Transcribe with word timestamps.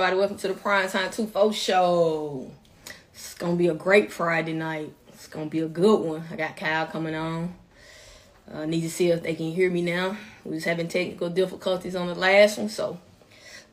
everybody. 0.00 0.16
Welcome 0.16 0.36
to 0.36 0.46
the 0.46 0.54
Prime 0.54 0.88
Time 0.88 1.10
2 1.10 1.26
4 1.26 1.52
show. 1.52 2.48
It's 3.12 3.34
gonna 3.34 3.56
be 3.56 3.66
a 3.66 3.74
great 3.74 4.12
Friday 4.12 4.52
night. 4.52 4.92
It's 5.08 5.26
gonna 5.26 5.46
be 5.46 5.58
a 5.58 5.66
good 5.66 5.98
one. 5.98 6.22
I 6.30 6.36
got 6.36 6.56
Kyhle 6.56 6.88
coming 6.92 7.16
on. 7.16 7.52
I 8.48 8.58
uh, 8.58 8.66
need 8.66 8.82
to 8.82 8.90
see 8.90 9.08
if 9.10 9.24
they 9.24 9.34
can 9.34 9.50
hear 9.50 9.68
me 9.68 9.82
now. 9.82 10.16
We 10.44 10.52
was 10.52 10.62
having 10.62 10.86
technical 10.86 11.30
difficulties 11.30 11.96
on 11.96 12.06
the 12.06 12.14
last 12.14 12.58
one, 12.58 12.68
so 12.68 13.00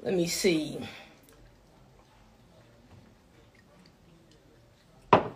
let 0.01 0.15
me 0.15 0.25
see. 0.25 0.79
Can 5.11 5.27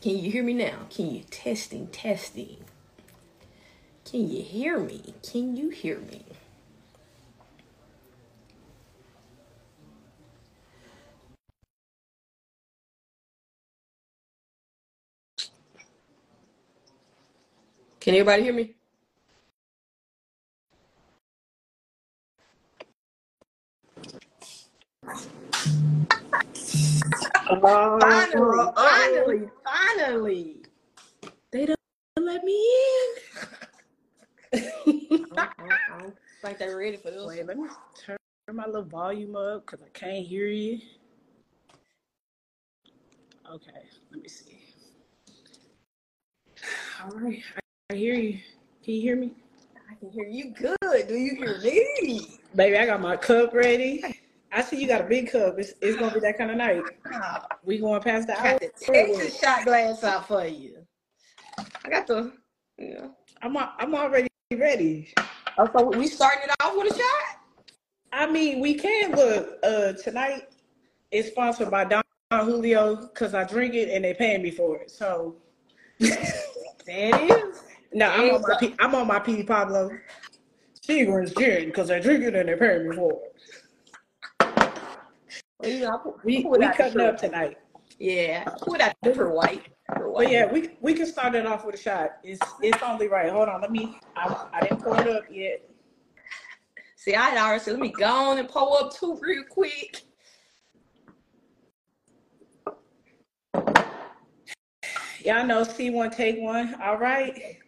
you 0.00 0.30
hear 0.30 0.42
me 0.42 0.54
now? 0.54 0.86
Can 0.88 1.10
you 1.14 1.24
testing 1.30 1.88
testing? 1.88 2.64
Can 4.06 4.26
you 4.30 4.42
hear 4.42 4.78
me? 4.78 5.12
Can 5.22 5.54
you 5.54 5.68
hear 5.68 5.98
me? 5.98 6.24
Can 18.10 18.16
everybody 18.16 18.42
hear 18.42 18.52
me? 18.52 18.74
Finally, 27.46 28.72
finally, 28.74 29.48
finally. 29.64 30.56
They 31.52 31.66
don't 31.66 31.78
let 32.18 32.42
me 32.42 32.74
in. 34.54 34.58
I, 35.36 35.48
I 35.60 35.98
don't 36.00 36.16
think 36.42 36.58
they're 36.58 36.76
ready 36.76 36.96
for 36.96 37.12
this. 37.12 37.24
Wait, 37.24 37.46
let 37.46 37.58
me 37.58 37.68
turn 38.04 38.16
my 38.52 38.66
little 38.66 38.82
volume 38.82 39.36
up 39.36 39.66
because 39.66 39.86
I 39.86 39.90
can't 39.96 40.26
hear 40.26 40.48
you. 40.48 40.80
Okay, 43.54 43.70
let 44.10 44.20
me 44.20 44.28
see. 44.28 44.58
All 47.04 47.10
right, 47.10 47.40
I, 47.90 47.94
hear 47.94 48.14
you. 48.14 48.38
Can 48.84 48.94
you 48.94 49.00
hear 49.00 49.16
me? 49.16 49.32
I 49.90 49.94
can 49.96 50.10
hear 50.10 50.28
you 50.28 50.52
good. 50.52 51.08
Do 51.08 51.14
you 51.14 51.34
hear 51.34 51.58
me? 51.60 52.38
Baby, 52.54 52.78
I 52.78 52.86
got 52.86 53.00
my 53.00 53.16
cup 53.16 53.52
ready. 53.52 54.04
I 54.52 54.62
see 54.62 54.80
you 54.80 54.86
got 54.86 55.00
a 55.00 55.04
big 55.04 55.32
cup. 55.32 55.58
It's, 55.58 55.72
it's 55.80 55.98
gonna 55.98 56.14
be 56.14 56.20
that 56.20 56.38
kind 56.38 56.52
of 56.52 56.56
night. 56.56 56.84
We 57.64 57.78
going 57.78 58.00
past 58.00 58.28
the 58.28 58.38
hour. 58.38 58.52
Got 58.52 58.60
the 58.60 58.70
Texas 58.80 59.40
shot 59.40 59.64
glass 59.64 60.04
out 60.04 60.28
for 60.28 60.46
you. 60.46 60.86
I 61.84 61.90
got 61.90 62.06
the. 62.06 62.32
Yeah. 62.78 63.08
I'm 63.42 63.56
al- 63.56 63.74
I'm 63.78 63.92
already 63.94 64.28
ready. 64.52 65.12
Oh, 65.58 65.68
so 65.76 65.90
we 65.90 66.06
starting 66.06 66.44
it 66.44 66.50
off 66.62 66.76
with 66.76 66.94
a 66.94 66.96
shot? 66.96 67.40
I 68.12 68.30
mean, 68.30 68.60
we 68.60 68.74
can 68.74 69.16
look. 69.16 69.58
Uh, 69.64 69.94
tonight 69.94 70.48
is 71.10 71.26
sponsored 71.26 71.72
by 71.72 71.84
Don 71.86 72.02
Julio 72.32 72.94
because 73.08 73.34
I 73.34 73.42
drink 73.42 73.74
it 73.74 73.88
and 73.88 74.04
they 74.04 74.14
paying 74.14 74.42
me 74.42 74.52
for 74.52 74.76
it. 74.78 74.92
So 74.92 75.34
There 76.90 77.14
it 77.14 77.30
is. 77.30 77.62
No, 77.92 78.08
I'm 78.08 78.34
on 78.34 78.42
my 78.42 78.56
P- 78.58 78.74
I'm 78.78 78.94
on 78.94 79.06
my 79.06 79.18
P 79.18 79.42
Pablo. 79.42 79.90
Seagram's 80.86 81.32
gin 81.34 81.66
because 81.66 81.90
I 81.90 82.00
drink 82.00 82.24
it 82.24 82.34
and 82.34 82.48
they 82.48 82.56
paying 82.56 82.88
me 82.88 82.96
for 82.96 83.12
it. 83.12 83.32
Well, 85.58 85.70
you 85.70 85.80
know, 85.80 86.16
We 86.24 86.44
we 86.44 86.68
cutting 86.70 87.00
up 87.00 87.18
tonight. 87.18 87.58
Yeah, 87.98 88.44
put 88.62 88.80
out 88.80 88.94
pure 89.02 89.30
white. 89.30 89.66
Pure 89.94 90.12
But 90.14 90.30
yeah, 90.30 90.50
we 90.50 90.70
we 90.80 90.94
can 90.94 91.06
start 91.06 91.34
it 91.34 91.46
off 91.46 91.64
with 91.64 91.74
a 91.74 91.78
shot. 91.78 92.12
It's 92.22 92.40
it's 92.62 92.82
only 92.82 93.08
right. 93.08 93.30
Hold 93.30 93.48
on, 93.48 93.60
let 93.60 93.70
me. 93.70 93.98
I, 94.16 94.48
I 94.52 94.60
didn't 94.60 94.82
pour 94.82 95.00
it 95.00 95.08
up 95.08 95.24
yet. 95.30 95.68
See, 96.96 97.14
I 97.14 97.30
had 97.30 97.38
already 97.38 97.64
said, 97.64 97.72
let 97.72 97.80
me 97.80 97.88
go 97.88 98.06
on 98.06 98.38
and 98.38 98.46
pull 98.48 98.76
up 98.76 98.94
two 98.94 99.18
real 99.22 99.44
quick. 99.48 100.02
Y'all 105.24 105.46
know, 105.46 105.62
see 105.64 105.90
one, 105.90 106.10
take 106.10 106.40
one. 106.40 106.74
All 106.82 106.96
right. 106.96 107.58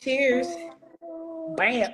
Cheers. 0.00 0.46
Bam. 1.56 1.90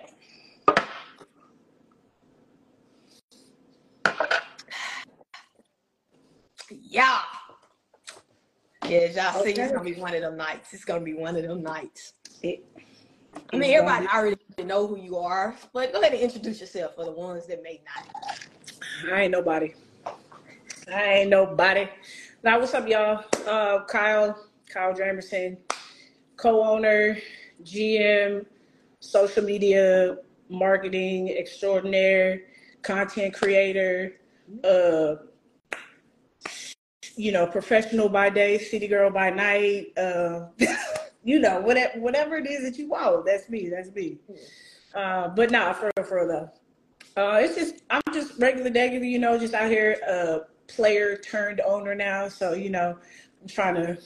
Yeah. 6.70 7.18
Yeah, 8.88 9.06
y'all 9.06 9.42
see, 9.42 9.50
it's 9.52 9.72
gonna 9.72 9.82
be 9.84 9.94
one 9.94 10.14
of 10.14 10.20
them 10.20 10.36
nights. 10.36 10.72
It's 10.74 10.84
gonna 10.84 11.00
be 11.00 11.14
one 11.14 11.34
of 11.36 11.42
them 11.42 11.62
nights. 11.62 12.12
It- 12.42 12.64
I 13.52 13.56
mean, 13.56 13.72
everybody 13.74 14.06
already 14.08 14.36
know 14.64 14.86
who 14.86 14.98
you 14.98 15.16
are, 15.18 15.56
but 15.72 15.92
go 15.92 16.00
ahead 16.00 16.12
and 16.12 16.20
introduce 16.20 16.60
yourself 16.60 16.94
for 16.94 17.04
the 17.04 17.12
ones 17.12 17.46
that 17.46 17.62
may 17.62 17.80
not. 17.84 19.12
I 19.12 19.22
ain't 19.22 19.32
nobody. 19.32 19.74
I 20.92 21.02
ain't 21.02 21.30
nobody. 21.30 21.88
Now, 22.42 22.58
what's 22.60 22.74
up, 22.74 22.86
y'all? 22.88 23.24
Uh, 23.46 23.84
Kyhle, 23.86 24.36
Kyhle 24.76 24.98
Jamerson, 24.98 25.56
co-owner, 26.36 27.16
GM, 27.64 28.44
social 29.00 29.42
media 29.42 30.18
marketing 30.48 31.30
extraordinaire, 31.30 32.42
content 32.82 33.32
creator, 33.34 34.16
uh, 34.64 35.16
you 37.16 37.32
know, 37.32 37.46
professional 37.46 38.08
by 38.08 38.28
day, 38.28 38.58
city 38.58 38.86
girl 38.86 39.10
by 39.10 39.30
night. 39.30 39.96
Uh, 39.96 40.48
you 41.24 41.38
know, 41.38 41.60
whatever 41.60 41.98
whatever 41.98 42.36
it 42.36 42.46
is 42.46 42.62
that 42.62 42.78
you 42.78 42.88
want, 42.88 43.24
that's 43.24 43.48
me. 43.48 43.70
That's 43.70 43.90
me. 43.92 44.18
Uh, 44.94 45.28
but 45.28 45.50
nah, 45.50 45.72
for 45.72 45.90
for 46.06 46.26
though. 46.26 46.50
Uh, 47.16 47.38
it's 47.38 47.54
just 47.54 47.82
I'm 47.88 48.02
just 48.12 48.38
regular 48.38 48.70
regular, 48.70 49.06
you 49.06 49.18
know, 49.18 49.38
just 49.38 49.54
out 49.54 49.70
here, 49.70 49.96
uh, 50.06 50.38
player 50.68 51.16
turned 51.16 51.62
owner 51.62 51.94
now. 51.94 52.28
So 52.28 52.52
you 52.52 52.68
know, 52.68 52.98
I'm 53.40 53.48
trying 53.48 53.76
to 53.76 53.98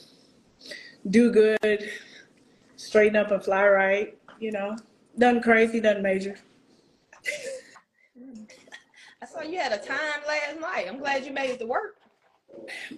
do 1.09 1.31
good, 1.33 1.91
straighten 2.77 3.17
up 3.17 3.31
and 3.31 3.43
fly 3.43 3.67
right. 3.67 4.19
You 4.39 4.53
know, 4.53 4.77
nothing 5.17 5.43
crazy, 5.43 5.81
nothing 5.81 6.03
major. 6.03 6.37
I 9.23 9.27
saw 9.27 9.43
you 9.43 9.59
had 9.59 9.73
a 9.73 9.79
time 9.79 10.23
last 10.27 10.61
night. 10.61 10.87
I'm 10.89 10.99
glad 10.99 11.27
you 11.27 11.33
made 11.33 11.51
it 11.51 11.59
to 11.61 11.67
work. 11.67 11.97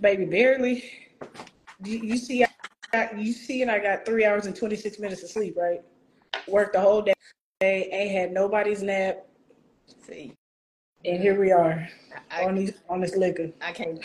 Baby, 0.00 0.24
barely. 0.24 0.84
You, 1.84 1.98
you 1.98 2.16
see, 2.16 2.44
I, 2.44 3.08
you 3.16 3.32
see, 3.32 3.62
and 3.62 3.70
I 3.70 3.80
got 3.80 4.04
three 4.06 4.24
hours 4.24 4.46
and 4.46 4.54
26 4.54 5.00
minutes 5.00 5.22
of 5.24 5.30
sleep, 5.30 5.56
right? 5.56 5.80
Worked 6.46 6.74
the 6.74 6.80
whole 6.80 7.02
day, 7.02 7.14
ain't 7.60 8.12
had 8.12 8.32
nobody's 8.32 8.82
nap, 8.82 9.26
See, 10.06 10.32
and 11.04 11.20
here 11.20 11.38
we 11.38 11.52
are 11.52 11.88
I, 12.30 12.44
on 12.44 12.54
these 12.54 12.72
on 12.88 13.00
this 13.00 13.16
liquor. 13.16 13.50
I 13.60 13.72
can't, 13.72 14.00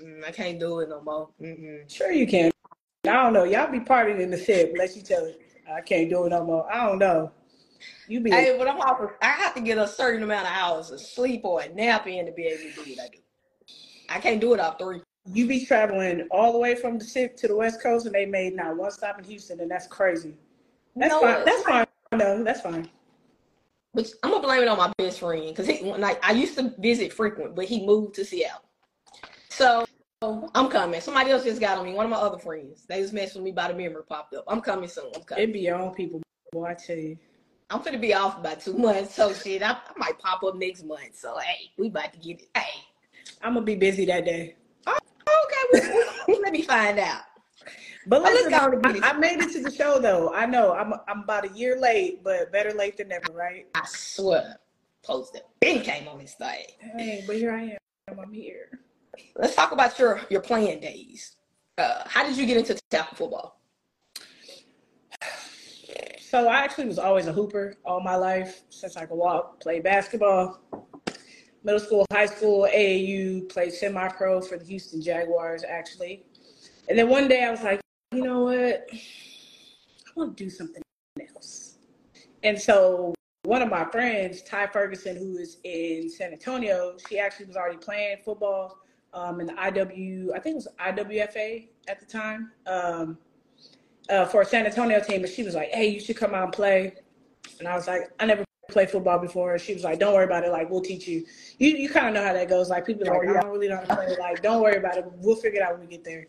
mm, 0.00 0.24
I 0.26 0.30
can't 0.30 0.58
do 0.58 0.80
it 0.80 0.88
no 0.88 1.00
more. 1.02 1.28
Mm-mm. 1.40 1.90
Sure, 1.90 2.12
you 2.12 2.26
can. 2.26 2.50
I 3.04 3.12
don't 3.12 3.32
know. 3.32 3.44
Y'all 3.44 3.70
be 3.70 3.80
partying 3.80 4.20
in 4.20 4.30
the 4.30 4.36
set, 4.36 4.76
let 4.76 4.94
you 4.94 5.02
tell 5.02 5.24
it. 5.24 5.40
I 5.70 5.80
can't 5.80 6.10
do 6.10 6.26
it 6.26 6.30
no 6.30 6.44
more. 6.44 6.70
I 6.70 6.86
don't 6.86 6.98
know. 6.98 7.32
You 8.08 8.20
be 8.20 8.30
Hey, 8.30 8.54
but 8.58 8.68
I'm 8.68 8.78
off. 8.78 9.00
I 9.22 9.26
have 9.26 9.54
to 9.54 9.60
get 9.60 9.78
a 9.78 9.86
certain 9.86 10.22
amount 10.22 10.46
of 10.46 10.52
hours 10.52 10.90
of 10.90 11.00
sleep 11.00 11.42
or 11.44 11.62
a 11.62 11.68
nap 11.72 12.06
in 12.06 12.26
to 12.26 12.32
be 12.32 12.44
able 12.46 12.62
to 12.62 12.84
do 12.84 12.90
what 12.90 13.00
I 13.00 13.08
do. 13.08 13.18
I 14.10 14.18
can't 14.18 14.40
do 14.40 14.52
it 14.52 14.60
off 14.60 14.78
three. 14.78 15.00
you 15.32 15.46
be 15.46 15.64
traveling 15.64 16.26
all 16.30 16.52
the 16.52 16.58
way 16.58 16.74
from 16.74 16.98
the 16.98 17.04
SIP 17.04 17.36
to 17.38 17.48
the 17.48 17.56
West 17.56 17.82
Coast, 17.82 18.04
and 18.04 18.14
they 18.14 18.26
made 18.26 18.54
not 18.54 18.76
one 18.76 18.90
stop 18.90 19.18
in 19.18 19.24
Houston, 19.24 19.60
and 19.60 19.70
that's 19.70 19.86
crazy. 19.86 20.34
That's 20.96 21.12
No, 21.14 21.20
fine. 21.20 21.44
That's 21.44 21.62
fine. 21.62 21.86
No, 22.12 22.44
that's 22.44 22.60
fine. 22.60 22.90
But 23.94 24.10
I'm 24.22 24.30
gonna 24.30 24.42
blame 24.42 24.62
it 24.62 24.68
on 24.68 24.76
my 24.76 24.92
best 24.98 25.20
friend 25.20 25.48
because 25.48 25.66
he 25.66 25.82
like 25.82 26.18
I 26.22 26.32
used 26.32 26.56
to 26.58 26.74
visit 26.78 27.12
frequent, 27.12 27.54
but 27.54 27.64
he 27.64 27.86
moved 27.86 28.14
to 28.16 28.24
Seattle. 28.24 28.62
So 29.48 29.84
I'm 30.22 30.68
coming. 30.68 31.00
Somebody 31.00 31.30
else 31.30 31.44
just 31.44 31.62
got 31.62 31.78
on 31.78 31.86
me. 31.86 31.94
One 31.94 32.04
of 32.04 32.10
my 32.10 32.18
other 32.18 32.38
friends. 32.38 32.84
They 32.86 33.00
just 33.00 33.14
messing 33.14 33.40
with 33.40 33.46
me 33.46 33.52
by 33.52 33.68
the 33.68 33.74
memory 33.74 34.02
popped 34.06 34.34
up. 34.34 34.44
I'm 34.48 34.60
coming 34.60 34.86
soon. 34.86 35.10
I'm 35.14 35.22
coming. 35.22 35.44
It 35.44 35.52
be 35.54 35.60
your 35.60 35.76
own 35.76 35.94
people, 35.94 36.20
boy. 36.52 36.66
I 36.66 36.74
tell 36.74 36.96
you. 36.96 37.16
I'm 37.70 37.80
gonna 37.80 37.98
be 37.98 38.12
off 38.12 38.38
about 38.38 38.60
two 38.60 38.74
months. 38.74 39.14
So 39.14 39.32
shit, 39.32 39.62
I, 39.62 39.70
I 39.70 39.92
might 39.96 40.18
pop 40.18 40.44
up 40.44 40.56
next 40.56 40.84
month. 40.84 41.14
So 41.14 41.38
hey, 41.38 41.70
we 41.78 41.86
about 41.86 42.12
to 42.12 42.18
get 42.18 42.42
it. 42.42 42.48
Hey, 42.54 42.82
I'm 43.40 43.54
gonna 43.54 43.64
be 43.64 43.76
busy 43.76 44.04
that 44.06 44.26
day. 44.26 44.56
Oh, 44.86 44.98
okay, 45.26 45.88
we, 46.28 46.34
we, 46.34 46.42
let 46.42 46.52
me 46.52 46.62
find 46.62 46.98
out. 46.98 47.22
But 48.06 48.20
Oh, 48.20 48.24
listen, 48.24 48.50
go 48.50 48.58
on 48.58 48.74
and 48.74 48.82
get 48.82 48.96
it. 48.96 49.04
I, 49.04 49.10
I 49.10 49.12
made 49.14 49.40
it 49.40 49.52
to 49.52 49.62
the 49.62 49.70
show 49.70 49.98
though. 50.00 50.34
I 50.34 50.44
know 50.44 50.74
I'm 50.74 50.92
I'm 51.08 51.20
about 51.20 51.50
a 51.50 51.56
year 51.56 51.80
late, 51.80 52.22
but 52.22 52.52
better 52.52 52.72
late 52.74 52.98
than 52.98 53.08
never, 53.08 53.32
right? 53.32 53.66
I 53.74 53.86
swear, 53.86 54.58
post 55.02 55.34
it. 55.36 55.46
Ben 55.60 55.80
came 55.82 56.08
on 56.08 56.18
this 56.18 56.34
thing. 56.34 56.66
Hey, 56.78 57.24
but 57.26 57.36
here 57.36 57.52
I 57.52 57.78
am. 58.10 58.18
I'm 58.20 58.34
here. 58.34 58.80
Let's 59.36 59.54
talk 59.54 59.72
about 59.72 59.98
your 59.98 60.20
your 60.30 60.40
playing 60.40 60.80
days. 60.80 61.36
Uh, 61.78 62.02
how 62.06 62.26
did 62.26 62.36
you 62.36 62.46
get 62.46 62.56
into 62.56 62.78
tackle 62.90 63.16
football? 63.16 63.60
So 66.20 66.46
I 66.46 66.58
actually 66.58 66.86
was 66.86 66.98
always 66.98 67.26
a 67.26 67.32
hooper 67.32 67.74
all 67.84 68.00
my 68.00 68.14
life 68.14 68.62
since 68.70 68.96
I 68.96 69.04
could 69.04 69.16
walk. 69.16 69.60
Played 69.60 69.82
basketball, 69.82 70.60
middle 71.64 71.80
school, 71.80 72.06
high 72.12 72.26
school, 72.26 72.68
AAU. 72.72 73.48
Played 73.48 73.72
semi-pro 73.72 74.40
for 74.40 74.56
the 74.56 74.64
Houston 74.64 75.02
Jaguars 75.02 75.64
actually. 75.64 76.24
And 76.88 76.98
then 76.98 77.08
one 77.08 77.26
day 77.26 77.44
I 77.44 77.50
was 77.50 77.62
like, 77.62 77.80
you 78.12 78.22
know 78.22 78.44
what? 78.44 78.54
I 78.92 80.10
want 80.14 80.36
to 80.36 80.44
do 80.44 80.50
something 80.50 80.82
else. 81.34 81.78
And 82.42 82.60
so 82.60 83.14
one 83.44 83.62
of 83.62 83.68
my 83.68 83.84
friends, 83.86 84.42
Ty 84.42 84.68
Ferguson, 84.68 85.16
who 85.16 85.38
is 85.38 85.58
in 85.64 86.08
San 86.08 86.32
Antonio, 86.32 86.96
she 87.08 87.18
actually 87.18 87.46
was 87.46 87.56
already 87.56 87.78
playing 87.78 88.18
football 88.24 88.79
um, 89.12 89.40
in 89.40 89.46
the 89.46 89.52
IW, 89.54 90.28
I 90.34 90.38
think 90.38 90.54
it 90.54 90.56
was 90.56 90.68
IWFA 90.78 91.68
at 91.88 92.00
the 92.00 92.06
time, 92.06 92.52
um, 92.66 93.18
uh, 94.08 94.26
for 94.26 94.42
a 94.42 94.44
San 94.44 94.66
Antonio 94.66 95.00
team. 95.00 95.24
And 95.24 95.32
she 95.32 95.42
was 95.42 95.54
like, 95.54 95.70
"Hey, 95.70 95.88
you 95.88 96.00
should 96.00 96.16
come 96.16 96.34
out 96.34 96.44
and 96.44 96.52
play." 96.52 96.94
And 97.58 97.68
I 97.68 97.74
was 97.74 97.86
like, 97.86 98.10
"I 98.20 98.26
never 98.26 98.44
played 98.70 98.90
football 98.90 99.18
before." 99.18 99.58
She 99.58 99.74
was 99.74 99.84
like, 99.84 99.98
"Don't 99.98 100.14
worry 100.14 100.24
about 100.24 100.44
it. 100.44 100.50
Like, 100.50 100.70
we'll 100.70 100.80
teach 100.80 101.08
you." 101.08 101.24
You 101.58 101.70
you 101.70 101.88
kind 101.88 102.08
of 102.08 102.14
know 102.14 102.26
how 102.26 102.32
that 102.32 102.48
goes. 102.48 102.70
Like, 102.70 102.86
people 102.86 103.08
are 103.08 103.18
like, 103.18 103.36
"I 103.36 103.40
don't 103.40 103.50
really 103.50 103.68
know 103.68 103.76
how 103.76 103.82
to 103.82 103.94
play." 103.94 104.16
Like, 104.18 104.42
don't 104.42 104.62
worry 104.62 104.76
about 104.76 104.96
it. 104.96 105.04
We'll 105.16 105.36
figure 105.36 105.60
it 105.60 105.62
out 105.62 105.72
when 105.72 105.82
we 105.82 105.86
get 105.86 106.04
there. 106.04 106.26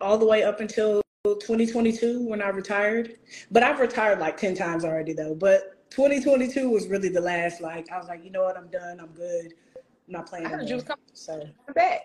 all 0.00 0.18
the 0.18 0.26
way 0.26 0.42
up 0.42 0.60
until 0.60 1.02
2022 1.24 2.26
when 2.26 2.40
I 2.40 2.48
retired. 2.48 3.16
But 3.50 3.62
I've 3.62 3.80
retired 3.80 4.18
like 4.18 4.36
10 4.36 4.54
times 4.54 4.84
already 4.84 5.12
though. 5.12 5.34
But 5.34 5.90
2022 5.90 6.70
was 6.70 6.88
really 6.88 7.08
the 7.08 7.20
last. 7.20 7.60
Like 7.60 7.90
I 7.90 7.98
was 7.98 8.08
like, 8.08 8.24
you 8.24 8.30
know 8.30 8.44
what, 8.44 8.56
I'm 8.56 8.68
done. 8.68 9.00
I'm 9.00 9.08
good. 9.08 9.54
I'm 9.76 9.82
not 10.08 10.26
playing. 10.26 10.46
I 10.46 10.50
heard 10.50 10.68
you 10.68 10.76
was 10.76 10.84
coming 10.84 11.02
so 11.12 11.48
back. 11.74 12.02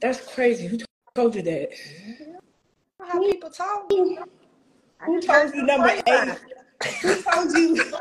That's 0.00 0.32
crazy. 0.34 0.66
Who 0.66 0.78
told 1.14 1.34
you 1.34 1.42
that? 1.42 1.70
How 3.00 3.20
people 3.20 3.50
talk. 3.50 3.90
Who 3.90 5.20
told 5.20 5.54
you 5.54 5.62
number 5.62 5.88
eight? 5.88 6.38
Who 7.02 7.22
told 7.22 7.52
you? 7.52 7.92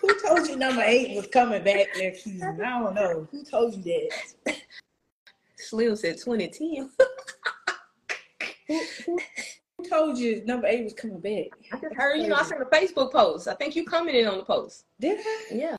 Who 0.00 0.20
told 0.20 0.48
you 0.48 0.56
number 0.56 0.82
eight 0.82 1.16
was 1.16 1.26
coming 1.26 1.62
back 1.64 1.86
next 1.96 2.24
season? 2.24 2.60
I 2.60 2.80
don't 2.80 2.94
know. 2.94 3.28
Who 3.30 3.44
told 3.44 3.74
you 3.74 3.82
that? 4.44 4.56
Slim 5.56 5.96
said 5.96 6.18
2010. 6.18 6.90
who, 8.68 8.80
who, 9.06 9.18
who 9.76 9.88
told 9.88 10.18
you 10.18 10.44
number 10.44 10.66
eight 10.66 10.84
was 10.84 10.94
coming 10.94 11.20
back? 11.20 11.46
I 11.72 11.78
just 11.78 11.94
heard, 11.94 12.16
you 12.16 12.28
know, 12.28 12.36
I 12.36 12.42
sent 12.42 12.62
a 12.62 12.66
Facebook 12.66 13.12
post. 13.12 13.48
I 13.48 13.54
think 13.54 13.74
you 13.74 13.84
commented 13.84 14.26
on 14.26 14.38
the 14.38 14.44
post. 14.44 14.84
Did 15.00 15.18
I? 15.18 15.44
Yeah. 15.52 15.76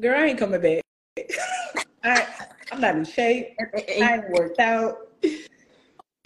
Girl, 0.00 0.18
I 0.18 0.26
ain't 0.26 0.38
coming 0.38 0.60
back. 0.60 0.82
I, 2.04 2.26
I'm 2.72 2.80
not 2.80 2.96
in 2.96 3.04
shape. 3.04 3.56
I 3.74 3.84
ain't 3.88 4.30
worked 4.30 4.58
out. 4.58 4.96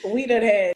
We 0.04 0.26
done 0.26 0.42
had 0.42 0.74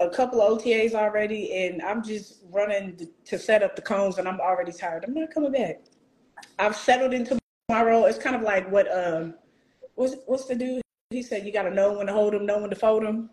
a 0.00 0.08
couple 0.08 0.40
of 0.40 0.58
OTAs 0.58 0.94
already, 0.94 1.52
and 1.54 1.82
I'm 1.82 2.02
just 2.02 2.40
running 2.50 3.08
to 3.24 3.38
set 3.38 3.62
up 3.62 3.76
the 3.76 3.82
cones, 3.82 4.18
and 4.18 4.28
I'm 4.28 4.40
already 4.40 4.72
tired. 4.72 5.04
I'm 5.04 5.14
not 5.14 5.32
coming 5.32 5.52
back. 5.52 5.80
I've 6.58 6.76
settled 6.76 7.12
into 7.12 7.38
my 7.68 7.82
role. 7.82 8.06
It's 8.06 8.18
kind 8.18 8.36
of 8.36 8.42
like 8.42 8.70
what 8.70 8.86
um, 8.92 9.34
what's 9.94 10.16
what's 10.26 10.46
the 10.46 10.54
dude? 10.54 10.82
He 11.10 11.22
said 11.22 11.44
you 11.44 11.52
got 11.52 11.64
to 11.64 11.70
know 11.70 11.92
when 11.92 12.06
to 12.06 12.12
hold 12.12 12.34
them, 12.34 12.46
know 12.46 12.58
when 12.58 12.70
to 12.70 12.76
fold 12.76 13.02
them. 13.02 13.30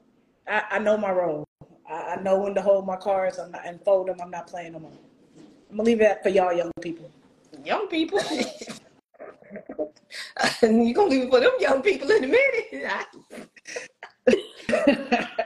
I, 0.48 0.64
I 0.72 0.80
know 0.80 0.98
my 0.98 1.12
role. 1.12 1.46
I, 1.90 2.16
I, 2.16 2.22
know 2.22 2.40
when 2.40 2.56
to 2.56 2.62
hold 2.62 2.86
my 2.86 2.96
cards 2.98 3.40
I'm 3.40 3.52
not, 3.52 3.66
and 3.66 3.82
fold 3.84 4.08
them. 4.08 4.18
I'm 4.22 4.32
not 4.32 4.48
playing 4.48 4.74
them 4.74 4.86
on. 4.86 4.98
I'm 5.70 5.78
gonna 5.78 5.84
leave 5.84 6.00
that 6.00 6.24
for 6.24 6.30
y'all 6.30 6.54
young 6.54 6.72
people. 6.82 7.10
Young 7.64 7.88
people. 7.88 8.20
you 10.62 10.94
gonna 10.94 11.10
leave 11.10 11.24
it 11.24 11.30
for 11.30 11.40
them 11.40 11.52
young 11.60 11.82
people 11.82 12.10
in 12.12 12.24
a 12.24 12.28
minute. 12.28 12.88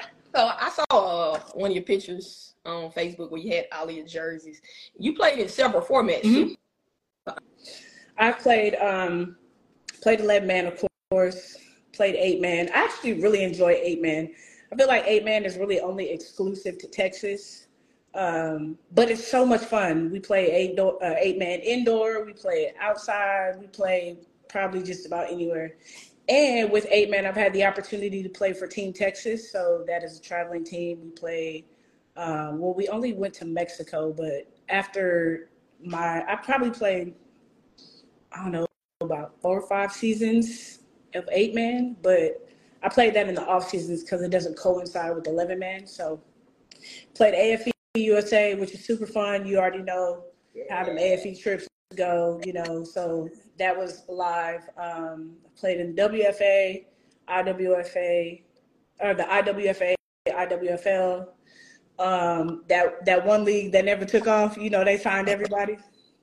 so 0.36 0.52
I 0.60 0.70
saw 0.70 1.32
uh, 1.34 1.40
one 1.54 1.72
of 1.72 1.76
your 1.76 1.84
pictures 1.84 2.56
on 2.66 2.92
Facebook 2.92 3.32
where 3.32 3.42
you 3.42 3.54
had 3.56 3.68
all 3.72 3.90
your 3.90 4.06
jerseys. 4.06 4.62
You 4.98 5.16
played 5.16 5.40
in 5.40 5.50
several 5.50 5.82
formats. 5.82 6.24
Mm-hmm. 6.24 7.32
I 8.18 8.32
played 8.32 8.76
um, 8.76 9.36
played 10.02 10.20
eleven 10.20 10.48
man, 10.48 10.66
of 10.68 10.84
course. 11.10 11.58
Played 11.94 12.16
eight 12.16 12.42
man. 12.42 12.70
I 12.74 12.84
actually 12.84 13.22
really 13.22 13.44
enjoy 13.44 13.80
eight 13.82 14.02
man. 14.02 14.34
I 14.72 14.76
feel 14.76 14.88
like 14.88 15.04
eight 15.06 15.24
man 15.24 15.46
is 15.46 15.58
really 15.58 15.80
only 15.80 16.10
exclusive 16.10 16.80
to 16.80 16.88
Texas. 16.88 17.68
Um, 18.16 18.78
but 18.92 19.10
it's 19.10 19.28
so 19.28 19.46
much 19.46 19.62
fun. 19.62 20.12
We 20.12 20.20
play 20.20 20.52
eight 20.52 20.76
do- 20.76 21.00
uh, 21.00 21.16
eight 21.18 21.38
man 21.40 21.60
indoor. 21.60 22.26
We 22.26 22.34
play 22.34 22.74
outside. 22.80 23.60
We 23.60 23.68
play 23.68 24.18
probably 24.50 24.84
just 24.84 25.06
about 25.06 25.32
anywhere. 25.32 25.76
And 26.30 26.72
with 26.72 26.88
eight 26.90 27.10
man, 27.10 27.26
I've 27.26 27.36
had 27.36 27.52
the 27.54 27.66
opportunity 27.66 28.24
to 28.24 28.30
play 28.30 28.54
for 28.54 28.66
Team 28.66 28.94
Texas. 28.94 29.52
So 29.52 29.84
that 29.88 30.04
is 30.04 30.18
a 30.18 30.22
traveling 30.22 30.64
team. 30.64 31.00
We 31.04 31.10
play. 31.10 31.66
Um, 32.16 32.60
well, 32.60 32.74
we 32.74 32.88
only 32.90 33.14
went 33.14 33.34
to 33.36 33.46
Mexico, 33.46 34.14
but 34.14 34.48
after 34.70 35.50
my, 35.84 36.24
I 36.28 36.36
probably 36.36 36.70
played. 36.70 37.14
I 38.32 38.44
don't 38.44 38.52
know 38.52 38.66
about 39.02 39.34
four 39.42 39.60
or 39.60 39.68
five 39.68 39.92
seasons 39.92 40.80
of 41.14 41.28
eight 41.32 41.54
man, 41.54 41.98
but 42.02 42.48
I 42.82 42.90
played 42.90 43.14
that 43.16 43.28
in 43.28 43.36
the 43.36 43.46
off 43.46 43.70
seasons 43.70 44.04
because 44.04 44.22
it 44.22 44.32
doesn't 44.32 44.58
coincide 44.58 45.16
with 45.16 45.28
eleven 45.28 45.60
man. 45.60 45.86
So 45.86 46.22
played 47.14 47.34
AFE 47.34 47.72
USA, 47.96 48.56
which 48.56 48.74
is 48.74 48.86
super 48.86 49.06
fun. 49.06 49.46
You 49.46 49.58
already 49.58 49.84
know 49.84 50.24
how 50.70 50.86
the 50.86 50.92
AFE 50.92 51.42
trips 51.42 51.68
go, 51.96 52.42
you 52.46 52.54
know, 52.54 52.84
so 52.84 53.30
that 53.58 53.78
was 53.78 54.04
live. 54.08 54.70
Um, 54.78 55.38
played 55.58 55.80
in 55.80 55.96
WFA, 55.96 56.86
IWFA, 57.30 58.42
or 59.00 59.14
the 59.14 59.24
IWFA, 59.24 59.96
IWFL. 60.28 61.28
Um, 62.00 62.64
that 62.70 63.06
that 63.06 63.26
one 63.26 63.46
league 63.46 63.72
that 63.72 63.86
never 63.86 64.06
took 64.06 64.28
off, 64.28 64.58
you 64.58 64.70
know, 64.70 64.84
they 64.84 64.98
signed 64.98 65.30
everybody. 65.30 65.78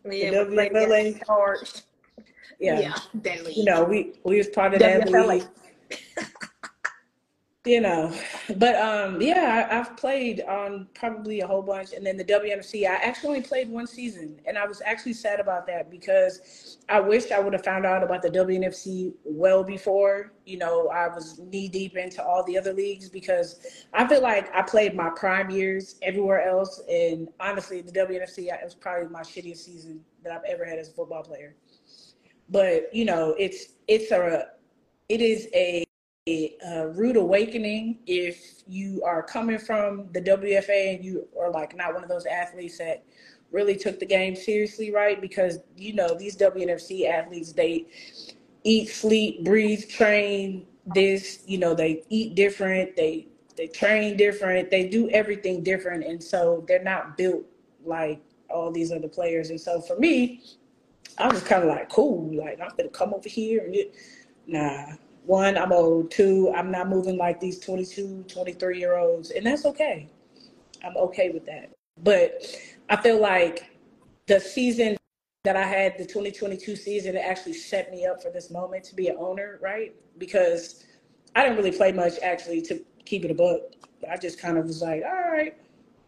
Yeah, 0.04 0.30
the 0.30 0.36
WFLA. 0.46 1.22
Yeah, 2.58 2.80
yeah, 2.80 2.98
that 3.14 3.44
league. 3.44 3.56
You 3.56 3.64
know, 3.64 3.84
we 3.84 4.14
we 4.24 4.38
was 4.38 4.48
part 4.48 4.74
of 4.74 4.80
WFLA. 4.80 5.10
that 5.12 5.28
league 5.28 5.46
you 7.66 7.78
know 7.78 8.10
but 8.56 8.74
um 8.76 9.20
yeah 9.20 9.66
I, 9.70 9.74
have 9.74 9.94
played 9.94 10.40
on 10.48 10.88
probably 10.94 11.40
a 11.40 11.46
whole 11.46 11.60
bunch 11.60 11.92
and 11.92 12.06
then 12.06 12.16
the 12.16 12.24
WNFC 12.24 12.88
i 12.88 12.94
actually 12.94 13.28
only 13.28 13.42
played 13.42 13.68
one 13.68 13.86
season 13.86 14.40
and 14.46 14.56
i 14.56 14.66
was 14.66 14.80
actually 14.82 15.12
sad 15.12 15.40
about 15.40 15.66
that 15.66 15.90
because 15.90 16.78
i 16.88 16.98
wish 16.98 17.30
i 17.30 17.38
would 17.38 17.52
have 17.52 17.62
found 17.62 17.84
out 17.84 18.02
about 18.02 18.22
the 18.22 18.30
WNFC 18.30 19.12
well 19.24 19.62
before 19.62 20.32
you 20.46 20.56
know 20.56 20.88
i 20.88 21.06
was 21.06 21.38
knee 21.38 21.68
deep 21.68 21.98
into 21.98 22.24
all 22.24 22.42
the 22.44 22.56
other 22.56 22.72
leagues 22.72 23.10
because 23.10 23.86
i 23.92 24.08
feel 24.08 24.22
like 24.22 24.50
i 24.54 24.62
played 24.62 24.94
my 24.94 25.10
prime 25.10 25.50
years 25.50 25.96
everywhere 26.00 26.48
else 26.48 26.80
and 26.88 27.28
honestly 27.40 27.82
the 27.82 27.92
WNFC 27.92 28.50
it 28.50 28.58
was 28.64 28.74
probably 28.74 29.06
my 29.08 29.20
shittiest 29.20 29.58
season 29.58 30.00
that 30.24 30.32
i've 30.32 30.44
ever 30.48 30.64
had 30.64 30.78
as 30.78 30.88
a 30.88 30.92
football 30.92 31.22
player. 31.22 31.54
But 32.48 32.88
you 32.94 33.04
know 33.04 33.34
it's 33.38 33.74
it's 33.86 34.10
a 34.12 34.46
it 35.10 35.20
is 35.20 35.46
a 35.52 35.84
a 36.30 36.88
rude 36.88 37.16
awakening 37.16 37.98
if 38.06 38.62
you 38.66 39.02
are 39.04 39.22
coming 39.22 39.58
from 39.58 40.08
the 40.12 40.20
WFA 40.20 40.94
and 40.94 41.04
you 41.04 41.26
are 41.40 41.50
like 41.50 41.76
not 41.76 41.94
one 41.94 42.02
of 42.02 42.08
those 42.08 42.26
athletes 42.26 42.78
that 42.78 43.02
really 43.50 43.76
took 43.76 43.98
the 43.98 44.06
game 44.06 44.36
seriously, 44.36 44.92
right? 44.92 45.20
Because 45.20 45.58
you 45.76 45.94
know 45.94 46.14
these 46.14 46.36
WNFC 46.36 47.08
athletes, 47.08 47.52
they 47.52 47.86
eat, 48.64 48.88
sleep, 48.88 49.44
breathe, 49.44 49.88
train. 49.88 50.66
This, 50.94 51.42
you 51.46 51.58
know, 51.58 51.74
they 51.74 52.02
eat 52.08 52.34
different. 52.34 52.96
They 52.96 53.26
they 53.56 53.66
train 53.66 54.16
different. 54.16 54.70
They 54.70 54.88
do 54.88 55.08
everything 55.10 55.62
different, 55.62 56.04
and 56.04 56.22
so 56.22 56.64
they're 56.66 56.82
not 56.82 57.16
built 57.16 57.44
like 57.84 58.20
all 58.48 58.70
these 58.70 58.92
other 58.92 59.08
players. 59.08 59.50
And 59.50 59.60
so 59.60 59.80
for 59.80 59.96
me, 59.98 60.42
I 61.18 61.28
was 61.28 61.42
kind 61.42 61.62
of 61.62 61.68
like, 61.68 61.88
cool, 61.88 62.34
like 62.34 62.60
I'm 62.60 62.70
gonna 62.76 62.88
come 62.88 63.14
over 63.14 63.28
here 63.28 63.64
and 63.64 63.74
it, 63.74 63.94
nah 64.46 64.94
one, 65.30 65.56
I'm 65.56 65.70
old. 65.70 66.10
Two, 66.10 66.52
I'm 66.56 66.72
not 66.72 66.88
moving 66.88 67.16
like 67.16 67.38
these 67.38 67.60
22, 67.60 68.24
23 68.26 68.78
year 68.78 68.98
olds. 68.98 69.30
And 69.30 69.46
that's 69.46 69.64
okay. 69.64 70.08
I'm 70.84 70.96
okay 70.96 71.30
with 71.30 71.46
that. 71.46 71.70
But 72.02 72.44
I 72.88 72.96
feel 72.96 73.20
like 73.20 73.70
the 74.26 74.40
season 74.40 74.96
that 75.44 75.56
I 75.56 75.62
had, 75.62 75.96
the 75.98 76.04
2022 76.04 76.74
season, 76.74 77.16
it 77.16 77.20
actually 77.20 77.52
set 77.52 77.92
me 77.92 78.06
up 78.06 78.20
for 78.20 78.30
this 78.30 78.50
moment 78.50 78.82
to 78.84 78.94
be 78.96 79.06
an 79.06 79.16
owner, 79.20 79.60
right? 79.62 79.94
Because 80.18 80.84
I 81.36 81.44
didn't 81.44 81.58
really 81.58 81.72
play 81.72 81.92
much 81.92 82.14
actually 82.22 82.60
to 82.62 82.84
keep 83.04 83.24
it 83.24 83.30
a 83.30 83.34
book. 83.34 83.74
I 84.10 84.16
just 84.16 84.40
kind 84.40 84.58
of 84.58 84.66
was 84.66 84.82
like, 84.82 85.04
all 85.04 85.30
right, 85.30 85.56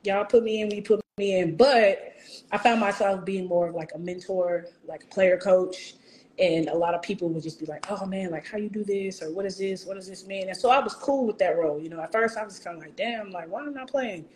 y'all 0.02 0.24
put 0.24 0.42
me 0.42 0.62
in, 0.62 0.68
we 0.68 0.80
put 0.80 1.00
me 1.16 1.38
in. 1.38 1.56
But 1.56 2.14
I 2.50 2.58
found 2.58 2.80
myself 2.80 3.24
being 3.24 3.46
more 3.46 3.68
of 3.68 3.74
like 3.76 3.92
a 3.94 3.98
mentor, 3.98 4.66
like 4.84 5.04
a 5.04 5.06
player 5.06 5.36
coach 5.36 5.94
and 6.42 6.68
a 6.68 6.74
lot 6.76 6.92
of 6.92 7.02
people 7.02 7.28
would 7.28 7.42
just 7.42 7.60
be 7.60 7.66
like, 7.66 7.86
"Oh 7.88 8.04
man, 8.04 8.32
like 8.32 8.46
how 8.46 8.58
you 8.58 8.68
do 8.68 8.82
this 8.82 9.22
or 9.22 9.32
what 9.32 9.46
is 9.46 9.58
this? 9.58 9.86
What 9.86 9.94
does 9.94 10.08
this 10.08 10.26
mean?" 10.26 10.48
And 10.48 10.56
so 10.56 10.70
I 10.70 10.80
was 10.80 10.94
cool 10.94 11.24
with 11.24 11.38
that 11.38 11.56
role. 11.56 11.80
You 11.80 11.88
know, 11.88 12.00
at 12.00 12.10
first 12.10 12.36
I 12.36 12.44
was 12.44 12.58
kind 12.58 12.76
of 12.76 12.82
like, 12.82 12.96
"Damn, 12.96 13.30
like 13.30 13.48
why 13.48 13.62
am 13.62 13.78
I 13.78 13.84
playing?" 13.84 14.26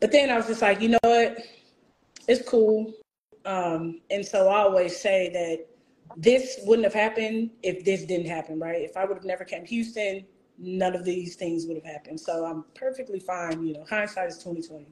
But 0.00 0.12
then 0.12 0.30
I 0.30 0.36
was 0.36 0.46
just 0.46 0.62
like, 0.62 0.80
you 0.80 0.90
know 0.90 0.98
what? 1.02 1.38
It's 2.28 2.48
cool. 2.48 2.92
Um, 3.44 4.00
and 4.10 4.24
so 4.24 4.48
I 4.48 4.58
always 4.58 4.96
say 4.96 5.30
that 5.32 5.66
this 6.16 6.60
wouldn't 6.64 6.84
have 6.84 6.94
happened 6.94 7.50
if 7.62 7.84
this 7.84 8.04
didn't 8.04 8.26
happen, 8.26 8.58
right? 8.58 8.82
If 8.82 8.96
I 8.96 9.04
would 9.04 9.16
have 9.16 9.24
never 9.24 9.44
came 9.44 9.62
to 9.62 9.66
Houston, 9.66 10.24
none 10.58 10.94
of 10.94 11.04
these 11.04 11.36
things 11.36 11.66
would 11.66 11.76
have 11.76 11.84
happened. 11.84 12.20
So 12.20 12.44
I'm 12.44 12.64
perfectly 12.74 13.18
fine. 13.18 13.66
You 13.66 13.74
know, 13.74 13.84
hindsight 13.88 14.28
is 14.28 14.38
2020. 14.38 14.86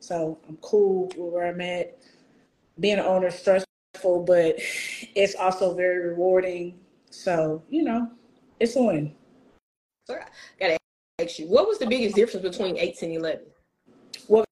So 0.00 0.38
I'm 0.48 0.56
cool 0.56 1.06
with 1.16 1.32
where 1.32 1.46
I'm 1.46 1.60
at. 1.60 1.96
Being 2.78 2.98
an 2.98 3.06
owner 3.06 3.28
is 3.28 3.64
stressful, 3.98 4.24
but 4.24 4.56
it's 5.14 5.34
also 5.34 5.74
very 5.74 6.08
rewarding. 6.08 6.78
So, 7.10 7.62
you 7.68 7.82
know, 7.82 8.10
it's 8.60 8.76
a 8.76 8.82
win. 8.82 9.14
So 10.06 10.14
I 10.14 10.26
gotta 10.58 10.76
ask 11.20 11.38
you, 11.38 11.46
what 11.46 11.66
was 11.66 11.78
the 11.78 11.86
biggest 11.86 12.14
difference 12.14 12.46
between 12.46 12.76
eights 12.78 13.02
and 13.02 13.12
eleven? 13.12 13.46
What 14.26 14.46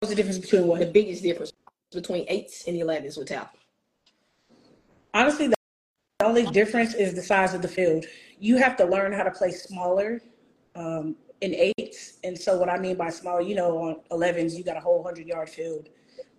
was 0.00 0.10
the 0.10 0.16
difference 0.16 0.38
between 0.38 0.66
what? 0.66 0.80
The 0.80 0.86
biggest 0.86 1.22
difference 1.22 1.52
between 1.92 2.24
eights 2.28 2.66
and 2.66 2.76
elevens 2.76 3.16
with 3.16 3.28
Tal? 3.28 3.48
Honestly, 5.14 5.48
the 5.48 5.54
only 6.22 6.46
difference 6.46 6.94
is 6.94 7.14
the 7.14 7.22
size 7.22 7.54
of 7.54 7.62
the 7.62 7.68
field. 7.68 8.04
You 8.38 8.56
have 8.58 8.76
to 8.78 8.84
learn 8.84 9.12
how 9.12 9.22
to 9.22 9.30
play 9.30 9.50
smaller 9.50 10.20
um, 10.74 11.16
in 11.40 11.54
eights. 11.54 12.18
And 12.24 12.36
so, 12.36 12.58
what 12.58 12.68
I 12.68 12.78
mean 12.78 12.96
by 12.96 13.10
smaller, 13.10 13.40
you 13.40 13.54
know, 13.54 13.78
on 13.78 13.96
11s, 14.10 14.54
you 14.54 14.64
got 14.64 14.76
a 14.76 14.80
whole 14.80 15.02
100 15.02 15.26
yard 15.26 15.48
field. 15.48 15.88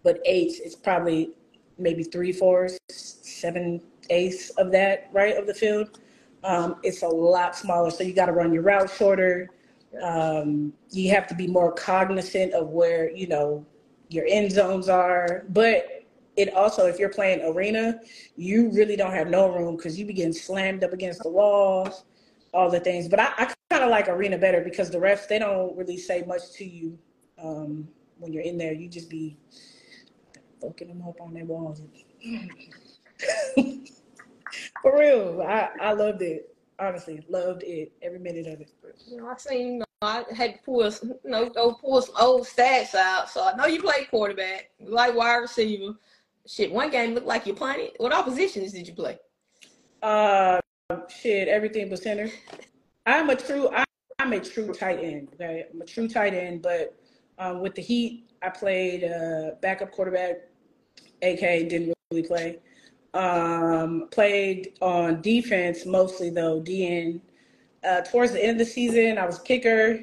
But 0.04 0.20
eights, 0.26 0.60
it's 0.60 0.76
probably 0.76 1.32
maybe 1.78 2.04
three 2.04 2.32
fourths, 2.32 2.80
seven 2.90 3.82
eighths 4.10 4.50
of 4.52 4.72
that, 4.72 5.10
right, 5.12 5.38
of 5.38 5.48
the 5.48 5.54
field. 5.54 6.00
Um, 6.44 6.78
it's 6.84 7.02
a 7.02 7.08
lot 7.08 7.56
smaller. 7.56 7.92
So, 7.92 8.04
you 8.04 8.14
got 8.14 8.28
to 8.28 8.32
run 8.32 8.54
your 8.54 8.64
route 8.64 8.90
shorter. 8.90 9.50
Um, 10.02 10.74
you 10.92 11.10
have 11.12 11.28
to 11.28 11.36
be 11.36 11.48
more 11.48 11.72
cognizant 11.72 12.54
of 12.54 12.70
where, 12.70 13.10
you 13.12 13.28
know, 13.28 13.66
your 14.10 14.26
end 14.28 14.52
zones 14.52 14.90
are. 14.90 15.46
But 15.50 15.98
it 16.38 16.54
also, 16.54 16.86
if 16.86 17.00
you're 17.00 17.10
playing 17.10 17.42
arena, 17.44 18.00
you 18.36 18.70
really 18.72 18.96
don't 18.96 19.12
have 19.12 19.28
no 19.28 19.52
room 19.52 19.76
because 19.76 19.98
you 20.00 20.06
begin 20.06 20.32
slammed 20.32 20.84
up 20.84 20.94
against 20.94 21.24
the 21.24 21.30
walls, 21.30 22.06
all 22.54 22.70
the 22.70 22.80
things. 22.80 23.08
But 23.08 23.20
I, 23.20 23.34
I 23.38 23.54
kind 23.72 23.84
of 23.84 23.90
like 23.90 24.08
arena 24.08 24.38
better 24.38 24.62
because 24.62 24.92
the 24.92 25.00
refs 25.00 25.28
they 25.28 25.40
don't 25.40 25.76
really 25.76 25.98
say 25.98 26.24
much 26.28 26.52
to 26.54 26.66
you 26.66 26.98
um, 27.42 27.88
when 28.20 28.32
you're 28.32 28.44
in 28.44 28.58
there. 28.58 28.72
You 28.72 28.88
just 28.88 29.10
be 29.10 29.36
fucking 30.62 30.88
them 30.88 31.04
up 31.08 31.20
on 31.22 31.34
their 31.34 31.46
walls. 31.46 31.82
For 34.82 34.98
real, 34.98 35.42
I, 35.42 35.70
I 35.82 35.94
loved 35.94 36.22
it. 36.22 36.54
Honestly, 36.80 37.26
loved 37.28 37.64
it 37.64 37.92
every 38.04 38.20
minute 38.20 38.46
of 38.48 38.62
it. 38.62 38.70
You 39.08 39.18
know, 39.18 39.28
I 39.28 39.38
seen, 39.38 39.74
you 39.74 39.80
know, 39.80 39.86
I 40.02 40.24
had 40.36 40.54
to 40.54 40.60
pull, 40.64 40.84
you 40.84 41.18
know, 41.26 41.50
go 41.50 41.74
pull 41.74 42.02
some 42.02 42.16
old 42.20 42.46
stats 42.46 42.94
out. 42.94 43.30
So 43.30 43.44
I 43.44 43.56
know 43.56 43.66
you 43.66 43.82
played 43.82 44.10
quarterback, 44.10 44.70
you 44.80 44.92
like 44.92 45.16
wide 45.16 45.38
receiver. 45.38 45.96
Shit, 46.46 46.72
one 46.72 46.92
game 46.92 47.14
looked 47.14 47.28
like 47.28 47.48
you 47.48 47.54
punted. 47.54 47.92
What 47.98 48.14
all 48.14 48.24
positions 48.24 48.74
did 48.74 48.88
you 48.88 48.94
play? 48.94 49.18
Uh, 50.02 50.60
shit, 51.10 51.48
everything 51.48 51.90
but 51.90 52.00
center. 52.00 52.30
I'm 53.06 53.30
a 53.30 53.36
true, 53.36 53.70
I, 53.74 53.84
am 54.20 54.34
a 54.34 54.40
true 54.40 54.74
tight 54.74 55.00
end. 55.00 55.30
Okay, 55.34 55.66
I'm 55.74 55.82
a 55.82 55.86
true 55.86 56.08
tight 56.08 56.34
end. 56.34 56.62
But 56.62 56.96
um, 57.40 57.62
with 57.62 57.76
the 57.76 57.82
Heat, 57.82 58.30
I 58.42 58.50
played 58.50 59.04
uh, 59.04 59.56
backup 59.62 59.92
quarterback. 59.92 60.47
AK 61.22 61.70
didn't 61.70 61.94
really 62.12 62.24
play. 62.24 62.60
Um, 63.14 64.10
played 64.12 64.74
on 64.82 65.22
defense 65.22 65.86
mostly 65.86 66.30
though. 66.30 66.62
DN. 66.62 67.22
Uh, 67.88 68.02
towards 68.02 68.34
the 68.34 68.44
end 68.44 68.60
of 68.60 68.68
the 68.68 68.72
season, 68.72 69.18
I 69.18 69.26
was 69.26 69.40
kicker. 69.40 70.00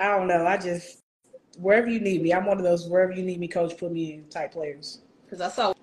I 0.00 0.16
don't 0.16 0.28
know. 0.28 0.46
I 0.46 0.56
just 0.56 1.00
wherever 1.58 1.88
you 1.88 2.00
need 2.00 2.22
me. 2.22 2.32
I'm 2.32 2.46
one 2.46 2.58
of 2.58 2.64
those 2.64 2.88
wherever 2.88 3.12
you 3.12 3.22
need 3.22 3.40
me, 3.40 3.48
coach, 3.48 3.76
put 3.76 3.92
me 3.92 4.14
in 4.14 4.28
type 4.28 4.52
players. 4.52 5.00
Because 5.24 5.40
I 5.40 5.48
saw 5.48 5.74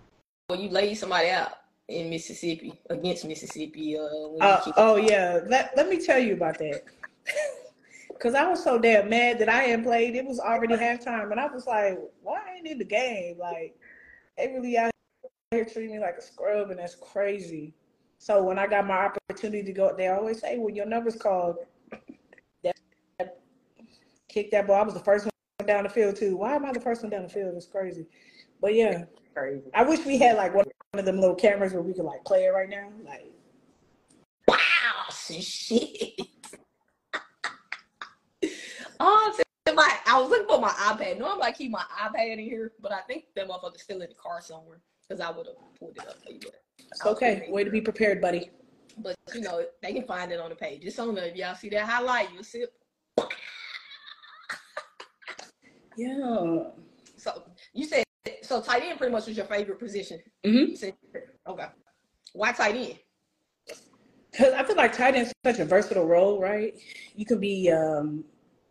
when 0.48 0.60
you 0.60 0.70
laid 0.70 0.96
somebody 0.96 1.29
out 1.29 1.51
in 1.88 2.10
Mississippi 2.10 2.74
against 2.89 3.25
Mississippi. 3.25 3.98
Uh, 3.98 4.44
uh 4.44 4.72
oh 4.77 4.96
yeah, 4.96 5.41
let 5.48 5.75
let 5.75 5.89
me 5.89 6.03
tell 6.03 6.20
you 6.20 6.34
about 6.34 6.58
that. 6.60 6.84
Cause 8.20 8.34
I 8.34 8.48
was 8.48 8.63
so 8.63 8.79
damn 8.79 9.10
mad 9.10 9.39
that 9.39 9.50
I 9.50 9.63
hadn't 9.63 9.84
played. 9.84 10.15
It 10.15 10.25
was 10.25 10.39
already 10.39 10.75
halftime, 10.75 11.32
and 11.32 11.39
I 11.39 11.48
was 11.48 11.67
like, 11.67 12.00
"Why 12.24 12.39
ain't 12.55 12.65
in 12.65 12.77
the 12.77 12.86
game? 12.86 13.38
Like, 13.38 13.75
they 14.38 14.48
really 14.48 14.77
out 14.77 14.92
here 15.51 15.65
treating 15.65 15.96
me 15.96 16.00
like 16.00 16.18
a 16.18 16.22
scrub, 16.22 16.72
and 16.72 16.80
that's 16.80 16.96
crazy." 16.96 17.74
So 18.18 18.44
when 18.44 18.58
I 18.58 18.68
got 18.68 18.88
my 18.88 19.06
opportunity 19.06 19.63
to 19.63 19.74
go, 19.74 19.94
they 19.96 20.08
always 20.08 20.39
say, 20.39 20.58
"When 20.58 20.75
your 20.75 20.86
number's 20.86 21.15
called, 21.15 21.58
that, 22.63 22.77
kick 24.27 24.51
that 24.51 24.68
ball." 24.68 24.82
I 24.82 24.84
was 24.84 24.94
the 24.94 25.00
first 25.01 25.25
one 25.25 25.68
down 25.68 25.84
the 25.84 25.89
field 25.89 26.15
too. 26.15 26.38
Why 26.38 26.56
am 26.56 26.65
I 26.65 26.72
the 26.72 26.80
first 26.80 27.04
one 27.04 27.12
down 27.12 27.24
the 27.24 27.30
field? 27.30 27.56
It's 27.56 27.65
crazy. 27.65 28.06
But 28.62 28.74
yeah, 28.74 29.06
crazy. 29.34 29.70
I 29.74 29.84
wish 29.84 30.06
we 30.06 30.18
had 30.18 30.38
like 30.38 30.54
one 30.56 30.65
of 30.94 31.06
them 31.06 31.20
little 31.20 31.36
cameras 31.36 31.74
where 31.74 31.82
we 31.82 31.94
could 31.94 32.06
like 32.06 32.24
play 32.24 32.46
it 32.46 32.50
right 32.50 32.70
now. 32.70 32.89
Like, 33.06 33.32
wow, 34.48 34.58
shit. 35.12 36.20
oh, 39.00 39.38
I 40.15 40.19
was 40.19 40.29
looking 40.29 40.48
for 40.48 40.62
my 40.62 40.69
iPad. 40.69 41.19
Normally 41.19 41.43
I 41.43 41.51
keep 41.51 41.72
my 41.72 41.84
iPad 42.01 42.31
in 42.31 42.39
here, 42.39 42.72
but 42.81 42.93
I 42.93 43.01
think 43.01 43.25
that 43.36 43.50
motherfucker's 43.50 43.81
still 43.81 44.01
in 44.01 44.07
the 44.07 44.15
car 44.15 44.39
somewhere 44.39 44.79
because 45.01 45.19
I 45.19 45.29
would 45.29 45.45
have 45.45 45.57
pulled 45.77 45.98
it 45.98 46.07
up 46.07 46.15
for 46.24 46.31
you. 46.31 46.39
Okay, 47.05 47.48
way 47.50 47.65
to 47.65 47.69
be 47.69 47.81
prepared, 47.81 48.22
buddy. 48.22 48.50
But 48.98 49.17
you 49.34 49.41
know 49.41 49.65
they 49.84 49.91
can 49.91 50.07
find 50.07 50.31
it 50.31 50.39
on 50.39 50.51
the 50.51 50.55
page. 50.55 50.84
It's 50.86 50.98
on 51.00 51.15
there. 51.15 51.25
If 51.25 51.36
y'all 51.36 51.53
see 51.55 51.67
that 51.67 51.86
highlight, 51.86 52.31
you'll 52.34 52.45
see 52.45 52.60
it. 52.60 52.74
yeah. 55.98 56.63
So 57.17 57.43
you 57.74 57.84
said 57.86 58.05
so 58.41 58.62
tight 58.62 58.84
end 58.84 58.98
pretty 58.98 59.12
much 59.12 59.25
was 59.27 59.36
your 59.36 59.48
favorite 59.48 59.79
position. 59.79 60.22
Mm-hmm. 60.45 60.89
Okay. 61.45 61.65
Why 62.31 62.53
tight 62.53 62.75
end? 62.75 63.00
Because 64.31 64.53
I 64.53 64.63
feel 64.63 64.77
like 64.77 64.95
tight 64.95 65.15
end 65.15 65.27
is 65.27 65.34
such 65.43 65.60
a 65.60 65.65
versatile 65.65 66.05
role, 66.05 66.39
right? 66.39 66.74
You 67.15 67.25
can 67.25 67.41
be 67.41 67.69
um, 67.69 68.24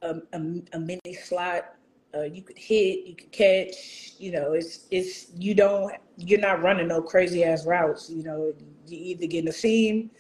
a, 0.05 0.17
a, 0.33 0.63
a, 0.75 0.79
mini 0.79 1.15
slot. 1.15 1.75
Uh, 2.15 2.23
you 2.23 2.43
could 2.43 2.59
hit, 2.59 3.07
you 3.07 3.15
could 3.17 3.33
catch. 3.33 4.13
You 4.19 4.33
know, 4.33 4.53
it's 4.53 4.87
it's 4.91 5.33
you 5.37 5.55
don't 5.55 5.93
you're 6.17 6.41
not 6.41 6.63
running 6.63 6.89
no 6.89 7.03
crazy 7.03 7.43
ass 7.45 7.67
routes. 7.67 8.09
You 8.09 8.23
know, 8.23 8.53
you 8.87 8.99
either 8.99 9.27
get 9.27 9.43
in 9.43 9.49
a 9.49 9.53
seam, 9.53 10.11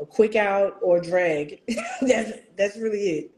a 0.00 0.06
quick 0.06 0.36
out, 0.36 0.76
or 0.82 1.00
drag. 1.00 1.60
that's 2.02 2.32
that's 2.56 2.76
really 2.76 3.00
it. 3.00 3.30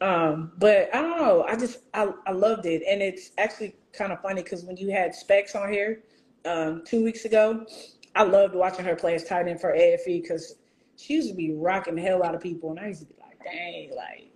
Um, 0.00 0.52
but 0.58 0.94
I 0.94 1.02
don't 1.02 1.18
know. 1.18 1.44
I 1.48 1.56
just 1.56 1.80
I, 1.94 2.10
I 2.26 2.32
loved 2.32 2.66
it, 2.66 2.82
and 2.88 3.02
it's 3.02 3.30
actually 3.38 3.76
kind 3.92 4.12
of 4.12 4.20
funny 4.20 4.42
because 4.42 4.64
when 4.64 4.76
you 4.76 4.90
had 4.90 5.14
Specs 5.14 5.54
on 5.54 5.72
here 5.72 6.02
um, 6.44 6.82
two 6.84 7.04
weeks 7.04 7.24
ago, 7.24 7.66
I 8.14 8.22
loved 8.22 8.54
watching 8.54 8.84
her 8.84 8.96
play 8.96 9.14
as 9.14 9.24
tight 9.24 9.48
end 9.48 9.60
for 9.60 9.74
AFE 9.74 10.22
because 10.22 10.56
she 10.96 11.14
used 11.14 11.30
to 11.30 11.34
be 11.36 11.52
rocking 11.52 11.94
the 11.94 12.02
hell 12.02 12.24
out 12.24 12.34
of 12.34 12.40
people, 12.40 12.70
and 12.70 12.80
I 12.80 12.88
used 12.88 13.00
to 13.00 13.06
be 13.06 13.14
like, 13.20 13.38
dang, 13.44 13.90
like 13.96 14.27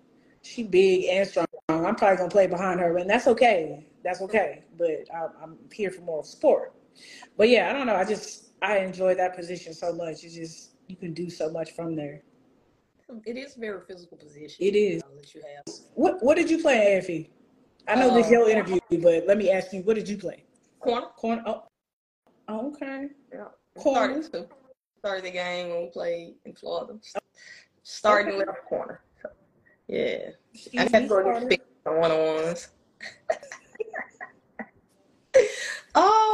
she 0.42 0.62
big 0.62 1.04
and 1.06 1.28
strong. 1.28 1.46
I'm 1.68 1.96
probably 1.96 2.16
gonna 2.18 2.28
play 2.28 2.46
behind 2.46 2.80
her, 2.80 2.96
and 2.98 3.08
that's 3.08 3.26
okay. 3.28 3.86
That's 4.04 4.20
okay. 4.22 4.64
But 4.78 5.06
I, 5.14 5.26
I'm 5.42 5.56
here 5.72 5.90
for 5.90 6.02
more 6.02 6.24
support. 6.24 6.74
But 7.36 7.48
yeah, 7.48 7.70
I 7.70 7.72
don't 7.72 7.86
know. 7.86 7.96
I 7.96 8.04
just 8.04 8.50
I 8.60 8.78
enjoy 8.78 9.14
that 9.14 9.34
position 9.34 9.72
so 9.72 9.92
much. 9.92 10.24
It's 10.24 10.34
just 10.34 10.72
you 10.88 10.96
can 10.96 11.14
do 11.14 11.30
so 11.30 11.50
much 11.50 11.72
from 11.72 11.96
there. 11.96 12.22
It 13.26 13.36
is 13.36 13.56
a 13.56 13.60
very 13.60 13.80
physical 13.86 14.16
position. 14.16 14.56
It 14.58 14.74
is. 14.74 15.02
What 15.94 16.22
What 16.22 16.36
did 16.36 16.50
you 16.50 16.60
play 16.60 16.98
AFE? 16.98 17.28
I 17.88 17.96
know 17.96 18.14
this 18.14 18.30
your 18.30 18.44
um, 18.44 18.50
interview, 18.50 18.80
but 18.90 19.26
let 19.26 19.36
me 19.38 19.50
ask 19.50 19.72
you, 19.72 19.82
what 19.82 19.96
did 19.96 20.08
you 20.08 20.16
play? 20.16 20.44
Corner. 20.78 21.06
Corner. 21.16 21.42
Oh, 21.46 21.64
oh 22.48 22.68
okay. 22.72 23.08
Yeah. 23.32 23.46
Corner. 23.76 24.22
Started, 24.22 24.48
started 24.98 25.24
the 25.24 25.30
game 25.30 25.70
when 25.70 25.82
we 25.82 25.88
played 25.88 26.34
in 26.44 26.54
Florida. 26.54 26.98
Starting 27.82 28.34
okay. 28.34 28.44
left 28.46 28.64
corner. 28.68 29.00
Yeah. 29.92 30.30
Excuse 30.54 30.82
I 30.82 30.88
got 30.88 30.98
to 31.00 31.06
go 31.06 31.22
to 31.22 31.58
one 31.84 32.10
on 32.10 32.44
ones. 32.46 32.68
oh. 35.94 36.32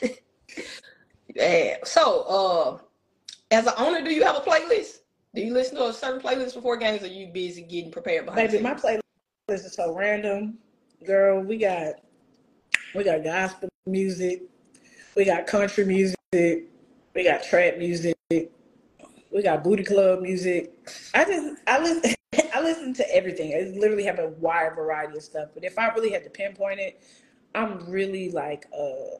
yeah. 1.34 1.76
So, 1.84 2.22
uh, 2.22 2.78
as 3.50 3.66
an 3.66 3.74
owner, 3.76 4.02
do 4.02 4.14
you 4.14 4.24
have 4.24 4.36
a 4.36 4.40
playlist? 4.40 5.00
Do 5.34 5.42
you 5.42 5.52
listen 5.52 5.76
to 5.76 5.88
a 5.88 5.92
certain 5.92 6.22
playlist 6.22 6.54
before 6.54 6.78
games, 6.78 7.02
or 7.02 7.04
are 7.04 7.08
you 7.08 7.26
busy 7.26 7.60
getting 7.60 7.90
prepared 7.90 8.24
behind? 8.24 8.50
Baby, 8.50 8.62
my 8.62 8.72
playlist 8.72 9.00
is 9.50 9.74
so 9.74 9.94
random, 9.94 10.56
girl. 11.04 11.42
We 11.42 11.58
got 11.58 11.96
we 12.94 13.04
got 13.04 13.22
gospel 13.22 13.68
music, 13.84 14.40
we 15.14 15.26
got 15.26 15.46
country 15.46 15.84
music, 15.84 16.16
we 17.14 17.24
got 17.24 17.42
trap 17.42 17.76
music, 17.76 18.16
we 19.36 19.42
got 19.42 19.62
booty 19.62 19.84
club 19.84 20.22
music. 20.22 20.72
I 21.12 21.24
just 21.24 21.60
I 21.66 21.78
listen 21.78 22.14
I 22.54 22.62
listen 22.62 22.94
to 22.94 23.14
everything. 23.14 23.52
I 23.52 23.78
literally 23.78 24.04
have 24.04 24.18
a 24.18 24.28
wide 24.28 24.74
variety 24.74 25.18
of 25.18 25.22
stuff. 25.22 25.50
But 25.52 25.62
if 25.62 25.78
I 25.78 25.88
really 25.88 26.10
had 26.10 26.24
to 26.24 26.30
pinpoint 26.30 26.80
it, 26.80 27.02
I'm 27.54 27.86
really 27.88 28.30
like 28.30 28.64
uh 28.76 29.18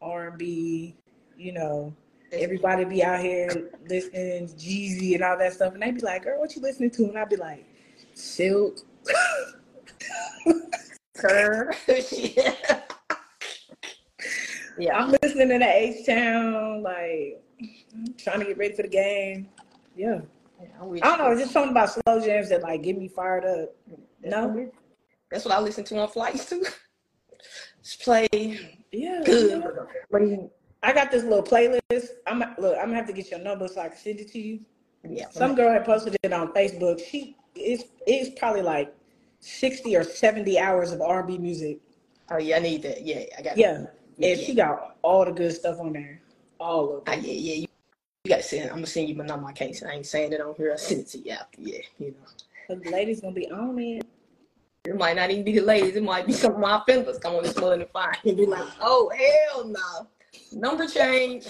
R 0.00 0.28
and 0.28 0.38
B, 0.38 0.94
you 1.36 1.50
know, 1.50 1.92
everybody 2.30 2.84
be 2.84 3.02
out 3.02 3.18
here 3.18 3.72
listening 3.88 4.46
Jeezy 4.46 5.16
and 5.16 5.24
all 5.24 5.36
that 5.36 5.54
stuff, 5.54 5.74
and 5.74 5.82
they'd 5.82 5.96
be 5.96 6.02
like, 6.02 6.22
"Girl, 6.22 6.38
what 6.38 6.54
you 6.54 6.62
listening 6.62 6.92
to?" 6.92 7.06
And 7.06 7.18
I'd 7.18 7.28
be 7.28 7.34
like, 7.34 7.64
"Silk." 8.14 8.78
Her. 11.16 11.74
yeah. 12.12 12.54
yeah. 14.78 14.96
I'm 14.96 15.10
listening 15.20 15.48
to 15.48 15.58
the 15.58 15.68
H 15.68 16.06
Town, 16.06 16.84
like 16.84 17.42
trying 18.18 18.40
to 18.40 18.46
get 18.46 18.58
ready 18.58 18.74
for 18.74 18.82
the 18.82 18.88
game. 18.88 19.48
Yeah. 19.96 20.20
yeah 20.60 20.68
I 21.02 21.16
don't 21.16 21.18
know, 21.18 21.38
just 21.38 21.52
something 21.52 21.70
about 21.72 21.90
slow 21.90 22.20
jams 22.24 22.48
that 22.50 22.62
like 22.62 22.82
get 22.82 22.98
me 22.98 23.08
fired 23.08 23.44
up. 23.44 23.74
No. 24.22 24.70
That's 25.30 25.44
what 25.44 25.54
I 25.54 25.60
listen 25.60 25.84
to 25.84 25.98
on 25.98 26.08
flights 26.08 26.48
too. 26.48 26.64
Let's 27.78 27.96
play. 28.00 28.28
Yeah. 28.92 29.22
Good. 29.24 30.50
I 30.82 30.92
got 30.92 31.10
this 31.10 31.24
little 31.24 31.42
playlist. 31.42 32.06
I'm 32.26 32.38
look. 32.58 32.76
I'm 32.78 32.86
gonna 32.86 32.94
have 32.94 33.06
to 33.08 33.12
get 33.12 33.30
your 33.30 33.40
number 33.40 33.66
so 33.68 33.80
I 33.80 33.88
can 33.88 33.98
send 33.98 34.20
it 34.20 34.30
to 34.32 34.38
you. 34.38 34.60
Yeah. 35.08 35.28
Some 35.30 35.54
girl 35.54 35.72
had 35.72 35.84
posted 35.84 36.16
it 36.22 36.32
on 36.32 36.52
Facebook. 36.52 37.00
She 37.04 37.36
is 37.54 37.84
it's 38.06 38.38
probably 38.38 38.62
like 38.62 38.94
sixty 39.40 39.96
or 39.96 40.04
seventy 40.04 40.58
hours 40.58 40.92
of 40.92 41.00
R&B 41.00 41.38
music. 41.38 41.78
Oh 42.30 42.38
yeah, 42.38 42.56
I 42.56 42.58
need 42.60 42.82
that. 42.82 43.04
Yeah, 43.04 43.24
I 43.36 43.42
got. 43.42 43.56
Yeah, 43.56 43.86
Yeah. 44.16 44.30
and 44.30 44.40
she 44.40 44.54
got 44.54 44.96
all 45.02 45.24
the 45.24 45.32
good 45.32 45.52
stuff 45.52 45.80
on 45.80 45.92
there. 45.92 46.20
All 46.60 46.98
of 46.98 47.08
it. 47.08 47.22
yeah, 47.22 47.54
yeah. 47.54 47.66
You, 48.28 48.34
gotta 48.34 48.42
send. 48.42 48.64
I'm 48.64 48.76
gonna 48.76 48.86
send 48.86 49.08
you 49.08 49.14
my 49.14 49.24
number. 49.24 49.46
I 49.46 49.52
can't. 49.52 49.82
I 49.88 49.92
ain't 49.92 50.04
saying 50.04 50.34
it 50.34 50.42
on 50.42 50.54
here. 50.54 50.74
I 50.74 50.76
send 50.76 51.00
it 51.00 51.06
to 51.08 51.18
you 51.18 51.30
after. 51.30 51.62
Yeah, 51.62 51.78
you 51.98 52.08
know. 52.08 52.26
But 52.68 52.84
the 52.84 52.90
ladies 52.90 53.22
gonna 53.22 53.32
be 53.32 53.50
on 53.50 53.78
it. 53.78 54.06
It 54.84 54.96
might 54.98 55.16
not 55.16 55.30
even 55.30 55.44
be 55.44 55.52
the 55.52 55.64
ladies. 55.64 55.96
It 55.96 56.02
might 56.02 56.26
be 56.26 56.34
some 56.34 56.52
of 56.52 56.58
my 56.58 56.82
fellas 56.86 57.18
come 57.18 57.36
on 57.36 57.42
this 57.42 57.56
morning 57.56 57.80
and 57.80 57.90
find 57.90 58.18
and 58.26 58.36
be 58.36 58.44
like, 58.44 58.68
"Oh 58.82 59.10
hell 59.16 59.66
no, 59.66 60.08
number 60.52 60.86
change." 60.86 61.46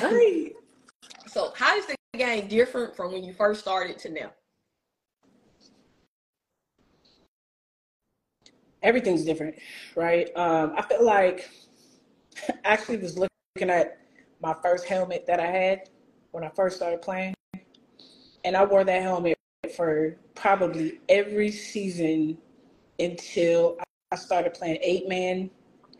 Right. 0.00 0.52
So, 1.28 1.50
how 1.56 1.74
is 1.78 1.86
the 1.86 1.96
game 2.18 2.46
different 2.46 2.94
from 2.94 3.10
when 3.10 3.24
you 3.24 3.32
first 3.32 3.62
started 3.62 3.98
to 4.00 4.10
now? 4.10 4.32
Everything's 8.82 9.24
different, 9.24 9.54
right? 9.96 10.28
Um, 10.36 10.74
I 10.76 10.82
feel 10.82 11.02
like 11.02 11.48
I 12.48 12.54
actually 12.64 12.98
was 12.98 13.16
looking 13.16 13.70
at 13.70 14.01
my 14.42 14.54
first 14.62 14.86
helmet 14.86 15.24
that 15.26 15.40
I 15.40 15.46
had 15.46 15.88
when 16.32 16.44
I 16.44 16.48
first 16.48 16.76
started 16.76 17.00
playing, 17.00 17.34
and 18.44 18.56
I 18.56 18.64
wore 18.64 18.84
that 18.84 19.02
helmet 19.02 19.38
for 19.76 20.16
probably 20.34 21.00
every 21.08 21.50
season 21.50 22.36
until 22.98 23.78
I 24.10 24.16
started 24.16 24.54
playing 24.54 24.78
eight 24.82 25.08
man 25.08 25.50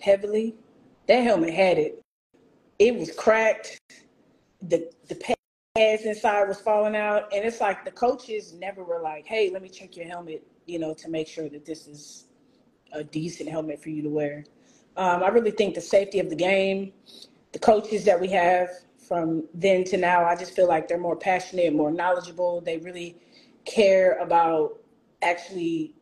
heavily. 0.01 0.57
That 1.07 1.23
helmet 1.23 1.55
had 1.55 1.79
it. 1.79 2.01
It 2.79 2.97
was 2.97 3.13
cracked. 3.13 3.79
The 4.61 4.91
the 5.09 5.35
pads 5.77 6.03
inside 6.03 6.49
was 6.49 6.61
falling 6.61 6.97
out, 6.97 7.33
and 7.33 7.45
it's 7.45 7.61
like 7.61 7.85
the 7.85 7.91
coaches 7.93 8.53
never 8.55 8.83
were 8.83 9.01
like, 9.01 9.27
"Hey, 9.27 9.51
let 9.51 9.63
me 9.63 9.69
check 9.69 9.97
your 9.97 10.07
helmet," 10.07 10.45
you 10.67 10.79
know, 10.79 10.95
to 10.95 11.09
make 11.09 11.29
sure 11.29 11.49
that 11.49 11.65
this 11.65 11.87
is 11.87 12.27
a 12.93 13.05
decent 13.05 13.49
helmet 13.49 13.81
for 13.83 13.91
you 13.91 14.03
to 14.03 14.09
wear. 14.09 14.45
Um, 14.97 15.23
I 15.23 15.29
really 15.29 15.51
think 15.53 15.75
the 15.75 15.81
safety 15.81 16.19
of 16.19 16.29
the 16.29 16.37
game, 16.37 16.93
the 17.53 17.59
coaches 17.59 18.05
that 18.05 18.21
we 18.21 18.29
have 18.29 18.69
from 19.07 19.45
then 19.53 19.85
to 19.85 19.97
now, 19.97 20.25
I 20.25 20.37
just 20.37 20.55
feel 20.55 20.69
like 20.69 20.89
they're 20.89 20.99
more 20.99 21.17
passionate, 21.17 21.75
more 21.75 21.91
knowledgeable. 21.91 22.61
They 22.61 22.79
really 22.79 23.17
care 23.65 24.19
about 24.19 24.79
actually 25.23 25.95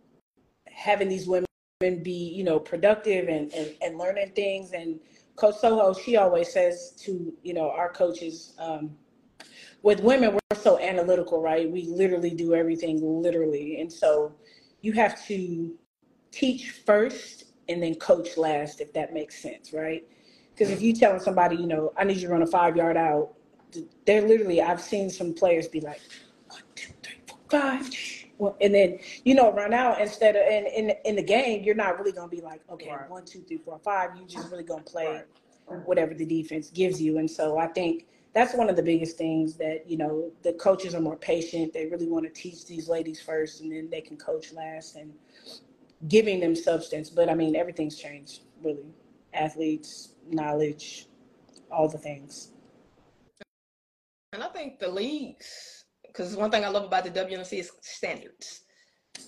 having 0.66 1.09
these 1.09 1.26
women 1.26 1.47
be, 1.80 2.33
you 2.35 2.45
know, 2.45 2.59
productive 2.59 3.28
and, 3.28 3.52
and, 3.52 3.75
and 3.83 3.99
learning 3.99 4.33
things. 4.37 4.73
And 4.73 5.00
Coach 5.37 5.57
Soho, 5.57 5.92
she 5.95 6.16
always 6.16 6.52
says 6.52 6.92
to, 7.00 7.33
you 7.42 7.54
know, 7.54 7.71
our 7.71 7.90
coaches, 7.92 8.54
um, 8.59 8.92
with 9.83 10.00
women, 10.00 10.35
we're 10.35 10.59
so 10.59 10.78
analytical, 10.78 11.40
right? 11.40 11.71
We 11.71 11.87
literally 11.87 12.30
do 12.30 12.54
everything 12.54 13.00
literally. 13.02 13.80
And 13.80 13.90
so 13.90 14.35
you 14.83 14.92
have 14.92 15.26
to 15.26 15.75
teach 16.30 16.71
first 16.85 17.45
and 17.69 17.83
then 17.83 17.95
coach 17.95 18.37
last, 18.37 18.80
if 18.80 18.92
that 18.92 19.14
makes 19.14 19.40
sense, 19.40 19.73
right? 19.73 20.04
Because 20.61 20.75
if 20.75 20.83
you 20.83 20.93
telling 20.93 21.21
somebody, 21.21 21.57
you 21.57 21.67
know, 21.67 21.90
I 21.97 22.05
need 22.05 22.19
you 22.19 22.26
to 22.26 22.33
run 22.35 22.43
a 22.43 22.47
five 22.47 22.76
yard 22.76 22.99
out, 22.99 23.31
they're 24.05 24.21
literally, 24.21 24.61
I've 24.61 24.83
seen 24.83 25.09
some 25.09 25.33
players 25.33 25.67
be 25.67 25.81
like, 25.81 26.02
one, 26.50 26.61
two, 26.75 26.93
three, 27.02 27.17
four, 27.26 27.38
five. 27.49 27.88
Well, 28.37 28.59
and 28.61 28.75
then, 28.75 28.99
you 29.25 29.35
know, 29.35 29.55
run 29.55 29.73
out 29.73 30.02
instead 30.02 30.37
of, 30.37 30.43
in, 30.43 30.67
in, 30.67 30.97
in 31.07 31.17
the 31.17 31.23
game, 31.23 31.64
you're 31.64 31.75
not 31.75 31.99
really 31.99 32.12
going 32.12 32.29
to 32.29 32.37
be 32.37 32.43
like, 32.43 32.61
okay, 32.71 32.90
Right. 32.90 33.09
one, 33.09 33.25
two, 33.25 33.40
three, 33.40 33.57
four, 33.57 33.79
five. 33.79 34.11
You 34.19 34.26
just 34.26 34.50
really 34.50 34.62
going 34.62 34.85
to 34.85 34.90
play 34.90 35.23
Right. 35.67 35.81
whatever 35.87 36.12
the 36.12 36.26
defense 36.26 36.69
gives 36.69 37.00
you. 37.00 37.17
And 37.17 37.31
so 37.31 37.57
I 37.57 37.69
think 37.69 38.05
that's 38.35 38.52
one 38.52 38.69
of 38.69 38.76
the 38.76 38.83
biggest 38.83 39.17
things 39.17 39.55
that, 39.55 39.88
you 39.88 39.97
know, 39.97 40.31
the 40.43 40.52
coaches 40.52 40.95
are 40.95 41.00
more 41.00 41.17
patient. 41.17 41.73
They 41.73 41.87
really 41.87 42.06
want 42.06 42.26
to 42.26 42.30
teach 42.30 42.67
these 42.67 42.87
ladies 42.87 43.19
first 43.19 43.63
and 43.63 43.73
then 43.73 43.89
they 43.89 44.02
can 44.02 44.19
coach 44.19 44.52
last 44.52 44.97
and 44.97 45.15
giving 46.08 46.39
them 46.39 46.54
substance. 46.54 47.08
But 47.08 47.30
I 47.30 47.34
mean, 47.34 47.56
everything's 47.56 47.97
changed, 47.97 48.43
really. 48.63 48.84
Athletes, 49.32 50.15
knowledge, 50.30 51.06
all 51.71 51.88
the 51.88 51.99
things. 51.99 52.52
And 54.32 54.43
I 54.43 54.49
think 54.49 54.78
the 54.78 54.88
leagues, 54.88 55.84
because 56.06 56.36
one 56.36 56.50
thing 56.50 56.64
I 56.64 56.69
love 56.69 56.84
about 56.84 57.04
the 57.04 57.10
WNFC 57.10 57.60
is 57.60 57.73
standards. 57.80 58.62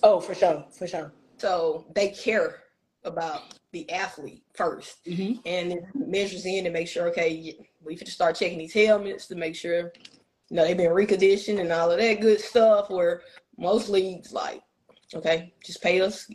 Oh, 0.01 0.19
for 0.19 0.33
sure, 0.33 0.65
for 0.71 0.87
sure. 0.87 1.13
So 1.37 1.85
they 1.93 2.09
care 2.09 2.63
about 3.03 3.59
the 3.73 3.89
athlete 3.91 4.43
first. 4.53 5.03
Mm-hmm. 5.05 5.39
and 5.45 5.73
it 5.73 5.83
measures 5.93 6.45
in 6.45 6.63
to 6.63 6.69
make 6.69 6.87
sure, 6.87 7.07
okay, 7.09 7.57
we 7.83 7.97
should 7.97 8.07
start 8.07 8.35
checking 8.35 8.57
these 8.57 8.73
helmets 8.73 9.27
to 9.27 9.35
make 9.35 9.55
sure, 9.55 9.91
you 10.49 10.55
know, 10.55 10.63
they've 10.63 10.77
been 10.77 10.91
reconditioned 10.91 11.59
and 11.59 11.71
all 11.71 11.91
of 11.91 11.99
that 11.99 12.21
good 12.21 12.39
stuff. 12.39 12.89
Where 12.89 13.21
most 13.57 13.89
leagues, 13.89 14.31
like, 14.31 14.61
okay, 15.13 15.53
just 15.65 15.81
pay 15.81 15.99
us 16.01 16.29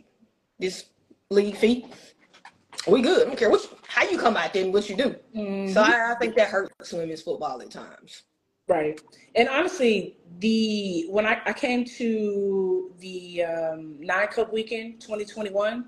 this 0.59 0.85
league 1.29 1.55
fee. 1.55 1.87
We 2.87 3.01
good. 3.01 3.23
I 3.23 3.25
don't 3.25 3.39
care 3.39 3.49
what 3.49 3.63
you, 3.63 3.69
how 3.89 4.07
you 4.07 4.17
come 4.17 4.37
out 4.37 4.53
there 4.53 4.63
and 4.63 4.73
what 4.73 4.87
you 4.87 4.95
do. 4.95 5.15
So 5.73 5.81
I, 5.81 6.11
I 6.11 6.15
think 6.15 6.35
that 6.35 6.49
hurts 6.49 6.93
women's 6.93 7.21
football 7.21 7.61
at 7.61 7.71
times. 7.71 8.23
Right. 8.67 9.01
And 9.35 9.49
honestly, 9.49 10.17
the 10.37 11.07
when 11.09 11.25
I, 11.25 11.41
I 11.45 11.53
came 11.53 11.83
to 11.85 12.91
the 12.99 13.43
um, 13.43 13.99
Nine 13.99 14.27
Cup 14.27 14.53
weekend 14.53 15.01
2021, 15.01 15.85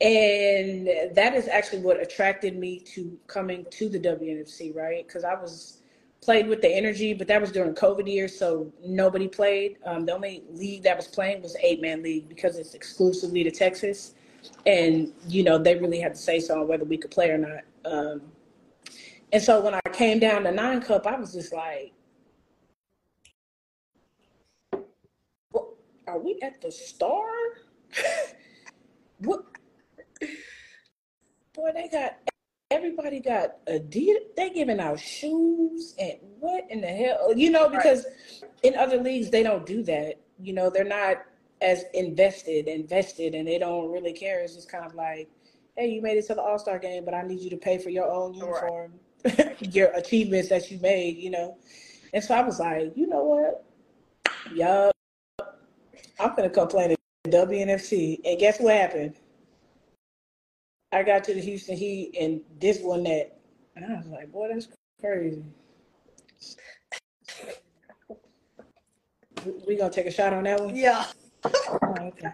and 0.00 0.88
that 1.14 1.34
is 1.34 1.46
actually 1.46 1.78
what 1.78 2.02
attracted 2.02 2.58
me 2.58 2.80
to 2.94 3.16
coming 3.28 3.64
to 3.70 3.88
the 3.88 4.00
WNFC, 4.00 4.74
right? 4.74 5.06
Because 5.06 5.22
I 5.22 5.34
was 5.34 5.82
played 6.20 6.48
with 6.48 6.60
the 6.60 6.68
energy, 6.68 7.14
but 7.14 7.28
that 7.28 7.40
was 7.40 7.52
during 7.52 7.72
COVID 7.74 8.12
years, 8.12 8.36
so 8.36 8.72
nobody 8.84 9.28
played. 9.28 9.76
Um, 9.86 10.04
the 10.04 10.12
only 10.12 10.42
league 10.50 10.82
that 10.82 10.96
was 10.96 11.06
playing 11.06 11.40
was 11.40 11.56
eight 11.62 11.80
man 11.80 12.02
league 12.02 12.28
because 12.28 12.58
it's 12.58 12.74
exclusively 12.74 13.44
to 13.44 13.50
Texas, 13.52 14.14
and 14.66 15.12
you 15.28 15.42
know 15.42 15.58
they 15.58 15.76
really 15.76 16.00
had 16.00 16.14
to 16.14 16.20
say 16.20 16.40
so 16.40 16.60
on 16.60 16.68
whether 16.68 16.84
we 16.84 16.96
could 16.96 17.10
play 17.10 17.30
or 17.30 17.38
not. 17.38 17.62
Um, 17.84 18.22
and 19.32 19.42
so 19.42 19.60
when 19.60 19.74
I 19.74 19.80
came 19.92 20.18
down 20.18 20.44
to 20.44 20.52
nine 20.52 20.80
cup, 20.80 21.06
I 21.06 21.16
was 21.16 21.32
just 21.32 21.52
like, 21.52 21.92
what, 25.50 25.68
"Are 26.06 26.18
we 26.18 26.38
at 26.42 26.60
the 26.60 26.70
star? 26.70 27.24
what? 29.18 29.44
Boy, 31.54 31.70
they 31.74 31.88
got 31.88 32.18
everybody 32.70 33.20
got 33.20 33.64
Adidas. 33.66 34.34
They 34.36 34.50
giving 34.50 34.80
out 34.80 34.98
shoes 34.98 35.94
and 35.98 36.18
what 36.40 36.64
in 36.70 36.80
the 36.80 36.88
hell? 36.88 37.32
You 37.36 37.50
know, 37.50 37.68
because 37.68 38.06
in 38.62 38.74
other 38.76 38.98
leagues 38.98 39.30
they 39.30 39.42
don't 39.42 39.66
do 39.66 39.82
that. 39.84 40.20
You 40.40 40.54
know, 40.54 40.70
they're 40.70 40.84
not 40.84 41.18
as 41.62 41.84
invested, 41.94 42.68
invested, 42.68 43.34
and 43.34 43.46
they 43.46 43.58
don't 43.58 43.90
really 43.90 44.12
care. 44.12 44.40
It's 44.40 44.54
just 44.54 44.70
kind 44.70 44.84
of 44.84 44.94
like, 44.94 45.30
hey, 45.76 45.88
you 45.88 46.02
made 46.02 46.18
it 46.18 46.26
to 46.26 46.34
the 46.34 46.42
All 46.42 46.58
Star 46.58 46.78
game, 46.78 47.04
but 47.04 47.14
I 47.14 47.22
need 47.22 47.40
you 47.40 47.50
to 47.50 47.56
pay 47.56 47.78
for 47.78 47.90
your 47.90 48.10
own 48.10 48.34
uniform, 48.34 48.94
your 49.60 49.88
achievements 49.92 50.48
that 50.48 50.70
you 50.70 50.78
made. 50.80 51.16
You 51.16 51.30
know, 51.30 51.58
and 52.12 52.22
so 52.22 52.34
I 52.34 52.42
was 52.42 52.60
like, 52.60 52.92
you 52.96 53.06
know 53.06 53.24
what? 53.24 53.64
Yup, 54.52 54.92
I'm 56.18 56.34
gonna 56.34 56.50
come 56.50 56.68
play 56.68 56.84
in 56.84 56.96
the 57.24 57.30
WNFC, 57.36 58.20
and 58.24 58.38
guess 58.38 58.60
what 58.60 58.74
happened? 58.74 59.14
I 60.92 61.02
got 61.02 61.24
to 61.24 61.34
the 61.34 61.40
Houston 61.40 61.76
Heat 61.76 62.14
and 62.20 62.42
this 62.60 62.80
one 62.80 63.04
that, 63.04 63.38
and 63.76 63.84
I 63.84 63.96
was 63.96 64.06
like, 64.06 64.30
boy, 64.30 64.48
that's 64.52 64.68
crazy. 65.00 65.44
We 69.66 69.74
gonna 69.76 69.90
take 69.90 70.06
a 70.06 70.10
shot 70.12 70.32
on 70.32 70.44
that 70.44 70.60
one? 70.60 70.76
Yeah. 70.76 71.04
Oh, 71.44 71.78
okay. 72.00 72.30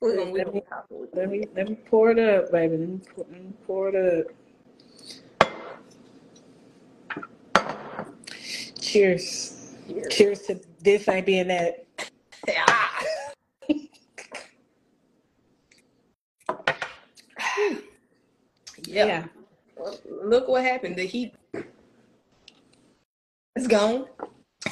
We're 0.00 0.16
gonna, 0.16 0.30
we're 0.32 0.44
Let 0.44 0.54
me- 0.54 0.62
Let 1.14 1.30
me 1.30 1.48
let 1.56 1.68
me 1.70 1.76
pour 1.76 2.10
it 2.12 2.18
up, 2.20 2.52
baby. 2.52 2.76
Let 2.78 2.88
me 2.90 3.00
pour, 3.14 3.26
let 3.30 3.42
me 3.44 3.52
pour 3.66 3.88
it 3.90 3.96
up. 3.96 4.26
Cheers. 8.80 9.72
Cheers 10.10 10.42
to 10.42 10.60
this 10.82 11.08
ain't 11.08 11.26
being 11.26 11.48
that. 11.48 11.86
yeah. 12.48 12.66
yeah. 18.88 19.06
Yeah. 19.06 19.26
Look 20.24 20.48
what 20.48 20.64
happened. 20.64 20.96
The 20.96 21.06
heat 21.06 21.34
gone. 23.72 24.06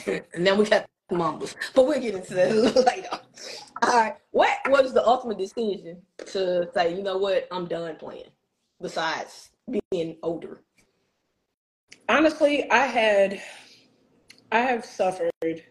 and 0.06 0.46
then 0.46 0.58
we 0.58 0.64
got 0.64 0.86
Mambas. 1.10 1.54
But 1.74 1.86
we'll 1.86 2.00
get 2.00 2.14
into 2.14 2.34
that 2.34 2.52
later. 2.86 3.20
All 3.82 3.98
right. 3.98 4.14
What 4.30 4.58
was 4.68 4.92
the 4.92 5.04
ultimate 5.06 5.38
decision 5.38 6.02
to 6.26 6.68
say, 6.74 6.94
you 6.94 7.02
know 7.02 7.18
what, 7.18 7.48
I'm 7.50 7.66
done 7.66 7.96
playing, 7.96 8.30
besides 8.80 9.50
being 9.90 10.16
older? 10.22 10.60
honestly, 12.10 12.68
I 12.70 12.86
had 12.86 13.40
I 14.52 14.60
have 14.60 14.84
suffered, 14.84 15.30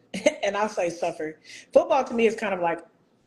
and 0.44 0.56
I'll 0.56 0.70
say 0.70 0.90
suffered. 0.90 1.40
Football 1.74 2.04
to 2.06 2.14
me 2.14 2.26
is 2.26 2.36
kind 2.36 2.54
of 2.54 2.62
like 2.62 2.80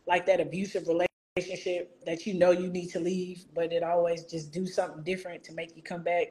like 0.06 0.26
that 0.26 0.40
abusive 0.40 0.88
relationship 0.88 1.94
that 2.04 2.26
you 2.26 2.34
know 2.34 2.50
you 2.50 2.68
need 2.68 2.88
to 2.90 3.00
leave, 3.00 3.44
but 3.54 3.72
it 3.72 3.82
always 3.82 4.24
just 4.24 4.50
do 4.52 4.66
something 4.66 5.02
different 5.02 5.44
to 5.44 5.52
make 5.54 5.76
you 5.76 5.82
come 5.82 6.02
back. 6.02 6.28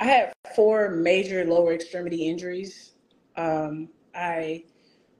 I 0.00 0.04
have 0.04 0.32
four 0.56 0.88
major 0.90 1.44
lower 1.44 1.74
extremity 1.74 2.26
injuries. 2.26 2.92
Um, 3.36 3.90
I 4.14 4.64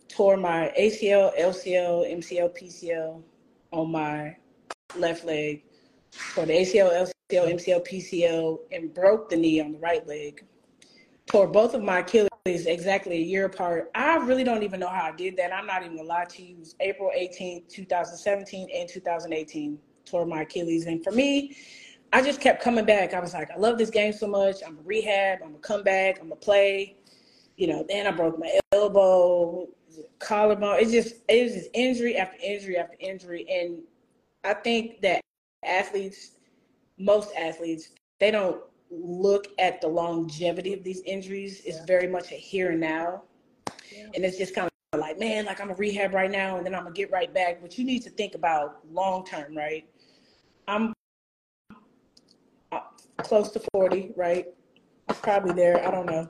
tore 0.09 0.39
my 0.39 0.73
ACL, 0.79 1.39
LCL, 1.39 2.11
MCL, 2.17 2.59
PCL 2.59 3.23
on 3.73 3.93
my 3.93 4.35
left 4.97 5.27
leg, 5.27 5.65
for 6.13 6.47
the 6.47 6.55
ACL, 6.55 6.91
LCL, 7.31 7.53
MCL, 7.53 7.87
PCL, 7.87 8.59
and 8.73 8.93
broke 8.95 9.29
the 9.29 9.37
knee 9.37 9.61
on 9.61 9.73
the 9.73 9.79
right 9.79 10.07
leg. 10.07 10.47
Tore 11.27 11.47
both 11.47 11.75
of 11.75 11.83
my 11.83 11.99
Achilles 11.99 12.31
exactly 12.47 13.17
a 13.17 13.21
year 13.21 13.45
apart. 13.45 13.91
I 13.95 14.17
really 14.17 14.45
don't 14.45 14.63
even 14.63 14.81
know 14.81 14.89
how 14.89 15.05
I 15.05 15.13
did 15.13 15.37
that. 15.37 15.53
I'm 15.53 15.67
not 15.67 15.85
even 15.85 15.99
gonna 15.99 16.09
lie 16.09 16.25
to 16.25 16.43
you. 16.43 16.55
It 16.55 16.59
was 16.59 16.75
April 16.81 17.11
18, 17.15 17.65
2017 17.69 18.69
and 18.75 18.89
2018. 18.89 19.79
Tore 20.07 20.25
my 20.27 20.43
Achilles. 20.43 20.87
And 20.87 21.05
for 21.05 21.13
me, 21.13 21.55
I 22.13 22.23
just 22.23 22.41
kept 22.41 22.63
coming 22.63 22.85
back. 22.85 23.15
I 23.15 23.21
was 23.21 23.35
like, 23.35 23.51
I 23.51 23.57
love 23.57 23.79
this 23.79 23.91
game 23.91 24.13
so 24.13 24.27
much. 24.27 24.57
I'm 24.67 24.79
a 24.79 24.83
rehab. 24.83 25.39
I'm 25.43 25.51
gonna 25.51 25.59
come 25.63 25.83
back. 25.83 26.19
I'm 26.21 26.29
gonna 26.29 26.41
play. 26.41 26.97
You 27.57 27.69
know, 27.69 27.85
then 27.89 28.07
I 28.07 28.11
broke 28.11 28.39
my 28.39 28.59
elbow, 28.73 29.69
collarbone. 30.19 30.81
It 30.81 30.91
just 30.91 31.17
it 31.29 31.45
was 31.45 31.53
just 31.55 31.71
injury 31.75 32.17
after 32.17 32.37
injury 32.43 32.79
after 32.79 32.97
injury. 32.99 33.47
And 33.49 33.83
I 34.45 34.55
think 34.55 35.01
that 35.03 35.21
athletes, 35.65 36.33
most 36.99 37.31
athletes, 37.37 37.91
they 38.19 38.31
don't 38.31 38.61
look 38.91 39.47
at 39.59 39.81
the 39.81 39.89
longevity 39.89 40.73
of 40.73 40.83
these 40.83 41.03
injuries. 41.03 41.63
It's 41.65 41.85
very 41.85 42.09
much 42.09 42.33
a 42.33 42.37
here 42.37 42.71
and 42.71 42.81
now. 42.81 43.23
Yeah. 43.95 44.09
And 44.15 44.25
it's 44.25 44.37
just 44.37 44.55
kind 44.55 44.69
of 44.93 45.01
like, 45.01 45.21
man, 45.21 45.45
like 45.45 45.61
I'm 45.61 45.71
a 45.71 45.75
rehab 45.75 46.15
right 46.15 46.31
now 46.31 46.57
and 46.57 46.67
then 46.67 46.75
I'm 46.75 46.83
gonna 46.83 46.95
get 46.95 47.13
right 47.13 47.33
back. 47.33 47.61
But 47.63 47.79
you 47.79 47.85
need 47.85 48.01
to 48.01 48.11
think 48.11 48.35
about 48.35 48.79
long 48.91 49.25
term, 49.25 49.57
right? 49.57 49.87
I'm 50.67 50.93
close 53.23 53.51
to 53.53 53.61
40, 53.73 54.13
right? 54.17 54.47
Probably 55.23 55.53
there. 55.53 55.87
I 55.87 55.91
don't 55.91 56.07
know. 56.07 56.29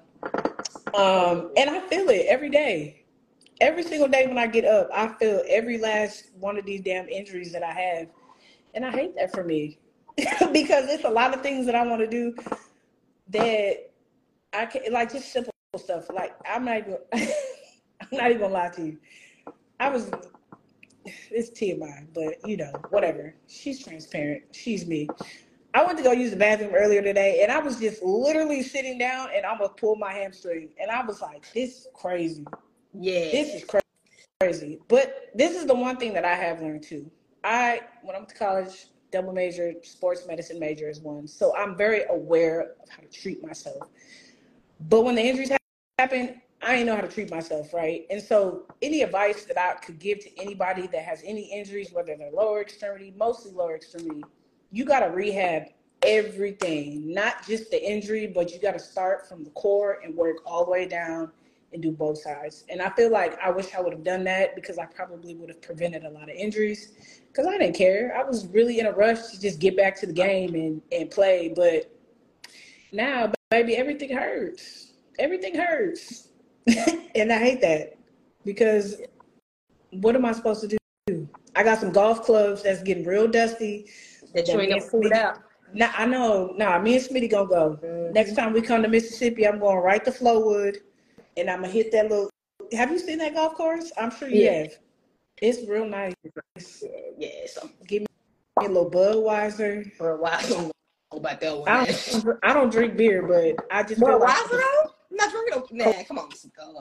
Um, 0.94 1.52
and 1.56 1.70
I 1.70 1.80
feel 1.88 2.08
it 2.08 2.26
every 2.28 2.50
day. 2.50 3.04
Every 3.60 3.82
single 3.82 4.08
day 4.08 4.26
when 4.26 4.38
I 4.38 4.46
get 4.46 4.64
up, 4.64 4.88
I 4.92 5.08
feel 5.08 5.42
every 5.48 5.78
last 5.78 6.30
one 6.38 6.58
of 6.58 6.64
these 6.64 6.80
damn 6.80 7.08
injuries 7.08 7.52
that 7.52 7.62
I 7.62 7.72
have. 7.72 8.08
And 8.74 8.84
I 8.86 8.90
hate 8.90 9.14
that 9.16 9.32
for 9.32 9.44
me 9.44 9.78
because 10.16 10.88
it's 10.88 11.04
a 11.04 11.10
lot 11.10 11.34
of 11.34 11.42
things 11.42 11.66
that 11.66 11.74
I 11.74 11.86
want 11.86 12.00
to 12.00 12.06
do 12.06 12.34
that 13.28 13.90
I 14.52 14.66
can 14.66 14.92
like 14.92 15.12
just 15.12 15.32
simple 15.32 15.52
stuff. 15.76 16.06
Like 16.12 16.34
I'm 16.48 16.64
not 16.64 16.78
even 16.78 16.98
I'm 17.12 17.28
not 18.12 18.30
even 18.30 18.42
gonna 18.42 18.54
lie 18.54 18.68
to 18.70 18.82
you. 18.82 18.98
I 19.78 19.88
was 19.88 20.10
it's 21.30 21.50
TMI, 21.50 22.06
but 22.14 22.48
you 22.48 22.56
know, 22.56 22.72
whatever. 22.90 23.34
She's 23.48 23.84
transparent. 23.84 24.42
She's 24.52 24.86
me. 24.86 25.08
I 25.72 25.84
went 25.84 25.98
to 25.98 26.04
go 26.04 26.12
use 26.12 26.30
the 26.30 26.36
bathroom 26.36 26.74
earlier 26.74 27.00
today 27.00 27.40
and 27.42 27.52
I 27.52 27.60
was 27.60 27.78
just 27.78 28.02
literally 28.02 28.62
sitting 28.62 28.98
down 28.98 29.28
and 29.34 29.46
I 29.46 29.50
almost 29.50 29.76
pulled 29.76 30.00
my 30.00 30.12
hamstring. 30.12 30.70
And 30.80 30.90
I 30.90 31.04
was 31.04 31.20
like, 31.20 31.50
this 31.52 31.70
is 31.70 31.86
crazy. 31.94 32.44
Yeah. 32.92 33.30
This 33.30 33.62
is 33.62 33.80
crazy. 34.40 34.80
But 34.88 35.30
this 35.34 35.56
is 35.56 35.66
the 35.66 35.74
one 35.74 35.96
thing 35.96 36.12
that 36.14 36.24
I 36.24 36.34
have 36.34 36.60
learned 36.60 36.82
too. 36.82 37.08
I, 37.44 37.82
when 38.02 38.16
I 38.16 38.18
went 38.18 38.30
to 38.30 38.34
college, 38.34 38.86
double 39.12 39.32
major, 39.32 39.74
sports 39.82 40.26
medicine 40.26 40.58
major 40.58 40.88
is 40.88 41.00
one. 41.00 41.28
So 41.28 41.56
I'm 41.56 41.76
very 41.76 42.04
aware 42.10 42.72
of 42.82 42.88
how 42.88 43.02
to 43.02 43.08
treat 43.08 43.44
myself. 43.44 43.88
But 44.88 45.02
when 45.02 45.14
the 45.14 45.22
injuries 45.22 45.50
happen, 45.98 46.40
I 46.62 46.76
ain't 46.76 46.86
know 46.86 46.94
how 46.94 47.00
to 47.00 47.08
treat 47.08 47.30
myself, 47.30 47.72
right? 47.72 48.06
And 48.10 48.20
so 48.20 48.66
any 48.82 49.02
advice 49.02 49.44
that 49.44 49.58
I 49.58 49.74
could 49.74 49.98
give 49.98 50.20
to 50.20 50.38
anybody 50.38 50.88
that 50.88 51.04
has 51.04 51.22
any 51.24 51.50
injuries, 51.52 51.90
whether 51.92 52.16
they're 52.16 52.30
lower 52.30 52.60
extremity, 52.60 53.14
mostly 53.16 53.52
lower 53.52 53.76
extremity, 53.76 54.22
you 54.70 54.84
got 54.84 55.00
to 55.00 55.06
rehab 55.06 55.64
everything, 56.02 57.12
not 57.12 57.46
just 57.46 57.70
the 57.70 57.82
injury, 57.82 58.26
but 58.26 58.52
you 58.52 58.60
got 58.60 58.72
to 58.72 58.78
start 58.78 59.28
from 59.28 59.44
the 59.44 59.50
core 59.50 59.98
and 60.04 60.14
work 60.14 60.36
all 60.46 60.64
the 60.64 60.70
way 60.70 60.86
down 60.86 61.30
and 61.72 61.82
do 61.82 61.92
both 61.92 62.18
sides. 62.18 62.64
And 62.68 62.80
I 62.82 62.90
feel 62.90 63.10
like 63.10 63.38
I 63.40 63.50
wish 63.50 63.74
I 63.74 63.80
would 63.80 63.92
have 63.92 64.04
done 64.04 64.24
that 64.24 64.54
because 64.54 64.78
I 64.78 64.86
probably 64.86 65.34
would 65.34 65.48
have 65.48 65.62
prevented 65.62 66.04
a 66.04 66.10
lot 66.10 66.24
of 66.24 66.30
injuries 66.30 67.20
because 67.28 67.46
I 67.46 67.58
didn't 67.58 67.76
care. 67.76 68.14
I 68.16 68.24
was 68.24 68.46
really 68.48 68.80
in 68.80 68.86
a 68.86 68.92
rush 68.92 69.28
to 69.28 69.40
just 69.40 69.60
get 69.60 69.76
back 69.76 69.98
to 70.00 70.06
the 70.06 70.12
game 70.12 70.54
and, 70.54 70.82
and 70.90 71.10
play. 71.10 71.52
But 71.54 71.92
now, 72.92 73.32
baby, 73.50 73.76
everything 73.76 74.10
hurts. 74.10 74.92
Everything 75.18 75.54
hurts. 75.54 76.28
and 77.14 77.32
I 77.32 77.38
hate 77.38 77.60
that 77.60 77.96
because 78.44 78.96
what 79.90 80.16
am 80.16 80.24
I 80.24 80.32
supposed 80.32 80.68
to 80.68 80.78
do? 81.06 81.28
I 81.54 81.62
got 81.62 81.78
some 81.78 81.92
golf 81.92 82.22
clubs 82.22 82.62
that's 82.62 82.82
getting 82.82 83.04
real 83.04 83.28
dusty. 83.28 83.86
That 84.34 84.48
you 84.48 84.60
ain't 84.60 84.70
gonna 84.70 84.90
pull 84.90 85.06
it 85.06 85.12
out. 85.12 85.42
Nah, 85.72 85.90
I 85.96 86.06
know. 86.06 86.52
Nah, 86.56 86.78
me 86.78 86.96
and 86.96 87.04
Smitty 87.04 87.30
gonna 87.30 87.48
go. 87.48 87.78
Mm-hmm. 87.82 88.12
Next 88.12 88.34
time 88.34 88.52
we 88.52 88.60
come 88.60 88.82
to 88.82 88.88
Mississippi, 88.88 89.46
I'm 89.46 89.58
going 89.58 89.78
right 89.78 90.04
to 90.04 90.10
Flowood, 90.10 90.78
and 91.36 91.50
I'm 91.50 91.62
gonna 91.62 91.72
hit 91.72 91.92
that 91.92 92.08
little. 92.08 92.30
Have 92.72 92.90
you 92.90 92.98
seen 92.98 93.18
that 93.18 93.34
golf 93.34 93.54
course? 93.54 93.92
I'm 93.98 94.10
sure 94.10 94.28
you 94.28 94.44
yeah. 94.44 94.52
have. 94.62 94.78
It's 95.40 95.68
real 95.68 95.86
nice. 95.86 96.14
Yeah, 97.18 97.30
so 97.46 97.70
give 97.86 98.02
me 98.02 98.06
a 98.58 98.68
little 98.68 98.90
Budweiser. 98.90 99.96
Budweiser. 99.96 100.70
about 101.12 101.40
that 101.40 101.56
one. 101.56 101.68
I 101.68 101.86
don't, 101.86 102.38
I 102.42 102.52
don't 102.52 102.70
drink 102.70 102.96
beer, 102.96 103.26
but 103.26 103.64
I 103.70 103.82
just 103.82 104.00
Budweiser 104.00 104.50
though. 104.50 104.90
I'm 105.10 105.16
not 105.16 105.30
drinking 105.30 105.78
no. 105.78 105.84
Nah, 105.90 106.02
come 106.04 106.18
on. 106.18 106.28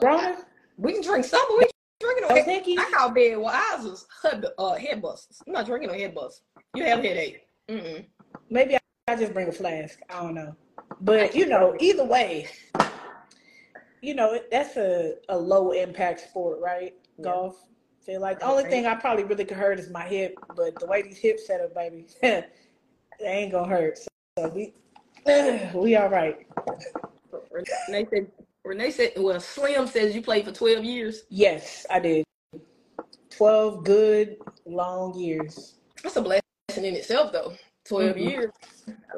Rona? 0.02 0.38
We 0.76 0.94
can 0.94 1.02
drink 1.02 1.24
some, 1.24 1.42
but 1.48 1.58
we 1.58 1.70
drinking 2.00 2.28
no. 2.28 2.34
Head, 2.34 2.62
I 2.78 2.90
call 2.92 3.10
Budweisers 3.10 4.04
head, 4.22 4.46
uh, 4.58 4.74
head 4.74 5.02
busters. 5.02 5.42
I'm 5.46 5.52
not 5.52 5.66
drinking 5.66 5.90
no 5.90 5.98
head 5.98 6.14
busters. 6.14 6.42
You 6.74 6.84
have 6.84 7.00
a 7.00 7.02
headache. 7.02 7.42
Mm-mm. 7.68 8.04
Maybe 8.48 8.76
I, 8.76 8.80
I 9.08 9.16
just 9.16 9.32
bring 9.32 9.48
a 9.48 9.52
flask. 9.52 9.98
I 10.08 10.22
don't 10.22 10.34
know, 10.34 10.54
but 11.00 11.34
you 11.34 11.46
know, 11.46 11.76
either 11.78 12.04
way, 12.04 12.48
you 14.00 14.14
know 14.14 14.38
that's 14.50 14.76
a, 14.76 15.14
a 15.28 15.36
low 15.36 15.72
impact 15.72 16.20
sport, 16.20 16.58
right? 16.60 16.94
Yeah. 17.18 17.24
Golf 17.24 17.64
feel 18.10 18.20
like 18.20 18.40
the 18.40 18.46
only 18.46 18.64
thing 18.64 18.86
I 18.86 18.94
probably 18.94 19.24
really 19.24 19.44
could 19.44 19.56
hurt 19.56 19.78
is 19.78 19.90
my 19.90 20.02
hip, 20.02 20.34
but 20.56 20.78
the 20.78 20.86
way 20.86 21.02
these 21.02 21.18
hips 21.18 21.46
set 21.46 21.60
up, 21.60 21.74
baby, 21.74 22.06
they 22.22 22.44
ain't 23.20 23.52
gonna 23.52 23.68
hurt. 23.68 23.98
So, 23.98 24.08
so 24.38 24.48
we 24.48 24.74
we 25.74 25.96
all 25.96 26.08
right. 26.08 26.46
Renee 27.50 28.06
said, 28.10 28.30
Renee 28.64 28.90
said, 28.90 29.12
well, 29.16 29.40
Slim 29.40 29.86
says 29.86 30.14
you 30.14 30.22
played 30.22 30.44
for 30.44 30.52
12 30.52 30.84
years. 30.84 31.22
Yes, 31.30 31.86
I 31.90 31.98
did. 31.98 32.24
12 33.30 33.84
good, 33.84 34.36
long 34.66 35.14
years. 35.14 35.76
That's 36.02 36.16
a 36.16 36.22
blessing 36.22 36.42
in 36.76 36.94
itself, 36.94 37.32
though. 37.32 37.54
12 37.86 38.16
mm-hmm. 38.16 38.28
years. 38.28 38.50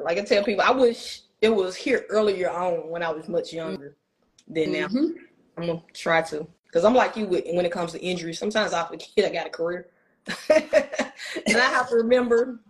Like 0.01 0.17
I 0.17 0.21
tell 0.21 0.43
people, 0.43 0.63
I 0.63 0.71
wish 0.71 1.21
it 1.41 1.49
was 1.49 1.75
here 1.75 2.05
earlier 2.09 2.49
on 2.49 2.89
when 2.89 3.03
I 3.03 3.09
was 3.09 3.27
much 3.27 3.51
younger 3.51 3.97
than 4.47 4.71
mm-hmm. 4.71 4.95
now. 4.95 5.11
I'm 5.57 5.65
going 5.65 5.81
to 5.81 5.93
try 5.93 6.21
to. 6.21 6.47
Because 6.65 6.85
I'm 6.85 6.95
like 6.95 7.15
you 7.15 7.27
with, 7.27 7.43
when 7.51 7.65
it 7.65 7.71
comes 7.71 7.91
to 7.91 8.01
injuries. 8.01 8.39
Sometimes 8.39 8.73
I 8.73 8.87
forget 8.87 9.25
I 9.25 9.29
got 9.29 9.45
a 9.45 9.49
career, 9.51 9.89
and 10.49 11.57
I 11.57 11.69
have 11.69 11.89
to 11.89 11.95
remember 11.95 12.61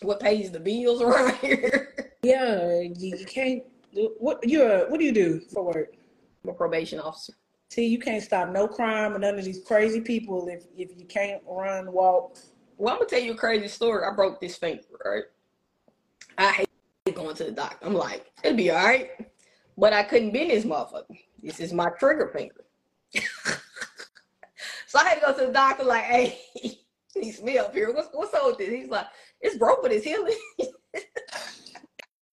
what 0.00 0.20
pays 0.20 0.50
the 0.50 0.60
bills 0.60 1.02
around 1.02 1.36
here. 1.36 1.94
Yeah, 2.22 2.80
you, 2.80 3.16
you 3.18 3.26
can't. 3.26 3.62
What 3.92 4.48
you're? 4.48 4.88
what 4.88 4.98
do 4.98 5.04
you 5.04 5.12
do 5.12 5.40
for 5.52 5.66
work? 5.66 5.94
I'm 6.44 6.50
a 6.50 6.54
probation 6.54 6.98
officer. 7.00 7.34
See, 7.70 7.86
you 7.86 7.98
can't 7.98 8.22
stop 8.22 8.50
no 8.50 8.68
crime 8.68 9.12
and 9.12 9.22
none 9.22 9.38
of 9.38 9.44
these 9.44 9.62
crazy 9.64 10.00
people 10.00 10.46
if 10.48 10.64
if 10.76 10.90
you 10.98 11.06
can't 11.06 11.42
run, 11.46 11.90
walk. 11.90 12.36
Well, 12.76 12.92
I'm 12.92 12.98
gonna 12.98 13.08
tell 13.08 13.20
you 13.20 13.32
a 13.32 13.36
crazy 13.36 13.68
story. 13.68 14.06
I 14.06 14.14
broke 14.14 14.40
this 14.40 14.56
finger, 14.56 14.82
right? 15.04 15.24
I 16.36 16.52
hate 16.52 16.68
going 17.14 17.34
to 17.36 17.44
the 17.44 17.52
doctor. 17.52 17.86
I'm 17.86 17.94
like, 17.94 18.30
it'll 18.42 18.56
be 18.56 18.70
all 18.70 18.84
right, 18.84 19.10
but 19.76 19.92
I 19.92 20.02
couldn't 20.02 20.32
bend 20.32 20.50
this 20.50 20.64
motherfucker. 20.64 21.18
This 21.42 21.60
is 21.60 21.72
my 21.72 21.90
trigger 21.98 22.28
finger. 22.28 22.64
so 24.86 24.98
I 24.98 25.08
had 25.08 25.14
to 25.16 25.20
go 25.20 25.38
to 25.38 25.46
the 25.46 25.52
doctor, 25.52 25.84
like, 25.84 26.04
hey, 26.04 26.38
he's 27.14 27.42
me 27.42 27.58
up 27.58 27.74
here. 27.74 27.92
What's 27.92 28.08
what's 28.12 28.34
up 28.34 28.46
with 28.46 28.58
this? 28.58 28.68
He's 28.68 28.88
like, 28.88 29.06
it's 29.40 29.56
broke, 29.56 29.82
but 29.82 29.92
it's 29.92 30.04
healing. 30.04 30.36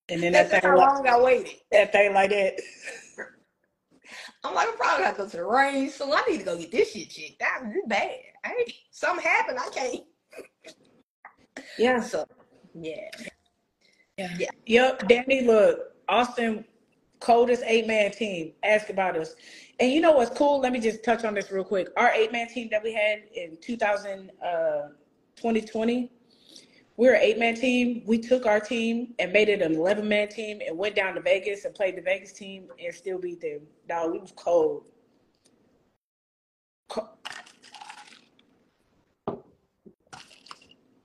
and 0.10 0.22
then 0.22 0.34
that 0.34 0.50
That's 0.50 0.62
thing 0.62 0.72
how 0.72 0.78
like, 0.78 0.88
long 0.88 1.08
I 1.08 1.20
waited. 1.20 1.54
That 1.72 1.92
thing 1.92 2.14
like 2.14 2.30
that. 2.32 2.60
I'm 4.44 4.56
like, 4.56 4.70
I'm 4.70 4.78
probably 4.78 5.06
gonna 5.06 5.18
go 5.18 5.28
to 5.28 5.38
the 5.38 5.46
range, 5.46 5.92
so 5.92 6.14
I 6.14 6.22
need 6.30 6.40
to 6.40 6.46
go 6.46 6.58
get 6.58 6.72
this 6.72 6.94
shit 6.94 7.10
checked 7.10 7.42
out. 7.42 7.64
It's 7.66 7.88
bad. 7.88 8.12
Hey, 8.46 8.74
something 8.92 9.26
happened. 9.26 9.60
I 9.60 9.70
can't. 9.70 10.04
Yeah. 11.78 12.02
So, 12.02 12.26
yeah. 12.74 13.10
Yeah. 14.18 14.36
yeah. 14.38 14.50
Yep. 14.66 15.08
Danny, 15.08 15.42
look, 15.42 15.94
Austin, 16.08 16.66
coldest 17.20 17.64
eight 17.66 17.88
man 17.88 18.12
team. 18.12 18.54
Ask 18.64 18.90
about 18.90 19.18
us. 19.18 19.36
And 19.80 19.92
you 19.92 20.02
know 20.02 20.14
what's 20.14 20.38
cool? 20.38 20.60
Let 20.60 20.74
me 20.74 20.80
just 20.80 21.04
touch 21.04 21.24
on 21.24 21.34
this 21.34 21.52
real 21.52 21.64
quick. 21.64 21.90
Our 21.98 22.12
eight 22.12 22.32
man 22.32 22.48
team 22.48 22.70
that 22.72 22.84
we 22.84 22.94
had 22.94 23.24
in 23.34 23.58
2000, 23.62 24.32
uh, 24.42 24.90
2020, 25.36 26.12
we're 27.00 27.14
an 27.14 27.22
eight 27.22 27.40
man 27.40 27.56
team. 27.56 28.04
We 28.06 28.18
took 28.18 28.46
our 28.46 28.60
team 28.60 29.14
and 29.20 29.32
made 29.32 29.48
it 29.48 29.62
an 29.62 29.74
11 29.74 30.06
man 30.06 30.28
team 30.28 30.60
and 30.68 30.78
went 30.78 30.96
down 30.96 31.16
to 31.16 31.22
Vegas 31.22 31.64
and 31.64 31.74
played 31.74 31.96
the 31.96 32.02
Vegas 32.02 32.34
team 32.34 32.66
and 32.78 32.94
still 32.94 33.18
beat 33.18 33.40
them. 33.40 33.62
Dog, 33.88 34.12
we 34.12 34.20
was 34.20 34.34
cold. 34.36 34.84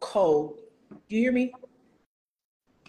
Cold. 0.01 0.59
You 1.07 1.21
hear 1.21 1.31
me? 1.31 1.53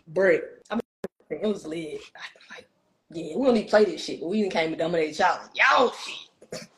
Brick. 0.08 0.44
I 0.72 0.76
mean, 0.76 0.82
it 1.30 1.46
was 1.46 1.68
lit. 1.68 2.02
Like, 2.50 2.68
yeah, 3.12 3.38
we 3.38 3.50
even 3.50 3.65
play 3.65 3.86
this 3.86 4.04
shit, 4.04 4.20
but 4.20 4.30
we 4.30 4.39
even 4.39 4.50
came 4.50 4.72
to 4.72 4.76
dominate 4.76 5.20
y'all. 5.20 5.41
Y'all 5.54 5.94
shit. 5.94 6.70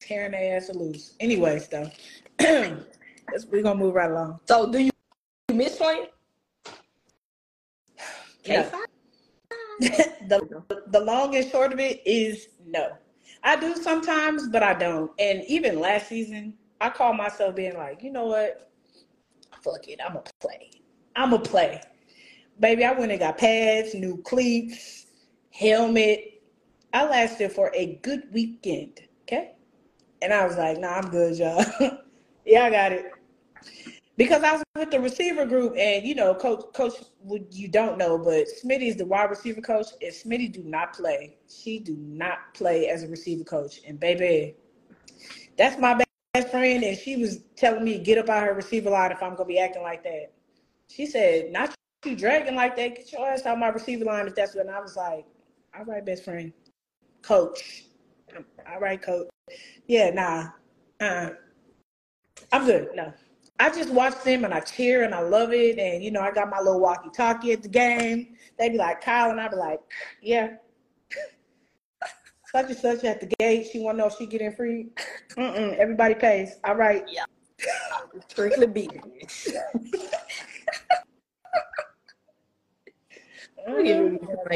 Tearing 0.00 0.32
their 0.32 0.58
ass 0.58 0.68
loose. 0.74 1.14
Anyways, 1.20 1.68
though. 1.68 1.90
we're 3.50 3.62
gonna 3.62 3.78
move 3.78 3.94
right 3.94 4.10
along. 4.10 4.40
So 4.46 4.70
do 4.70 4.78
you 4.78 4.90
miss 5.52 5.76
playing? 5.76 6.06
No. 8.46 8.70
the 9.80 10.82
the 10.88 11.00
long 11.00 11.34
and 11.34 11.50
short 11.50 11.72
of 11.72 11.80
it 11.80 12.02
is 12.06 12.48
no. 12.66 12.92
I 13.42 13.56
do 13.56 13.74
sometimes, 13.76 14.48
but 14.48 14.62
I 14.62 14.74
don't. 14.74 15.10
And 15.18 15.42
even 15.46 15.80
last 15.80 16.08
season, 16.08 16.54
I 16.80 16.90
call 16.90 17.12
myself 17.12 17.56
being 17.56 17.76
like, 17.76 18.02
you 18.02 18.10
know 18.10 18.26
what? 18.26 18.70
Fuck 19.62 19.88
it, 19.88 20.00
I'ma 20.04 20.20
play. 20.40 20.70
I'ma 21.16 21.38
play. 21.38 21.80
Baby, 22.60 22.84
I 22.84 22.92
went 22.92 23.10
and 23.10 23.20
got 23.20 23.38
pads, 23.38 23.94
new 23.94 24.18
cleats, 24.22 25.06
helmet. 25.50 26.42
I 26.92 27.04
lasted 27.04 27.52
for 27.52 27.70
a 27.74 27.96
good 28.02 28.28
weekend. 28.32 29.00
Okay. 29.22 29.52
And 30.22 30.32
I 30.32 30.46
was 30.46 30.56
like, 30.56 30.78
nah, 30.78 30.98
I'm 30.98 31.10
good, 31.10 31.36
y'all. 31.36 31.64
yeah, 32.46 32.64
I 32.64 32.70
got 32.70 32.92
it 32.92 33.13
because 34.16 34.42
I 34.42 34.52
was 34.52 34.62
with 34.76 34.90
the 34.90 35.00
receiver 35.00 35.44
group, 35.44 35.74
and 35.76 36.06
you 36.06 36.14
know, 36.14 36.34
coach, 36.34 36.64
coach, 36.72 36.94
you 37.50 37.68
don't 37.68 37.98
know, 37.98 38.16
but 38.18 38.46
Smitty 38.46 38.88
is 38.88 38.96
the 38.96 39.06
wide 39.06 39.30
receiver 39.30 39.60
coach, 39.60 39.88
and 40.00 40.12
Smitty 40.12 40.52
do 40.52 40.62
not 40.62 40.92
play. 40.94 41.36
She 41.48 41.78
do 41.78 41.96
not 41.98 42.54
play 42.54 42.88
as 42.88 43.02
a 43.02 43.08
receiver 43.08 43.44
coach, 43.44 43.80
and 43.86 43.98
baby, 43.98 44.54
that's 45.58 45.80
my 45.80 45.94
best 46.34 46.50
friend, 46.50 46.84
and 46.84 46.96
she 46.96 47.16
was 47.16 47.40
telling 47.56 47.84
me 47.84 47.98
get 47.98 48.18
up 48.18 48.28
out 48.28 48.44
her 48.44 48.54
receiver 48.54 48.90
line 48.90 49.12
if 49.12 49.22
I'm 49.22 49.34
gonna 49.34 49.46
be 49.46 49.58
acting 49.58 49.82
like 49.82 50.04
that. 50.04 50.32
She 50.88 51.06
said, 51.06 51.50
"Not 51.50 51.74
you 52.04 52.14
dragging 52.14 52.54
like 52.54 52.76
that. 52.76 52.96
Get 52.96 53.12
your 53.12 53.28
ass 53.28 53.46
out 53.46 53.58
my 53.58 53.68
receiver 53.68 54.04
line 54.04 54.26
if 54.28 54.34
that's 54.34 54.54
what." 54.54 54.66
And 54.66 54.74
I 54.74 54.80
was 54.80 54.96
like, 54.96 55.26
"All 55.76 55.84
right, 55.84 56.04
best 56.04 56.24
friend, 56.24 56.52
coach. 57.22 57.86
All 58.70 58.80
right, 58.80 59.00
coach. 59.00 59.28
Yeah, 59.86 60.10
nah, 60.10 60.50
uh, 61.00 61.30
I'm 62.52 62.66
good. 62.66 62.90
No." 62.94 63.12
I 63.64 63.70
just 63.70 63.88
watch 63.88 64.22
them 64.24 64.44
and 64.44 64.52
I 64.52 64.60
cheer 64.60 65.04
and 65.04 65.14
I 65.14 65.20
love 65.20 65.54
it. 65.54 65.78
And, 65.78 66.04
you 66.04 66.10
know, 66.10 66.20
I 66.20 66.30
got 66.32 66.50
my 66.50 66.58
little 66.58 66.80
walkie 66.80 67.08
talkie 67.16 67.52
at 67.52 67.62
the 67.62 67.68
game. 67.70 68.36
They 68.58 68.68
be 68.68 68.76
like, 68.76 69.02
Kyhle, 69.02 69.30
and 69.30 69.40
I 69.40 69.48
be 69.48 69.56
like, 69.56 69.80
yeah. 70.20 70.56
such 72.52 72.66
and 72.66 72.76
such 72.76 73.04
at 73.04 73.22
the 73.22 73.34
gate. 73.38 73.68
She 73.72 73.80
want 73.80 73.96
to 73.96 74.00
know 74.00 74.08
if 74.08 74.16
she 74.18 74.26
get 74.26 74.42
in 74.42 74.54
free. 74.54 74.88
Mm-mm, 75.38 75.78
everybody 75.78 76.14
pays. 76.14 76.56
All 76.62 76.74
right. 76.74 77.08
Yeah. 77.08 77.24
Strictly 78.28 78.66
beating. 78.66 79.00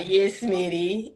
yes, 0.05 0.41
Smitty. 0.43 1.15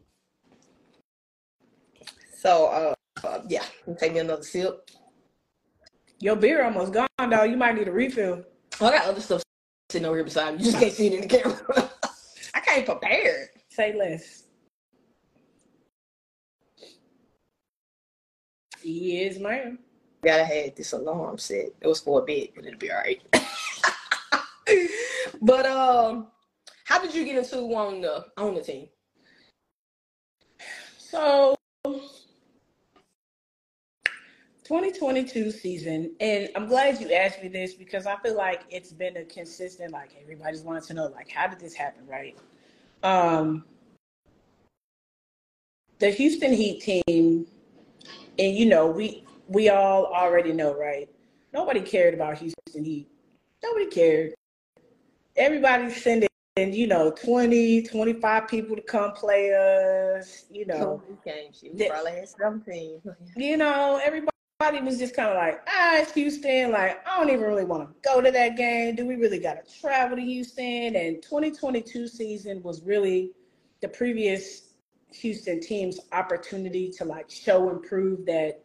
So, 2.35 2.65
uh, 2.69 2.95
uh, 3.23 3.41
yeah, 3.47 3.65
take 3.99 4.13
me 4.13 4.19
another 4.19 4.41
sip. 4.41 4.89
Your 6.23 6.37
beer 6.37 6.63
almost 6.63 6.93
gone, 6.93 7.09
dog. 7.17 7.49
You 7.51 7.57
might 7.57 7.75
need 7.75 7.89
a 7.89 7.91
refill. 7.91 8.45
Oh, 8.79 8.87
I 8.87 8.91
got 8.91 9.07
other 9.07 9.19
stuff 9.19 9.43
sitting 9.89 10.05
over 10.05 10.15
here 10.15 10.23
beside 10.23 10.53
me. 10.53 10.59
You 10.59 10.71
just 10.71 10.79
can't 10.81 10.93
see 10.93 11.07
it 11.07 11.13
in 11.15 11.21
the 11.23 11.27
camera. 11.27 11.57
I 12.53 12.61
can't 12.61 12.85
prepare. 12.85 13.49
Say 13.67 13.93
less. 13.93 14.43
Yes, 18.81 19.37
ma'am. 19.37 19.79
Gotta 20.23 20.45
have 20.45 20.75
this 20.75 20.93
alarm 20.93 21.39
set. 21.39 21.73
It 21.81 21.87
was 21.87 21.99
for 21.99 22.21
a 22.21 22.23
bit, 22.23 22.55
but 22.55 22.67
it'll 22.67 22.79
be 22.79 22.89
all 22.89 22.99
right. 22.99 23.21
but 25.41 25.65
um, 25.65 26.27
how 26.85 27.01
did 27.01 27.13
you 27.13 27.25
get 27.25 27.35
into 27.35 27.57
on 27.75 27.99
the 27.99 28.27
on 28.37 28.55
the 28.55 28.61
team? 28.61 28.87
So 30.97 31.57
2022 34.63 35.51
season, 35.51 36.11
and 36.21 36.49
I'm 36.55 36.67
glad 36.67 37.01
you 37.01 37.11
asked 37.11 37.41
me 37.41 37.49
this 37.49 37.73
because 37.73 38.05
I 38.05 38.15
feel 38.17 38.35
like 38.37 38.61
it's 38.69 38.93
been 38.93 39.17
a 39.17 39.25
consistent, 39.25 39.91
like 39.91 40.15
everybody's 40.21 40.61
wanting 40.61 40.83
to 40.83 40.93
know, 40.93 41.07
like, 41.07 41.29
how 41.29 41.47
did 41.47 41.59
this 41.59 41.73
happen, 41.73 42.07
right? 42.07 42.37
Um, 43.03 43.65
the 45.99 46.09
Houston 46.11 46.53
Heat 46.53 46.81
team, 46.81 47.45
and 48.39 48.55
you 48.55 48.65
know, 48.65 48.87
we 48.87 49.25
we 49.47 49.67
all 49.69 50.05
already 50.05 50.53
know, 50.53 50.73
right? 50.73 51.09
Nobody 51.53 51.81
cared 51.81 52.13
about 52.13 52.37
Houston 52.37 52.85
Heat. 52.85 53.09
Nobody 53.61 53.87
cared. 53.87 54.33
Everybody's 55.35 56.01
sending, 56.01 56.29
you 56.57 56.87
know, 56.87 57.11
20, 57.11 57.83
25 57.83 58.47
people 58.47 58.75
to 58.75 58.81
come 58.81 59.11
play 59.11 59.53
us. 59.53 60.45
You 60.49 60.65
know, 60.67 61.01
came. 61.25 61.51
She 61.51 61.69
probably 61.69 62.11
had 62.11 62.29
17. 62.29 63.01
You 63.35 63.57
know, 63.57 63.99
everybody 64.03 64.32
was 64.71 64.97
just 64.97 65.15
kind 65.15 65.29
of 65.29 65.35
like, 65.35 65.61
ah, 65.67 65.97
it's 65.97 66.13
Houston. 66.13 66.71
Like, 66.71 67.05
I 67.07 67.19
don't 67.19 67.29
even 67.29 67.45
really 67.45 67.65
want 67.65 67.87
to 67.87 68.09
go 68.09 68.21
to 68.21 68.31
that 68.31 68.55
game. 68.55 68.95
Do 68.95 69.05
we 69.05 69.15
really 69.15 69.39
got 69.39 69.65
to 69.65 69.81
travel 69.81 70.17
to 70.17 70.23
Houston? 70.23 70.95
And 70.95 71.21
2022 71.21 72.07
season 72.07 72.61
was 72.63 72.81
really 72.83 73.31
the 73.81 73.89
previous 73.89 74.73
Houston 75.11 75.59
team's 75.59 75.99
opportunity 76.11 76.89
to 76.89 77.05
like 77.05 77.29
show 77.29 77.69
and 77.69 77.81
prove 77.83 78.25
that 78.25 78.63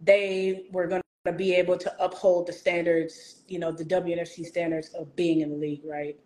they 0.00 0.66
were 0.72 0.86
going 0.86 1.02
to 1.26 1.32
be 1.32 1.54
able 1.54 1.76
to 1.76 2.02
uphold 2.02 2.46
the 2.46 2.52
standards, 2.52 3.42
you 3.48 3.58
know, 3.58 3.70
the 3.70 3.84
WNFC 3.84 4.46
standards 4.46 4.88
of 4.88 5.14
being 5.16 5.40
in 5.40 5.50
the 5.50 5.56
league, 5.56 5.82
right? 5.84 6.16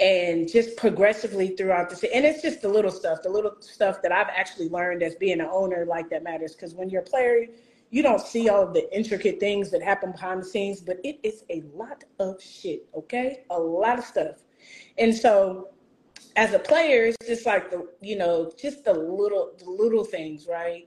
And 0.00 0.48
just 0.48 0.76
progressively 0.76 1.56
throughout 1.56 1.90
the 1.90 2.14
and 2.14 2.24
it's 2.24 2.42
just 2.42 2.62
the 2.62 2.68
little 2.68 2.90
stuff, 2.90 3.18
the 3.22 3.30
little 3.30 3.56
stuff 3.60 4.00
that 4.02 4.12
I've 4.12 4.28
actually 4.28 4.68
learned 4.68 5.02
as 5.02 5.14
being 5.16 5.40
an 5.40 5.48
owner, 5.50 5.84
like 5.86 6.08
that 6.10 6.22
matters. 6.22 6.54
Because 6.54 6.74
when 6.74 6.88
you're 6.88 7.02
a 7.02 7.04
player, 7.04 7.46
you 7.90 8.02
don't 8.02 8.20
see 8.20 8.48
all 8.48 8.62
of 8.62 8.74
the 8.74 8.94
intricate 8.96 9.40
things 9.40 9.70
that 9.70 9.82
happen 9.82 10.12
behind 10.12 10.42
the 10.42 10.46
scenes, 10.46 10.80
but 10.80 10.98
it 11.04 11.18
is 11.22 11.44
a 11.50 11.62
lot 11.74 12.04
of 12.18 12.42
shit, 12.42 12.86
okay? 12.94 13.44
A 13.50 13.58
lot 13.58 13.98
of 13.98 14.04
stuff. 14.04 14.36
And 14.98 15.14
so 15.14 15.68
as 16.36 16.52
a 16.52 16.58
player, 16.58 17.06
it's 17.06 17.26
just 17.26 17.46
like 17.46 17.70
the, 17.70 17.88
you 18.00 18.16
know, 18.16 18.52
just 18.60 18.84
the 18.84 18.92
little, 18.92 19.52
the 19.58 19.70
little 19.70 20.04
things, 20.04 20.46
right? 20.46 20.86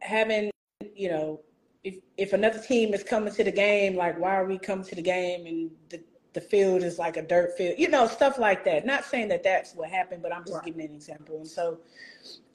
Having, 0.00 0.50
you 0.94 1.08
know, 1.08 1.40
if, 1.84 1.96
if 2.16 2.32
another 2.32 2.58
team 2.58 2.94
is 2.94 3.02
coming 3.02 3.32
to 3.34 3.44
the 3.44 3.52
game, 3.52 3.96
like, 3.96 4.18
why 4.18 4.34
are 4.34 4.46
we 4.46 4.58
coming 4.58 4.84
to 4.86 4.94
the 4.94 5.02
game 5.02 5.46
and 5.46 5.70
the, 5.90 6.02
the 6.32 6.40
field 6.40 6.82
is 6.82 6.98
like 6.98 7.16
a 7.16 7.22
dirt 7.22 7.56
field, 7.56 7.78
you 7.78 7.88
know, 7.88 8.06
stuff 8.06 8.38
like 8.38 8.64
that. 8.64 8.86
Not 8.86 9.04
saying 9.04 9.28
that 9.28 9.42
that's 9.42 9.74
what 9.74 9.90
happened, 9.90 10.22
but 10.22 10.34
I'm 10.34 10.42
just 10.42 10.54
right. 10.54 10.64
giving 10.64 10.86
an 10.86 10.94
example. 10.94 11.36
And 11.36 11.46
so 11.46 11.78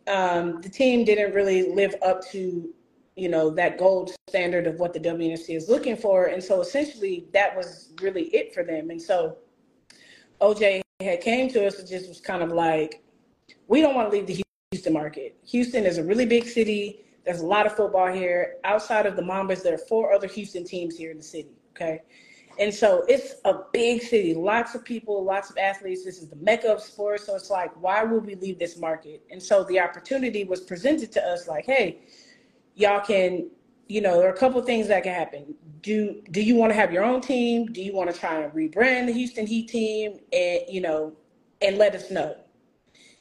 um, 0.07 0.62
the 0.62 0.69
team 0.69 1.05
didn't 1.05 1.33
really 1.33 1.69
live 1.69 1.95
up 2.03 2.25
to 2.31 2.73
you 3.17 3.30
know 3.30 3.49
that 3.49 3.77
gold 3.77 4.12
standard 4.30 4.67
of 4.67 4.80
what 4.80 4.93
the 4.93 4.99
WNFC 4.99 5.56
is 5.56 5.67
looking 5.67 5.97
for, 5.97 6.25
and 6.25 6.43
so 6.43 6.62
essentially 6.62 7.27
that 7.34 7.56
was 7.56 7.93
really 8.01 8.25
it 8.36 8.53
for 8.53 8.63
them. 8.63 8.89
And 8.89 9.01
so 9.01 9.38
OJ 10.39 10.82
had 11.01 11.21
came 11.21 11.49
to 11.49 11.65
us 11.65 11.80
and 11.80 11.88
just 11.88 12.08
was 12.08 12.21
kind 12.21 12.43
of 12.43 12.51
like, 12.51 13.03
we 13.67 13.82
don't 13.82 13.95
want 13.95 14.12
to 14.12 14.17
leave 14.17 14.27
the 14.27 14.43
Houston 14.71 14.93
market. 14.93 15.36
Houston 15.45 15.86
is 15.86 15.97
a 15.97 16.03
really 16.03 16.25
big 16.25 16.45
city. 16.45 17.06
There's 17.25 17.41
a 17.41 17.45
lot 17.45 17.65
of 17.65 17.75
football 17.75 18.12
here. 18.12 18.56
Outside 18.63 19.06
of 19.06 19.15
the 19.15 19.21
Mambas, 19.21 19.63
there 19.63 19.73
are 19.73 19.80
four 19.80 20.13
other 20.13 20.27
Houston 20.27 20.63
teams 20.63 20.95
here 20.95 21.12
in 21.12 21.17
the 21.17 21.23
city. 21.23 21.49
Okay. 21.75 22.01
And 22.60 22.73
so 22.73 23.03
it's 23.08 23.36
a 23.45 23.53
big 23.71 24.01
city, 24.01 24.34
lots 24.34 24.73
of 24.73 24.84
people, 24.84 25.23
lots 25.23 25.51
of 25.51 25.58
athletes. 25.58 26.03
This 26.03 26.17
is 26.17 26.30
the 26.30 26.36
mecca 26.38 26.71
of 26.71 26.82
sports. 26.82 27.27
So 27.27 27.36
it's 27.36 27.51
like, 27.51 27.71
why 27.80 28.03
would 28.03 28.25
we 28.25 28.34
leave 28.36 28.58
this 28.58 28.77
market? 28.77 29.21
And 29.30 29.41
so 29.41 29.63
the 29.65 29.80
opportunity 29.80 30.43
was 30.43 30.62
presented 30.62 31.12
to 31.12 31.23
us 31.23 31.47
like, 31.47 31.65
hey, 31.65 31.99
y'all 32.78 33.02
can 33.02 33.50
you 33.88 34.02
know 34.02 34.20
there 34.20 34.30
are 34.30 34.34
a 34.34 34.38
couple 34.38 34.62
things 34.62 34.88
that 34.88 35.04
can 35.04 35.13
happen. 35.13 35.56
Do 35.82 36.22
do 36.32 36.42
you 36.42 36.56
want 36.56 36.72
to 36.72 36.76
have 36.76 36.94
your 36.94 37.04
own 37.04 37.22
team? 37.22 37.66
Do 37.66 37.82
you 37.82 37.94
want 37.94 38.13
to 38.13 38.18
try 38.18 38.42
and 38.42 38.54
rebrand 38.54 39.08
the 39.08 39.13
houston 39.13 39.48
heat 39.48 39.68
team 39.68 40.20
and 40.32 40.62
you 40.70 40.82
know 40.82 41.13
and 41.62 41.78
let 41.78 41.96
us 41.96 42.12
know? 42.12 42.36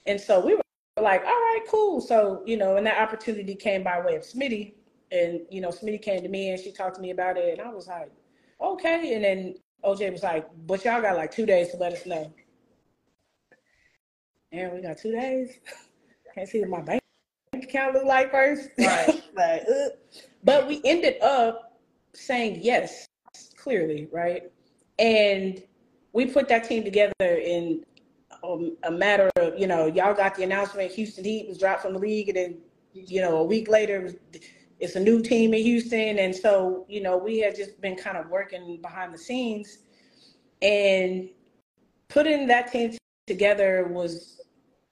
And 0.07 0.21
so 0.21 0.45
we 0.45 0.55
were 0.55 0.63
like 1.01 1.23
all 1.23 1.29
right 1.29 1.65
cool. 1.69 2.01
So 2.01 2.43
you 2.47 2.57
know 2.57 2.77
and 2.77 2.87
that 2.87 3.01
opportunity 3.01 3.55
came 3.55 3.83
by 3.83 4.01
way 4.01 4.17
of 4.17 4.23
smitty. 4.23 4.75
And 5.13 5.41
you 5.51 5.61
know 5.61 5.69
smitty 5.69 6.03
came 6.03 6.23
to 6.23 6.29
me 6.29 6.51
and 6.51 6.61
she 6.61 6.73
talked 6.73 6.97
to 6.97 7.01
me 7.01 7.11
about 7.11 7.37
it 7.37 7.59
and 7.59 7.67
i 7.67 7.73
was 7.73 7.87
like 7.87 8.11
okay. 8.61 9.15
And 9.15 9.25
then 9.25 9.55
oj 9.85 10.13
was 10.13 10.23
like 10.23 10.49
but 10.67 10.85
y'all 10.85 11.01
got 11.01 11.17
like 11.17 11.31
two 11.31 11.47
days 11.47 11.71
to 11.71 11.77
let 11.77 11.93
us 11.93 12.05
know. 12.07 12.33
And 14.53 14.73
we 14.73 14.83
got 14.83 14.99
two 14.99 15.13
days. 15.13 15.59
Can't 16.35 16.49
see 16.49 16.65
my 16.65 16.81
bank 16.81 17.03
account 17.65 17.95
look 17.95 18.05
like 18.05 18.31
first. 18.31 18.71
Right. 18.79 19.23
like, 19.37 19.63
uh. 19.63 19.89
But 20.45 20.69
we 20.69 20.81
ended 20.85 21.21
up 21.23 21.81
saying 22.15 22.61
yes, 22.63 23.07
clearly, 23.57 24.09
right? 24.13 24.45
and 24.99 25.63
we 26.13 26.27
put 26.27 26.49
that 26.49 26.69
team 26.69 26.85
together 26.85 27.13
in 27.21 27.85
um, 28.45 28.77
a 28.85 28.91
matter 28.91 29.31
of 29.37 29.59
you 29.59 29.67
know 29.67 29.87
y'all 29.87 30.15
got 30.15 30.35
the 30.35 30.43
announcement 30.43 30.91
Houston 30.93 31.25
Heat 31.25 31.49
was 31.49 31.59
dropped 31.59 31.83
from 31.83 31.95
the 31.95 31.99
league, 31.99 32.29
and 32.29 32.37
then 32.37 32.59
you 32.93 33.21
know 33.21 33.39
a 33.39 33.45
week 33.45 33.69
later 33.69 34.15
it's 34.79 34.95
a 34.95 35.01
new 35.01 35.23
team 35.23 35.55
in 35.55 35.63
Houston, 35.63 36.19
and 36.19 36.35
so 36.35 36.87
you 36.89 37.03
know 37.03 37.17
we 37.17 37.39
had 37.39 37.57
just 37.57 37.81
been 37.81 37.97
kind 37.97 38.17
of 38.17 38.29
working 38.29 38.81
behind 38.81 39.13
the 39.13 39.19
scenes, 39.19 39.79
and 40.63 41.29
putting 42.09 42.47
that 42.47 42.73
team 42.73 42.97
together 43.27 43.89
was 43.91 44.41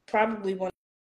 probably 0.06 0.54
one 0.54 0.70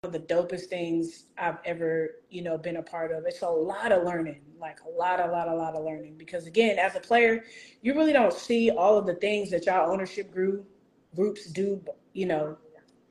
the 0.07 0.19
dopest 0.19 0.65
things 0.65 1.25
I've 1.37 1.57
ever, 1.65 2.15
you 2.29 2.41
know, 2.41 2.57
been 2.57 2.77
a 2.77 2.83
part 2.83 3.11
of. 3.11 3.25
It's 3.25 3.41
a 3.41 3.49
lot 3.49 3.91
of 3.91 4.03
learning, 4.03 4.41
like 4.59 4.79
a 4.81 4.89
lot, 4.89 5.19
a 5.19 5.31
lot, 5.31 5.47
a 5.47 5.53
lot 5.53 5.75
of 5.75 5.83
learning. 5.83 6.15
Because 6.17 6.47
again, 6.47 6.77
as 6.79 6.95
a 6.95 6.99
player, 6.99 7.43
you 7.81 7.93
really 7.93 8.13
don't 8.13 8.33
see 8.33 8.71
all 8.71 8.97
of 8.97 9.05
the 9.05 9.15
things 9.15 9.49
that 9.51 9.65
y'all 9.65 9.91
ownership 9.91 10.31
group 10.31 10.67
groups 11.15 11.45
do, 11.45 11.81
you 12.13 12.25
know, 12.25 12.57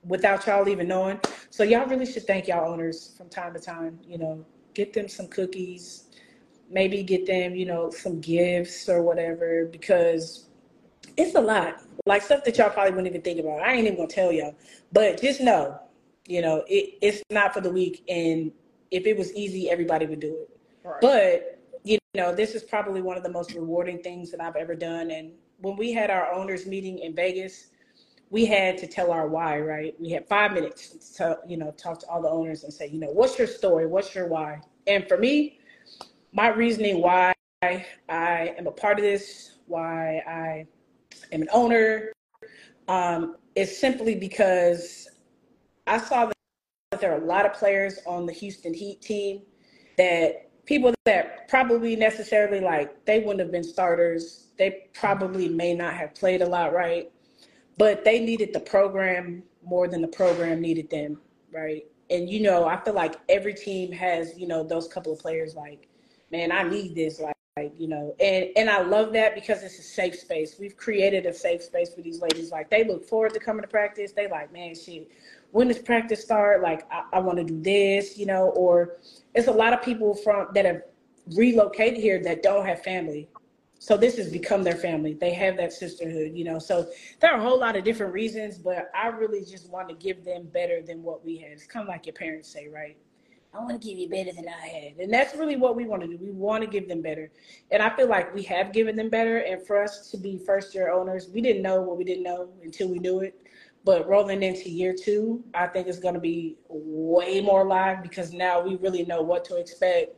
without 0.05 0.47
y'all 0.47 0.69
even 0.69 0.89
knowing. 0.89 1.19
So 1.51 1.63
y'all 1.65 1.87
really 1.87 2.07
should 2.07 2.27
thank 2.27 2.49
y'all 2.49 2.71
owners 2.71 3.15
from 3.17 3.29
time 3.29 3.55
to 3.55 3.61
time. 3.61 3.99
You 4.07 4.19
know, 4.19 4.45
get 4.75 4.93
them 4.93 5.09
some 5.09 5.29
cookies, 5.29 6.05
maybe 6.71 7.03
get 7.03 7.27
them, 7.27 7.55
you 7.55 7.67
know, 7.67 7.91
some 7.91 8.21
gifts 8.21 8.89
or 8.89 9.03
whatever, 9.03 9.67
because 9.67 10.49
it's 11.17 11.35
a 11.35 11.41
lot. 11.41 11.83
Like 12.07 12.23
stuff 12.23 12.45
that 12.45 12.59
y'all 12.59 12.71
probably 12.71 12.93
wouldn't 12.93 13.09
even 13.09 13.23
think 13.23 13.41
about. 13.41 13.63
I 13.63 13.73
ain't 13.73 13.87
even 13.87 13.97
gonna 13.97 14.09
tell 14.09 14.33
y'all, 14.33 14.55
but 14.93 15.21
just 15.21 15.41
know 15.41 15.81
you 16.27 16.43
know, 16.43 16.65
it, 16.69 16.99
it's 17.01 17.23
not 17.31 17.53
for 17.55 17.61
the 17.61 17.71
weak. 17.71 18.05
And 18.09 18.53
if 18.91 19.07
it 19.07 19.17
was 19.17 19.33
easy, 19.35 19.71
everybody 19.71 20.07
would 20.07 20.21
do 20.21 20.37
it. 20.43 20.61
Right. 20.85 21.01
But, 21.01 21.61
you 21.85 21.99
know, 22.15 22.35
this 22.35 22.55
is 22.55 22.63
probably 22.63 23.03
one 23.03 23.17
of 23.17 23.23
the 23.23 23.31
most 23.31 23.55
rewarding 23.55 24.03
things 24.03 24.31
that 24.31 24.41
I've 24.41 24.57
ever 24.57 24.75
done. 24.75 25.11
And 25.11 25.33
when 25.59 25.77
we 25.77 25.93
had 25.93 26.11
our 26.11 26.33
owners 26.33 26.67
meeting 26.67 26.99
in 27.01 27.15
Vegas, 27.15 27.69
we 28.31 28.47
had 28.47 28.79
to 28.79 28.87
tell 28.87 29.13
our 29.13 29.29
why, 29.29 29.61
right? 29.61 29.95
We 30.01 30.11
had 30.11 30.27
five 30.27 30.53
minutes 30.53 31.11
to, 31.17 31.39
you 31.47 31.57
know, 31.57 31.71
talk 31.73 32.01
to 32.01 32.07
all 32.09 32.23
the 32.23 32.29
owners 32.29 32.65
and 32.65 32.73
say, 32.73 32.89
you 32.89 32.99
know, 32.99 33.11
what's 33.11 33.39
your 33.39 33.47
story? 33.47 33.87
What's 33.87 34.15
your 34.15 34.27
why? 34.27 34.61
And 34.87 35.07
for 35.07 35.19
me, 35.19 35.61
my 36.33 36.49
reasoning 36.49 37.01
why 37.01 37.33
I 37.63 37.85
am 38.09 38.67
a 38.67 38.73
part 38.73 38.99
of 38.99 39.05
this, 39.05 39.57
why 39.67 40.23
I 40.27 40.67
am 41.33 41.43
an 41.43 41.49
owner, 41.53 42.13
um, 42.89 43.37
is 43.55 43.79
simply 43.79 44.15
because 44.15 45.09
I 45.87 45.99
saw 45.99 46.27
that 46.27 47.01
there 47.01 47.13
are 47.13 47.21
a 47.21 47.25
lot 47.25 47.47
of 47.47 47.53
players 47.53 47.99
on 48.07 48.27
the 48.27 48.33
Houston 48.33 48.73
Heat 48.73 49.01
team 49.01 49.43
that 49.99 50.51
people 50.67 50.95
that 51.05 51.49
probably 51.49 51.97
necessarily 51.97 52.61
like 52.61 53.05
they 53.05 53.21
wouldn't 53.21 53.41
have 53.41 53.53
been 53.53 53.65
starters. 53.65 54.49
They 54.59 54.89
probably 54.95 55.49
may 55.49 55.75
not 55.75 55.95
have 55.95 56.15
played 56.15 56.43
a 56.43 56.47
lot, 56.47 56.73
right? 56.73 57.11
But 57.77 58.05
they 58.05 58.21
needed 58.21 58.53
the 58.53 58.61
program 58.61 59.43
more 59.65 59.89
than 59.89 60.01
the 60.01 60.09
program 60.09 60.61
needed 60.61 60.89
them, 60.91 61.21
right? 61.53 61.85
And 62.11 62.29
you 62.31 62.41
know, 62.41 62.67
I 62.67 62.83
feel 62.83 62.95
like 62.95 63.17
every 63.29 63.55
team 63.55 63.93
has, 63.93 64.39
you 64.39 64.47
know, 64.47 64.63
those 64.63 64.89
couple 64.89 65.13
of 65.13 65.19
players 65.19 65.55
like, 65.55 65.89
man, 66.31 66.53
I 66.53 66.63
need 66.63 66.95
this. 66.95 67.21
Like 67.21 67.35
like 67.57 67.73
you 67.79 67.87
know 67.87 68.13
and 68.19 68.49
and 68.57 68.69
i 68.69 68.83
love 68.83 69.13
that 69.13 69.33
because 69.37 69.63
it's 69.63 69.79
a 69.79 69.83
safe 69.83 70.19
space 70.19 70.57
we've 70.59 70.77
created 70.77 71.25
a 71.25 71.33
safe 71.33 71.63
space 71.63 71.95
for 71.95 72.03
these 72.03 72.21
ladies 72.21 72.51
like 72.51 72.69
they 72.69 72.83
look 72.83 73.09
forward 73.09 73.33
to 73.33 73.39
coming 73.39 73.63
to 73.63 73.69
practice 73.69 74.11
they 74.11 74.29
like 74.29 74.53
man 74.53 74.75
shit 74.75 75.09
when 75.55 75.69
does 75.69 75.79
practice 75.79 76.21
start 76.21 76.63
like 76.63 76.85
i, 76.91 77.05
I 77.13 77.21
want 77.21 77.39
to 77.39 77.45
do 77.45 77.63
this 77.63 78.19
you 78.19 78.27
know 78.27 78.49
or 78.57 78.99
it's 79.35 79.47
a 79.47 79.53
lot 79.53 79.73
of 79.73 79.83
people 79.83 80.15
from 80.17 80.49
that 80.53 80.65
have 80.65 80.83
relocated 81.37 82.01
here 82.01 82.21
that 82.25 82.43
don't 82.43 82.67
have 82.67 82.83
family 82.83 83.29
so 83.79 83.97
this 83.97 84.17
has 84.17 84.29
become 84.31 84.65
their 84.65 84.75
family 84.75 85.15
they 85.15 85.33
have 85.33 85.57
that 85.59 85.73
sisterhood 85.73 86.33
you 86.35 86.45
know 86.45 86.59
so 86.59 86.89
there 87.21 87.33
are 87.33 87.39
a 87.39 87.43
whole 87.43 87.59
lot 87.59 87.77
of 87.77 87.85
different 87.85 88.13
reasons 88.13 88.59
but 88.59 88.91
i 88.97 89.07
really 89.07 89.45
just 89.45 89.71
want 89.71 89.89
to 89.89 89.95
give 89.95 90.25
them 90.25 90.49
better 90.53 90.83
than 90.83 91.05
what 91.05 91.25
we 91.25 91.39
had 91.39 91.53
it's 91.53 91.67
kind 91.67 91.85
of 91.85 91.89
like 91.89 92.05
your 92.05 92.15
parents 92.15 92.49
say 92.49 92.67
right 92.67 92.97
I 93.57 93.61
want 93.61 93.81
to 93.81 93.89
give 93.89 93.97
you 93.97 94.09
better 94.09 94.33
than 94.33 94.49
I 94.49 94.67
had. 94.67 94.97
And 94.99 95.13
that's 95.13 95.37
really 95.37 95.55
what 95.55 95.77
we 95.77 95.85
want 95.85 96.03
to 96.03 96.09
do. 96.09 96.17
We 96.17 96.33
want 96.33 96.65
to 96.65 96.69
give 96.69 96.89
them 96.89 97.01
better. 97.01 97.31
And 97.71 97.81
I 97.81 97.95
feel 97.95 98.09
like 98.09 98.35
we 98.35 98.43
have 98.43 98.73
given 98.73 98.97
them 98.97 99.09
better. 99.09 99.39
And 99.39 99.65
for 99.65 99.81
us 99.81 100.11
to 100.11 100.17
be 100.17 100.39
first 100.39 100.75
year 100.75 100.91
owners, 100.91 101.29
we 101.29 101.41
didn't 101.41 101.63
know 101.63 101.81
what 101.81 101.97
we 101.97 102.03
didn't 102.03 102.25
know 102.25 102.49
until 102.65 102.89
we 102.89 102.99
knew 102.99 103.21
it. 103.21 103.39
But 103.85 104.09
rolling 104.09 104.43
into 104.43 104.71
year 104.71 104.95
two, 104.95 105.45
I 105.53 105.67
think 105.67 105.87
it's 105.89 105.99
going 105.99 106.15
to 106.15 106.21
be 106.21 106.57
way 106.69 107.43
more 107.43 107.67
live 107.67 108.03
because 108.03 108.33
now 108.33 108.63
we 108.63 108.77
really 108.77 109.05
know 109.05 109.21
what 109.21 109.45
to 109.47 109.57
expect. 109.57 110.17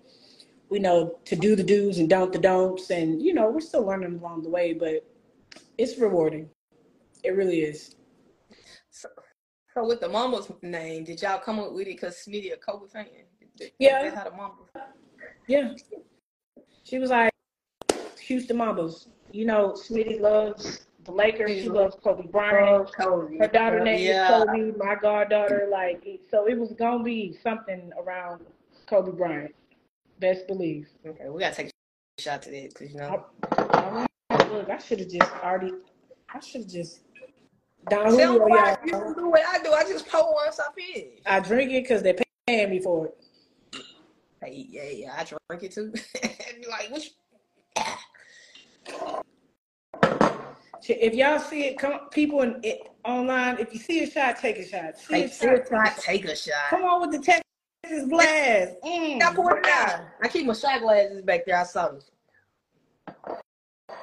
We 0.69 0.79
know 0.79 1.19
to 1.25 1.37
do 1.37 1.57
the 1.57 1.65
do's 1.65 1.99
and 1.99 2.09
don't 2.09 2.33
the 2.33 2.39
don'ts. 2.39 2.91
And, 2.91 3.21
you 3.21 3.35
know, 3.35 3.51
we're 3.51 3.61
still 3.61 3.85
learning 3.85 4.21
along 4.21 4.43
the 4.45 4.51
way, 4.51 4.73
but 4.73 5.05
it's 5.79 5.99
rewarding. 5.99 6.49
It 7.25 7.31
really 7.31 7.61
is. 7.61 7.97
So, 8.91 9.09
so 9.75 9.85
with 9.85 10.01
the 10.01 10.09
Mambas 10.09 10.63
name, 10.63 11.03
did 11.03 11.21
y'all 11.21 11.41
come 11.41 11.59
up 11.59 11.73
with 11.73 11.89
it 11.89 11.97
because 11.97 12.17
Smitty 12.17 12.53
a 12.53 12.57
Kobe 12.57 12.89
fan? 12.89 13.07
Yeah. 13.81 14.15
How 14.15 14.25
the 14.25 14.31
mama. 14.31 14.55
Yeah. 15.49 15.73
She 16.85 16.99
was 16.99 17.11
like 17.11 17.33
Houston 18.21 18.59
Mambas. 18.59 19.09
You 19.33 19.45
know, 19.45 19.73
Smitty 19.73 20.21
loves 20.21 20.86
the 21.07 21.13
Lakers. 21.13 21.51
She 21.51 21.69
loves 21.69 21.97
Kobe 22.03 22.27
Bryant. 22.29 22.93
Kobe. 22.93 23.39
Her 23.39 23.49
daughter 23.49 23.81
name 23.81 24.07
yeah. 24.07 24.39
is 24.39 24.45
Kobe. 24.45 24.73
My 24.77 24.97
goddaughter, 25.01 25.69
like 25.71 26.07
so, 26.31 26.47
it 26.47 26.59
was 26.59 26.73
gonna 26.73 27.03
be 27.03 27.39
something 27.43 27.91
around 27.99 28.43
Kobe 28.89 29.13
Bryant. 29.13 29.55
Best 30.21 30.47
believe. 30.47 30.89
Okay, 31.07 31.29
we 31.29 31.41
gotta 31.41 31.55
take 31.55 31.71
a 32.19 32.23
shot 32.23 32.43
to 32.43 32.51
that 32.51 32.69
because 32.71 32.93
you 32.93 32.99
know. 32.99 33.25
I, 33.51 34.07
I, 34.31 34.49
look, 34.49 34.69
I 34.69 34.79
should 34.79 35.01
have 35.01 35.09
just 35.09 35.33
already. 35.43 35.73
I 36.33 36.41
should 36.41 36.63
have 36.63 36.71
just. 36.71 37.01
Don 37.89 38.11
Julio, 38.11 38.49
y'all. 38.49 38.77
You 38.85 39.15
do 39.17 39.31
what 39.31 39.43
I 39.47 39.63
do. 39.63 39.73
I 39.73 39.85
just 39.85 40.09
pour 40.09 40.35
one 40.35 40.53
stuff 40.53 40.75
in. 40.95 41.05
I 41.25 41.41
drink 41.41 41.71
it 41.71 41.85
because 41.85 42.03
they're 42.03 42.17
paying 42.47 42.71
me 42.71 42.81
for 42.81 43.07
it. 43.07 43.19
Hey, 44.43 44.67
yeah, 44.69 44.91
yeah, 44.91 45.15
I 45.17 45.25
drink 45.25 45.63
it 45.63 45.73
too. 45.73 45.93
like, 46.69 46.91
which? 46.91 47.13
If 50.89 51.15
y'all 51.15 51.39
see 51.39 51.65
it, 51.65 51.79
come 51.79 52.09
people 52.11 52.43
in 52.43 52.61
it 52.63 52.89
online. 53.05 53.59
If 53.59 53.73
you 53.73 53.81
see 53.81 54.03
a 54.05 54.11
shot, 54.11 54.39
take 54.39 54.59
a 54.59 54.67
shot. 54.67 54.99
See 54.99 55.23
a 55.25 55.29
shot, 55.29 55.69
shot, 55.69 55.97
take 55.99 56.25
a 56.25 56.37
shot. 56.37 56.71
Come 56.71 56.85
on 56.85 57.01
with 57.01 57.13
the 57.13 57.19
Texas 57.19 58.09
glass. 58.09 58.69
Mm. 58.85 59.23
I 59.23 59.35
pour 59.35 59.59
it 59.59 59.67
out. 59.67 60.01
I 60.23 60.29
keep 60.29 60.47
my 60.47 60.53
shot 60.53 60.81
glasses 60.81 61.23
back 61.23 61.47
there. 61.47 61.59
I 61.59 61.65
saw 61.65 61.89
them. 61.89 62.01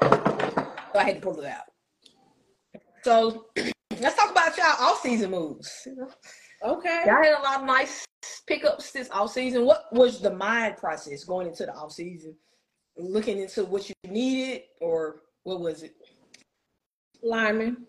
So 0.02 1.00
I 1.00 1.04
had 1.04 1.16
to 1.16 1.22
pull 1.22 1.40
it 1.40 1.48
out. 1.48 1.64
So 3.04 3.48
let's 4.00 4.16
talk 4.16 4.32
about 4.32 4.58
y'all 4.58 4.76
off 4.80 5.02
season 5.02 5.32
moves. 5.32 5.88
Okay. 6.64 7.04
Y'all 7.06 7.24
had 7.24 7.40
a 7.40 7.42
lot 7.42 7.62
of 7.62 7.66
nice 7.66 8.06
pickups 8.48 8.92
this 8.92 9.10
off 9.12 9.32
season. 9.32 9.66
What 9.66 9.86
was 9.92 10.22
the 10.22 10.34
mind 10.34 10.78
process 10.78 11.24
going 11.24 11.48
into 11.48 11.66
the 11.66 11.74
off 11.74 11.92
season? 11.92 12.36
Looking 12.98 13.40
into 13.40 13.66
what 13.66 13.90
you 13.90 13.96
needed, 14.08 14.64
or 14.80 15.24
what 15.44 15.60
was 15.60 15.84
it? 15.84 15.96
Lyman. 17.24 17.86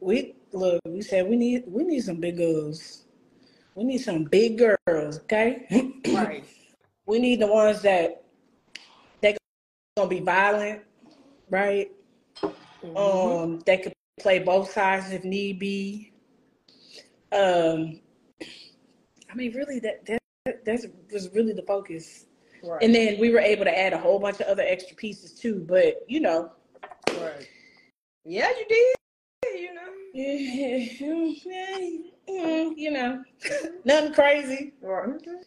We 0.00 0.34
look. 0.52 0.80
We 0.86 1.02
said 1.02 1.28
we 1.28 1.36
need 1.36 1.64
we 1.66 1.84
need 1.84 2.02
some 2.02 2.16
big 2.16 2.36
girls. 2.36 3.04
We 3.74 3.84
need 3.84 3.98
some 3.98 4.24
big 4.24 4.58
girls. 4.58 5.18
Okay. 5.20 5.66
Right. 6.08 6.44
we 7.06 7.18
need 7.18 7.40
the 7.40 7.46
ones 7.46 7.82
that 7.82 8.24
they 9.20 9.36
gonna 9.96 10.08
be 10.08 10.20
violent, 10.20 10.82
right? 11.48 11.90
Mm-hmm. 12.42 12.96
Um, 12.96 13.60
they 13.64 13.78
could 13.78 13.92
play 14.20 14.40
both 14.40 14.72
sides 14.72 15.12
if 15.12 15.24
need 15.24 15.58
be. 15.58 16.12
Um, 17.32 18.00
I 19.30 19.34
mean, 19.34 19.52
really, 19.54 19.78
that 19.80 20.04
that 20.06 20.64
that 20.64 20.92
was 21.12 21.30
really 21.34 21.52
the 21.52 21.62
focus. 21.62 22.26
Right. 22.64 22.82
And 22.82 22.94
then 22.94 23.18
we 23.18 23.30
were 23.30 23.40
able 23.40 23.64
to 23.64 23.76
add 23.76 23.92
a 23.92 23.98
whole 23.98 24.18
bunch 24.20 24.40
of 24.40 24.46
other 24.46 24.62
extra 24.62 24.94
pieces 24.96 25.32
too. 25.32 25.64
But 25.66 26.04
you 26.08 26.20
know? 26.20 26.52
Yeah, 28.24 28.50
you 28.50 28.66
did. 28.68 29.60
You 29.60 29.74
know. 29.74 29.80
Yeah, 30.14 30.78
mm, 32.28 32.72
you 32.76 32.90
know, 32.90 33.22
nothing 33.84 34.12
crazy. 34.12 34.72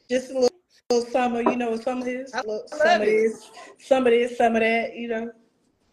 Just 0.09 0.31
a 0.31 0.33
little, 0.33 0.49
little 0.89 1.09
summer. 1.09 1.41
You 1.41 1.55
know 1.55 1.71
what 1.71 1.83
summer 1.83 2.08
is? 2.08 2.31
Some 2.31 2.41
of 2.50 3.08
this, 3.08 3.52
some 3.79 4.06
of 4.06 4.12
this, 4.12 4.37
some 4.37 4.56
of 4.56 4.62
that. 4.62 4.95
You 4.95 5.08
know. 5.08 5.31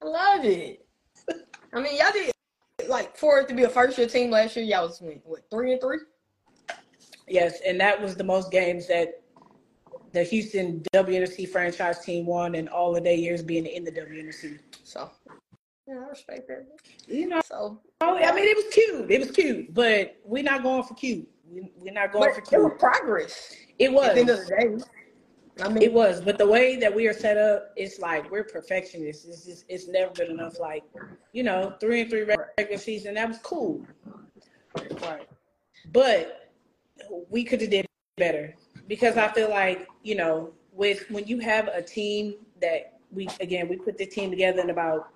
I 0.02 0.06
love 0.06 0.44
it. 0.44 0.84
I 1.72 1.80
mean, 1.80 1.96
y'all 1.96 2.12
did 2.12 2.32
like 2.88 3.16
for 3.16 3.38
it 3.38 3.48
to 3.48 3.54
be 3.54 3.62
a 3.62 3.68
first 3.68 3.96
year 3.96 4.08
team 4.08 4.30
last 4.30 4.56
year. 4.56 4.64
Y'all 4.64 4.86
was 4.86 5.00
what 5.24 5.42
three 5.50 5.72
and 5.72 5.80
three. 5.80 5.98
Yes, 7.28 7.60
and 7.64 7.80
that 7.80 8.02
was 8.02 8.16
the 8.16 8.24
most 8.24 8.50
games 8.50 8.88
that 8.88 9.22
the 10.12 10.22
Houston 10.24 10.82
WNFC 10.92 11.48
franchise 11.48 12.04
team 12.04 12.26
won 12.26 12.54
in 12.54 12.68
all 12.68 12.96
of 12.96 13.04
their 13.04 13.14
years 13.14 13.42
being 13.42 13.66
in 13.66 13.84
the 13.84 13.92
WNFC. 13.92 14.58
So, 14.84 15.10
yeah, 15.86 15.94
I 15.94 16.08
respect 16.08 16.48
that. 16.48 16.66
You 17.06 17.28
know, 17.28 17.40
so 17.44 17.80
oh, 18.00 18.16
I 18.16 18.34
mean, 18.34 18.44
it 18.44 18.56
was 18.56 18.72
cute. 18.72 19.10
It 19.10 19.20
was 19.20 19.30
cute, 19.30 19.74
but 19.74 20.16
we're 20.24 20.42
not 20.42 20.62
going 20.62 20.82
for 20.84 20.94
cute. 20.94 21.28
We're 21.48 21.92
not 21.92 22.12
going 22.12 22.30
but 22.30 22.34
for 22.34 22.40
cute. 22.40 22.60
It 22.60 22.64
was 22.64 22.72
progress. 22.78 23.54
It 23.78 23.92
was. 23.92 24.08
At 24.08 24.14
the 24.14 24.20
end 24.20 24.30
of 24.30 24.38
the 24.38 24.78
day. 24.78 24.84
I 25.60 25.68
mean, 25.68 25.82
it 25.82 25.92
was, 25.92 26.22
but 26.22 26.38
the 26.38 26.46
way 26.46 26.76
that 26.76 26.94
we 26.94 27.06
are 27.06 27.12
set 27.12 27.36
up, 27.36 27.72
it's 27.76 27.98
like 27.98 28.30
we're 28.30 28.42
perfectionists. 28.42 29.26
It's 29.26 29.44
just, 29.44 29.64
it's 29.68 29.86
never 29.86 30.10
been 30.12 30.30
enough. 30.30 30.58
Like, 30.58 30.82
you 31.32 31.42
know, 31.42 31.74
three 31.78 32.00
and 32.00 32.10
three 32.10 32.22
regular 32.22 32.78
season, 32.78 33.14
that 33.14 33.28
was 33.28 33.38
cool. 33.38 33.84
Right. 35.02 35.28
But 35.92 36.50
we 37.28 37.44
could 37.44 37.60
have 37.60 37.70
did 37.70 37.86
better 38.16 38.54
because 38.88 39.16
I 39.16 39.28
feel 39.28 39.50
like 39.50 39.88
you 40.02 40.14
know, 40.14 40.52
with 40.72 41.10
when 41.10 41.26
you 41.26 41.38
have 41.40 41.68
a 41.68 41.82
team 41.82 42.36
that 42.60 42.98
we 43.10 43.28
again 43.40 43.68
we 43.68 43.76
put 43.76 43.98
the 43.98 44.06
team 44.06 44.30
together 44.30 44.60
in 44.60 44.70
about 44.70 45.08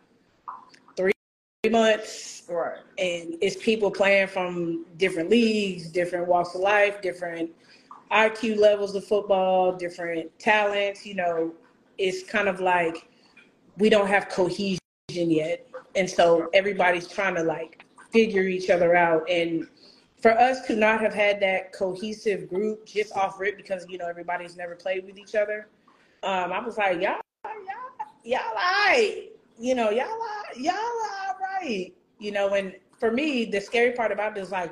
months, 1.71 2.43
right? 2.49 2.79
And 2.99 3.37
it's 3.41 3.57
people 3.57 3.91
playing 3.91 4.29
from 4.29 4.87
different 4.97 5.31
leagues, 5.31 5.89
different 5.89 6.27
walks 6.27 6.55
of 6.55 6.61
life, 6.61 7.01
different 7.03 7.51
IQ 8.11 8.59
levels 8.59 8.95
of 8.95 9.05
football, 9.05 9.73
different 9.73 10.37
talents. 10.39 11.05
You 11.05 11.14
know, 11.14 11.53
it's 11.99 12.23
kind 12.23 12.49
of 12.49 12.61
like 12.61 13.09
we 13.79 13.89
don't 13.89 14.09
have 14.09 14.29
cohesion 14.29 14.79
yet. 15.09 15.67
And 15.95 16.09
so 16.09 16.49
everybody's 16.53 17.09
trying 17.09 17.35
to 17.37 17.43
like 17.43 17.85
figure 18.11 18.43
each 18.43 18.71
other 18.71 18.95
out. 18.95 19.29
And 19.31 19.67
for 20.21 20.33
us 20.33 20.67
to 20.67 20.77
not 20.77 21.01
have 21.01 21.14
had 21.14 21.41
that 21.41 21.73
cohesive 21.73 22.49
group 22.49 22.87
just 22.87 23.12
off 23.14 23.39
rip 23.39 23.57
because, 23.57 23.87
you 23.89 23.99
know, 23.99 24.09
everybody's 24.09 24.57
never 24.57 24.75
played 24.75 25.05
with 25.07 25.19
each 25.19 25.35
other, 25.35 25.69
um, 26.23 26.53
I 26.53 26.61
was 26.61 26.79
like, 26.79 27.01
y'all, 27.01 27.21
y'all, 27.45 28.07
y'all 28.25 28.55
right. 28.55 29.29
You 29.59 29.74
know, 29.74 29.90
y'all, 29.90 30.04
are, 30.04 30.59
y'all 30.59 30.74
all 30.74 31.36
right. 31.40 31.92
You 32.18 32.32
know, 32.32 32.54
and 32.54 32.74
for 32.98 33.11
me, 33.11 33.44
the 33.46 33.61
scary 33.61 33.92
part 33.92 34.12
about 34.12 34.36
it 34.36 34.40
is 34.40 34.50
like 34.50 34.70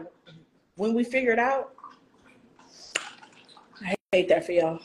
when 0.76 0.94
we 0.94 1.04
figure 1.04 1.32
it 1.32 1.38
out, 1.38 1.72
I 3.82 3.94
hate 4.12 4.28
that 4.28 4.44
for 4.44 4.52
y'all. 4.52 4.80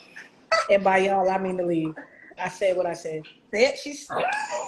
and 0.70 0.82
by 0.82 0.98
y'all, 0.98 1.28
I 1.28 1.38
mean 1.38 1.56
the 1.56 1.66
league. 1.66 1.98
I 2.38 2.48
said 2.48 2.76
what 2.76 2.86
I 2.86 2.94
said. 2.94 3.22
Said 3.52 3.78
she 3.78 3.92
said 3.92 4.16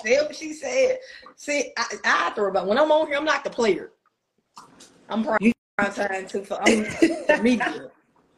what 0.04 0.36
she 0.36 0.52
said. 0.52 0.98
See, 1.36 1.72
I, 1.76 1.86
I 2.04 2.30
throw 2.30 2.50
about 2.50 2.66
when 2.66 2.78
I'm 2.78 2.92
on 2.92 3.06
here, 3.06 3.16
I'm 3.16 3.24
not 3.24 3.44
the 3.44 3.50
player. 3.50 3.92
I'm 5.08 5.24
prime 5.24 5.52
time 5.78 6.26
too. 6.26 6.44
For, 6.44 6.58
I'm 6.62 7.42
media, 7.42 7.90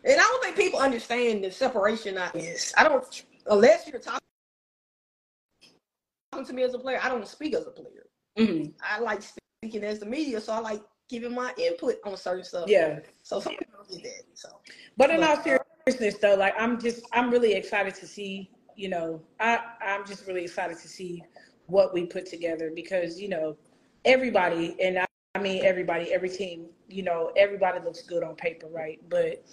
and 0.05 0.14
I 0.14 0.16
don't 0.16 0.42
think 0.42 0.57
people 0.57 0.78
understand 0.78 1.45
the 1.45 1.51
separation. 1.51 2.18
I 2.18 2.30
is. 2.34 2.72
I 2.76 2.84
don't 2.84 3.24
unless 3.47 3.88
you're 3.88 4.01
talking 4.01 4.24
to 6.43 6.53
me 6.53 6.62
as 6.62 6.74
a 6.74 6.78
player. 6.78 6.99
I 7.03 7.09
don't 7.09 7.28
speak 7.28 7.55
as 7.55 7.66
a 7.66 7.70
player. 7.70 8.07
Mm-hmm. 8.39 8.70
I 8.82 8.99
like 8.99 9.20
speaking 9.22 9.85
as 9.85 10.01
the 10.01 10.07
media, 10.07 10.41
so 10.41 10.53
I 10.53 10.59
like 10.59 10.82
giving 11.09 11.35
my 11.35 11.53
input 11.59 11.97
on 12.05 12.16
certain 12.16 12.45
stuff. 12.45 12.64
Yeah. 12.66 13.01
So 13.22 13.39
some 13.39 13.57
people 13.57 13.85
get 13.89 14.03
that. 14.03 14.22
So, 14.35 14.49
but 14.97 15.11
in 15.11 15.22
all 15.22 15.37
seriousness 15.37 15.64
seriousness 15.87 16.20
though, 16.20 16.35
like 16.35 16.55
I'm 16.59 16.80
just 16.80 17.05
I'm 17.12 17.30
really 17.30 17.55
excited 17.55 17.95
to 17.97 18.07
see, 18.07 18.51
you 18.76 18.89
know, 18.89 19.20
I, 19.41 19.61
I'm 19.80 20.07
just 20.07 20.26
really 20.26 20.45
excited 20.45 20.78
to 20.78 20.89
see 20.89 21.22
what 21.66 21.95
we 21.95 22.07
put 22.07 22.26
together 22.26 22.70
because, 22.74 23.20
you 23.20 23.28
know, 23.28 23.57
everybody 24.05 24.76
and 24.80 24.99
I, 24.99 25.07
I 25.35 25.41
mean 25.41 25.64
everybody, 25.64 26.12
every 26.12 26.28
team, 26.28 26.66
you 26.89 27.03
know, 27.03 27.32
everybody 27.37 27.80
looks 27.80 28.03
good 28.03 28.22
on 28.22 28.35
paper, 28.35 28.68
right? 28.68 29.01
But 29.09 29.45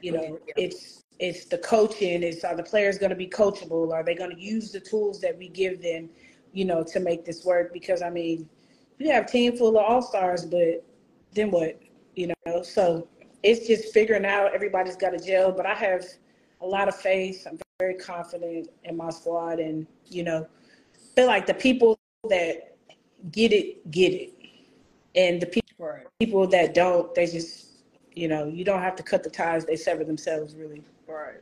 you 0.00 0.12
know, 0.12 0.38
it's 0.56 1.02
it's 1.18 1.46
the 1.46 1.58
coaching, 1.58 2.22
it's 2.22 2.44
are 2.44 2.56
the 2.56 2.62
players 2.62 2.98
gonna 2.98 3.14
be 3.14 3.26
coachable? 3.26 3.92
Are 3.92 4.04
they 4.04 4.14
gonna 4.14 4.36
use 4.36 4.70
the 4.70 4.80
tools 4.80 5.20
that 5.20 5.36
we 5.36 5.48
give 5.48 5.82
them, 5.82 6.08
you 6.52 6.64
know, 6.64 6.84
to 6.84 7.00
make 7.00 7.24
this 7.24 7.44
work? 7.44 7.72
Because 7.72 8.02
I 8.02 8.10
mean, 8.10 8.48
you 8.98 9.10
have 9.12 9.24
a 9.24 9.28
team 9.28 9.56
full 9.56 9.76
of 9.78 9.84
all 9.84 10.02
stars, 10.02 10.44
but 10.44 10.84
then 11.32 11.50
what? 11.50 11.80
You 12.14 12.32
know, 12.46 12.62
so 12.62 13.08
it's 13.42 13.66
just 13.66 13.92
figuring 13.92 14.24
out 14.24 14.54
everybody's 14.54 14.96
got 14.96 15.14
a 15.14 15.18
gel, 15.18 15.52
but 15.52 15.66
I 15.66 15.74
have 15.74 16.04
a 16.60 16.66
lot 16.66 16.88
of 16.88 16.96
faith. 16.96 17.46
I'm 17.48 17.58
very 17.78 17.94
confident 17.94 18.70
in 18.84 18.96
my 18.96 19.10
squad 19.10 19.60
and, 19.60 19.86
you 20.06 20.24
know, 20.24 20.46
feel 21.14 21.26
like 21.26 21.46
the 21.46 21.54
people 21.54 21.98
that 22.28 22.76
get 23.30 23.52
it, 23.52 23.88
get 23.90 24.12
it. 24.12 24.32
And 25.14 25.40
the 25.40 25.46
people 25.46 25.68
right. 25.78 26.06
people 26.20 26.46
that 26.48 26.74
don't, 26.74 27.14
they 27.14 27.26
just 27.26 27.68
you 28.14 28.26
know, 28.26 28.46
you 28.46 28.64
don't 28.64 28.82
have 28.82 28.96
to 28.96 29.02
cut 29.02 29.22
the 29.22 29.30
ties, 29.30 29.64
they 29.64 29.76
sever 29.76 30.04
themselves 30.04 30.56
really. 30.56 30.82
Right. 31.08 31.36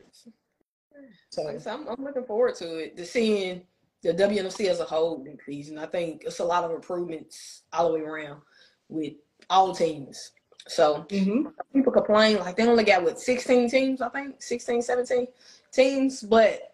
So 1.29 1.43
like 1.43 1.65
I'm, 1.67 1.87
I'm 1.87 2.03
looking 2.03 2.25
forward 2.25 2.55
to 2.55 2.77
it, 2.77 2.97
to 2.97 3.05
seeing 3.05 3.61
the 4.01 4.13
WNFC 4.13 4.67
as 4.67 4.79
a 4.79 4.85
whole 4.85 5.23
this 5.23 5.37
season. 5.45 5.77
I 5.77 5.85
think 5.85 6.23
it's 6.25 6.39
a 6.39 6.45
lot 6.45 6.63
of 6.63 6.71
improvements 6.71 7.63
all 7.73 7.89
the 7.89 7.95
way 7.95 8.01
around 8.01 8.41
with 8.89 9.13
all 9.49 9.73
teams. 9.73 10.31
So 10.67 11.05
mm-hmm. 11.09 11.47
people 11.73 11.91
complain 11.91 12.39
like 12.39 12.57
they 12.57 12.67
only 12.67 12.83
got 12.83 13.03
what 13.03 13.19
16 13.19 13.69
teams, 13.69 14.01
I 14.01 14.09
think 14.09 14.41
16, 14.41 14.81
17 14.81 15.27
teams, 15.71 16.23
but 16.23 16.73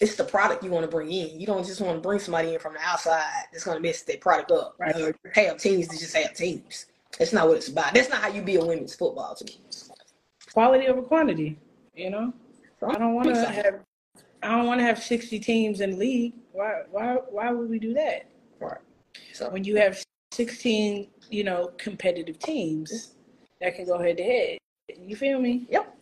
it's 0.00 0.16
the 0.16 0.24
product 0.24 0.64
you 0.64 0.70
want 0.70 0.84
to 0.84 0.90
bring 0.90 1.10
in. 1.12 1.40
You 1.40 1.46
don't 1.46 1.66
just 1.66 1.80
want 1.80 1.96
to 1.96 2.00
bring 2.00 2.18
somebody 2.18 2.54
in 2.54 2.60
from 2.60 2.74
the 2.74 2.80
outside 2.80 3.24
that's 3.52 3.64
going 3.64 3.76
to 3.76 3.82
mess 3.82 4.02
their 4.02 4.18
product 4.18 4.50
up. 4.50 4.74
Right. 4.78 4.96
Or 4.96 5.14
have 5.34 5.58
teams 5.58 5.88
to 5.88 5.98
just 5.98 6.16
have 6.16 6.34
teams. 6.34 6.86
That's 7.18 7.32
not 7.32 7.48
what 7.48 7.58
it's 7.58 7.68
about. 7.68 7.94
That's 7.94 8.08
not 8.08 8.22
how 8.22 8.28
you 8.28 8.42
build 8.42 8.64
a 8.64 8.66
women's 8.68 8.94
football 8.94 9.34
team. 9.34 9.58
Quality 10.52 10.88
over 10.88 11.02
quantity, 11.02 11.58
you 11.94 12.10
know. 12.10 12.32
So 12.80 12.90
I 12.90 12.94
don't 12.94 13.14
want 13.14 13.28
to 13.28 13.46
have. 13.46 13.80
I 14.42 14.56
don't 14.56 14.66
want 14.66 14.80
to 14.80 14.84
have 14.84 15.00
60 15.00 15.38
teams 15.38 15.80
in 15.80 15.92
the 15.92 15.96
league. 15.96 16.34
Why? 16.52 16.82
Why? 16.90 17.16
Why 17.30 17.50
would 17.50 17.70
we 17.70 17.78
do 17.78 17.94
that? 17.94 18.28
Right. 18.60 18.78
So 19.32 19.50
when 19.50 19.64
you 19.64 19.76
have 19.76 20.02
16, 20.32 21.08
you 21.30 21.44
know, 21.44 21.70
competitive 21.78 22.38
teams, 22.38 23.14
that 23.60 23.76
can 23.76 23.86
go 23.86 23.98
head 23.98 24.16
to 24.16 24.22
head. 24.22 24.58
You 24.98 25.16
feel 25.16 25.40
me? 25.40 25.66
Yep. 25.70 25.96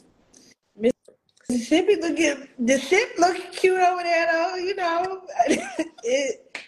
Mississippi 1.49 1.97
looking 1.97 2.49
Mississippi 2.59 3.13
looking 3.19 3.51
cute 3.51 3.81
over 3.81 4.03
there 4.03 4.29
though, 4.31 4.55
you 4.57 4.75
know. 4.77 5.23
it, 6.05 6.59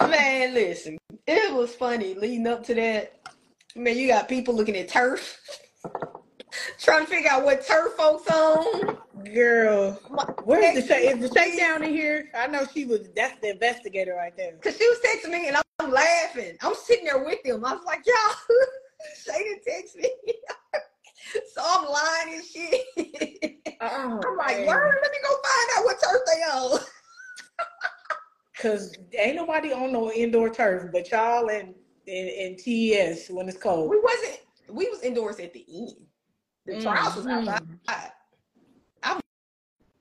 man, 0.00 0.54
listen. 0.54 0.98
It 1.26 1.54
was 1.54 1.74
funny 1.74 2.14
leading 2.14 2.46
up 2.46 2.64
to 2.66 2.74
that. 2.74 3.20
Man, 3.76 3.96
you 3.96 4.08
got 4.08 4.28
people 4.28 4.54
looking 4.54 4.76
at 4.76 4.88
turf. 4.88 5.38
Trying 6.78 7.04
to 7.04 7.10
figure 7.10 7.30
out 7.30 7.44
what 7.44 7.66
turf 7.66 7.92
folks 7.94 8.28
on. 8.30 8.98
Girl, 9.32 9.92
where's 10.44 10.74
the 10.74 10.86
shake? 10.86 11.10
Is 11.10 11.28
the 11.30 11.38
shake 11.38 11.58
down 11.58 11.82
in 11.82 11.90
here? 11.90 12.30
I 12.34 12.46
know 12.46 12.66
she 12.72 12.84
was. 12.84 13.08
That's 13.14 13.38
the 13.40 13.50
investigator 13.50 14.14
right 14.14 14.36
there. 14.36 14.52
Cause 14.62 14.76
she 14.76 14.88
was 14.88 14.98
texting 14.98 15.32
me 15.32 15.48
and 15.48 15.56
I'm 15.80 15.90
laughing. 15.90 16.56
I'm 16.62 16.74
sitting 16.74 17.04
there 17.04 17.24
with 17.24 17.42
them. 17.44 17.64
I 17.64 17.72
was 17.74 17.84
like, 17.84 18.04
y'all. 18.06 18.36
Shayna 19.26 19.62
text 19.66 19.96
me. 19.96 20.10
so 21.54 21.62
I'm 21.64 21.88
lying 21.88 22.34
and 22.34 22.44
shit. 22.44 23.58
Oh, 23.80 24.20
I'm 24.26 24.36
like, 24.36 24.66
word, 24.66 24.98
let 25.02 25.12
me 25.12 25.18
go 25.22 25.30
find 25.30 25.70
out 25.76 25.84
what 25.84 26.00
turf 26.02 26.20
they 26.26 26.40
on. 26.42 26.80
Cause 28.60 28.96
ain't 29.16 29.36
nobody 29.36 29.72
on 29.72 29.92
no 29.92 30.10
indoor 30.10 30.50
turf 30.50 30.90
but 30.92 31.08
y'all 31.12 31.48
and 31.48 31.74
and, 32.08 32.28
and 32.28 32.58
TES 32.58 33.28
when 33.28 33.48
it's 33.48 33.58
cold. 33.58 33.88
We 33.88 34.00
wasn't 34.00 34.40
we 34.68 34.88
was 34.88 35.00
indoors 35.02 35.38
at 35.38 35.52
the 35.52 35.64
end. 35.72 36.07
The 36.68 36.74
mm-hmm. 36.74 36.82
trials 36.82 37.16
was 37.16 37.26
outside. 37.26 37.62
I'm 39.02 39.20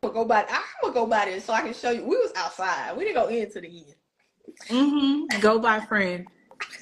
gonna 0.04 0.14
go 0.14 0.26
by 0.26 0.46
I'm 0.50 0.62
gonna 0.82 0.94
go 0.94 1.06
by 1.08 1.26
there 1.26 1.40
so 1.40 1.54
I 1.54 1.62
can 1.62 1.74
show 1.74 1.92
you. 1.92 2.04
We 2.04 2.18
was 2.18 2.34
outside. 2.36 2.98
We 2.98 3.06
didn't 3.06 3.24
go 3.24 3.30
into 3.30 3.62
the 3.62 3.68
end. 3.68 3.96
Mm-hmm. 4.70 5.40
Go 5.40 5.60
by 5.60 5.80
friend. 5.80 6.28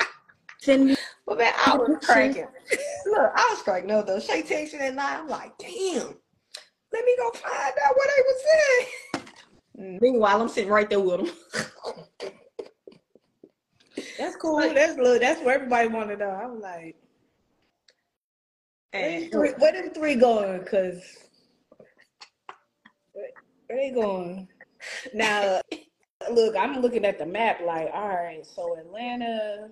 Send 0.62 0.88
me 0.88 0.96
but 1.28 1.38
man, 1.38 1.54
I 1.68 1.78
was 1.78 1.98
cracking. 2.04 2.48
Look, 3.06 3.32
I 3.36 3.48
was 3.52 3.62
cracking 3.62 3.92
up 3.92 4.08
though. 4.08 4.20
Shay 4.20 4.42
texted 4.42 4.80
that 4.80 4.96
night. 4.96 5.20
I'm 5.20 5.28
like, 5.28 5.56
damn. 5.60 6.16
Let 6.92 7.06
me 7.06 7.16
go 7.18 7.30
find 7.32 7.74
out 7.86 7.96
what 7.96 8.10
they 8.16 8.24
was 8.24 8.44
saying. 9.76 10.00
Meanwhile, 10.02 10.42
I'm 10.42 10.50
sitting 10.50 10.72
right 10.72 10.90
there 10.90 11.00
with 11.00 11.26
them. 11.26 12.32
that's 14.18 14.36
cool. 14.42 14.58
That's 14.60 14.98
look. 14.98 15.22
That's 15.22 15.42
where 15.42 15.54
everybody 15.54 15.90
wanted 15.90 16.18
to 16.18 16.26
know. 16.26 16.32
I 16.32 16.48
was 16.48 16.60
like, 16.60 16.96
and 18.96 19.34
where, 19.34 19.54
where 19.56 19.72
them 19.72 19.94
three 19.94 20.16
going? 20.16 20.64
Cause 20.66 21.02
where, 23.14 23.30
where 23.68 23.78
they 23.80 23.92
going? 23.92 24.48
Now, 25.14 25.62
look, 26.32 26.56
I'm 26.56 26.82
looking 26.82 27.06
at 27.06 27.20
the 27.20 27.26
map. 27.26 27.62
Like, 27.66 27.90
all 27.94 28.10
right, 28.10 28.46
so 28.46 28.78
Atlanta 28.78 29.70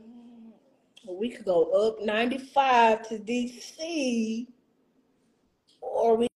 we 1.08 1.30
could 1.30 1.46
go 1.46 1.64
up 1.72 2.02
95 2.02 3.08
to 3.10 3.20
DC, 3.20 4.48
or 5.82 6.16
we 6.16 6.28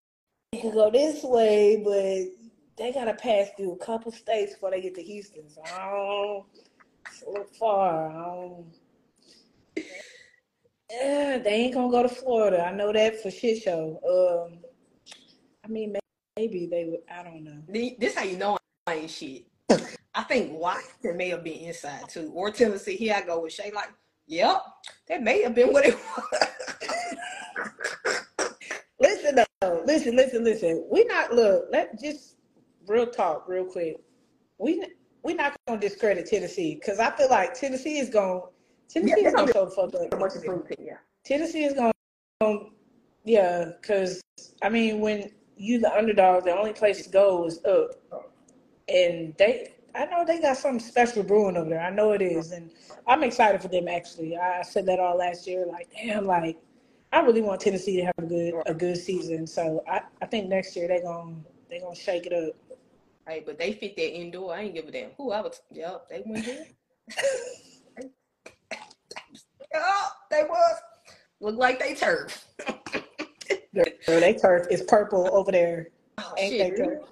could 0.60 0.74
go 0.74 0.90
this 0.90 1.22
way, 1.22 1.82
but 1.84 2.36
they 2.76 2.92
gotta 2.92 3.14
pass 3.14 3.48
through 3.56 3.72
a 3.72 3.84
couple 3.84 4.12
states 4.12 4.54
before 4.54 4.70
they 4.70 4.82
get 4.82 4.94
to 4.94 5.02
Houston. 5.02 5.48
So 5.48 5.62
I 5.64 5.90
don't, 5.90 6.46
it's 7.06 7.22
a 7.22 7.30
little 7.30 7.46
far. 7.58 8.10
I 8.10 8.12
don't, 8.12 8.66
yeah, 10.90 11.38
they 11.38 11.50
ain't 11.50 11.74
gonna 11.74 11.90
go 11.90 12.02
to 12.02 12.08
Florida. 12.08 12.64
I 12.64 12.72
know 12.72 12.92
that 12.92 13.22
for 13.22 13.30
shit 13.30 13.62
show. 13.62 14.00
Um, 14.08 14.58
I 15.64 15.68
mean, 15.68 15.96
maybe 16.36 16.66
they 16.70 16.84
would. 16.86 17.00
I 17.10 17.22
don't 17.22 17.44
know. 17.44 17.62
This 17.98 18.14
how 18.14 18.24
you 18.24 18.36
know 18.36 18.58
I 18.86 18.94
ain't 18.94 19.10
shit. 19.10 19.44
I 20.14 20.22
think 20.22 20.52
Washington 20.52 21.16
may 21.16 21.28
have 21.28 21.44
been 21.44 21.58
inside 21.58 22.08
too, 22.08 22.32
or 22.34 22.50
Tennessee. 22.50 22.96
Here 22.96 23.14
I 23.16 23.22
go 23.22 23.42
with 23.42 23.52
Shay. 23.52 23.70
Like 23.74 23.90
Yep, 24.28 24.62
that 25.08 25.22
may 25.22 25.42
have 25.42 25.54
been 25.54 25.72
what 25.72 25.86
it 25.86 25.96
was. 25.96 26.24
listen 29.00 29.36
though, 29.36 29.82
listen, 29.86 30.16
listen, 30.16 30.44
listen. 30.44 30.86
We 30.90 31.04
not 31.04 31.32
look. 31.32 31.64
Let 31.70 31.98
just 31.98 32.36
real 32.86 33.06
talk, 33.06 33.48
real 33.48 33.64
quick. 33.64 33.96
We 34.58 34.84
we're 35.22 35.34
not 35.34 35.56
gonna 35.66 35.80
discredit 35.80 36.26
Tennessee 36.26 36.74
because 36.74 36.98
I 36.98 37.10
feel 37.16 37.30
like 37.30 37.54
Tennessee 37.54 37.98
is 37.98 38.10
going 38.10 38.42
Tennessee 38.88 39.22
Yeah, 39.22 39.28
is 39.28 39.34
gonna 39.34 39.52
show 39.52 39.64
the 39.66 39.70
fuck 39.70 39.94
up. 39.94 40.18
Much 40.18 40.36
improvement, 40.36 40.80
yeah. 40.80 40.96
Tennessee 41.24 41.64
is 41.64 41.74
going, 41.74 41.92
to 42.40 42.70
yeah, 43.24 43.72
because 43.80 44.22
I 44.62 44.68
mean, 44.68 45.00
when 45.00 45.30
you 45.56 45.78
the 45.78 45.94
underdog, 45.96 46.44
the 46.44 46.56
only 46.56 46.72
place 46.72 47.04
to 47.04 47.10
go 47.10 47.46
is 47.46 47.62
up, 47.64 48.24
and 48.88 49.34
they, 49.36 49.74
I 49.94 50.06
know 50.06 50.24
they 50.24 50.40
got 50.40 50.56
something 50.56 50.80
special 50.80 51.22
brewing 51.22 51.56
over 51.56 51.68
there. 51.68 51.80
I 51.80 51.90
know 51.90 52.12
it 52.12 52.22
is, 52.22 52.52
and 52.52 52.70
I'm 53.06 53.22
excited 53.22 53.60
for 53.60 53.68
them. 53.68 53.88
Actually, 53.88 54.36
I 54.36 54.62
said 54.62 54.86
that 54.86 54.98
all 55.00 55.18
last 55.18 55.46
year. 55.46 55.66
Like, 55.66 55.88
damn, 55.92 56.26
like 56.26 56.58
I 57.12 57.20
really 57.20 57.42
want 57.42 57.60
Tennessee 57.60 57.96
to 57.96 58.04
have 58.06 58.14
a 58.18 58.26
good 58.26 58.54
a 58.66 58.74
good 58.74 58.96
season. 58.96 59.46
So 59.46 59.82
I, 59.88 60.00
I 60.22 60.26
think 60.26 60.48
next 60.48 60.76
year 60.76 60.88
they're 60.88 61.02
gonna 61.02 61.36
they 61.68 61.80
gonna 61.80 61.94
shake 61.94 62.26
it 62.26 62.32
up. 62.32 62.54
Hey, 63.26 63.42
but 63.44 63.58
they 63.58 63.74
fit 63.74 63.94
that 63.96 64.14
indoor. 64.14 64.54
I 64.54 64.62
ain't 64.62 64.74
give 64.74 64.86
a 64.86 64.90
damn 64.90 65.10
who 65.18 65.32
I 65.32 65.42
was. 65.42 65.60
Yep, 65.70 66.08
they 66.08 66.22
went 66.24 66.46
there. 66.46 66.64
oh, 69.74 70.08
they 70.30 70.42
was. 70.44 70.76
Look 71.40 71.56
like 71.56 71.78
they 71.78 71.94
turf. 71.94 72.46
They 74.06 74.34
turf 74.34 74.66
is 74.70 74.82
purple 74.82 75.28
over 75.32 75.52
there. 75.52 75.88
Oh, 76.18 76.34
Ain't 76.36 76.52
shit, 76.52 76.76
they 76.76 76.84
turf? 76.84 77.02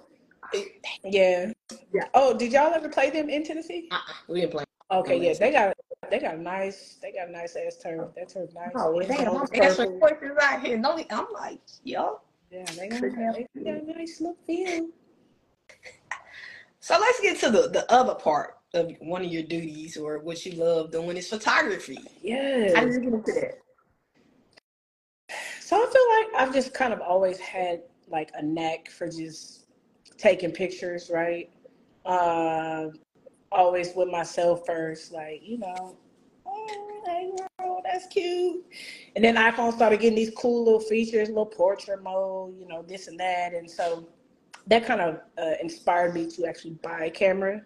Yeah. 1.03 1.51
Yeah. 1.93 2.07
Oh, 2.13 2.37
did 2.37 2.51
y'all 2.51 2.73
ever 2.73 2.89
play 2.89 3.09
them 3.09 3.29
in 3.29 3.43
Tennessee? 3.43 3.87
Uh-uh, 3.91 4.13
we 4.27 4.41
didn't 4.41 4.51
play. 4.51 4.63
Okay, 4.91 5.19
yeah, 5.21 5.33
they 5.37 5.51
got 5.51 5.73
they 6.09 6.19
got 6.19 6.35
a 6.35 6.41
nice 6.41 6.97
they 7.01 7.11
got 7.11 7.27
a 7.27 7.31
nice 7.31 7.55
ass 7.55 7.77
turf. 7.81 8.09
That 8.15 8.29
turf 8.29 8.49
nice. 8.53 8.69
Oh, 8.75 8.97
It's 8.99 9.11
all 9.11 9.37
I'm 9.39 9.47
answering 9.61 9.99
questions 9.99 10.37
out 10.41 10.65
here. 10.65 10.77
No, 10.77 10.97
I'm 11.09 11.25
like, 11.33 11.59
yo. 11.83 12.21
Yeah, 12.49 12.63
they 12.77 12.87
got, 12.87 13.01
they 13.01 13.63
got 13.63 13.73
a 13.73 13.97
nice 13.97 14.21
look 14.21 14.37
feel. 14.45 14.87
So 16.79 16.97
let's 16.97 17.19
get 17.19 17.37
to 17.41 17.49
the, 17.49 17.67
the 17.67 17.91
other 17.91 18.15
part 18.15 18.56
of 18.73 18.91
one 18.99 19.23
of 19.23 19.31
your 19.31 19.43
duties 19.43 19.97
or 19.97 20.19
what 20.19 20.45
you 20.45 20.53
love 20.53 20.91
doing 20.91 21.17
is 21.17 21.29
photography. 21.29 21.97
Yes. 22.21 22.75
How 22.75 22.83
did 22.85 22.93
you 22.93 22.99
get 22.99 23.13
into 23.13 23.31
that? 23.33 23.59
So 25.61 25.75
I 25.75 25.91
feel 25.91 26.37
like 26.37 26.41
I've 26.47 26.53
just 26.53 26.73
kind 26.73 26.93
of 26.93 27.01
always 27.01 27.39
had 27.39 27.81
like 28.07 28.31
a 28.35 28.41
knack 28.41 28.89
for 28.89 29.07
just 29.07 29.65
taking 30.17 30.51
pictures, 30.51 31.09
right? 31.13 31.49
Uh, 32.05 32.87
always 33.51 33.93
with 33.95 34.09
myself 34.09 34.65
first, 34.65 35.11
like 35.11 35.41
you 35.43 35.57
know, 35.57 35.97
oh, 36.45 37.03
hey 37.05 37.31
girl, 37.59 37.81
that's 37.83 38.07
cute. 38.07 38.65
And 39.15 39.23
then 39.23 39.35
iPhone 39.35 39.73
started 39.73 39.99
getting 39.99 40.15
these 40.15 40.31
cool 40.37 40.63
little 40.63 40.79
features, 40.79 41.27
little 41.27 41.45
portrait 41.45 42.01
mode, 42.01 42.55
you 42.57 42.67
know, 42.67 42.81
this 42.81 43.07
and 43.07 43.19
that, 43.19 43.53
and 43.53 43.69
so 43.69 44.07
that 44.67 44.85
kind 44.85 45.01
of 45.01 45.21
uh, 45.37 45.55
inspired 45.61 46.13
me 46.13 46.27
to 46.31 46.45
actually 46.45 46.75
buy 46.81 47.05
a 47.05 47.11
camera. 47.11 47.61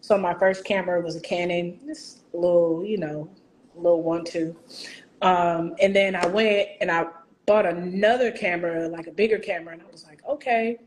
So 0.00 0.16
my 0.16 0.34
first 0.34 0.64
camera 0.64 1.00
was 1.00 1.16
a 1.16 1.20
Canon, 1.20 1.80
this 1.86 2.20
little, 2.32 2.84
you 2.84 2.98
know, 2.98 3.28
little 3.74 4.02
one 4.02 4.24
two. 4.24 4.56
Um, 5.22 5.74
and 5.80 5.94
then 5.94 6.14
I 6.14 6.26
went 6.26 6.68
and 6.80 6.90
I 6.90 7.06
bought 7.46 7.66
another 7.66 8.30
camera, 8.30 8.88
like 8.88 9.06
a 9.06 9.12
bigger 9.12 9.38
camera, 9.38 9.72
and 9.72 9.82
I 9.82 9.90
was 9.90 10.04
like, 10.06 10.22
okay. 10.26 10.78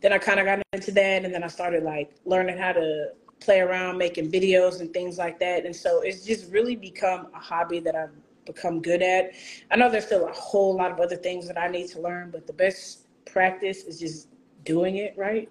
Then 0.00 0.12
I 0.12 0.18
kind 0.18 0.38
of 0.38 0.46
got 0.46 0.62
into 0.72 0.92
that, 0.92 1.24
and 1.24 1.32
then 1.32 1.42
I 1.42 1.46
started 1.46 1.82
like 1.82 2.12
learning 2.24 2.58
how 2.58 2.72
to 2.72 3.12
play 3.40 3.60
around 3.60 3.98
making 3.98 4.30
videos 4.30 4.80
and 4.80 4.92
things 4.92 5.18
like 5.18 5.38
that. 5.40 5.64
And 5.66 5.74
so 5.74 6.02
it's 6.02 6.24
just 6.24 6.50
really 6.50 6.76
become 6.76 7.28
a 7.34 7.38
hobby 7.40 7.80
that 7.80 7.96
I've 7.96 8.10
become 8.44 8.80
good 8.80 9.02
at. 9.02 9.32
I 9.70 9.76
know 9.76 9.90
there's 9.90 10.06
still 10.06 10.28
a 10.28 10.32
whole 10.32 10.76
lot 10.76 10.92
of 10.92 11.00
other 11.00 11.16
things 11.16 11.46
that 11.48 11.58
I 11.58 11.68
need 11.68 11.88
to 11.88 12.00
learn, 12.00 12.30
but 12.30 12.46
the 12.46 12.52
best 12.52 13.06
practice 13.24 13.84
is 13.84 13.98
just 13.98 14.28
doing 14.64 14.96
it 14.96 15.14
right. 15.16 15.48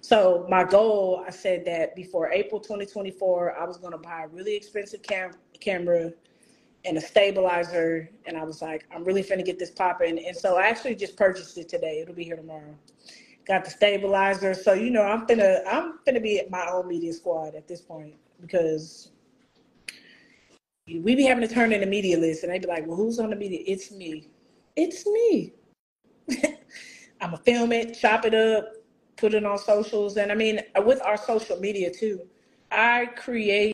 So 0.00 0.46
my 0.48 0.64
goal, 0.64 1.24
I 1.26 1.30
said 1.30 1.64
that 1.66 1.94
before 1.94 2.30
April 2.30 2.60
2024, 2.60 3.58
I 3.58 3.64
was 3.64 3.76
going 3.78 3.92
to 3.92 3.98
buy 3.98 4.24
a 4.24 4.28
really 4.28 4.54
expensive 4.54 5.02
cam- 5.02 5.36
camera 5.60 6.12
and 6.84 6.98
a 6.98 7.00
stabilizer, 7.00 8.10
and 8.26 8.36
I 8.36 8.44
was 8.44 8.60
like, 8.60 8.86
I'm 8.94 9.04
really 9.04 9.22
finna 9.22 9.44
get 9.44 9.58
this 9.58 9.70
popping. 9.70 10.24
And 10.26 10.36
so 10.36 10.56
I 10.56 10.66
actually 10.66 10.96
just 10.96 11.16
purchased 11.16 11.56
it 11.58 11.68
today. 11.68 12.00
It'll 12.00 12.14
be 12.14 12.24
here 12.24 12.36
tomorrow. 12.36 12.76
Got 13.46 13.64
the 13.64 13.70
stabilizer, 13.70 14.54
so 14.54 14.72
you 14.72 14.90
know 14.90 15.02
I'm 15.02 15.26
finna 15.26 15.62
I'm 15.66 15.98
finna 16.06 16.22
be 16.22 16.38
at 16.38 16.50
my 16.50 16.64
own 16.70 16.86
media 16.86 17.12
squad 17.12 17.56
at 17.56 17.66
this 17.66 17.80
point 17.80 18.14
because 18.40 19.10
we 20.86 21.16
be 21.16 21.24
having 21.24 21.46
to 21.46 21.52
turn 21.52 21.72
in 21.72 21.82
a 21.82 21.86
media 21.86 22.18
list, 22.18 22.44
and 22.44 22.52
they'd 22.52 22.62
be 22.62 22.68
like, 22.68 22.86
"Well, 22.86 22.96
who's 22.96 23.18
on 23.18 23.30
the 23.30 23.36
media?" 23.36 23.60
It's 23.66 23.90
me. 23.90 24.28
It's 24.76 25.04
me. 25.06 25.52
I'm 27.20 27.30
gonna 27.30 27.38
film 27.38 27.72
it, 27.72 27.98
chop 27.98 28.24
it 28.24 28.34
up, 28.34 28.72
put 29.16 29.34
it 29.34 29.44
on 29.44 29.58
socials, 29.58 30.16
and 30.16 30.32
I 30.32 30.34
mean 30.34 30.60
with 30.84 31.02
our 31.02 31.16
social 31.16 31.58
media 31.58 31.90
too. 31.90 32.22
I 32.70 33.06
create 33.16 33.72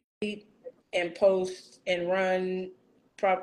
and 0.93 1.15
post 1.15 1.81
and 1.87 2.09
run 2.09 2.71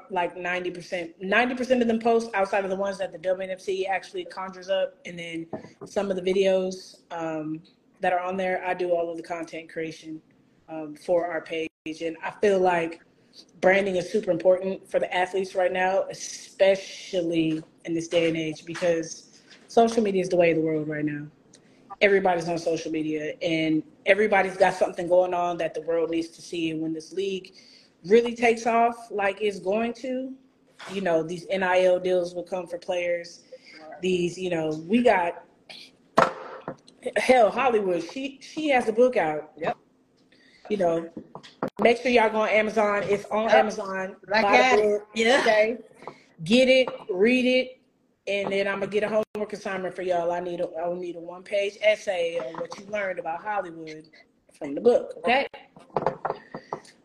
like 0.09 0.35
90%. 0.35 1.13
90% 1.21 1.81
of 1.81 1.87
them 1.87 1.99
posts 1.99 2.29
outside 2.33 2.63
of 2.63 2.69
the 2.69 2.75
ones 2.75 2.97
that 2.97 3.11
the 3.11 3.19
WNFC 3.19 3.87
actually 3.89 4.25
conjures 4.25 4.69
up. 4.69 4.95
And 5.05 5.19
then 5.19 5.47
some 5.85 6.09
of 6.09 6.15
the 6.15 6.21
videos 6.21 7.01
um, 7.11 7.61
that 7.99 8.13
are 8.13 8.19
on 8.19 8.37
there, 8.37 8.63
I 8.65 8.73
do 8.73 8.91
all 8.91 9.09
of 9.09 9.17
the 9.17 9.23
content 9.23 9.69
creation 9.69 10.21
um, 10.69 10.95
for 10.95 11.27
our 11.27 11.41
page. 11.41 11.69
And 11.85 12.15
I 12.23 12.31
feel 12.41 12.59
like 12.59 13.01
branding 13.59 13.97
is 13.97 14.09
super 14.09 14.31
important 14.31 14.89
for 14.89 14.99
the 14.99 15.13
athletes 15.13 15.55
right 15.55 15.73
now, 15.73 16.05
especially 16.09 17.61
in 17.83 17.93
this 17.93 18.07
day 18.07 18.27
and 18.27 18.37
age, 18.37 18.65
because 18.65 19.41
social 19.67 20.01
media 20.01 20.21
is 20.21 20.29
the 20.29 20.37
way 20.37 20.51
of 20.51 20.57
the 20.57 20.63
world 20.63 20.87
right 20.87 21.05
now. 21.05 21.27
Everybody's 22.01 22.47
on 22.49 22.57
social 22.57 22.91
media 22.91 23.33
and 23.41 23.83
everybody's 24.05 24.57
got 24.57 24.73
something 24.73 25.07
going 25.07 25.33
on 25.33 25.57
that 25.57 25.73
the 25.73 25.81
world 25.81 26.09
needs 26.09 26.29
to 26.29 26.41
see. 26.41 26.71
And 26.71 26.81
when 26.81 26.93
this 26.93 27.13
league 27.13 27.53
really 28.05 28.35
takes 28.35 28.65
off 28.65 29.09
like 29.11 29.41
it's 29.41 29.59
going 29.59 29.93
to, 29.93 30.33
you 30.91 31.01
know, 31.01 31.23
these 31.23 31.45
NIL 31.49 31.99
deals 31.99 32.35
will 32.35 32.43
come 32.43 32.67
for 32.67 32.77
players. 32.77 33.41
These, 34.01 34.37
you 34.37 34.49
know, 34.49 34.83
we 34.87 35.03
got 35.03 35.43
hell 37.17 37.49
Hollywood. 37.49 38.03
She 38.03 38.39
she 38.41 38.69
has 38.69 38.87
a 38.87 38.93
book 38.93 39.17
out. 39.17 39.51
Yep. 39.57 39.77
You 40.69 40.77
know, 40.77 41.09
make 41.79 42.01
sure 42.01 42.11
y'all 42.11 42.29
go 42.29 42.41
on 42.41 42.49
Amazon. 42.49 43.03
It's 43.03 43.25
on 43.25 43.43
Yep. 43.43 43.53
Amazon. 43.53 44.15
I 44.33 44.41
Buy 44.41 44.75
the 44.75 44.81
book, 44.81 45.07
Yeah. 45.13 45.39
Okay. 45.41 45.77
Get 46.43 46.67
it, 46.67 46.89
read 47.09 47.45
it, 47.45 47.79
and 48.27 48.51
then 48.51 48.67
I'm 48.67 48.79
gonna 48.79 48.87
get 48.87 49.03
a 49.03 49.07
homework 49.07 49.53
assignment 49.53 49.95
for 49.95 50.01
y'all. 50.01 50.31
I 50.31 50.39
need 50.39 50.61
a 50.61 50.67
I 50.81 50.87
will 50.87 50.95
need 50.95 51.15
a 51.15 51.19
one 51.19 51.43
page 51.43 51.77
essay 51.81 52.39
on 52.39 52.53
what 52.53 52.77
you 52.79 52.85
learned 52.87 53.19
about 53.19 53.43
Hollywood 53.43 54.09
from 54.57 54.75
the 54.75 54.81
book. 54.81 55.13
Okay. 55.17 55.47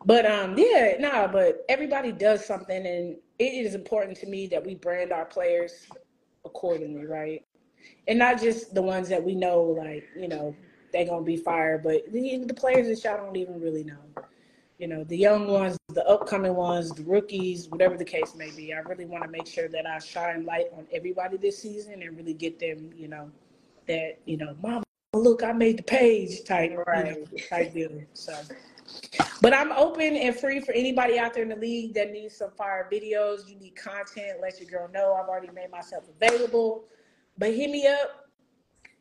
But 0.05 0.25
um, 0.25 0.57
yeah, 0.57 0.95
no, 0.99 1.29
but 1.31 1.63
everybody 1.69 2.11
does 2.11 2.45
something, 2.45 2.85
and 2.87 3.17
it 3.37 3.43
is 3.43 3.75
important 3.75 4.17
to 4.17 4.27
me 4.27 4.47
that 4.47 4.65
we 4.65 4.75
brand 4.75 5.11
our 5.11 5.25
players 5.25 5.85
accordingly, 6.43 7.05
right? 7.05 7.45
And 8.07 8.17
not 8.17 8.41
just 8.41 8.73
the 8.73 8.81
ones 8.81 9.09
that 9.09 9.23
we 9.23 9.35
know, 9.35 9.61
like 9.61 10.07
you 10.17 10.27
know, 10.27 10.55
they're 10.91 11.05
gonna 11.05 11.23
be 11.23 11.37
fired, 11.37 11.83
but 11.83 12.11
the, 12.11 12.43
the 12.45 12.53
players 12.53 12.87
that 12.87 13.03
y'all 13.07 13.23
don't 13.23 13.35
even 13.35 13.61
really 13.61 13.83
know. 13.83 13.99
You 14.81 14.87
know, 14.87 15.03
the 15.03 15.15
young 15.15 15.47
ones, 15.47 15.77
the 15.89 16.03
upcoming 16.07 16.55
ones, 16.55 16.89
the 16.89 17.03
rookies, 17.03 17.69
whatever 17.69 17.95
the 17.97 18.03
case 18.03 18.33
may 18.33 18.49
be. 18.49 18.73
I 18.73 18.79
really 18.79 19.05
want 19.05 19.23
to 19.23 19.29
make 19.29 19.45
sure 19.45 19.67
that 19.67 19.85
I 19.85 19.99
shine 19.99 20.43
light 20.43 20.69
on 20.75 20.87
everybody 20.91 21.37
this 21.37 21.59
season 21.59 22.01
and 22.01 22.17
really 22.17 22.33
get 22.33 22.57
them, 22.57 22.89
you 22.97 23.07
know, 23.07 23.29
that 23.87 24.17
you 24.25 24.37
know, 24.37 24.55
mom, 24.59 24.81
look, 25.13 25.43
I 25.43 25.51
made 25.51 25.77
the 25.77 25.83
page 25.83 26.45
type, 26.45 26.71
Right. 26.87 27.05
you 27.05 27.21
know, 27.21 27.27
type 27.47 27.73
deal. 27.75 27.91
So. 28.13 28.35
But 29.39 29.53
I'm 29.53 29.71
open 29.73 30.15
and 30.15 30.35
free 30.35 30.59
for 30.59 30.71
anybody 30.71 31.19
out 31.19 31.35
there 31.35 31.43
in 31.43 31.49
the 31.49 31.55
league 31.57 31.93
that 31.93 32.11
needs 32.11 32.35
some 32.35 32.49
fire 32.49 32.89
videos. 32.91 33.47
You 33.47 33.57
need 33.57 33.75
content. 33.75 34.39
Let 34.41 34.59
your 34.59 34.67
girl 34.67 34.89
know. 34.91 35.13
I've 35.13 35.29
already 35.29 35.51
made 35.53 35.69
myself 35.69 36.05
available. 36.09 36.85
But 37.37 37.53
hit 37.53 37.69
me 37.69 37.85
up 37.85 38.31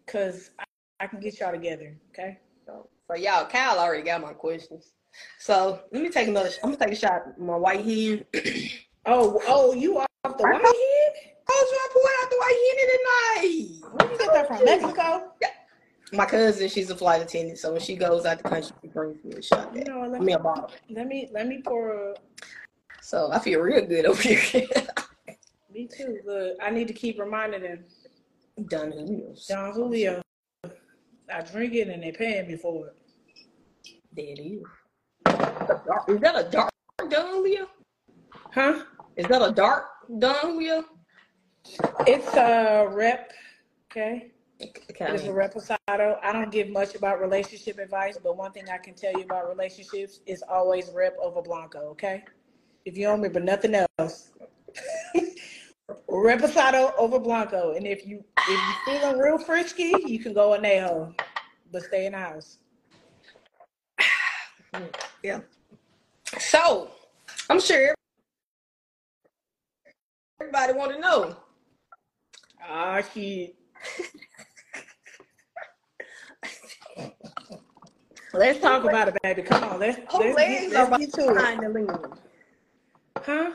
because 0.04 0.50
I, 0.58 0.64
I 1.00 1.06
can 1.06 1.20
get 1.20 1.40
y'all 1.40 1.52
together. 1.52 1.96
Okay. 2.10 2.38
So, 2.66 2.86
so 3.08 3.16
y'all, 3.16 3.48
Kyhle 3.48 3.78
already 3.78 4.02
got 4.02 4.20
my 4.20 4.34
questions. 4.34 4.92
So 5.38 5.80
let 5.92 6.02
me 6.02 6.08
take 6.10 6.28
another. 6.28 6.50
I'm 6.62 6.70
gonna 6.70 6.84
take 6.84 6.92
a 6.92 6.96
shot 6.96 7.38
my 7.38 7.56
white 7.56 7.84
hen. 7.84 8.24
Oh, 9.06 9.40
oh, 9.48 9.72
you 9.72 9.98
off 9.98 10.06
the 10.24 10.30
white 10.42 10.60
head? 10.60 10.62
Oh, 10.62 11.48
I 11.48 11.64
was 11.64 11.70
gonna 11.72 11.92
pull 11.94 12.06
out 12.20 12.30
the 12.30 12.36
white 12.36 12.60
hen 12.66 12.76
tonight. 12.92 13.92
Where 13.94 14.12
you 14.12 14.18
get 14.18 14.32
that 14.34 14.46
from? 14.46 14.64
Mexico? 14.66 15.32
My 16.12 16.26
cousin, 16.26 16.68
she's 16.68 16.90
a 16.90 16.96
flight 16.96 17.22
attendant, 17.22 17.58
so 17.58 17.72
when 17.72 17.80
she 17.80 17.96
goes 17.96 18.26
out 18.26 18.42
the 18.42 18.48
country, 18.48 18.72
she 18.82 18.88
brings 18.88 19.24
me 19.24 19.36
a 19.36 19.42
shot. 19.42 19.74
You 19.74 19.84
know, 19.84 20.00
let 20.02 20.20
me 20.20 20.26
me 20.26 20.32
a 20.34 20.38
bottle. 20.38 20.70
let 20.90 21.06
me 21.06 21.30
let 21.32 21.46
me 21.48 21.62
pour. 21.62 22.10
A, 22.10 22.14
So 23.00 23.30
I 23.32 23.38
feel 23.38 23.60
real 23.60 23.86
good 23.86 24.04
over 24.04 24.20
here. 24.20 24.66
me 25.72 25.88
too. 25.88 26.18
Look, 26.26 26.58
I 26.62 26.70
need 26.70 26.88
to 26.88 26.94
keep 26.94 27.18
reminding 27.18 27.62
them. 27.62 27.84
Don 28.68 28.92
Julio's. 28.92 29.46
Don 29.46 29.72
Julio. 29.72 30.22
I 31.32 31.40
drink 31.42 31.74
it 31.74 31.88
and 31.88 32.02
they 32.02 32.12
paying 32.12 32.48
me 32.48 32.56
for 32.56 32.88
it. 32.88 32.96
There 34.12 34.26
it 34.26 34.40
is. 34.40 34.62
Is 36.08 36.20
that 36.20 36.36
a 36.36 36.48
dark 36.50 36.70
Don? 37.08 37.44
Huh? 38.52 38.84
Is 39.16 39.26
that 39.26 39.42
a 39.42 39.52
dark 39.52 39.86
Don? 40.18 40.84
It's 42.06 42.34
a 42.34 42.88
rep. 42.90 43.32
Okay. 43.90 44.32
Okay. 44.62 45.06
It 45.06 45.14
is 45.14 45.24
a 45.24 45.30
reposado. 45.30 46.18
I 46.22 46.32
don't 46.32 46.50
give 46.50 46.68
much 46.68 46.94
about 46.94 47.20
relationship 47.20 47.78
advice, 47.78 48.18
but 48.22 48.36
one 48.36 48.52
thing 48.52 48.68
I 48.68 48.76
can 48.76 48.94
tell 48.94 49.12
you 49.12 49.22
about 49.22 49.48
relationships 49.48 50.20
is 50.26 50.42
always 50.42 50.90
rep 50.94 51.16
over 51.20 51.40
blanco. 51.40 51.78
Okay, 51.90 52.24
if 52.84 52.96
you 52.96 53.06
don't 53.06 53.20
remember 53.20 53.40
nothing 53.40 53.74
else, 53.98 54.30
reposado 56.10 56.92
over 56.98 57.18
blanco. 57.18 57.72
And 57.72 57.86
if 57.86 58.06
you 58.06 58.22
if 58.36 58.48
you 58.48 58.74
feeling 58.98 59.18
real 59.18 59.38
frisky, 59.38 59.94
you 60.06 60.18
can 60.18 60.34
go 60.34 60.50
anejo, 60.50 61.14
but 61.72 61.82
stay 61.82 62.06
in 62.06 62.12
the 62.12 62.18
house. 62.18 62.58
Yeah. 65.22 65.40
So, 66.38 66.90
I'm 67.48 67.60
sure 67.60 67.94
everybody 70.40 70.72
want 70.72 70.92
to 70.92 71.00
know. 71.00 71.36
Ah, 72.66 73.02
shit. 73.12 73.56
Let's 78.32 78.60
talk 78.60 78.84
about 78.84 79.08
it, 79.08 79.16
baby. 79.22 79.42
Come 79.42 79.64
on, 79.64 79.80
let's 79.80 79.98
Who 80.12 80.18
let's 80.20 80.36
legs 80.36 80.72
get, 80.72 80.76
are 80.88 80.90
let's 80.90 81.06
get 81.06 81.12
to 81.14 81.30
it. 81.30 81.34
behind 81.34 81.62
the 81.62 81.68
lens? 81.68 82.18
Huh? 83.22 83.50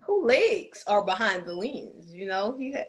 Who 0.00 0.26
legs 0.26 0.84
are 0.86 1.02
behind 1.02 1.46
the 1.46 1.54
lens? 1.54 2.12
You 2.12 2.26
know, 2.26 2.54
he 2.58 2.72
had 2.72 2.86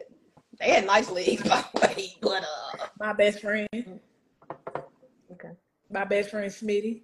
they 0.58 0.68
had 0.68 0.84
nice 0.86 1.10
legs 1.10 1.42
by 1.48 1.64
the 1.74 1.80
way, 1.96 2.14
but 2.20 2.42
uh, 2.42 2.86
My 2.98 3.14
best 3.14 3.40
friend, 3.40 3.68
okay. 5.32 5.52
my 5.90 6.04
best 6.04 6.30
friend 6.30 6.50
Smitty. 6.52 7.00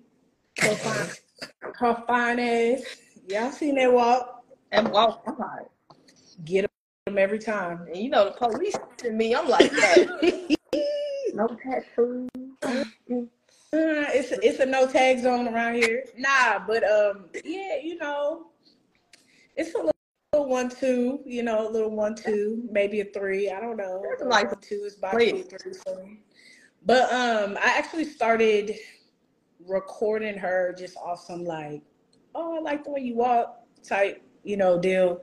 Her 1.61 2.03
fine 2.07 2.39
ass. 2.39 2.82
Y'all 3.28 3.51
seen 3.51 3.76
that 3.76 3.93
walk? 3.93 4.45
And 4.72 4.89
walk 4.91 5.22
I'm 5.26 5.39
like, 5.39 5.66
Get 6.45 6.64
him 7.07 7.18
every 7.18 7.39
time. 7.39 7.87
And 7.89 7.97
you 7.97 8.11
know 8.11 8.26
the 8.26 8.32
police 8.32 8.76
to 8.99 9.11
me, 9.11 9.34
I'm 9.34 9.49
like, 9.49 9.72
hey, 9.72 10.57
no 11.34 11.49
tattoo. 11.49 12.28
Uh, 12.62 12.84
it's 13.72 14.32
it's 14.43 14.61
a 14.61 14.66
no 14.66 14.87
tag 14.87 15.18
zone 15.20 15.49
around 15.49 15.74
here. 15.74 16.05
Nah, 16.16 16.61
but 16.66 16.84
um, 16.84 17.26
yeah, 17.45 17.76
you 17.82 17.97
know, 17.97 18.49
it's 19.57 19.74
a 19.74 19.78
little, 19.78 19.93
little 20.32 20.49
one 20.49 20.68
two. 20.68 21.20
You 21.24 21.43
know, 21.43 21.68
a 21.68 21.70
little 21.70 21.91
one 21.91 22.14
two, 22.14 22.68
maybe 22.70 23.01
a 23.01 23.05
three. 23.07 23.51
I 23.51 23.61
don't 23.61 23.76
know. 23.76 24.03
A 24.20 24.24
nice 24.24 24.53
two 24.61 24.82
is 24.84 24.97
be 24.97 25.09
place. 25.09 25.47
three. 25.47 26.20
But 26.84 27.12
um, 27.12 27.59
I 27.61 27.76
actually 27.76 28.05
started 28.05 28.76
recording 29.69 30.37
her 30.39 30.75
just 30.79 30.97
off 30.97 31.25
some 31.25 31.45
like, 31.45 31.83
oh, 32.35 32.57
I 32.57 32.61
like 32.61 32.85
the 32.85 32.91
way 32.91 33.01
you 33.01 33.17
walk 33.17 33.61
type, 33.87 34.23
you 34.45 34.57
know, 34.57 34.79
deal. 34.79 35.23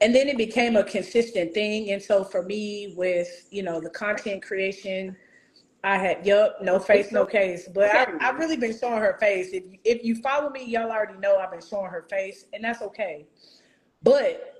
And 0.00 0.14
then 0.14 0.28
it 0.28 0.36
became 0.36 0.76
a 0.76 0.84
consistent 0.84 1.54
thing. 1.54 1.90
And 1.90 2.02
so 2.02 2.22
for 2.22 2.42
me, 2.42 2.94
with 2.96 3.48
you 3.50 3.62
know 3.62 3.80
the 3.80 3.90
content 3.90 4.42
creation, 4.42 5.16
I 5.82 5.96
had 5.96 6.26
yup, 6.26 6.58
no 6.60 6.78
face, 6.78 7.12
no 7.12 7.24
case. 7.24 7.68
But 7.72 7.90
I, 7.94 8.06
I've 8.20 8.38
really 8.38 8.56
been 8.56 8.76
showing 8.76 9.00
her 9.00 9.16
face. 9.18 9.50
If 9.52 9.64
if 9.84 10.04
you 10.04 10.16
follow 10.16 10.50
me, 10.50 10.64
y'all 10.64 10.90
already 10.90 11.18
know 11.18 11.36
I've 11.36 11.50
been 11.50 11.66
showing 11.66 11.90
her 11.90 12.06
face, 12.10 12.44
and 12.52 12.62
that's 12.62 12.82
okay. 12.82 13.26
But 14.02 14.55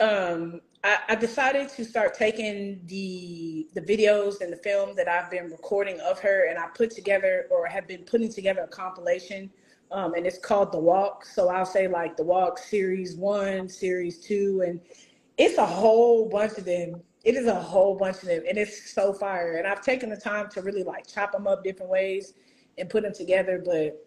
um, 0.00 0.60
I, 0.84 0.98
I 1.08 1.14
decided 1.14 1.68
to 1.70 1.84
start 1.84 2.14
taking 2.14 2.80
the 2.86 3.68
the 3.74 3.80
videos 3.80 4.40
and 4.40 4.52
the 4.52 4.56
film 4.56 4.94
that 4.96 5.08
I've 5.08 5.30
been 5.30 5.50
recording 5.50 5.98
of 6.00 6.18
her, 6.20 6.46
and 6.48 6.58
I 6.58 6.66
put 6.68 6.90
together 6.90 7.46
or 7.50 7.66
have 7.66 7.86
been 7.86 8.04
putting 8.04 8.32
together 8.32 8.62
a 8.62 8.68
compilation. 8.68 9.50
Um, 9.92 10.14
and 10.14 10.26
it's 10.26 10.38
called 10.38 10.72
The 10.72 10.80
Walk. 10.80 11.24
So 11.24 11.48
I'll 11.48 11.64
say 11.64 11.86
like 11.86 12.16
The 12.16 12.24
Walk 12.24 12.58
Series 12.58 13.16
One, 13.16 13.68
Series 13.68 14.18
Two, 14.18 14.62
and 14.66 14.80
it's 15.38 15.58
a 15.58 15.66
whole 15.66 16.28
bunch 16.28 16.58
of 16.58 16.64
them. 16.64 17.02
It 17.24 17.34
is 17.34 17.46
a 17.46 17.54
whole 17.54 17.96
bunch 17.96 18.16
of 18.16 18.28
them, 18.28 18.42
and 18.48 18.58
it's 18.58 18.92
so 18.92 19.12
fire. 19.12 19.56
And 19.56 19.66
I've 19.66 19.82
taken 19.82 20.10
the 20.10 20.16
time 20.16 20.48
to 20.50 20.62
really 20.62 20.82
like 20.82 21.06
chop 21.06 21.32
them 21.32 21.46
up 21.46 21.64
different 21.64 21.90
ways 21.90 22.34
and 22.78 22.88
put 22.88 23.02
them 23.02 23.12
together. 23.14 23.62
But 23.64 24.06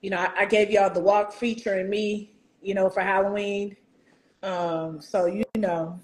you 0.00 0.10
know, 0.10 0.18
I, 0.18 0.42
I 0.42 0.44
gave 0.46 0.70
y'all 0.70 0.92
the 0.92 1.00
walk 1.00 1.32
featuring 1.32 1.90
me, 1.90 2.32
you 2.62 2.74
know, 2.74 2.88
for 2.88 3.02
Halloween. 3.02 3.76
Um, 4.46 5.00
so 5.00 5.26
you 5.26 5.42
know, 5.56 5.98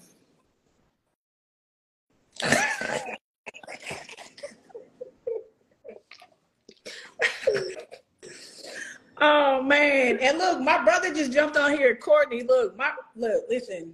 oh 9.21 9.61
man, 9.63 10.17
and 10.19 10.37
look, 10.37 10.59
my 10.59 10.83
brother 10.83 11.13
just 11.13 11.31
jumped 11.31 11.55
on 11.55 11.71
here, 11.71 11.95
Courtney. 11.95 12.43
Look, 12.43 12.75
my 12.77 12.91
look, 13.15 13.45
listen, 13.47 13.93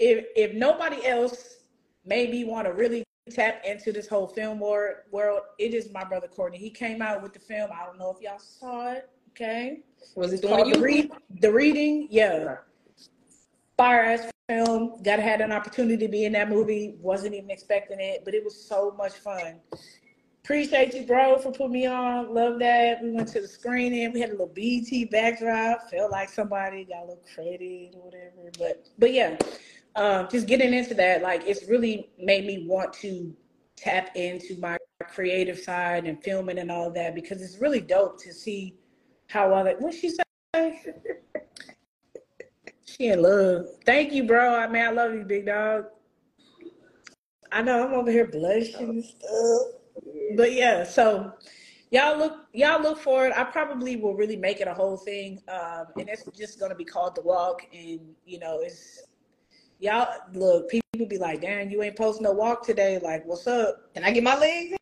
if 0.00 0.26
if 0.34 0.54
nobody 0.54 1.06
else 1.06 1.58
made 2.04 2.32
me 2.32 2.42
want 2.44 2.66
to 2.66 2.72
really 2.72 3.04
tap 3.30 3.64
into 3.64 3.92
this 3.92 4.08
whole 4.08 4.26
film 4.26 4.58
world, 4.58 4.96
world, 5.12 5.42
it 5.60 5.72
is 5.72 5.92
my 5.92 6.02
brother 6.02 6.26
Courtney. 6.26 6.58
He 6.58 6.68
came 6.70 7.00
out 7.00 7.22
with 7.22 7.32
the 7.32 7.38
film. 7.38 7.70
I 7.72 7.86
don't 7.86 7.96
know 7.96 8.10
if 8.10 8.20
y'all 8.20 8.40
saw 8.40 8.90
it. 8.90 9.08
Okay, 9.30 9.82
Was 10.16 10.32
it 10.32 10.34
it's 10.34 10.42
doing 10.42 10.54
called 10.54 10.72
the 10.72 10.78
you? 10.78 10.84
read, 10.84 11.12
the 11.40 11.52
reading. 11.52 12.08
Yeah, 12.10 12.56
fire 13.76 14.04
ass 14.04 14.30
film. 14.48 15.02
Got 15.02 15.18
had 15.20 15.40
an 15.40 15.52
opportunity 15.52 15.96
to 15.98 16.08
be 16.08 16.24
in 16.24 16.32
that 16.32 16.48
movie. 16.48 16.96
Wasn't 17.00 17.34
even 17.34 17.50
expecting 17.50 18.00
it, 18.00 18.22
but 18.24 18.34
it 18.34 18.44
was 18.44 18.68
so 18.68 18.94
much 18.96 19.12
fun. 19.12 19.60
Appreciate 20.44 20.92
you, 20.92 21.06
bro, 21.06 21.38
for 21.38 21.52
putting 21.52 21.72
me 21.72 21.86
on. 21.86 22.34
Love 22.34 22.58
that. 22.58 23.02
We 23.02 23.12
went 23.12 23.28
to 23.28 23.40
the 23.40 23.48
screening. 23.48 24.12
We 24.12 24.20
had 24.20 24.28
a 24.28 24.32
little 24.32 24.48
BT 24.48 25.06
backdrop. 25.06 25.90
Felt 25.90 26.10
like 26.10 26.28
somebody 26.28 26.84
got 26.84 27.04
a 27.04 27.06
little 27.06 27.24
credit 27.34 27.94
or 27.96 28.04
whatever. 28.04 28.50
But 28.58 28.86
but 28.98 29.12
yeah, 29.14 29.38
um, 29.96 30.28
just 30.30 30.46
getting 30.46 30.74
into 30.74 30.92
that, 30.94 31.22
like 31.22 31.44
it's 31.46 31.66
really 31.66 32.10
made 32.18 32.44
me 32.44 32.66
want 32.68 32.92
to 32.94 33.34
tap 33.76 34.14
into 34.16 34.58
my 34.58 34.76
creative 35.14 35.58
side 35.58 36.04
and 36.04 36.22
filming 36.22 36.58
and 36.58 36.70
all 36.70 36.90
that 36.90 37.14
because 37.14 37.40
it's 37.40 37.58
really 37.58 37.80
dope 37.80 38.20
to 38.22 38.32
see 38.32 38.74
how 39.28 39.54
other 39.54 39.76
what 39.78 39.94
she 39.94 40.10
say. 40.10 40.22
She 42.96 43.08
in 43.08 43.22
love. 43.22 43.66
Thank 43.84 44.12
you, 44.12 44.24
bro. 44.24 44.54
I 44.54 44.68
mean, 44.68 44.82
I 44.82 44.90
love 44.90 45.14
you, 45.14 45.24
big 45.24 45.46
dog. 45.46 45.86
I 47.50 47.62
know 47.62 47.86
I'm 47.86 47.94
over 47.94 48.10
here 48.10 48.26
blushing 48.26 48.88
and 48.88 49.04
stuff. 49.04 49.62
But 50.36 50.52
yeah, 50.52 50.84
so 50.84 51.32
y'all 51.90 52.16
look 52.16 52.46
y'all 52.52 52.80
look 52.80 52.98
for 52.98 53.26
it. 53.26 53.32
I 53.36 53.44
probably 53.44 53.96
will 53.96 54.14
really 54.14 54.36
make 54.36 54.60
it 54.60 54.68
a 54.68 54.74
whole 54.74 54.96
thing. 54.96 55.40
Um, 55.48 55.86
and 55.98 56.08
it's 56.08 56.24
just 56.36 56.60
gonna 56.60 56.74
be 56.74 56.84
called 56.84 57.16
the 57.16 57.22
walk 57.22 57.66
and 57.72 58.00
you 58.24 58.38
know, 58.38 58.60
it's 58.60 59.02
y'all 59.80 60.08
look, 60.32 60.68
people 60.68 61.06
be 61.08 61.18
like, 61.18 61.40
damn, 61.40 61.70
you 61.70 61.82
ain't 61.82 61.96
posting 61.96 62.24
no 62.24 62.32
walk 62.32 62.64
today. 62.64 63.00
Like, 63.02 63.24
what's 63.26 63.46
up? 63.46 63.92
Can 63.94 64.04
I 64.04 64.12
get 64.12 64.22
my 64.22 64.36
legs? 64.36 64.76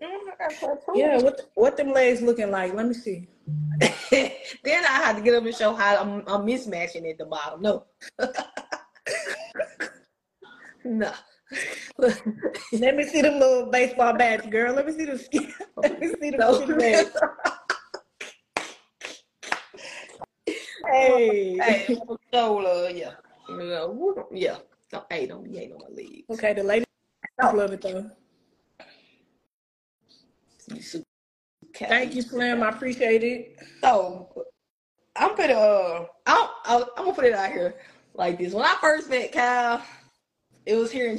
In? 0.00 0.08
I 0.08 0.36
got 0.38 0.50
tattoos. 0.50 0.78
Yeah, 0.94 1.18
what 1.18 1.40
what 1.54 1.76
them 1.76 1.92
legs 1.92 2.20
looking 2.22 2.50
like? 2.50 2.74
Let 2.74 2.86
me 2.86 2.94
see. 2.94 3.28
then 4.10 4.84
I 4.84 5.02
had 5.02 5.16
to 5.16 5.22
get 5.22 5.34
up 5.34 5.44
and 5.44 5.54
show 5.54 5.74
how 5.74 5.96
I'm, 5.96 6.22
I'm 6.26 6.46
mismatching 6.46 7.08
at 7.10 7.18
the 7.18 7.26
bottom. 7.26 7.60
No. 7.62 7.84
no. 10.84 11.12
Let 12.72 12.96
me 12.96 13.04
see 13.04 13.22
them 13.22 13.38
little 13.38 13.70
baseball 13.70 14.14
bats, 14.14 14.46
girl. 14.46 14.74
Let 14.74 14.86
me 14.86 14.92
see 14.92 15.04
the 15.04 15.18
skin. 15.18 15.52
Let 15.76 16.00
me 16.00 16.08
see 16.20 16.30
No. 16.30 16.60
skinny. 16.60 17.04
Hey. 20.86 21.58
hey, 21.58 21.98
shoulder, 22.32 22.90
yeah. 22.90 23.12
Yeah. 23.48 23.88
yeah. 24.32 24.56
Hey, 25.10 25.26
don't 25.26 25.44
be 25.44 25.56
hating 25.56 25.74
on 25.74 25.80
my 25.80 25.88
legs. 25.94 26.24
Okay, 26.30 26.52
the 26.52 26.62
ladies 26.62 26.86
love 27.42 27.72
it 27.72 27.82
though. 27.82 28.10
You 30.72 30.82
super 30.82 31.04
cat. 31.74 31.88
Thank 31.88 32.14
you, 32.14 32.22
Slim. 32.22 32.62
I 32.62 32.70
appreciate 32.70 33.22
it. 33.22 33.58
So 33.80 34.44
I'm 35.16 35.36
gonna 35.36 35.54
uh 35.54 36.06
I'm 36.26 36.48
I'm 36.64 36.84
gonna 36.96 37.12
put 37.14 37.24
it 37.24 37.34
out 37.34 37.52
here 37.52 37.76
like 38.14 38.38
this. 38.38 38.52
When 38.54 38.64
I 38.64 38.76
first 38.80 39.10
met 39.10 39.32
Kyhle, 39.32 39.82
it 40.66 40.76
was 40.76 40.90
here 40.90 41.10
in 41.10 41.18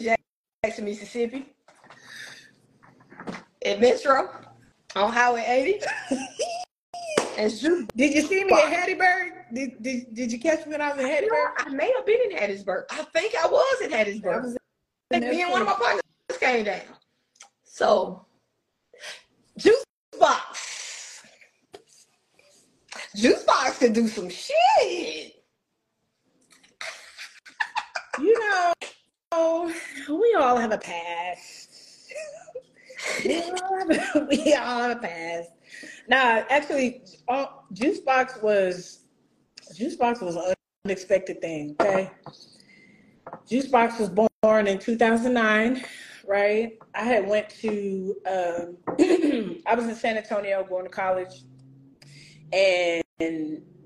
Jackson, 0.63 0.85
Mississippi, 0.85 1.53
at 3.65 3.79
Metro 3.79 4.29
on 4.95 5.11
Highway 5.11 5.45
80. 5.47 5.85
and 7.37 7.51
Ju- 7.59 7.87
Did 7.95 8.13
you 8.15 8.21
see 8.23 8.43
me 8.43 8.53
at 8.53 8.73
Hattiesburg? 8.89 9.31
Did, 9.53 9.81
did 9.83 10.13
Did 10.13 10.31
you 10.31 10.39
catch 10.39 10.65
me 10.65 10.71
when 10.73 10.81
I 10.81 10.93
was 10.93 11.03
in 11.03 11.09
Hattiesburg? 11.09 11.51
I 11.57 11.69
may 11.69 11.91
have 11.95 12.05
been 12.05 12.19
in 12.31 12.37
Hattiesburg. 12.37 12.83
I 12.89 13.03
think 13.13 13.35
I 13.35 13.47
was 13.47 13.81
in 13.81 13.93
I 13.93 14.03
Hattiesburg. 14.03 14.43
was 14.43 14.57
in 15.11 15.29
me 15.29 15.41
and 15.43 15.51
one 15.51 15.61
of 15.61 15.67
my 15.67 15.73
partners 15.75 16.01
came 16.39 16.65
down. 16.65 16.81
So, 17.63 18.25
Juice 19.57 19.83
Box. 20.19 21.21
Juice 23.15 23.43
Box 23.43 23.77
could 23.77 23.93
do 23.93 24.07
some 24.07 24.29
shit. 24.29 25.35
You 28.19 28.39
know, 28.39 28.73
we 30.09 30.35
all 30.39 30.57
have 30.57 30.71
a 30.71 30.77
past. 30.77 32.11
we, 33.25 33.41
all 33.41 33.79
have 33.79 33.89
a, 33.89 34.27
we 34.29 34.53
all 34.53 34.81
have 34.81 34.97
a 34.97 34.99
past. 35.01 35.49
Nah, 36.07 36.43
actually, 36.49 37.03
uh, 37.27 37.47
Juice 37.73 37.99
Box 37.99 38.39
was 38.41 38.99
Juice 39.75 39.95
Box 39.95 40.21
was 40.21 40.35
an 40.35 40.53
unexpected 40.85 41.41
thing. 41.41 41.75
Okay, 41.81 42.11
Juice 43.47 43.67
Box 43.67 43.99
was 43.99 44.09
born 44.09 44.67
in 44.67 44.79
2009, 44.79 45.83
right? 46.27 46.77
I 46.93 47.03
had 47.03 47.27
went 47.27 47.49
to 47.61 48.15
um, 48.25 48.77
I 49.65 49.75
was 49.75 49.85
in 49.85 49.95
San 49.95 50.17
Antonio 50.17 50.63
going 50.63 50.85
to 50.85 50.89
college, 50.89 51.43
and 52.53 53.03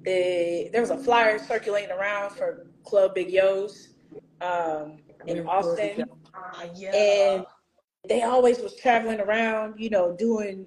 they, 0.03 0.69
there 0.71 0.81
was 0.81 0.89
a 0.91 0.97
flyer 0.97 1.39
circulating 1.39 1.91
around 1.91 2.31
for 2.31 2.67
Club 2.83 3.15
Big 3.15 3.29
Yo's 3.29 3.89
um, 4.41 4.97
in 5.27 5.45
Austin, 5.47 6.05
Uh, 6.33 6.67
yeah. 6.75 6.95
and 6.95 7.45
they 8.07 8.23
always 8.23 8.59
was 8.59 8.75
traveling 8.75 9.19
around, 9.19 9.75
you 9.77 9.89
know, 9.89 10.15
doing 10.15 10.65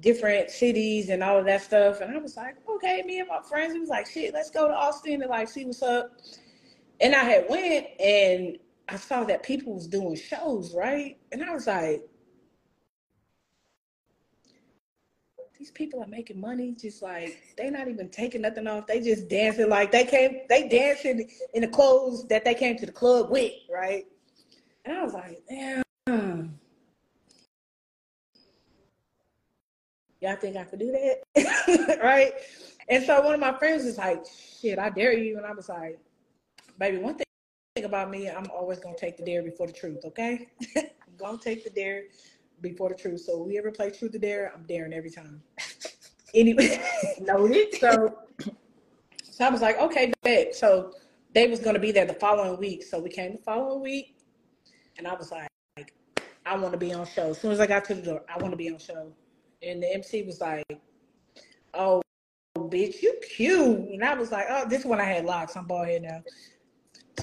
different 0.00 0.50
cities 0.50 1.10
and 1.10 1.22
all 1.22 1.38
of 1.38 1.44
that 1.44 1.60
stuff. 1.62 2.00
And 2.00 2.16
I 2.16 2.18
was 2.18 2.36
like, 2.36 2.56
okay, 2.68 3.02
me 3.04 3.20
and 3.20 3.28
my 3.28 3.40
friends, 3.42 3.74
we 3.74 3.80
was 3.80 3.90
like, 3.90 4.06
shit, 4.06 4.32
let's 4.32 4.50
go 4.50 4.66
to 4.66 4.74
Austin 4.74 5.20
and 5.20 5.30
like 5.30 5.48
see 5.48 5.64
what's 5.64 5.82
up. 5.82 6.10
And 7.00 7.14
I 7.14 7.24
had 7.24 7.46
went 7.48 7.86
and 8.00 8.58
I 8.90 8.96
saw 8.96 9.22
that 9.24 9.44
people 9.44 9.74
was 9.74 9.86
doing 9.86 10.16
shows, 10.16 10.74
right? 10.74 11.16
And 11.30 11.44
I 11.44 11.52
was 11.54 11.68
like, 11.68 12.02
these 15.56 15.70
people 15.70 16.02
are 16.02 16.08
making 16.08 16.40
money, 16.40 16.74
just 16.76 17.00
like 17.00 17.54
they 17.56 17.70
not 17.70 17.86
even 17.86 18.08
taking 18.08 18.40
nothing 18.40 18.66
off. 18.66 18.88
They 18.88 19.00
just 19.00 19.28
dancing 19.28 19.68
like 19.68 19.92
they 19.92 20.04
came, 20.04 20.40
they 20.48 20.68
dancing 20.68 21.30
in 21.54 21.60
the 21.60 21.68
clothes 21.68 22.26
that 22.28 22.44
they 22.44 22.54
came 22.54 22.76
to 22.78 22.86
the 22.86 22.92
club 22.92 23.30
with, 23.30 23.52
right? 23.70 24.06
And 24.84 24.98
I 24.98 25.04
was 25.04 25.14
like, 25.14 25.40
damn. 25.48 26.58
Y'all 30.20 30.36
think 30.36 30.56
I 30.56 30.64
could 30.64 30.80
do 30.80 30.92
that? 30.92 31.98
right? 32.02 32.32
And 32.88 33.04
so 33.04 33.22
one 33.22 33.34
of 33.34 33.40
my 33.40 33.56
friends 33.56 33.84
was 33.84 33.98
like, 33.98 34.24
shit, 34.60 34.78
I 34.78 34.90
dare 34.90 35.16
you. 35.16 35.36
And 35.36 35.46
I 35.46 35.52
was 35.52 35.68
like, 35.68 35.98
baby, 36.78 36.98
one 36.98 37.14
thing 37.14 37.24
about 37.76 38.10
me, 38.10 38.28
I'm 38.28 38.50
always 38.50 38.80
gonna 38.80 38.96
take 38.96 39.16
the 39.16 39.24
dare 39.24 39.44
before 39.44 39.68
the 39.68 39.72
truth, 39.72 40.04
okay? 40.04 40.48
I'm 40.76 40.88
gonna 41.16 41.38
take 41.38 41.62
the 41.62 41.70
dare 41.70 42.04
before 42.60 42.88
the 42.88 42.96
truth. 42.96 43.20
So 43.20 43.42
we 43.42 43.58
ever 43.58 43.70
play 43.70 43.90
truth 43.90 44.14
or 44.14 44.18
dare, 44.18 44.52
I'm 44.52 44.64
daring 44.64 44.92
every 44.92 45.10
time. 45.10 45.40
anyway, 46.34 46.82
Noted. 47.20 47.74
so 47.76 48.18
so 49.22 49.44
I 49.46 49.50
was 49.50 49.60
like, 49.62 49.78
okay, 49.78 50.12
bet. 50.22 50.56
So 50.56 50.94
they 51.32 51.46
was 51.46 51.60
gonna 51.60 51.78
be 51.78 51.92
there 51.92 52.06
the 52.06 52.14
following 52.14 52.58
week. 52.58 52.82
So 52.82 52.98
we 52.98 53.08
came 53.08 53.32
the 53.32 53.42
following 53.42 53.80
week, 53.80 54.16
and 54.98 55.06
I 55.06 55.14
was 55.14 55.30
like, 55.30 55.48
I 56.44 56.56
want 56.56 56.72
to 56.72 56.78
be 56.78 56.92
on 56.92 57.06
show. 57.06 57.30
As 57.30 57.40
soon 57.40 57.52
as 57.52 57.60
I 57.60 57.68
got 57.68 57.84
to 57.84 57.94
the 57.94 58.02
door, 58.02 58.24
I 58.28 58.36
want 58.38 58.52
to 58.52 58.56
be 58.56 58.68
on 58.68 58.78
show. 58.80 59.12
And 59.62 59.80
the 59.80 59.94
MC 59.94 60.24
was 60.24 60.40
like, 60.40 60.64
oh, 61.74 62.02
bitch, 62.56 63.00
you 63.02 63.14
cute. 63.36 63.90
And 63.90 64.02
I 64.02 64.14
was 64.14 64.32
like, 64.32 64.46
oh, 64.48 64.68
this 64.68 64.84
one 64.84 65.00
I 65.00 65.04
had 65.04 65.24
locks. 65.24 65.54
I'm 65.54 65.66
bald 65.66 65.86
head 65.86 66.02
now. 66.02 66.22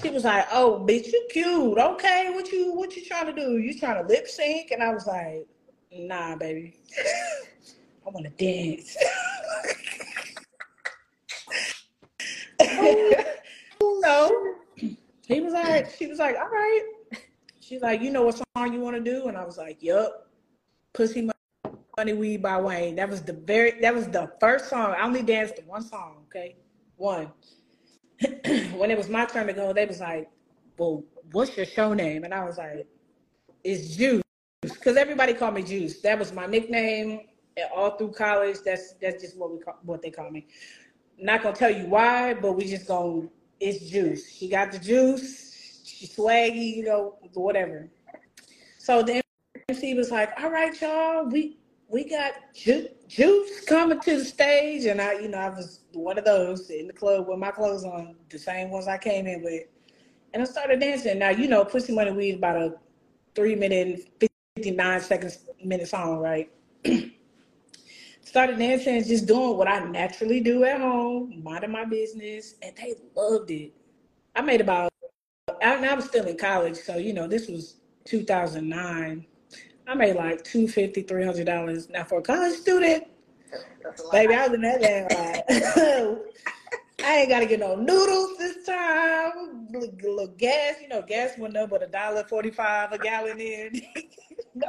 She 0.02 0.10
was 0.10 0.24
like, 0.24 0.46
oh, 0.52 0.84
bitch, 0.86 1.06
you 1.08 1.26
cute. 1.30 1.78
Okay, 1.78 2.30
what 2.32 2.50
you 2.52 2.72
what 2.72 2.94
you 2.96 3.04
trying 3.04 3.26
to 3.26 3.32
do? 3.32 3.58
You 3.58 3.78
trying 3.78 4.02
to 4.02 4.08
lip 4.08 4.28
sync? 4.28 4.70
And 4.70 4.82
I 4.82 4.92
was 4.92 5.06
like, 5.06 5.46
nah, 5.92 6.36
baby. 6.36 6.78
I 8.06 8.10
want 8.10 8.26
to 8.26 8.30
dance. 8.30 8.96
Oh. 12.60 13.24
so 14.02 14.54
he 15.26 15.40
was 15.40 15.52
like, 15.52 15.90
she 15.90 16.06
was 16.06 16.18
like, 16.18 16.36
all 16.36 16.48
right. 16.48 16.82
She's 17.60 17.82
like, 17.82 18.00
you 18.00 18.10
know 18.10 18.22
what 18.22 18.40
song 18.56 18.72
you 18.72 18.80
want 18.80 18.96
to 18.96 19.02
do? 19.02 19.28
And 19.28 19.36
I 19.36 19.44
was 19.44 19.58
like, 19.58 19.82
yup. 19.82 20.28
Pussy 20.92 21.28
Money 21.96 22.12
Weed 22.12 22.42
by 22.42 22.60
Wayne. 22.60 22.96
That 22.96 23.10
was 23.10 23.22
the 23.22 23.32
very 23.32 23.80
that 23.80 23.94
was 23.94 24.06
the 24.08 24.32
first 24.40 24.70
song. 24.70 24.94
I 24.98 25.04
only 25.04 25.22
danced 25.22 25.56
to 25.56 25.62
one 25.62 25.82
song, 25.82 26.24
okay? 26.28 26.56
One. 26.96 27.30
when 28.76 28.90
it 28.90 28.96
was 28.98 29.08
my 29.08 29.24
turn 29.24 29.46
to 29.46 29.52
go, 29.52 29.72
they 29.72 29.86
was 29.86 30.00
like, 30.00 30.30
Well, 30.76 31.04
what's 31.32 31.56
your 31.56 31.66
show 31.66 31.94
name? 31.94 32.24
And 32.24 32.34
I 32.34 32.44
was 32.44 32.58
like, 32.58 32.86
It's 33.64 33.96
Juice. 33.96 34.22
Because 34.62 34.96
everybody 34.96 35.34
called 35.34 35.54
me 35.54 35.62
Juice. 35.62 36.00
That 36.00 36.18
was 36.18 36.32
my 36.32 36.46
nickname 36.46 37.20
eh, 37.56 37.62
all 37.74 37.96
through 37.96 38.12
college. 38.12 38.58
That's 38.64 38.94
that's 39.00 39.22
just 39.22 39.36
what 39.36 39.52
we 39.52 39.58
call, 39.60 39.78
what 39.82 40.02
they 40.02 40.10
call 40.10 40.30
me. 40.30 40.46
Not 41.18 41.42
gonna 41.42 41.54
tell 41.54 41.70
you 41.70 41.86
why, 41.86 42.34
but 42.34 42.52
we 42.52 42.64
just 42.64 42.86
gonna 42.86 43.28
it's 43.60 43.90
Juice. 43.90 44.32
She 44.32 44.48
got 44.48 44.72
the 44.72 44.78
juice. 44.78 45.82
She's 45.84 46.14
swaggy, 46.16 46.76
you 46.76 46.84
know, 46.84 47.18
whatever. 47.34 47.88
So 48.78 49.02
the 49.02 49.20
MC 49.68 49.94
was 49.94 50.10
like, 50.10 50.30
"All 50.40 50.50
right, 50.50 50.80
y'all, 50.80 51.26
we 51.26 51.58
we 51.88 52.08
got 52.08 52.34
ju- 52.54 52.88
Juice 53.08 53.64
coming 53.64 54.00
to 54.00 54.18
the 54.18 54.24
stage," 54.24 54.84
and 54.84 55.00
I, 55.00 55.14
you 55.14 55.28
know, 55.28 55.38
I 55.38 55.48
was 55.50 55.80
one 55.98 56.18
of 56.18 56.24
those 56.24 56.70
in 56.70 56.86
the 56.86 56.92
club 56.92 57.28
with 57.28 57.38
my 57.38 57.50
clothes 57.50 57.84
on, 57.84 58.16
the 58.30 58.38
same 58.38 58.70
ones 58.70 58.88
I 58.88 58.98
came 58.98 59.26
in 59.26 59.42
with, 59.42 59.64
and 60.32 60.42
I 60.42 60.46
started 60.46 60.80
dancing. 60.80 61.18
Now, 61.18 61.30
you 61.30 61.48
know, 61.48 61.64
Pussy 61.64 61.94
Money 61.94 62.12
Weed 62.12 62.30
is 62.30 62.36
about 62.36 62.56
a 62.56 62.74
three 63.34 63.54
minute 63.54 63.86
and 63.86 64.30
fifty 64.56 64.70
nine 64.70 65.00
seconds 65.00 65.38
minute 65.64 65.88
song, 65.88 66.18
right? 66.18 66.50
started 68.28 68.58
dancing 68.58 69.02
just 69.02 69.26
doing 69.26 69.56
what 69.56 69.68
I 69.68 69.80
naturally 69.80 70.40
do 70.40 70.64
at 70.64 70.80
home, 70.80 71.40
minding 71.42 71.72
my 71.72 71.84
business, 71.84 72.56
and 72.62 72.76
they 72.76 72.94
loved 73.16 73.50
it. 73.50 73.72
I 74.36 74.42
made 74.42 74.60
about, 74.60 74.92
I, 75.62 75.84
I 75.84 75.94
was 75.94 76.04
still 76.04 76.26
in 76.26 76.36
college, 76.36 76.76
so 76.76 76.96
you 76.98 77.14
know, 77.14 77.26
this 77.26 77.48
was 77.48 77.76
2009. 78.04 79.26
I 79.86 79.94
made 79.94 80.16
like 80.16 80.44
$250, 80.44 81.06
$300. 81.06 81.90
Now, 81.90 82.04
for 82.04 82.18
a 82.18 82.22
college 82.22 82.54
student, 82.54 83.04
baby, 84.12 84.34
I 84.34 84.46
was 84.46 84.54
in 84.54 84.62
that 84.62 84.80
damn 84.80 85.02
like, 85.04 85.44
I 87.04 87.18
ain't 87.20 87.28
got 87.28 87.40
to 87.40 87.46
get 87.46 87.60
no 87.60 87.76
noodles 87.76 88.36
this 88.38 88.66
time. 88.66 89.68
Little, 89.70 89.94
little 90.02 90.34
gas, 90.36 90.76
you 90.82 90.88
know, 90.88 91.02
gas 91.02 91.38
went 91.38 91.56
up 91.56 91.70
but 91.70 91.82
a 91.82 91.86
dollar 91.86 92.24
forty-five 92.24 92.92
a 92.92 92.98
gallon 92.98 93.40
in. 93.40 93.82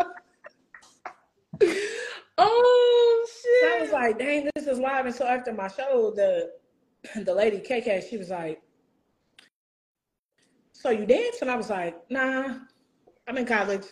Oh 2.41 3.27
shit! 3.27 3.73
I 3.73 3.81
was 3.81 3.91
like, 3.91 4.17
dang, 4.17 4.49
this 4.55 4.65
is 4.65 4.79
live. 4.79 5.05
And 5.05 5.13
so 5.13 5.25
after 5.25 5.51
my 5.51 5.67
show, 5.67 6.13
the 6.15 6.51
the 7.23 7.33
lady 7.33 7.57
KK, 7.57 8.09
she 8.09 8.17
was 8.17 8.29
like, 8.29 8.61
So 10.71 10.89
you 10.89 11.05
dance? 11.05 11.37
And 11.41 11.51
I 11.51 11.57
was 11.57 11.69
like, 11.69 11.97
Nah, 12.09 12.59
I'm 13.27 13.37
in 13.37 13.45
college. 13.45 13.83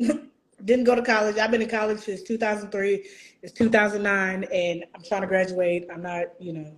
Didn't 0.64 0.84
go 0.84 0.94
to 0.94 1.02
college. 1.02 1.36
I've 1.36 1.50
been 1.50 1.62
in 1.62 1.68
college 1.68 2.00
since 2.00 2.22
2003. 2.22 3.06
It's 3.42 3.52
2009, 3.52 4.44
and 4.52 4.84
I'm 4.94 5.02
trying 5.02 5.20
to 5.20 5.26
graduate. 5.26 5.86
I'm 5.92 6.02
not, 6.02 6.26
you 6.40 6.52
know. 6.52 6.72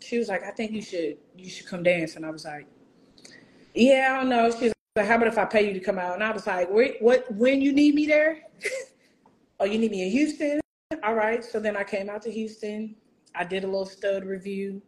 She 0.00 0.18
was 0.18 0.28
like, 0.28 0.42
I 0.42 0.50
think 0.50 0.72
you 0.72 0.82
should 0.82 1.16
you 1.36 1.48
should 1.48 1.66
come 1.66 1.82
dance. 1.82 2.16
And 2.16 2.26
I 2.26 2.30
was 2.30 2.44
like, 2.44 2.66
Yeah, 3.74 4.10
I 4.12 4.20
don't 4.20 4.28
know. 4.28 4.50
She's 4.50 4.72
like, 4.96 5.06
How 5.06 5.16
about 5.16 5.28
if 5.28 5.38
I 5.38 5.46
pay 5.46 5.66
you 5.66 5.72
to 5.72 5.80
come 5.80 5.98
out? 5.98 6.14
And 6.14 6.22
I 6.22 6.30
was 6.32 6.46
like, 6.46 6.70
Wait, 6.70 6.96
what? 7.00 7.24
When 7.32 7.62
you 7.62 7.72
need 7.72 7.94
me 7.94 8.06
there? 8.06 8.40
oh, 9.60 9.64
you 9.64 9.78
need 9.78 9.90
me 9.90 10.04
in 10.04 10.10
Houston? 10.10 10.60
All 11.02 11.14
right. 11.14 11.42
So 11.42 11.58
then 11.58 11.76
I 11.76 11.84
came 11.84 12.10
out 12.10 12.22
to 12.22 12.30
Houston. 12.30 12.94
I 13.34 13.44
did 13.44 13.64
a 13.64 13.66
little 13.66 13.86
stud 13.86 14.24
review. 14.24 14.82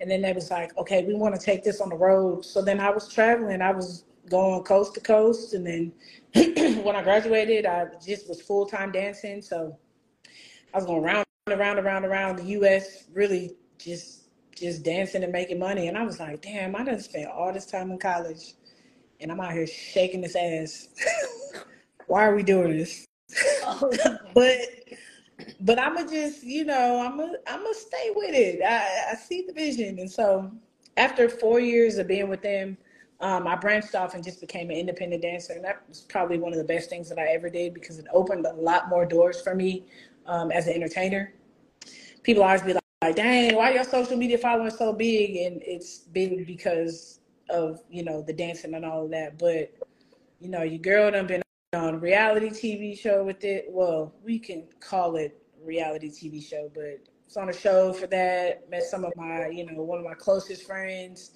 And 0.00 0.10
then 0.10 0.22
they 0.22 0.32
was 0.32 0.50
like, 0.50 0.76
okay, 0.76 1.04
we 1.04 1.14
want 1.14 1.34
to 1.34 1.40
take 1.40 1.62
this 1.62 1.80
on 1.80 1.88
the 1.88 1.96
road. 1.96 2.44
So 2.44 2.62
then 2.62 2.80
I 2.80 2.90
was 2.90 3.08
traveling. 3.08 3.62
I 3.62 3.70
was 3.70 4.04
going 4.28 4.62
coast 4.64 4.94
to 4.94 5.00
coast. 5.00 5.54
And 5.54 5.66
then 5.66 5.92
when 6.82 6.96
I 6.96 7.02
graduated, 7.02 7.66
I 7.66 7.86
just 8.04 8.28
was 8.28 8.40
full 8.40 8.66
time 8.66 8.92
dancing. 8.92 9.42
So 9.42 9.78
I 10.74 10.78
was 10.78 10.86
going 10.86 11.02
round 11.02 11.24
and 11.46 11.58
around, 11.58 11.78
around, 11.78 12.04
around 12.04 12.36
the 12.36 12.44
U.S. 12.44 13.04
Really 13.12 13.56
just 13.78 14.24
just 14.56 14.82
dancing 14.82 15.22
and 15.22 15.32
making 15.32 15.58
money. 15.58 15.88
And 15.88 15.98
I 15.98 16.02
was 16.02 16.18
like, 16.18 16.40
damn, 16.42 16.74
I 16.74 16.84
done 16.84 17.00
spent 17.00 17.30
all 17.30 17.52
this 17.52 17.66
time 17.66 17.90
in 17.90 17.98
college, 17.98 18.54
and 19.20 19.30
I'm 19.30 19.40
out 19.40 19.52
here 19.52 19.66
shaking 19.66 20.22
this 20.22 20.36
ass. 20.36 20.88
Why 22.06 22.24
are 22.24 22.34
we 22.34 22.42
doing 22.42 22.76
this? 22.76 23.06
Oh, 23.64 23.92
but 24.34 24.58
but 25.60 25.78
I'ma 25.78 26.02
just, 26.02 26.42
you 26.42 26.64
know, 26.64 27.00
I'ma 27.00 27.28
I'ma 27.46 27.72
stay 27.72 28.12
with 28.14 28.34
it. 28.34 28.62
I, 28.62 29.12
I 29.12 29.14
see 29.16 29.44
the 29.46 29.52
vision. 29.52 29.98
And 29.98 30.10
so 30.10 30.50
after 30.96 31.28
four 31.28 31.60
years 31.60 31.98
of 31.98 32.06
being 32.06 32.28
with 32.28 32.42
them, 32.42 32.76
um, 33.20 33.46
I 33.46 33.56
branched 33.56 33.94
off 33.94 34.14
and 34.14 34.22
just 34.22 34.40
became 34.40 34.70
an 34.70 34.76
independent 34.76 35.22
dancer. 35.22 35.54
And 35.54 35.64
that 35.64 35.82
was 35.88 36.00
probably 36.02 36.38
one 36.38 36.52
of 36.52 36.58
the 36.58 36.64
best 36.64 36.90
things 36.90 37.08
that 37.08 37.18
I 37.18 37.28
ever 37.28 37.48
did 37.48 37.72
because 37.72 37.98
it 37.98 38.06
opened 38.12 38.46
a 38.46 38.52
lot 38.52 38.88
more 38.88 39.06
doors 39.06 39.40
for 39.40 39.54
me 39.54 39.86
um, 40.26 40.50
as 40.50 40.66
an 40.66 40.74
entertainer. 40.74 41.32
People 42.22 42.42
always 42.42 42.62
be 42.62 42.74
like, 42.74 43.16
dang, 43.16 43.54
why 43.54 43.72
your 43.72 43.84
social 43.84 44.16
media 44.16 44.36
following 44.36 44.70
so 44.70 44.92
big? 44.92 45.36
And 45.36 45.62
it's 45.62 45.98
big 45.98 46.46
because 46.46 47.20
of, 47.48 47.80
you 47.90 48.04
know, 48.04 48.20
the 48.20 48.32
dancing 48.32 48.74
and 48.74 48.84
all 48.84 49.04
of 49.04 49.10
that. 49.12 49.38
But, 49.38 49.72
you 50.40 50.48
know, 50.48 50.62
your 50.62 50.78
girl 50.78 51.10
done 51.10 51.26
been 51.26 51.42
on 51.72 51.94
a 51.94 51.98
reality 51.98 52.50
TV 52.50 52.98
show 52.98 53.24
with 53.24 53.44
it. 53.44 53.66
Well, 53.68 54.12
we 54.22 54.38
can 54.38 54.66
call 54.80 55.16
it 55.16 55.40
reality 55.62 56.10
TV 56.10 56.46
show, 56.46 56.70
but 56.74 57.00
it's 57.26 57.36
on 57.36 57.48
a 57.48 57.52
show 57.52 57.92
for 57.94 58.06
that. 58.08 58.68
Met 58.70 58.82
some 58.82 59.04
of 59.04 59.12
my, 59.16 59.46
you 59.48 59.64
know, 59.64 59.82
one 59.82 59.98
of 59.98 60.04
my 60.04 60.14
closest 60.14 60.66
friends 60.66 61.30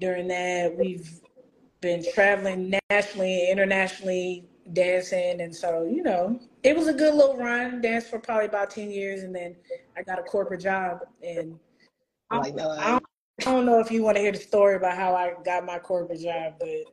during 0.00 0.28
that. 0.28 0.76
We've 0.76 1.20
been 1.80 2.04
traveling 2.12 2.74
nationally, 2.90 3.50
internationally, 3.50 4.48
dancing, 4.72 5.40
and 5.40 5.54
so 5.54 5.84
you 5.84 6.02
know, 6.02 6.40
it 6.62 6.76
was 6.76 6.88
a 6.88 6.92
good 6.92 7.14
little 7.14 7.36
run. 7.36 7.80
Danced 7.80 8.08
for 8.08 8.18
probably 8.18 8.46
about 8.46 8.70
ten 8.70 8.90
years, 8.90 9.22
and 9.22 9.34
then 9.34 9.56
I 9.96 10.02
got 10.02 10.18
a 10.18 10.22
corporate 10.22 10.60
job, 10.60 11.00
and 11.22 11.58
I 12.30 12.50
don't, 12.50 12.60
I 12.60 13.00
don't 13.40 13.66
know 13.66 13.80
if 13.80 13.90
you 13.90 14.02
want 14.02 14.16
to 14.16 14.22
hear 14.22 14.32
the 14.32 14.38
story 14.38 14.76
about 14.76 14.96
how 14.96 15.14
I 15.14 15.34
got 15.44 15.64
my 15.64 15.78
corporate 15.78 16.20
job, 16.20 16.54
but 16.58 16.84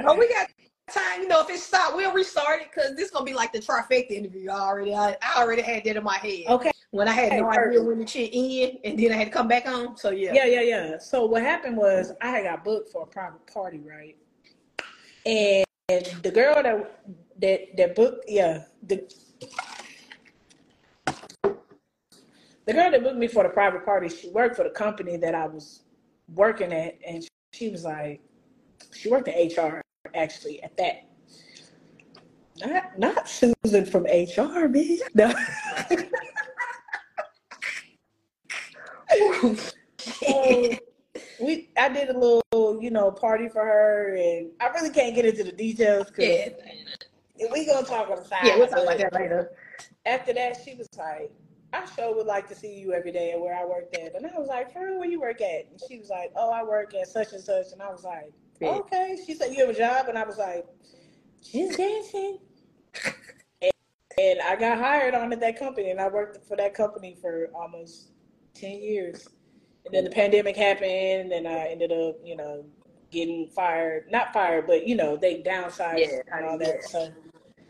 Oh, 0.00 0.18
we 0.18 0.28
got 0.28 0.48
time, 0.92 1.22
you 1.22 1.28
know, 1.28 1.40
if 1.40 1.50
it 1.50 1.58
stopped, 1.58 1.96
we'll 1.96 2.12
restart 2.12 2.62
it 2.62 2.68
because 2.72 2.94
this 2.96 3.10
gonna 3.10 3.24
be 3.24 3.34
like 3.34 3.52
the 3.52 3.58
trifecta 3.58 4.10
interview 4.10 4.48
already. 4.48 4.94
I, 4.94 5.16
I 5.22 5.42
already 5.42 5.62
had 5.62 5.84
that 5.84 5.96
in 5.96 6.04
my 6.04 6.16
head. 6.16 6.44
Okay. 6.48 6.70
When 6.90 7.08
I 7.08 7.12
had 7.12 7.32
Hey, 7.32 7.40
no 7.40 7.50
idea 7.50 7.82
when 7.82 7.98
the 7.98 8.06
shit 8.06 8.30
in, 8.32 8.78
and 8.84 8.98
then 8.98 9.10
I 9.10 9.16
had 9.16 9.24
to 9.24 9.30
come 9.30 9.48
back 9.48 9.66
on. 9.66 9.96
So 9.96 10.10
yeah. 10.10 10.32
Yeah, 10.32 10.46
yeah, 10.46 10.60
yeah. 10.60 10.98
So 10.98 11.26
what 11.26 11.42
happened 11.42 11.76
was 11.76 12.12
I 12.20 12.28
had 12.28 12.44
got 12.44 12.64
booked 12.64 12.90
for 12.90 13.02
a 13.02 13.06
private 13.06 13.44
party, 13.46 13.80
right? 13.80 14.16
And 15.26 16.06
the 16.22 16.30
girl 16.30 16.62
that 16.62 17.00
that 17.40 17.76
that 17.76 17.94
booked, 17.96 18.26
yeah, 18.28 18.64
the 18.86 19.12
the 22.66 22.72
girl 22.72 22.90
that 22.90 23.02
booked 23.02 23.18
me 23.18 23.26
for 23.26 23.42
the 23.42 23.48
private 23.48 23.84
party, 23.84 24.08
she 24.08 24.30
worked 24.30 24.56
for 24.56 24.64
the 24.64 24.70
company 24.70 25.16
that 25.16 25.34
I 25.34 25.46
was 25.46 25.82
working 26.32 26.72
at, 26.72 26.98
and 27.06 27.26
she 27.52 27.70
was 27.70 27.84
like, 27.84 28.20
she 28.92 29.10
worked 29.10 29.28
in 29.28 29.48
HR 29.48 29.83
actually 30.14 30.62
at 30.62 30.76
that. 30.76 31.08
Not 32.60 32.98
not 32.98 33.28
Susan 33.28 33.84
from 33.84 34.04
HR, 34.04 34.68
bitch. 34.68 35.00
No. 35.14 35.32
So 39.98 40.70
we 41.40 41.70
I 41.76 41.88
did 41.88 42.10
a 42.10 42.18
little, 42.18 42.82
you 42.82 42.90
know, 42.90 43.10
party 43.10 43.48
for 43.48 43.64
her 43.64 44.16
and 44.16 44.50
I 44.60 44.68
really 44.68 44.90
can't 44.90 45.14
get 45.14 45.24
into 45.24 45.44
the 45.44 45.52
details 45.52 46.08
because 46.08 46.52
yeah. 47.36 47.46
we 47.52 47.66
gonna 47.66 47.86
talk 47.86 48.10
on 48.10 48.16
the 48.16 48.24
side. 48.24 48.40
Yeah, 48.44 48.56
we'll 48.56 48.66
talk 48.66 48.82
about 48.82 48.98
that 48.98 49.12
later. 49.12 49.52
After 50.06 50.32
that 50.34 50.58
she 50.64 50.74
was 50.74 50.88
like, 50.96 51.30
I 51.72 51.86
sure 51.96 52.14
would 52.14 52.26
like 52.26 52.48
to 52.48 52.54
see 52.54 52.74
you 52.74 52.92
every 52.92 53.12
day 53.12 53.32
at 53.32 53.40
where 53.40 53.54
I 53.54 53.64
worked 53.64 53.96
at. 53.96 54.14
And 54.14 54.26
I 54.26 54.38
was 54.38 54.48
like, 54.48 54.72
Hey, 54.72 54.96
where 54.96 55.08
you 55.08 55.20
work 55.20 55.40
at? 55.40 55.66
And 55.70 55.80
she 55.88 55.98
was 55.98 56.08
like, 56.08 56.32
Oh, 56.36 56.50
I 56.50 56.62
work 56.62 56.94
at 56.94 57.08
such 57.08 57.32
and 57.32 57.42
such 57.42 57.66
and 57.72 57.82
I 57.82 57.90
was 57.90 58.04
like. 58.04 58.32
Okay. 58.62 59.16
She 59.26 59.34
said, 59.34 59.52
You 59.52 59.66
have 59.66 59.74
a 59.74 59.78
job? 59.78 60.06
And 60.08 60.18
I 60.18 60.24
was 60.24 60.38
like, 60.38 60.64
She's 61.42 61.76
dancing. 61.76 62.38
and, 63.60 63.72
and 64.18 64.40
I 64.40 64.56
got 64.56 64.78
hired 64.78 65.14
on 65.14 65.32
at 65.32 65.40
that 65.40 65.58
company 65.58 65.90
and 65.90 66.00
I 66.00 66.08
worked 66.08 66.46
for 66.46 66.56
that 66.56 66.74
company 66.74 67.16
for 67.20 67.48
almost 67.54 68.10
ten 68.54 68.80
years. 68.82 69.28
And 69.84 69.92
then 69.92 70.04
the 70.04 70.10
pandemic 70.10 70.56
happened, 70.56 71.32
and 71.32 71.46
I 71.46 71.66
ended 71.66 71.92
up, 71.92 72.16
you 72.24 72.36
know, 72.36 72.64
getting 73.10 73.48
fired. 73.48 74.10
Not 74.10 74.32
fired, 74.32 74.66
but 74.66 74.86
you 74.88 74.96
know, 74.96 75.16
they 75.16 75.42
downsized 75.42 75.98
Yeah, 75.98 76.20
and 76.32 76.46
all 76.46 76.58
yeah. 76.58 76.66
that. 76.72 76.84
So 76.84 77.12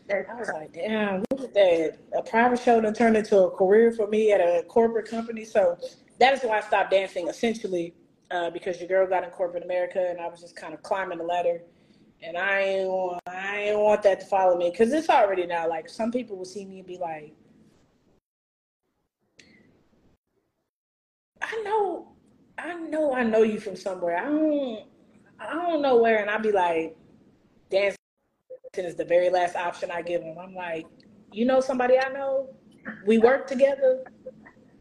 I 0.09 0.33
was 0.35 0.49
like, 0.49 0.71
damn, 0.73 1.23
look 1.31 1.41
at 1.41 1.53
that. 1.53 1.97
A 2.17 2.21
private 2.21 2.59
show 2.59 2.79
done 2.79 2.93
turned 2.93 3.17
into 3.17 3.37
a 3.39 3.51
career 3.51 3.91
for 3.91 4.07
me 4.07 4.31
at 4.31 4.39
a 4.39 4.63
corporate 4.69 5.09
company. 5.09 5.43
So 5.43 5.77
that 6.19 6.33
is 6.33 6.41
why 6.41 6.59
I 6.59 6.61
stopped 6.61 6.91
dancing, 6.91 7.27
essentially, 7.27 7.93
uh, 8.31 8.49
because 8.49 8.79
your 8.79 8.87
girl 8.87 9.07
got 9.07 9.23
in 9.23 9.29
corporate 9.29 9.63
America, 9.63 10.07
and 10.09 10.19
I 10.19 10.27
was 10.27 10.41
just 10.41 10.55
kind 10.55 10.73
of 10.73 10.81
climbing 10.83 11.17
the 11.17 11.23
ladder. 11.23 11.61
And 12.23 12.37
I 12.37 12.59
ain't 12.61 12.89
want, 12.89 13.21
I 13.27 13.73
want 13.75 14.01
that 14.03 14.21
to 14.21 14.25
follow 14.25 14.57
me 14.57 14.71
because 14.71 14.91
it's 14.93 15.09
already 15.09 15.45
now. 15.45 15.69
Like 15.69 15.89
some 15.89 16.11
people 16.11 16.37
will 16.37 16.45
see 16.45 16.65
me 16.65 16.79
and 16.79 16.87
be 16.87 16.97
like, 16.97 17.33
I 21.41 21.61
know, 21.63 22.13
I 22.57 22.73
know, 22.73 23.13
I 23.13 23.23
know 23.23 23.43
you 23.43 23.59
from 23.59 23.75
somewhere. 23.75 24.17
I 24.17 24.25
don't, 24.25 24.85
I 25.39 25.53
don't 25.53 25.81
know 25.81 25.97
where, 25.97 26.19
and 26.19 26.29
I'll 26.29 26.39
be 26.39 26.51
like, 26.51 26.97
dancing 27.69 27.97
is 28.77 28.95
the 28.95 29.05
very 29.05 29.29
last 29.29 29.55
option 29.55 29.91
I 29.91 30.01
give 30.01 30.21
them. 30.21 30.37
I'm 30.39 30.55
like, 30.55 30.87
you 31.31 31.45
know 31.45 31.59
somebody 31.59 31.99
I 31.99 32.09
know? 32.09 32.49
We 33.05 33.17
work 33.17 33.47
together. 33.47 34.03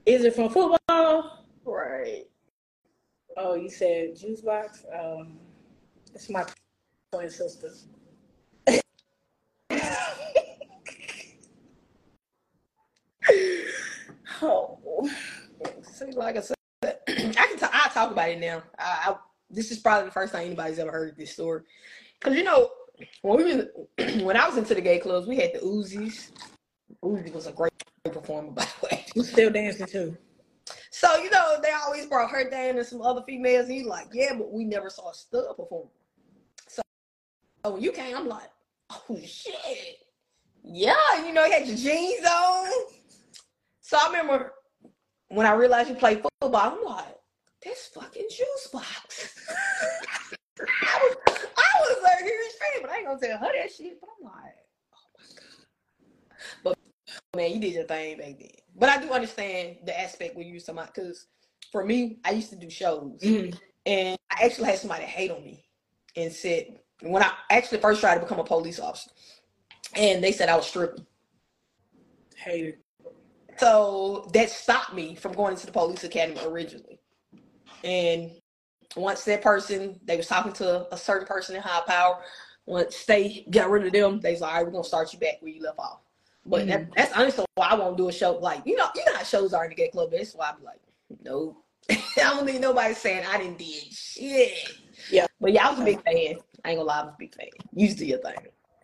Is 0.06 0.24
it 0.24 0.34
from 0.34 0.50
football? 0.50 1.44
Right. 1.64 2.24
Oh, 3.36 3.54
you 3.54 3.68
said 3.68 4.16
juice 4.16 4.40
box. 4.40 4.84
Um, 4.92 5.38
it's 6.14 6.30
my 6.30 6.44
twin 7.12 7.28
sister. 7.30 7.70
oh, 14.42 14.78
See, 15.82 16.04
like 16.12 16.36
I 16.36 16.40
said, 16.40 16.56
I 16.82 16.92
can 17.08 17.58
t- 17.58 17.66
I 17.72 17.90
talk 17.92 18.12
about 18.12 18.28
it 18.28 18.40
now. 18.40 18.62
I, 18.78 19.10
I 19.10 19.16
this 19.50 19.70
is 19.70 19.78
probably 19.78 20.06
the 20.06 20.12
first 20.12 20.32
time 20.32 20.46
anybody's 20.46 20.78
ever 20.78 20.90
heard 20.90 21.16
this 21.16 21.32
story. 21.32 21.62
Cause 22.20 22.34
you 22.34 22.44
know 22.44 22.70
when 23.22 23.36
we 23.38 23.54
was, 23.54 23.66
when 24.22 24.36
I 24.36 24.48
was 24.48 24.56
into 24.56 24.74
the 24.74 24.80
gay 24.80 24.98
clubs, 24.98 25.26
we 25.26 25.36
had 25.36 25.54
the 25.54 25.60
Uzis. 25.60 26.30
Uzi 27.02 27.32
was 27.32 27.46
a 27.46 27.52
great 27.52 27.72
performer, 28.04 28.50
by 28.52 28.64
the 28.64 28.86
way. 28.86 29.04
you 29.14 29.22
still 29.24 29.50
dancing 29.50 29.86
too? 29.86 30.16
So 30.94 31.16
you 31.16 31.28
know 31.28 31.56
they 31.60 31.72
always 31.72 32.06
brought 32.06 32.30
her 32.30 32.48
down 32.48 32.78
and 32.78 32.86
some 32.86 33.02
other 33.02 33.22
females, 33.26 33.66
and 33.66 33.78
you 33.78 33.88
like, 33.88 34.06
yeah, 34.12 34.32
but 34.38 34.52
we 34.52 34.64
never 34.64 34.88
saw 34.88 35.10
a 35.10 35.14
stud 35.14 35.44
perform. 35.56 35.88
So, 36.68 36.82
so 37.64 37.72
when 37.72 37.82
you 37.82 37.90
came, 37.90 38.16
I'm 38.16 38.28
like, 38.28 38.48
oh 38.92 39.18
shit, 39.24 39.56
yeah, 40.62 40.94
you 41.26 41.32
know, 41.32 41.44
you 41.46 41.52
had 41.52 41.66
your 41.66 41.76
jeans 41.76 42.24
on. 42.24 42.70
So 43.80 43.98
I 44.00 44.06
remember 44.06 44.52
when 45.30 45.46
I 45.48 45.54
realized 45.54 45.88
you 45.88 45.96
played 45.96 46.22
football, 46.40 46.78
I'm 46.78 46.84
like, 46.84 47.16
this 47.64 47.90
fucking 47.92 48.28
juice 48.30 48.68
box. 48.72 49.34
I 50.60 50.98
was, 51.02 51.16
I 51.26 51.80
was 51.80 52.02
like, 52.04 52.20
huge 52.20 52.52
fan, 52.52 52.82
but 52.82 52.90
I 52.92 52.98
ain't 52.98 53.06
gonna 53.06 53.18
tell 53.18 53.38
her 53.38 53.50
that 53.52 53.72
shit. 53.72 54.00
But 54.00 54.10
I'm 54.16 54.24
like, 54.26 54.54
oh 54.94 55.06
my 55.18 55.24
god. 55.34 55.66
But 56.62 56.78
man, 57.36 57.52
you 57.52 57.60
did 57.60 57.74
your 57.74 57.84
thing 57.84 58.18
back 58.18 58.38
then. 58.38 58.48
But 58.76 58.88
I 58.90 59.00
do 59.00 59.10
understand 59.10 59.78
the 59.84 59.98
aspect 59.98 60.36
when 60.36 60.46
you 60.46 60.60
talking 60.60 60.78
about 60.78 60.94
because 60.94 61.26
for 61.72 61.84
me, 61.84 62.18
I 62.24 62.32
used 62.32 62.50
to 62.50 62.56
do 62.56 62.70
shows 62.70 63.20
Mm. 63.22 63.58
and 63.86 64.18
I 64.30 64.44
actually 64.44 64.66
had 64.66 64.78
somebody 64.78 65.04
hate 65.04 65.30
on 65.30 65.44
me 65.44 65.64
and 66.16 66.32
said 66.32 66.78
when 67.00 67.22
I 67.22 67.32
actually 67.50 67.80
first 67.80 68.00
tried 68.00 68.14
to 68.16 68.20
become 68.20 68.38
a 68.38 68.44
police 68.44 68.80
officer, 68.80 69.10
and 69.94 70.22
they 70.22 70.32
said 70.32 70.48
I 70.48 70.56
was 70.56 70.66
stripping. 70.66 71.06
Hated. 72.36 72.78
So 73.58 74.30
that 74.34 74.50
stopped 74.50 74.94
me 74.94 75.14
from 75.14 75.32
going 75.32 75.52
into 75.54 75.66
the 75.66 75.72
police 75.72 76.04
academy 76.04 76.40
originally. 76.44 77.00
And 77.84 78.32
once 78.96 79.24
that 79.24 79.42
person, 79.42 80.00
they 80.04 80.16
was 80.16 80.26
talking 80.26 80.52
to 80.54 80.92
a 80.92 80.96
certain 80.96 81.26
person 81.26 81.56
in 81.56 81.62
high 81.62 81.82
power. 81.86 82.22
Once 82.66 83.04
they 83.04 83.46
got 83.50 83.70
rid 83.70 83.86
of 83.86 83.92
them, 83.92 84.20
they 84.20 84.32
was 84.32 84.40
like, 84.40 84.52
all 84.52 84.56
right, 84.58 84.66
we're 84.66 84.72
gonna 84.72 84.84
start 84.84 85.12
you 85.12 85.18
back 85.18 85.36
where 85.40 85.52
you 85.52 85.62
left 85.62 85.78
off. 85.78 86.00
But 86.46 86.66
that, 86.66 86.82
mm-hmm. 86.82 86.92
that's 86.96 87.16
honestly 87.16 87.44
why 87.54 87.68
I 87.68 87.74
won't 87.74 87.96
do 87.96 88.08
a 88.08 88.12
show 88.12 88.32
like 88.32 88.62
you 88.66 88.76
know, 88.76 88.86
you 88.94 89.04
know 89.06 89.16
how 89.16 89.22
shows 89.22 89.54
are 89.54 89.64
in 89.64 89.70
the 89.70 89.76
gay 89.76 89.88
club. 89.88 90.10
That's 90.12 90.34
why 90.34 90.50
I 90.50 90.58
be 90.58 90.64
like, 90.64 90.80
no. 91.22 91.56
I 91.90 91.98
don't 92.16 92.46
need 92.46 92.60
nobody 92.60 92.94
saying 92.94 93.26
I 93.26 93.38
didn't 93.38 93.58
did 93.58 93.92
shit. 93.92 94.72
Yeah. 95.10 95.26
But 95.40 95.52
yeah, 95.52 95.68
I 95.68 95.70
was 95.70 95.80
a 95.80 95.84
big 95.84 96.02
fan. 96.02 96.36
I 96.64 96.70
ain't 96.70 96.78
gonna 96.78 96.82
lie, 96.82 97.00
I 97.00 97.04
was 97.04 97.12
a 97.12 97.16
big 97.18 97.34
fan. 97.34 97.48
You 97.74 97.86
used 97.86 97.98
to 97.98 98.04
do 98.04 98.10
your 98.10 98.20
thing. 98.20 98.36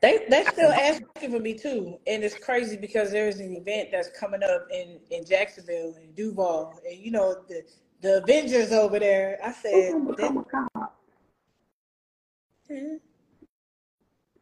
They 0.02 0.24
they 0.30 0.44
still 0.44 0.70
asking 0.70 1.30
for 1.30 1.40
me 1.40 1.54
too, 1.54 1.98
and 2.06 2.24
it's 2.24 2.34
crazy 2.34 2.76
because 2.76 3.10
there's 3.10 3.38
an 3.38 3.54
event 3.54 3.90
that's 3.92 4.08
coming 4.18 4.42
up 4.42 4.66
in 4.72 4.98
in 5.10 5.26
Jacksonville 5.26 5.94
and 6.00 6.16
Duval, 6.16 6.80
and 6.88 6.98
you 6.98 7.10
know 7.10 7.36
the 7.48 7.62
the 8.00 8.22
Avengers 8.22 8.72
over 8.72 8.98
there. 8.98 9.38
I 9.44 9.52
said, 9.52 9.92
oh, 9.94 10.14
that, 10.16 10.90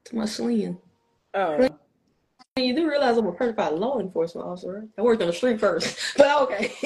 To 0.05 0.17
my 0.17 0.27
sling. 0.27 0.79
oh, 1.35 1.69
You 2.65 2.75
do 2.75 2.89
realize 2.89 3.17
I'm 3.17 3.27
a 3.27 3.37
certified 3.37 3.75
law 3.75 4.01
enforcement 4.01 4.47
officer. 4.47 4.87
I 4.97 5.03
worked 5.03 5.23
on 5.23 5.29
the 5.29 5.35
street 5.35 5.61
first, 5.61 5.99
but 6.17 6.43
okay. 6.43 6.73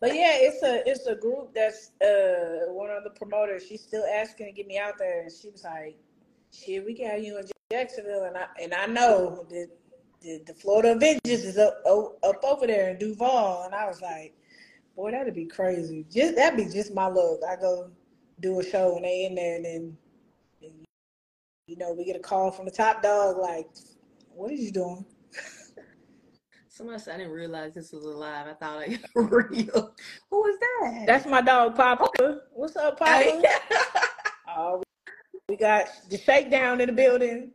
but 0.00 0.14
yeah, 0.14 0.34
it's 0.36 0.62
a 0.62 0.88
it's 0.88 1.06
a 1.06 1.14
group 1.14 1.54
that's 1.54 1.92
uh 2.00 2.72
one 2.72 2.90
of 2.90 3.04
the 3.04 3.10
promoters. 3.10 3.66
She's 3.66 3.82
still 3.82 4.04
asking 4.04 4.46
to 4.46 4.52
get 4.52 4.66
me 4.66 4.78
out 4.78 4.94
there, 4.98 5.22
and 5.22 5.32
she 5.32 5.50
was 5.50 5.64
like, 5.64 5.96
"Shit, 6.52 6.84
we 6.84 6.94
got 6.94 7.22
you 7.22 7.38
in 7.38 7.44
Jacksonville," 7.70 8.24
and 8.24 8.36
I 8.36 8.46
and 8.62 8.74
I 8.74 8.86
know 8.86 9.46
that 9.50 9.68
the, 10.20 10.42
the 10.46 10.54
Florida 10.54 10.92
Avengers 10.92 11.44
is 11.44 11.58
up 11.58 11.82
up 11.86 12.44
over 12.44 12.66
there 12.66 12.90
in 12.90 12.98
Duval, 12.98 13.64
and 13.64 13.74
I 13.74 13.86
was 13.86 14.00
like, 14.00 14.34
"Boy, 14.96 15.10
that'd 15.12 15.34
be 15.34 15.46
crazy. 15.46 16.04
Just 16.10 16.36
that'd 16.36 16.56
be 16.56 16.72
just 16.72 16.94
my 16.94 17.06
luck. 17.06 17.40
I 17.48 17.56
go 17.56 17.90
do 18.40 18.60
a 18.60 18.64
show 18.64 18.96
and 18.96 19.04
they 19.04 19.24
in 19.24 19.34
there, 19.34 19.56
and 19.56 19.64
then 19.64 19.96
you 21.66 21.76
know 21.76 21.92
we 21.92 22.04
get 22.04 22.16
a 22.16 22.20
call 22.20 22.50
from 22.50 22.64
the 22.64 22.70
top 22.70 23.02
dog 23.02 23.38
like, 23.38 23.66
"What 24.30 24.50
are 24.50 24.54
you 24.54 24.70
doing?" 24.70 25.04
Somebody 26.68 26.98
said 26.98 27.14
I 27.14 27.18
didn't 27.18 27.32
realize 27.32 27.74
this 27.74 27.92
was 27.92 28.04
alive. 28.04 28.46
I 28.48 28.52
thought 28.54 28.82
it 28.86 29.00
was 29.14 29.26
real. 29.50 29.94
Who 30.30 30.36
was 30.38 30.58
that? 30.60 31.04
That's 31.06 31.26
my 31.26 31.40
dog, 31.40 31.74
Papa. 31.74 32.40
What's 32.52 32.76
up, 32.76 32.98
Papa? 32.98 33.42
Oh, 34.48 34.82
we 35.48 35.56
got 35.56 35.86
the 36.10 36.18
shakedown 36.18 36.80
in 36.80 36.88
the 36.88 36.92
building. 36.92 37.50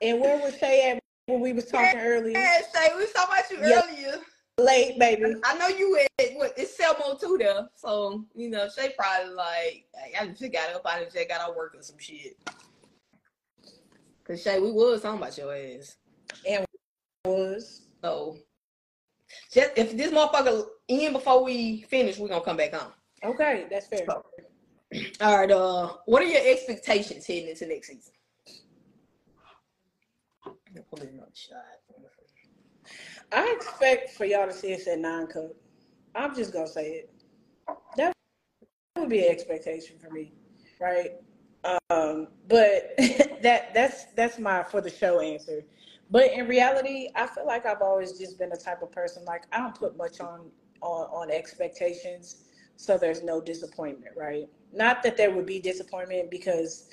And 0.00 0.20
where 0.20 0.38
was 0.38 0.56
Shay 0.56 0.90
at 0.92 1.00
when 1.26 1.40
we 1.40 1.52
was 1.52 1.66
talking 1.66 2.00
earlier? 2.00 2.38
Yeah, 2.38 2.58
Shay, 2.74 2.88
we 2.94 3.02
was 3.02 3.12
talking 3.12 3.34
about 3.38 3.50
you 3.50 3.68
Yeah. 3.68 3.82
earlier. 3.82 4.22
Late, 4.58 4.98
baby. 4.98 5.34
I 5.44 5.56
know 5.56 5.68
you 5.68 6.00
at 6.18 6.34
what 6.34 6.52
it's 6.56 6.76
Selmo 6.76 7.20
too 7.20 7.36
though. 7.38 7.68
So, 7.76 8.24
you 8.34 8.50
know, 8.50 8.68
Shay 8.68 8.92
probably 8.98 9.34
like 9.34 9.84
I 10.18 10.26
just 10.28 10.52
got 10.52 10.74
up, 10.74 10.82
I 10.84 11.04
just 11.04 11.16
got 11.28 11.40
out 11.40 11.54
work 11.56 11.74
or 11.76 11.82
some 11.82 11.98
shit. 11.98 12.36
Cause 14.28 14.42
Shay, 14.42 14.60
we 14.60 14.70
was 14.70 15.00
talking 15.00 15.18
about 15.18 15.38
your 15.38 15.54
ass. 15.54 15.96
And 16.46 16.66
we 17.24 17.30
was 17.30 17.86
So 18.02 18.36
just 19.50 19.70
if 19.76 19.96
this 19.96 20.12
motherfucker 20.12 20.66
in 20.88 21.14
before 21.14 21.42
we 21.42 21.82
finish, 21.82 22.18
we're 22.18 22.28
gonna 22.28 22.44
come 22.44 22.58
back 22.58 22.74
on. 22.74 22.92
okay. 23.24 23.66
That's 23.70 23.86
fair. 23.86 24.06
All 25.20 25.38
right. 25.38 25.50
Uh, 25.50 25.94
what 26.04 26.22
are 26.22 26.26
your 26.26 26.42
expectations 26.44 27.26
heading 27.26 27.48
into 27.48 27.66
next 27.66 27.88
season? 27.88 28.12
Put 30.90 31.00
another 31.02 31.28
shot. 31.34 31.56
I 33.32 33.54
expect 33.56 34.10
for 34.10 34.24
y'all 34.24 34.46
to 34.46 34.52
see 34.52 34.74
us 34.74 34.86
at 34.86 34.98
nine 34.98 35.26
cup. 35.26 35.52
I'm 36.14 36.34
just 36.34 36.52
gonna 36.52 36.68
say 36.68 36.90
it. 36.90 37.10
That 37.96 38.12
would 38.96 39.08
be 39.08 39.26
an 39.26 39.30
expectation 39.32 39.98
for 39.98 40.10
me, 40.10 40.32
right? 40.80 41.12
Um, 41.64 42.28
but 42.48 42.94
that 43.42 43.74
that's 43.74 44.06
that's 44.16 44.38
my 44.38 44.62
for 44.62 44.80
the 44.80 44.90
show 44.90 45.20
answer. 45.20 45.64
But 46.10 46.32
in 46.32 46.48
reality, 46.48 47.08
I 47.14 47.26
feel 47.26 47.46
like 47.46 47.66
I've 47.66 47.82
always 47.82 48.18
just 48.18 48.38
been 48.38 48.48
the 48.48 48.56
type 48.56 48.82
of 48.82 48.90
person 48.90 49.24
like 49.24 49.44
I 49.52 49.58
don't 49.58 49.74
put 49.74 49.96
much 49.96 50.20
on 50.20 50.50
on, 50.80 51.06
on 51.06 51.30
expectations, 51.30 52.44
so 52.76 52.96
there's 52.96 53.22
no 53.22 53.40
disappointment, 53.40 54.14
right? 54.16 54.48
Not 54.72 55.02
that 55.02 55.16
there 55.16 55.30
would 55.30 55.46
be 55.46 55.60
disappointment 55.60 56.30
because 56.30 56.88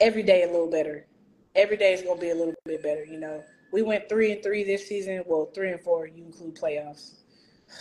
every 0.00 0.22
day 0.22 0.42
a 0.42 0.46
little 0.46 0.70
better. 0.70 1.06
Every 1.54 1.76
day 1.76 1.92
is 1.92 2.02
gonna 2.02 2.20
be 2.20 2.30
a 2.30 2.34
little 2.34 2.54
bit 2.64 2.82
better, 2.82 3.04
you 3.04 3.18
know. 3.18 3.42
We 3.72 3.82
went 3.82 4.08
three 4.08 4.32
and 4.32 4.42
three 4.42 4.64
this 4.64 4.86
season. 4.86 5.22
Well, 5.26 5.50
three 5.54 5.70
and 5.70 5.80
four. 5.80 6.06
You 6.06 6.24
include 6.24 6.56
playoffs. 6.56 7.14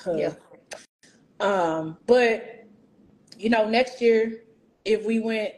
Yeah. 0.07 0.33
Um, 1.39 1.97
but 2.05 2.65
you 3.37 3.49
know, 3.49 3.67
next 3.67 4.01
year, 4.01 4.43
if 4.85 5.05
we 5.05 5.19
went 5.19 5.53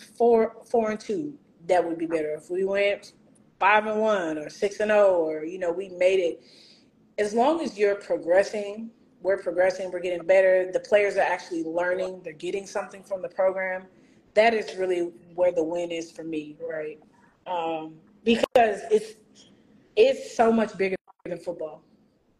four 0.00 0.56
four 0.70 0.90
and 0.90 1.00
two, 1.00 1.34
that 1.66 1.84
would 1.84 1.98
be 1.98 2.06
better. 2.06 2.34
If 2.34 2.50
we 2.50 2.64
went 2.64 3.12
five 3.58 3.86
and 3.86 4.00
one 4.00 4.38
or 4.38 4.48
six 4.48 4.80
and 4.80 4.90
zero, 4.90 5.14
or 5.14 5.44
you 5.44 5.58
know, 5.58 5.70
we 5.70 5.90
made 5.90 6.20
it. 6.20 6.42
As 7.18 7.34
long 7.34 7.60
as 7.60 7.76
you're 7.78 7.96
progressing, 7.96 8.90
we're 9.20 9.36
progressing. 9.36 9.90
We're 9.90 10.00
getting 10.00 10.26
better. 10.26 10.70
The 10.72 10.80
players 10.80 11.16
are 11.16 11.20
actually 11.20 11.64
learning. 11.64 12.22
They're 12.24 12.32
getting 12.32 12.66
something 12.66 13.02
from 13.02 13.20
the 13.22 13.28
program. 13.28 13.84
That 14.34 14.54
is 14.54 14.76
really 14.76 15.12
where 15.34 15.52
the 15.52 15.62
win 15.62 15.90
is 15.90 16.10
for 16.10 16.24
me, 16.24 16.56
right? 16.66 16.98
Um, 17.46 17.94
because 18.24 18.80
it's 18.90 19.14
it's 19.96 20.34
so 20.34 20.52
much 20.52 20.76
bigger 20.78 20.96
than 21.26 21.38
football. 21.38 21.82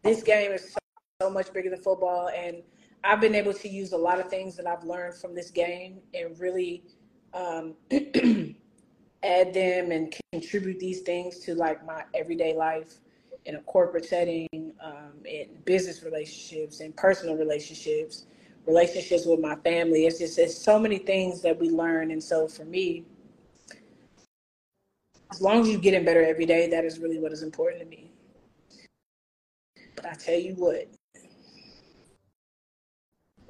This 0.03 0.23
game 0.23 0.51
is 0.51 0.71
so, 0.71 0.79
so 1.21 1.29
much 1.29 1.53
bigger 1.53 1.69
than 1.69 1.81
football, 1.81 2.29
and 2.29 2.63
I've 3.03 3.21
been 3.21 3.35
able 3.35 3.53
to 3.53 3.67
use 3.67 3.93
a 3.93 3.97
lot 3.97 4.19
of 4.19 4.29
things 4.29 4.55
that 4.57 4.67
I've 4.67 4.83
learned 4.83 5.15
from 5.15 5.35
this 5.35 5.51
game 5.51 5.99
and 6.13 6.39
really 6.39 6.83
um, 7.33 7.73
add 9.23 9.53
them 9.53 9.91
and 9.91 10.15
contribute 10.31 10.79
these 10.79 11.01
things 11.01 11.39
to 11.39 11.55
like 11.55 11.85
my 11.85 12.03
everyday 12.13 12.55
life 12.55 12.95
in 13.45 13.55
a 13.55 13.61
corporate 13.61 14.05
setting, 14.05 14.47
um, 14.83 15.13
in 15.25 15.47
business 15.65 16.03
relationships, 16.03 16.79
and 16.79 16.95
personal 16.95 17.35
relationships, 17.35 18.25
relationships 18.65 19.25
with 19.25 19.39
my 19.39 19.55
family. 19.57 20.05
It's 20.05 20.19
just 20.19 20.37
it's 20.37 20.57
so 20.57 20.77
many 20.77 20.97
things 20.97 21.41
that 21.41 21.59
we 21.59 21.69
learn, 21.69 22.11
and 22.11 22.23
so 22.23 22.47
for 22.47 22.65
me, 22.65 23.05
as 25.31 25.41
long 25.41 25.61
as 25.61 25.69
you're 25.69 25.79
getting 25.79 26.05
better 26.05 26.23
every 26.23 26.45
day, 26.45 26.69
that 26.69 26.85
is 26.85 26.99
really 26.99 27.19
what 27.19 27.31
is 27.31 27.41
important 27.41 27.81
to 27.83 27.87
me. 27.87 28.11
But 29.95 30.05
I 30.05 30.13
tell 30.13 30.39
you 30.39 30.53
what, 30.55 30.87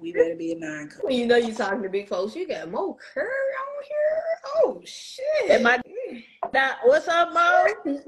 we 0.01 0.11
better 0.11 0.35
be 0.35 0.53
a 0.53 0.55
nine. 0.57 0.89
Coach. 0.89 1.03
When 1.03 1.13
you 1.15 1.27
know 1.27 1.37
you're 1.37 1.55
talking 1.55 1.83
to 1.83 1.89
big 1.89 2.09
folks, 2.09 2.35
you 2.35 2.47
got 2.47 2.69
Mo 2.71 2.97
Curry 3.13 3.25
on 3.27 3.83
here. 3.87 4.23
Oh 4.57 4.81
shit! 4.83 5.51
Am 5.51 5.67
I 5.67 5.79
not? 6.53 6.77
What's 6.83 7.07
up, 7.07 7.33
Mo? 7.33 8.01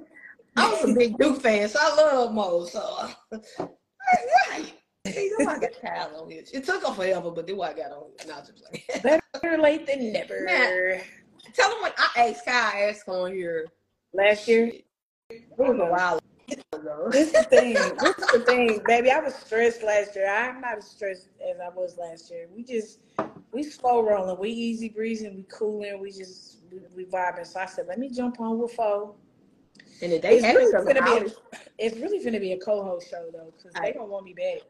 I 0.55 0.69
was 0.69 0.89
a 0.89 0.93
big 0.93 1.17
Duke 1.17 1.41
fan, 1.41 1.67
so 1.69 1.79
I 1.81 1.95
love 1.95 2.33
Mo. 2.33 2.65
So 2.65 3.07
right. 3.31 4.73
See, 5.07 5.31
I 5.41 5.59
got 5.59 5.71
Kyhle 5.83 6.21
on 6.23 6.29
here. 6.31 6.43
It 6.53 6.63
took 6.63 6.83
him 6.83 6.93
forever, 6.93 7.29
but 7.29 7.45
then 7.45 7.57
why 7.57 7.71
I 7.71 7.73
got 7.73 7.91
on 7.91 8.05
here. 8.19 8.33
Not 8.33 8.47
just 8.47 8.63
like 8.71 9.03
Better 9.41 9.57
late 9.57 9.85
than 9.85 10.13
never. 10.13 10.43
Man. 10.45 11.01
Tell 11.53 11.69
them 11.69 11.81
what 11.81 11.93
I 11.97 12.29
asked 12.29 12.45
Kyhle 12.47 12.73
I 12.73 12.81
asked 12.89 13.07
on 13.09 13.33
here. 13.33 13.65
Last 14.13 14.47
year, 14.47 14.71
It 15.29 15.43
was 15.57 15.77
a 15.77 15.85
while 15.85 16.19
ago. 16.71 17.09
this 17.11 17.27
is 17.27 17.33
the 17.33 17.43
thing. 17.43 17.73
This 17.73 18.17
is 18.17 18.27
the 18.31 18.39
thing, 18.45 18.79
baby. 18.85 19.11
I 19.11 19.19
was 19.19 19.35
stressed 19.35 19.83
last 19.83 20.15
year. 20.15 20.29
I'm 20.29 20.61
not 20.61 20.77
as 20.77 20.87
stressed 20.87 21.27
as 21.49 21.59
I 21.59 21.69
was 21.69 21.97
last 21.97 22.31
year. 22.31 22.47
We 22.55 22.63
just 22.63 22.99
we 23.51 23.63
slow 23.63 24.01
rolling. 24.01 24.39
We 24.39 24.49
easy 24.49 24.89
breezing. 24.89 25.35
We 25.35 25.43
cooling. 25.43 25.99
We 25.99 26.11
just 26.11 26.57
we, 26.71 26.79
we 26.95 27.05
vibing. 27.05 27.45
So 27.45 27.59
I 27.59 27.65
said, 27.65 27.85
let 27.87 27.99
me 27.99 28.09
jump 28.09 28.39
on 28.39 28.59
with 28.59 28.73
Foe. 28.73 29.15
And 30.01 30.11
the 30.11 30.19
day 30.19 30.37
It's 30.37 30.43
really 30.43 30.85
gonna 30.85 31.03
be. 31.03 31.27
A, 31.27 31.57
it's 31.77 31.97
really 31.97 32.23
gonna 32.23 32.39
be 32.39 32.53
a 32.53 32.59
co-host 32.59 33.09
show 33.09 33.29
though, 33.31 33.53
because 33.55 33.73
they 33.81 33.91
don't 33.91 34.09
want 34.09 34.25
me 34.25 34.33
back. 34.33 34.61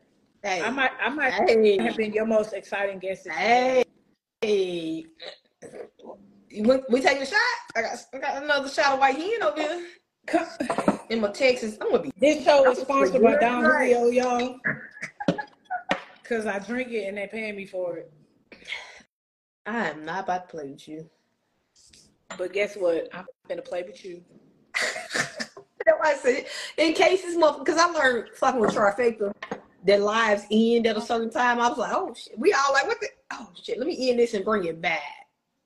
Hey, 0.43 0.61
I 0.61 0.69
might. 0.69 0.91
I 1.01 1.09
might 1.09 1.31
have 1.31 1.97
been 1.97 2.13
your 2.13 2.25
most 2.25 2.53
exciting 2.53 2.99
guest. 2.99 3.27
hey, 3.29 3.83
hey. 4.41 5.05
We, 6.55 6.79
we 6.89 7.01
taking 7.01 7.23
a 7.23 7.25
shot? 7.25 7.39
I 7.75 7.81
got, 7.81 7.97
I 8.13 8.17
got 8.19 8.43
another 8.43 8.69
shot 8.69 8.93
of 8.93 8.99
white 8.99 9.15
hen 9.15 9.41
over 9.41 9.59
here 9.59 9.87
in 11.09 11.21
my 11.21 11.31
Texas. 11.31 11.77
I'm 11.81 11.89
gonna 11.91 12.03
be. 12.03 12.13
This 12.17 12.43
show 12.43 12.69
is 12.69 12.79
sponsored 12.79 13.21
by 13.21 13.37
Don. 13.37 13.63
Julio, 13.63 14.07
y'all. 14.07 14.59
Cause 16.33 16.47
I 16.47 16.57
drink 16.57 16.91
it 16.91 17.07
and 17.07 17.15
they 17.15 17.27
paying 17.27 17.55
me 17.55 17.67
for 17.67 17.97
it. 17.97 18.11
I 19.67 19.89
am 19.89 20.03
not 20.03 20.23
about 20.23 20.49
to 20.49 20.57
play 20.57 20.71
with 20.71 20.87
you. 20.87 21.07
But 22.39 22.53
guess 22.53 22.75
what? 22.75 23.07
I'm 23.13 23.25
gonna 23.47 23.61
play 23.61 23.83
with 23.83 24.03
you. 24.03 24.23
That's 24.73 25.99
why 25.99 26.13
I 26.13 26.15
said, 26.15 26.47
in 26.77 26.93
case 26.93 27.21
this 27.21 27.37
motherfucker, 27.37 27.65
because 27.65 27.77
I 27.77 27.85
learned 27.85 28.29
fucking 28.33 28.59
with 28.59 28.71
trifecta 28.71 29.31
that 29.85 30.01
lives 30.01 30.45
end 30.49 30.87
at 30.87 30.97
a 30.97 31.01
certain 31.01 31.29
time. 31.29 31.59
I 31.59 31.69
was 31.69 31.77
like, 31.77 31.93
oh 31.93 32.15
shit. 32.15 32.33
We 32.39 32.51
all 32.51 32.73
like, 32.73 32.87
what 32.87 32.99
the? 32.99 33.09
Oh 33.31 33.49
shit. 33.61 33.77
Let 33.77 33.85
me 33.85 34.09
end 34.09 34.17
this 34.17 34.33
and 34.33 34.43
bring 34.43 34.65
it 34.65 34.81
back. 34.81 35.03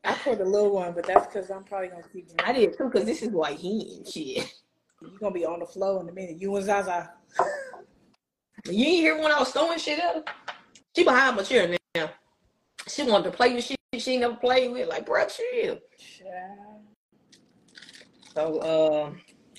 I 0.03 0.15
poured 0.15 0.41
a 0.41 0.45
little 0.45 0.74
one, 0.74 0.91
but 0.91 1.07
that's 1.07 1.28
because 1.28 1.49
I'm 1.49 1.63
probably 1.63 1.88
gonna 1.88 2.03
keep 2.11 2.30
I 2.43 2.51
did 2.51 2.78
too, 2.78 2.89
because 2.91 3.05
this 3.05 3.22
is 3.22 3.30
white 3.30 3.61
hen 3.61 4.03
shit. 4.03 4.53
You're 5.01 5.11
gonna 5.18 5.34
be 5.34 5.45
on 5.45 5.61
the 5.61 5.65
flow 5.65 6.01
in 6.01 6.09
a 6.09 6.11
minute. 6.11 6.41
You 6.41 6.53
and 6.57 6.65
Zaza. 6.65 7.13
You 8.70 8.86
ain't 8.86 8.99
hear 8.99 9.22
when 9.22 9.32
I 9.32 9.39
was 9.39 9.51
throwing 9.51 9.80
shit 9.80 9.99
at 9.99 10.15
her? 10.15 10.24
She 10.97 11.03
behind 11.03 11.35
my 11.35 11.43
chair 11.43 11.77
now. 11.93 12.09
She 12.87 13.03
wanted 13.03 13.25
to 13.25 13.37
play 13.37 13.53
with 13.53 13.63
shit 13.63 13.77
she 13.99 14.17
never 14.17 14.33
played 14.33 14.71
with. 14.71 14.89
Like, 14.89 15.05
bro, 15.05 15.27
chill. 15.27 15.77
Child. 15.99 16.81
So, 18.33 18.57
uh, 18.57 19.11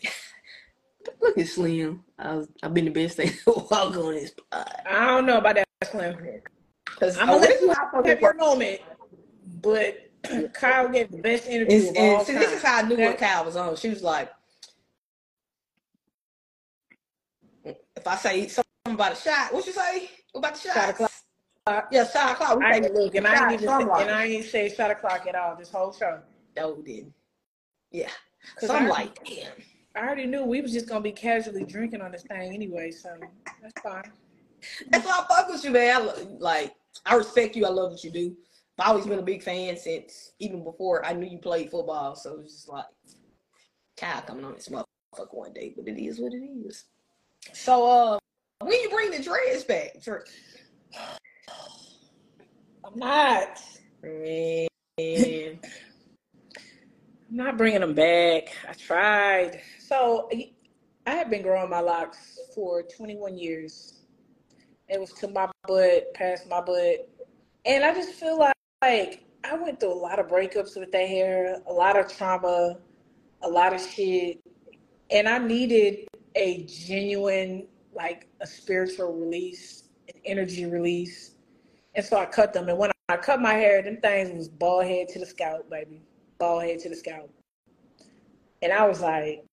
look 1.22 1.39
at 1.39 1.47
Slim. 1.47 2.03
I 2.18 2.34
was, 2.34 2.49
I've 2.61 2.74
been 2.74 2.86
the 2.86 2.91
best 2.91 3.18
thing 3.18 3.28
to 3.45 3.53
walk 3.70 3.97
on 3.97 4.14
this 4.14 4.32
pod. 4.51 4.66
I 4.84 5.07
don't 5.07 5.26
know 5.26 5.39
about 5.39 5.55
that, 5.55 5.68
Slim. 5.84 6.16
Cause 6.86 7.16
I'm 7.16 7.30
oh, 7.30 7.34
gonna 7.34 7.47
let 7.47 7.61
you 7.61 7.68
have 7.68 7.91
fucking 7.93 8.20
your 8.20 8.34
moment, 8.34 8.80
but 9.62 10.11
Kyhle 10.24 10.93
gave 10.93 11.12
the 11.12 11.18
best 11.18 11.47
interview 11.47 11.76
And, 11.76 11.89
of 11.91 11.97
and 12.03 12.16
all 12.16 12.24
see, 12.24 12.32
time. 12.32 12.43
this 12.43 12.53
is 12.55 12.62
how 12.64 12.78
I 12.78 12.82
knew 12.82 12.97
what 12.97 13.16
Kyhle 13.16 13.45
was 13.45 13.55
on. 13.55 13.76
She 13.76 13.91
was 13.91 14.03
like, 14.03 14.28
if 17.64 18.05
I 18.05 18.16
say 18.16 18.49
something 18.49 18.64
about 18.86 19.12
a 19.12 19.14
shot, 19.14 19.55
what 19.55 19.64
you 19.64 19.72
say 19.72 20.11
about 20.34 20.55
the 20.57 20.97
shot? 20.97 21.11
Shot. 21.69 21.89
Yeah, 21.93 22.07
shot 22.09 22.33
o'clock. 22.33 22.59
We 22.59 22.64
I 22.64 22.81
take 22.81 22.93
look, 22.95 23.14
and 23.14 23.27
I 23.27 23.53
ain't 23.53 23.62
even 23.62 23.69
and 23.69 24.11
I 24.11 24.25
ain't 24.25 24.45
say 24.47 24.69
shot 24.75 24.91
o'clock 24.91 25.27
at 25.27 25.35
all 25.35 25.55
this 25.57 25.71
whole 25.71 25.93
show. 25.93 26.21
No, 26.57 26.73
we 26.73 26.83
didn't. 26.83 27.12
Yeah. 27.91 28.11
'Cause 28.57 28.71
So 28.71 28.77
I'm 28.77 28.89
like, 28.89 29.23
damn. 29.25 29.53
I 29.95 30.01
already 30.01 30.27
knew 30.27 30.45
we 30.45 30.61
was 30.61 30.73
just 30.73 30.89
gonna 30.89 31.01
be 31.01 31.12
casually 31.12 31.64
drinking 31.64 32.01
on 32.01 32.12
this 32.12 32.23
thing 32.23 32.55
anyway, 32.55 32.91
so 32.91 33.16
that's 33.61 33.81
fine. 33.83 34.11
That's 34.91 35.05
why 35.05 35.25
I 35.25 35.35
fuck 35.35 35.49
with 35.49 35.64
you, 35.64 35.71
man. 35.71 36.03
I, 36.03 36.12
like, 36.39 36.75
I 37.05 37.14
respect 37.16 37.57
you. 37.57 37.66
I 37.66 37.69
love 37.69 37.93
what 37.93 38.03
you 38.05 38.11
do. 38.11 38.37
I've 38.79 38.91
always 38.91 39.07
been 39.07 39.19
a 39.19 39.23
big 39.23 39.43
fan 39.43 39.77
since 39.77 40.33
even 40.39 40.62
before 40.64 41.05
I 41.05 41.12
knew 41.12 41.27
you 41.27 41.39
played 41.39 41.71
football. 41.71 42.14
So 42.14 42.41
it's 42.41 42.55
just 42.55 42.69
like 42.69 42.87
Kyhle 43.97 44.27
coming 44.27 44.45
on 44.45 44.55
this 44.55 44.69
motherfucker 44.69 45.35
one 45.35 45.53
day, 45.53 45.75
but 45.77 45.89
it 45.89 46.01
is 46.03 46.21
what 46.21 46.33
it 46.33 46.39
is. 46.43 46.85
So, 47.53 47.87
uh, 47.87 48.19
when 48.61 48.81
you 48.81 48.89
bring 48.91 49.11
the 49.11 49.23
dreads 49.23 49.64
back, 49.64 49.97
I'm 52.89 52.99
not. 52.99 53.61
man, 54.03 54.68
I'm 54.99 55.59
not 57.30 57.59
bringing 57.59 57.80
them 57.80 57.93
back. 57.93 58.49
I 58.66 58.72
tried. 58.72 59.61
So 59.78 60.30
I 61.07 61.11
have 61.11 61.28
been 61.28 61.43
growing 61.43 61.68
my 61.68 61.80
locks 61.80 62.39
for 62.55 62.82
21 62.82 63.36
years. 63.36 64.05
It 64.89 64.99
was 64.99 65.12
to 65.14 65.28
my 65.28 65.51
butt, 65.66 66.14
past 66.14 66.49
my 66.49 66.62
butt, 66.62 67.11
and 67.66 67.84
I 67.84 67.93
just 67.93 68.12
feel 68.12 68.39
like, 68.39 68.55
like 68.80 69.24
I 69.45 69.55
went 69.55 69.80
through 69.80 69.93
a 69.93 70.01
lot 70.01 70.18
of 70.18 70.28
breakups 70.28 70.78
with 70.78 70.91
that 70.93 71.09
hair, 71.09 71.59
a 71.66 71.72
lot 71.72 71.99
of 71.99 72.11
trauma, 72.11 72.78
a 73.43 73.49
lot 73.49 73.74
of 73.74 73.82
shit, 73.82 74.41
and 75.11 75.28
I 75.28 75.36
needed 75.36 76.09
a 76.36 76.64
genuine, 76.64 77.66
like 77.95 78.28
a 78.41 78.47
spiritual 78.47 79.12
release, 79.12 79.84
an 80.09 80.22
energy 80.24 80.64
release. 80.64 81.32
And 81.95 82.05
so 82.05 82.18
I 82.18 82.26
cut 82.26 82.53
them. 82.53 82.68
And 82.68 82.78
when 82.78 82.91
I 83.09 83.16
cut 83.16 83.41
my 83.41 83.55
hair, 83.55 83.82
them 83.82 83.99
things 84.01 84.30
was 84.36 84.49
bald 84.49 84.84
head 84.84 85.09
to 85.11 85.18
the 85.18 85.26
scalp, 85.26 85.68
baby. 85.70 86.03
Bald 86.39 86.62
head 86.62 86.78
to 86.80 86.89
the 86.89 86.97
scalp. 86.97 87.30
And 88.62 88.72
I 88.72 88.86
was 88.86 89.01
like, 89.01 89.45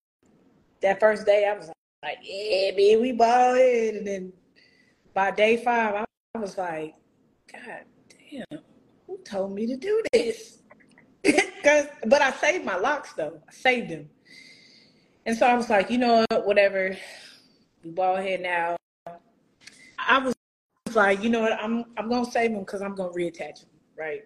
that 0.82 1.00
first 1.00 1.26
day, 1.26 1.48
I 1.48 1.58
was 1.58 1.72
like, 2.04 2.18
yeah, 2.22 2.72
man, 2.72 3.02
we 3.02 3.12
bald 3.12 3.58
head. 3.58 3.96
And 3.96 4.08
then 4.08 4.34
by 5.14 5.32
day 5.32 5.58
five, 5.58 6.06
I 6.36 6.40
was 6.40 6.58
like, 6.58 6.96
God 7.52 7.86
damn, 8.30 8.60
who 9.08 9.18
told 9.24 9.54
me 9.54 9.66
to 9.68 9.78
do 9.78 10.04
this. 10.12 10.60
Cause, 11.64 11.88
but 12.06 12.22
I 12.22 12.32
saved 12.32 12.66
my 12.66 12.76
locks 12.76 13.14
though. 13.14 13.42
I 13.48 13.52
saved 13.52 13.90
them. 13.90 14.10
And 15.26 15.36
so 15.36 15.48
I 15.48 15.56
was 15.56 15.70
like, 15.70 15.90
you 15.90 15.98
know 15.98 16.26
what, 16.30 16.46
whatever. 16.46 16.96
We 17.84 17.92
ball 17.92 18.18
head 18.18 18.42
now. 18.42 18.76
I 19.98 20.20
was 20.20 20.35
like, 20.96 21.24
you 21.24 21.30
know 21.30 21.42
what, 21.42 21.54
I'm 21.54 21.86
I'm 21.98 22.10
gonna 22.10 22.30
save 22.30 22.52
them 22.52 22.62
because 22.62 22.82
I'm 22.82 22.96
gonna 22.96 23.14
reattach 23.14 23.62
them, 23.62 23.70
right? 23.98 24.22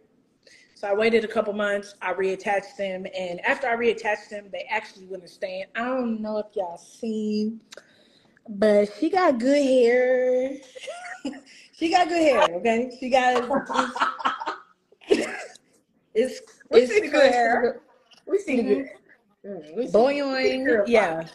So 0.75 0.87
I 0.87 0.93
waited 0.93 1.25
a 1.25 1.27
couple 1.27 1.51
months. 1.53 1.95
I 2.01 2.13
reattached 2.13 2.77
them, 2.77 3.05
and 3.17 3.41
after 3.41 3.67
I 3.67 3.75
reattached 3.75 4.29
them, 4.29 4.45
they 4.51 4.65
actually 4.69 5.07
wouldn't 5.07 5.29
stand. 5.29 5.65
I 5.75 5.83
don't 5.83 6.21
know 6.21 6.37
if 6.37 6.45
y'all 6.55 6.77
seen, 6.77 7.59
but 8.47 8.89
she 8.97 9.09
got 9.09 9.39
good 9.39 9.61
hair. 9.61 10.55
she 11.73 11.89
got 11.89 12.07
good 12.07 12.21
hair. 12.21 12.55
Okay, 12.55 12.95
she 12.99 13.09
got. 13.09 13.43
it's 16.13 16.41
We 16.71 16.81
it's 16.81 16.93
see 16.93 16.99
the 17.01 17.07
good 17.09 17.31
hair. 17.31 17.81
We 18.25 18.39
see 18.39 18.57
the 18.57 18.63
good. 18.63 18.85
Mm, 19.45 19.91
Boing, 19.91 20.83
yeah. 20.87 21.25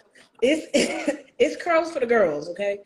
It's 0.42 0.66
it's 1.38 1.62
curls 1.62 1.92
for 1.92 2.00
the 2.00 2.06
girls, 2.06 2.48
okay? 2.50 2.78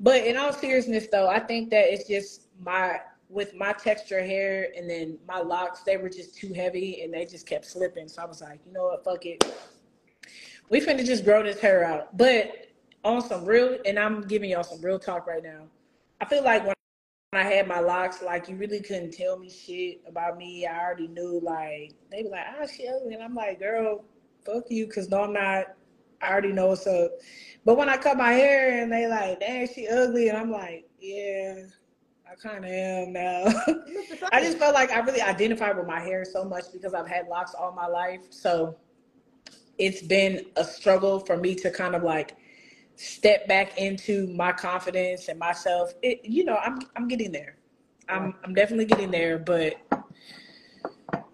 But 0.00 0.26
in 0.26 0.36
all 0.36 0.52
seriousness 0.52 1.06
though, 1.10 1.28
I 1.28 1.40
think 1.40 1.70
that 1.70 1.92
it's 1.92 2.08
just 2.08 2.48
my 2.60 3.00
with 3.28 3.54
my 3.54 3.72
texture 3.72 4.24
hair 4.24 4.68
and 4.76 4.88
then 4.88 5.18
my 5.26 5.38
locks, 5.38 5.80
they 5.80 5.96
were 5.96 6.08
just 6.08 6.36
too 6.36 6.52
heavy 6.52 7.02
and 7.02 7.12
they 7.12 7.24
just 7.24 7.46
kept 7.46 7.64
slipping. 7.64 8.08
So 8.08 8.22
I 8.22 8.26
was 8.26 8.40
like, 8.40 8.60
you 8.66 8.72
know 8.72 8.84
what, 8.84 9.04
fuck 9.04 9.26
it. 9.26 9.44
We 10.68 10.80
finna 10.80 11.04
just 11.04 11.24
grow 11.24 11.42
this 11.42 11.60
hair 11.60 11.84
out. 11.84 12.16
But 12.16 12.68
on 13.04 13.22
some 13.22 13.44
real 13.44 13.78
and 13.84 13.98
I'm 13.98 14.22
giving 14.22 14.50
y'all 14.50 14.64
some 14.64 14.80
real 14.82 14.98
talk 14.98 15.26
right 15.26 15.42
now. 15.42 15.62
I 16.20 16.24
feel 16.24 16.44
like 16.44 16.64
when 16.64 16.74
I 17.32 17.42
had 17.42 17.66
my 17.66 17.80
locks, 17.80 18.22
like 18.22 18.48
you 18.48 18.56
really 18.56 18.80
couldn't 18.80 19.12
tell 19.12 19.38
me 19.38 19.50
shit 19.50 20.00
about 20.06 20.38
me. 20.38 20.66
I 20.66 20.78
already 20.78 21.08
knew 21.08 21.40
like 21.42 21.94
they 22.10 22.22
were 22.22 22.30
like, 22.30 22.46
ah 22.48 22.62
ugly 22.62 23.14
and 23.14 23.22
I'm 23.22 23.34
like, 23.34 23.58
girl, 23.58 24.04
fuck 24.44 24.64
you, 24.70 24.86
cause 24.86 25.08
no 25.08 25.24
I'm 25.24 25.32
not. 25.32 25.74
I 26.22 26.30
already 26.30 26.52
know 26.52 26.68
what's 26.68 26.86
up. 26.86 27.12
But 27.64 27.76
when 27.76 27.88
I 27.88 27.96
cut 27.96 28.16
my 28.16 28.32
hair 28.32 28.82
and 28.82 28.92
they 28.92 29.06
like, 29.06 29.40
dang, 29.40 29.68
she 29.68 29.88
ugly, 29.88 30.28
and 30.28 30.38
I'm 30.38 30.50
like, 30.50 30.88
yeah, 31.00 31.64
I 32.30 32.34
kind 32.36 32.64
of 32.64 32.70
am 32.70 33.12
now. 33.12 33.44
I 34.32 34.40
just 34.40 34.58
felt 34.58 34.74
like 34.74 34.90
I 34.90 35.00
really 35.00 35.20
identified 35.20 35.76
with 35.76 35.86
my 35.86 36.00
hair 36.00 36.24
so 36.24 36.44
much 36.44 36.64
because 36.72 36.94
I've 36.94 37.08
had 37.08 37.28
locks 37.28 37.54
all 37.54 37.72
my 37.72 37.86
life. 37.86 38.20
So 38.30 38.76
it's 39.78 40.02
been 40.02 40.46
a 40.56 40.64
struggle 40.64 41.20
for 41.20 41.36
me 41.36 41.54
to 41.56 41.70
kind 41.70 41.94
of 41.94 42.02
like 42.02 42.36
step 42.96 43.46
back 43.46 43.78
into 43.78 44.26
my 44.28 44.52
confidence 44.52 45.28
and 45.28 45.38
myself. 45.38 45.92
It, 46.02 46.20
you 46.24 46.44
know, 46.44 46.56
I'm 46.56 46.78
I'm 46.96 47.08
getting 47.08 47.32
there. 47.32 47.56
I'm 48.08 48.34
I'm 48.44 48.54
definitely 48.54 48.86
getting 48.86 49.10
there, 49.10 49.38
but 49.38 49.74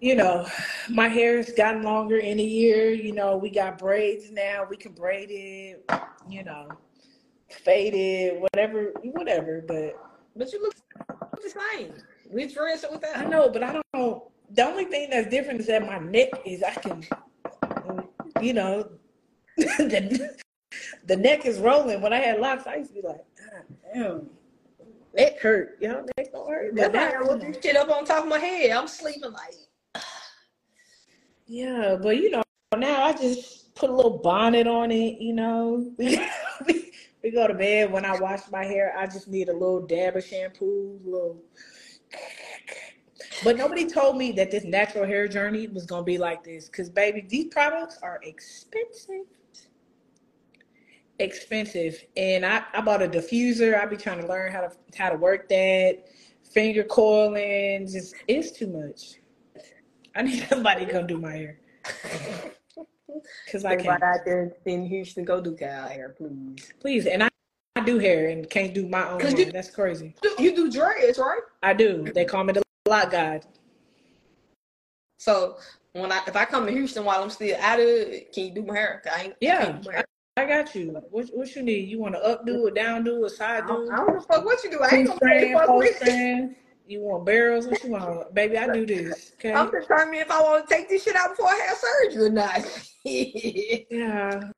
you 0.03 0.15
know, 0.15 0.45
my 0.89 1.07
hair's 1.07 1.53
gotten 1.53 1.81
longer 1.81 2.17
in 2.17 2.37
a 2.37 2.43
year. 2.43 2.91
You 2.91 3.13
know, 3.13 3.37
we 3.37 3.49
got 3.49 3.77
braids 3.77 4.31
now. 4.31 4.67
We 4.69 4.75
can 4.75 4.91
braid 4.91 5.29
it, 5.31 5.89
you 6.29 6.43
know, 6.43 6.67
fade 7.49 7.93
it, 7.93 8.37
whatever, 8.37 8.91
whatever. 9.01 9.63
But 9.65 9.97
But 10.35 10.51
you 10.51 10.61
look 10.61 10.75
the 11.41 11.49
same. 11.71 11.93
We 12.29 12.47
dress 12.47 12.83
with 12.91 12.99
that. 12.99 13.17
I 13.17 13.23
know, 13.23 13.49
but 13.49 13.63
I 13.63 13.71
don't 13.71 13.85
know. 13.93 14.31
The 14.49 14.65
only 14.65 14.83
thing 14.83 15.09
that's 15.09 15.29
different 15.29 15.61
is 15.61 15.67
that 15.67 15.85
my 15.85 15.99
neck 15.99 16.31
is 16.43 16.63
I 16.63 16.73
can, 16.73 17.05
you 18.41 18.51
know, 18.51 18.89
the, 19.55 20.37
the 21.05 21.15
neck 21.15 21.45
is 21.45 21.59
rolling. 21.59 22.01
When 22.01 22.11
I 22.11 22.17
had 22.17 22.41
locks, 22.41 22.67
I 22.67 22.75
used 22.75 22.93
to 22.93 23.01
be 23.01 23.07
like, 23.07 23.23
God 23.39 23.77
damn, 23.93 24.29
neck 25.15 25.39
hurt. 25.39 25.77
You 25.79 25.87
know, 25.87 26.05
neck 26.17 26.33
don't 26.33 26.49
hurt. 26.49 26.75
But 26.75 26.93
I 26.93 27.11
got 27.13 27.39
this 27.39 27.57
shit 27.63 27.77
up 27.77 27.89
on 27.89 28.03
top 28.03 28.23
of 28.23 28.29
my 28.29 28.39
head. 28.39 28.71
I'm 28.71 28.89
sleeping 28.89 29.31
like. 29.31 29.55
Yeah, 31.45 31.97
but 32.01 32.17
you 32.17 32.31
know, 32.31 32.43
now 32.77 33.03
I 33.03 33.13
just 33.13 33.75
put 33.75 33.89
a 33.89 33.93
little 33.93 34.19
bonnet 34.19 34.67
on 34.67 34.91
it, 34.91 35.19
you 35.19 35.33
know. 35.33 35.91
We, 37.25 37.31
go 37.31 37.47
to 37.47 37.53
bed 37.53 37.89
when 37.89 38.03
I 38.03 38.19
wash 38.19 38.41
my 38.51 38.65
hair, 38.65 38.93
I 38.97 39.05
just 39.07 39.29
need 39.29 39.47
a 39.47 39.53
little 39.53 39.79
dab 39.87 40.17
of 40.17 40.25
shampoo, 40.25 40.99
little 41.05 41.41
But 43.43 43.57
nobody 43.57 43.85
told 43.85 44.17
me 44.17 44.33
that 44.33 44.51
this 44.51 44.65
natural 44.65 45.05
hair 45.05 45.27
journey 45.29 45.67
was 45.67 45.85
gonna 45.85 46.03
be 46.03 46.17
like 46.17 46.43
this. 46.43 46.67
Cause 46.67 46.89
baby, 46.89 47.25
these 47.27 47.45
products 47.45 47.97
are 48.03 48.19
expensive. 48.23 49.25
Expensive. 51.19 52.03
And 52.17 52.45
I, 52.45 52.63
I 52.73 52.81
bought 52.81 53.01
a 53.01 53.07
diffuser. 53.07 53.81
I 53.81 53.85
be 53.85 53.95
trying 53.95 54.19
to 54.21 54.27
learn 54.27 54.51
how 54.51 54.61
to 54.61 54.71
how 54.97 55.09
to 55.09 55.17
work 55.17 55.47
that. 55.49 56.03
Finger 56.43 56.83
coiling, 56.83 57.87
just 57.87 58.15
it's 58.27 58.51
too 58.51 58.67
much. 58.67 59.15
I 60.15 60.21
need 60.21 60.43
somebody 60.49 60.85
to 60.85 60.91
come 60.91 61.07
do 61.07 61.17
my 61.19 61.33
hair. 61.35 61.59
Cause 63.51 63.63
I 63.63 63.75
can't. 63.75 64.01
out 64.03 64.25
there 64.25 64.51
in 64.65 64.85
Houston, 64.85 65.23
go 65.23 65.39
do 65.39 65.55
Cal 65.55 65.87
hair, 65.87 66.09
please. 66.17 66.73
Please, 66.79 67.05
and 67.05 67.23
I, 67.23 67.29
I 67.75 67.81
do 67.81 67.99
hair 67.99 68.29
and 68.29 68.49
can't 68.49 68.73
do 68.73 68.87
my 68.87 69.07
own 69.09 69.19
Cause 69.19 69.33
hair. 69.33 69.45
you 69.45 69.51
That's 69.51 69.69
crazy. 69.69 70.15
you 70.39 70.55
do 70.55 70.71
dreads, 70.71 71.19
right? 71.19 71.41
I 71.61 71.73
do. 71.73 72.11
They 72.13 72.25
call 72.25 72.43
me 72.43 72.53
the 72.53 72.63
lot 72.87 73.11
guide. 73.11 73.45
So 75.19 75.57
when 75.93 76.11
I 76.11 76.21
if 76.27 76.35
I 76.35 76.45
come 76.45 76.65
to 76.65 76.71
Houston 76.71 77.05
while 77.05 77.21
I'm 77.23 77.29
still 77.29 77.55
out 77.61 77.79
of 77.79 77.85
it, 77.85 78.33
can 78.33 78.45
you 78.45 78.51
do 78.51 78.63
my 78.63 78.75
hair? 78.75 79.01
I 79.13 79.23
ain't, 79.23 79.33
I 79.33 79.35
Yeah, 79.39 79.65
can't 79.65 79.83
do 79.83 79.89
my 79.89 79.95
hair. 79.95 80.05
I 80.35 80.45
got 80.45 80.73
you. 80.75 81.01
What 81.11 81.29
what 81.33 81.55
you 81.55 81.61
need? 81.61 81.87
You 81.89 81.99
want 81.99 82.15
to 82.15 82.21
updo, 82.21 82.67
a 82.67 82.71
downdo, 82.71 83.23
a 83.23 83.25
I 83.25 83.29
side 83.29 83.67
don't, 83.67 83.85
do, 83.85 83.91
I 83.93 83.97
don't 83.97 84.07
give 84.07 84.17
a 84.17 84.21
fuck 84.21 84.45
what 84.45 84.63
you 84.63 84.71
do. 84.71 84.79
I 84.81 84.95
ain't 84.95 85.07
gonna 85.07 85.19
pay 85.19 85.37
strand, 85.39 85.59
fuck 85.59 85.77
with 85.77 86.01
it. 86.01 86.57
You 86.85 87.01
want 87.01 87.25
barrels? 87.25 87.67
What 87.67 87.83
you 87.83 87.91
want, 87.91 88.33
baby? 88.33 88.57
I 88.57 88.67
do 88.73 88.85
this. 88.85 89.31
Okay. 89.39 89.53
I'm 89.53 89.71
determined 89.71 90.21
if 90.21 90.29
I 90.31 90.41
want 90.41 90.67
to 90.67 90.75
take 90.75 90.89
this 90.89 91.03
shit 91.03 91.15
out 91.15 91.29
before 91.29 91.47
I 91.47 91.67
have 91.69 91.77
surgery 91.77 92.25
or 92.25 92.29
not. 92.29 92.61
Yeah. 93.05 94.49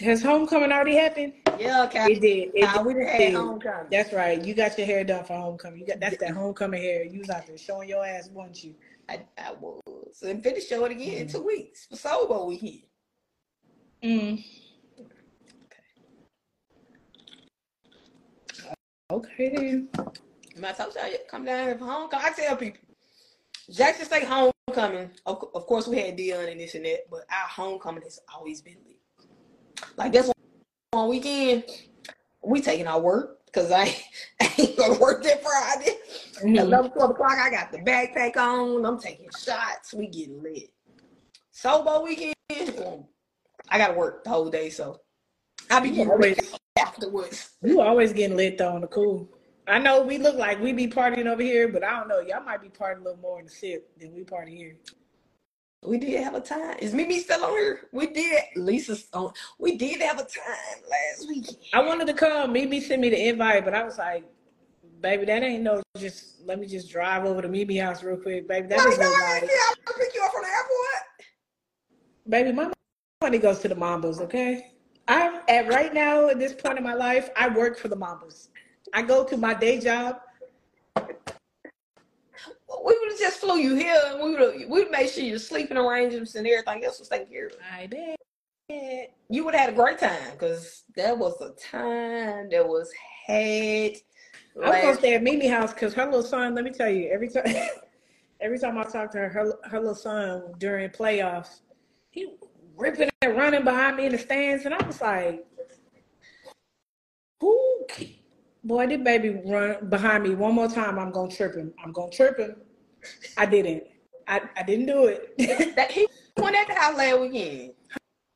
Has 0.00 0.22
homecoming 0.22 0.72
already 0.72 0.96
happened? 0.96 1.32
yeah, 1.58 1.86
Cal. 1.90 2.10
It 2.10 2.20
did. 2.20 2.50
It 2.54 2.64
Cal, 2.64 2.84
we 2.84 2.94
done 2.94 3.06
had 3.06 3.18
did. 3.18 3.34
homecoming. 3.34 3.86
That's 3.90 4.12
right. 4.12 4.44
You 4.44 4.54
got 4.54 4.76
your 4.76 4.86
hair 4.86 5.04
done 5.04 5.24
for 5.24 5.36
homecoming. 5.36 5.80
You 5.80 5.86
got 5.86 6.00
that's 6.00 6.18
that 6.18 6.30
homecoming 6.32 6.82
hair. 6.82 7.04
You 7.04 7.20
was 7.20 7.30
out 7.30 7.46
there 7.46 7.56
showing 7.56 7.88
your 7.88 8.04
ass, 8.04 8.28
wasn't 8.30 8.62
you? 8.64 8.74
I, 9.08 9.20
I 9.38 9.52
was. 9.52 9.80
And 10.22 10.42
finish 10.42 10.66
show 10.68 10.84
it 10.84 10.92
again 10.92 11.14
in 11.22 11.28
two 11.28 11.42
weeks 11.42 11.86
for 11.86 11.96
Soul 11.96 12.26
Bowl 12.28 12.46
weekend. 12.48 12.82
Mm. 14.02 14.44
Okay 19.10 19.52
then. 19.54 19.88
Told 20.60 20.94
y'all, 20.94 21.04
come 21.28 21.44
down 21.44 21.64
here 21.66 21.78
for 21.78 21.84
homecoming. 21.86 22.26
I 22.26 22.32
tell 22.32 22.56
people, 22.56 22.80
Jackson 23.70 24.06
State 24.06 24.24
homecoming. 24.24 25.10
Of, 25.26 25.44
of 25.54 25.66
course, 25.66 25.88
we 25.88 25.98
had 25.98 26.16
Deion 26.16 26.50
and 26.50 26.60
this 26.60 26.74
and 26.74 26.84
that, 26.84 27.00
but 27.10 27.20
our 27.30 27.48
homecoming 27.48 28.02
has 28.04 28.20
always 28.32 28.60
been 28.62 28.76
lit. 28.86 28.98
Like 29.96 30.12
that's 30.12 30.30
one, 30.92 31.08
weekend, 31.08 31.64
we 32.42 32.60
taking 32.60 32.86
our 32.86 33.00
work 33.00 33.44
because 33.46 33.70
I, 33.72 33.84
ain't- 33.84 34.02
I 34.42 34.54
ain't 34.58 34.76
gonna 34.76 34.98
work 34.98 35.22
that 35.24 35.42
Friday. 35.42 35.96
Mhm. 36.42 36.56
11, 36.58 36.90
12 36.92 37.10
o'clock, 37.10 37.38
I 37.38 37.50
got 37.50 37.72
the 37.72 37.78
backpack 37.78 38.36
on. 38.36 38.84
I'm 38.84 38.98
taking 39.00 39.28
shots. 39.36 39.92
We 39.92 40.06
getting 40.06 40.42
lit. 40.42 40.70
Sober 41.50 42.00
weekend, 42.02 42.34
I 43.68 43.78
gotta 43.78 43.94
work 43.94 44.24
the 44.24 44.30
whole 44.30 44.50
day, 44.50 44.70
so 44.70 45.00
I 45.70 45.80
be 45.80 45.88
You 45.88 45.94
getting 45.96 46.12
always, 46.12 46.36
lit 46.36 46.60
afterwards. 46.78 47.50
you 47.62 47.80
always 47.80 48.12
getting 48.12 48.36
lit 48.36 48.58
though 48.58 48.72
on 48.74 48.80
the 48.82 48.86
cool. 48.88 49.28
I 49.68 49.78
know 49.78 50.02
we 50.02 50.18
look 50.18 50.36
like 50.36 50.60
we 50.60 50.72
be 50.72 50.88
partying 50.88 51.26
over 51.26 51.42
here, 51.42 51.68
but 51.68 51.84
I 51.84 51.98
don't 51.98 52.08
know. 52.08 52.20
Y'all 52.20 52.44
might 52.44 52.62
be 52.62 52.68
partying 52.68 53.00
a 53.00 53.04
little 53.04 53.20
more 53.20 53.40
in 53.40 53.46
the 53.46 53.50
sip 53.52 53.88
than 53.98 54.14
we 54.14 54.24
party 54.24 54.56
here. 54.56 54.76
We 55.84 55.98
did 55.98 56.22
have 56.22 56.34
a 56.34 56.40
time. 56.40 56.76
Is 56.80 56.94
Mimi 56.94 57.20
still 57.20 57.44
on 57.44 57.52
here? 57.52 57.80
We 57.92 58.08
did. 58.08 58.42
Lisa's 58.56 59.08
on. 59.12 59.32
We 59.58 59.76
did 59.76 60.00
have 60.02 60.18
a 60.18 60.22
time 60.24 60.82
last 60.90 61.28
weekend. 61.28 61.58
I 61.74 61.82
wanted 61.82 62.06
to 62.08 62.14
come. 62.14 62.52
Mimi 62.52 62.80
sent 62.80 63.02
me 63.02 63.10
the 63.10 63.28
invite, 63.28 63.64
but 63.64 63.74
I 63.74 63.84
was 63.84 63.98
like, 63.98 64.24
baby, 65.00 65.26
that 65.26 65.42
ain't 65.42 65.62
no 65.62 65.82
just 65.98 66.40
let 66.46 66.58
me 66.58 66.66
just 66.66 66.90
drive 66.90 67.24
over 67.24 67.42
to 67.42 67.48
Mimi 67.48 67.78
house 67.78 68.02
real 68.02 68.16
quick, 68.16 68.48
baby. 68.48 68.68
That 68.68 68.78
is 68.80 68.84
No, 68.84 68.90
is 68.92 68.98
no, 68.98 69.04
no 69.04 69.10
I 69.14 69.32
like, 69.32 69.40
didn't. 69.42 69.52
I 69.52 69.74
will 69.86 69.94
pick 69.98 70.14
you 70.14 70.24
up 70.24 70.32
from 70.32 70.42
the 70.42 70.48
airport. 70.48 71.04
baby, 72.28 72.52
my 72.52 72.72
money 73.22 73.38
goes 73.38 73.60
to 73.60 73.68
the 73.68 73.74
Mambas, 73.76 74.20
okay? 74.20 74.72
I'm 75.08 75.40
at 75.48 75.68
right 75.68 75.92
now 75.94 76.28
at 76.28 76.38
this 76.38 76.54
point 76.54 76.78
in 76.78 76.84
my 76.84 76.94
life, 76.94 77.30
I 77.36 77.48
work 77.48 77.78
for 77.78 77.88
the 77.88 77.96
Mambas. 77.96 78.48
I 78.94 79.02
go 79.02 79.24
to 79.24 79.36
my 79.36 79.52
day 79.54 79.80
job. 79.80 80.20
We 80.96 81.02
would 83.00 83.10
have 83.10 83.18
just 83.18 83.40
flew 83.40 83.56
you 83.56 83.74
here, 83.74 84.00
and 84.06 84.22
we 84.22 84.30
would 84.30 84.40
have 84.40 84.54
we 84.70 84.84
made 84.88 85.10
sure 85.10 85.24
your 85.24 85.40
sleeping 85.40 85.76
arrangements 85.76 86.36
and 86.36 86.46
everything 86.46 86.84
else 86.84 87.00
was 87.00 87.08
taken 87.08 87.26
care 87.26 87.48
of. 87.48 87.56
I 87.72 87.88
bet. 87.88 88.16
You 89.28 89.44
would 89.44 89.54
have 89.54 89.66
had 89.66 89.72
a 89.72 89.76
great 89.76 89.98
time 89.98 90.32
because 90.32 90.84
that 90.96 91.18
was 91.18 91.38
a 91.40 91.50
time 91.60 92.48
that 92.50 92.66
was 92.66 92.90
had. 93.26 93.94
I'm 94.62 94.82
gonna 94.82 94.94
stay 94.94 95.14
at 95.14 95.24
Mimi 95.24 95.48
house 95.48 95.74
because 95.74 95.92
her 95.94 96.04
little 96.04 96.22
son. 96.22 96.54
Let 96.54 96.64
me 96.64 96.70
tell 96.70 96.88
you, 96.88 97.10
every 97.10 97.28
time, 97.28 97.46
every 98.40 98.60
time 98.60 98.78
I 98.78 98.84
talk 98.84 99.10
to 99.12 99.18
her, 99.18 99.28
her, 99.28 99.52
her 99.64 99.80
little 99.80 99.96
son 99.96 100.54
during 100.58 100.88
playoffs, 100.90 101.62
he 102.10 102.36
ripping 102.76 103.10
and 103.22 103.36
running 103.36 103.64
behind 103.64 103.96
me 103.96 104.06
in 104.06 104.12
the 104.12 104.18
stands, 104.18 104.66
and 104.66 104.74
I 104.74 104.86
was 104.86 105.00
like, 105.00 105.44
"Who? 107.40 107.86
Boy, 108.64 108.86
did 108.86 109.04
baby 109.04 109.40
run 109.44 109.88
behind 109.90 110.24
me 110.24 110.34
one 110.34 110.54
more 110.54 110.68
time? 110.68 110.98
I'm 110.98 111.10
gonna 111.12 111.30
trip 111.30 111.54
him. 111.54 111.72
I'm 111.84 111.92
gonna 111.92 112.10
trip 112.10 112.38
him." 112.38 112.56
I 113.36 113.46
didn't. 113.46 113.84
I, 114.26 114.40
I 114.56 114.62
didn't 114.62 114.86
do 114.86 115.06
it. 115.06 115.36
that 115.76 115.90
he 115.92 116.06
went 116.38 116.56
at 116.56 116.66
the 116.68 116.74
house 116.74 116.96
last 116.96 117.20
weekend. 117.20 117.74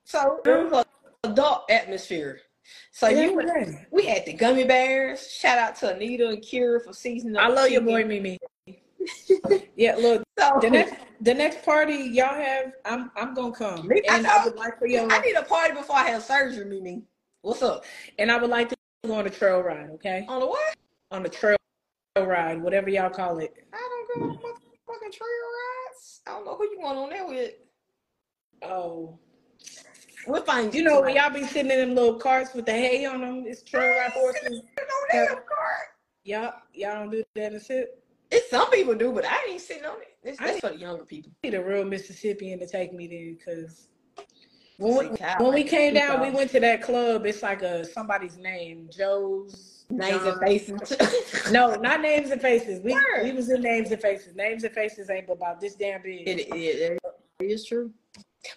So 0.05 0.40
it 0.44 0.70
was 0.70 0.84
an 1.24 1.30
adult 1.32 1.70
atmosphere. 1.70 2.40
So 2.90 3.09
Yeah, 3.09 3.22
you 3.22 3.42
yeah. 3.42 3.84
we 3.90 4.05
had 4.05 4.26
the 4.26 4.34
gummy 4.34 4.64
bears. 4.64 5.30
Shout 5.30 5.56
out 5.59 5.76
to 5.76 5.94
Anita 5.94 6.28
and 6.28 6.38
Kira 6.42 6.84
for 6.84 6.92
seasoning. 6.92 7.38
I 7.38 7.48
love 7.48 7.70
your 7.70 7.80
boy 7.80 8.05
Mimi. 8.05 8.38
yeah, 9.76 9.96
look, 9.96 10.22
So 10.38 10.59
the 10.60 10.68
next 10.70 10.94
the 11.22 11.32
next 11.34 11.64
party 11.64 11.94
y'all 11.94 12.34
have, 12.34 12.72
I'm 12.84 13.10
I'm 13.16 13.32
gonna 13.34 13.52
come, 13.52 13.88
Me- 13.88 14.02
I 14.09 14.18
and 14.18 14.26
I 14.26 14.44
would 14.44 14.56
like 14.56 14.78
for 14.78 14.86
y'all, 14.86 15.10
I 15.10 15.20
need 15.20 15.34
a 15.34 15.42
party 15.42 15.72
before 15.74 15.96
I 15.96 16.09
have 16.10 16.22
surgery, 16.22 16.66
Mimi. 16.66 17.02
What's 17.42 17.62
up? 17.62 17.84
and 18.18 18.30
I 18.30 18.36
would 18.36 18.50
like 18.50 18.68
to 18.70 18.76
on 19.04 19.26
a 19.26 19.30
trail 19.30 19.60
ride, 19.60 19.90
okay? 19.90 20.24
On 20.28 20.40
the 20.40 20.46
what? 20.46 20.76
On 21.10 21.24
a 21.24 21.28
trail 21.28 21.56
ride, 22.16 22.60
whatever 22.60 22.90
y'all 22.90 23.10
call 23.10 23.38
it. 23.38 23.54
I 23.72 24.04
don't 24.16 24.20
go 24.20 24.30
on 24.30 24.38
fucking 24.86 25.12
trail 25.12 25.28
rides. 25.28 26.20
I 26.26 26.30
don't 26.30 26.44
know 26.44 26.56
who 26.56 26.64
you 26.64 26.80
want 26.80 26.98
on 26.98 27.10
there 27.10 27.26
with. 27.26 27.52
Oh, 28.62 29.18
We'll 30.26 30.42
find 30.42 30.74
you 30.74 30.82
know 30.82 31.00
when 31.00 31.14
y'all 31.16 31.30
be 31.30 31.44
sitting 31.44 31.70
in 31.70 31.78
them 31.78 31.94
little 31.94 32.16
carts 32.16 32.52
with 32.52 32.66
the 32.66 32.72
hay 32.72 33.06
on 33.06 33.22
them, 33.22 33.44
it's 33.46 33.62
trail 33.62 33.96
ride 33.98 34.12
horses. 34.12 34.62
Know 34.78 34.84
damn 35.10 35.26
card. 35.28 35.44
Y'all 36.24 36.52
y'all 36.74 36.94
don't 36.96 37.10
do 37.10 37.24
that 37.34 37.52
and 37.52 37.62
sit. 37.62 38.02
It's 38.30 38.50
some 38.50 38.70
people 38.70 38.94
do, 38.94 39.10
but 39.12 39.24
I 39.24 39.38
ain't 39.48 39.60
sitting 39.60 39.86
on 39.86 40.00
it. 40.02 40.18
It's, 40.22 40.38
I 40.40 40.48
that's 40.48 40.60
for 40.60 40.70
the 40.70 40.76
younger 40.76 41.04
people. 41.04 41.32
Need 41.42 41.54
a 41.54 41.64
real 41.64 41.84
Mississippian 41.84 42.58
to 42.58 42.66
take 42.66 42.92
me 42.92 43.06
there, 43.06 43.34
because 43.38 43.88
when 44.78 44.96
we, 45.10 45.16
See, 45.16 45.22
Kyhle, 45.22 45.40
when 45.42 45.55
we 45.55 45.64
came 45.64 45.94
down, 45.94 46.20
we 46.20 46.30
went 46.30 46.50
to 46.52 46.60
that 46.60 46.82
club. 46.82 47.26
It's 47.26 47.42
like 47.42 47.62
a 47.62 47.84
somebody's 47.84 48.36
name, 48.38 48.88
Joe's 48.96 49.84
names 49.90 50.22
and 50.22 50.40
faces. 50.40 50.96
No, 51.50 51.74
not 51.76 52.00
names 52.00 52.30
and 52.30 52.40
faces. 52.40 52.80
We 52.82 52.92
Word. 52.92 53.24
we 53.24 53.32
was 53.32 53.48
in 53.50 53.60
names 53.62 53.90
and 53.90 54.00
faces. 54.00 54.34
Names 54.36 54.62
and 54.64 54.74
faces 54.74 55.09
ain't 55.10 55.28
about 55.30 55.60
this 55.60 55.74
damn 55.74 56.02
big. 56.02 56.28
It, 56.28 56.40
it, 56.55 56.98
it 57.40 57.44
is 57.44 57.64
true. 57.66 57.90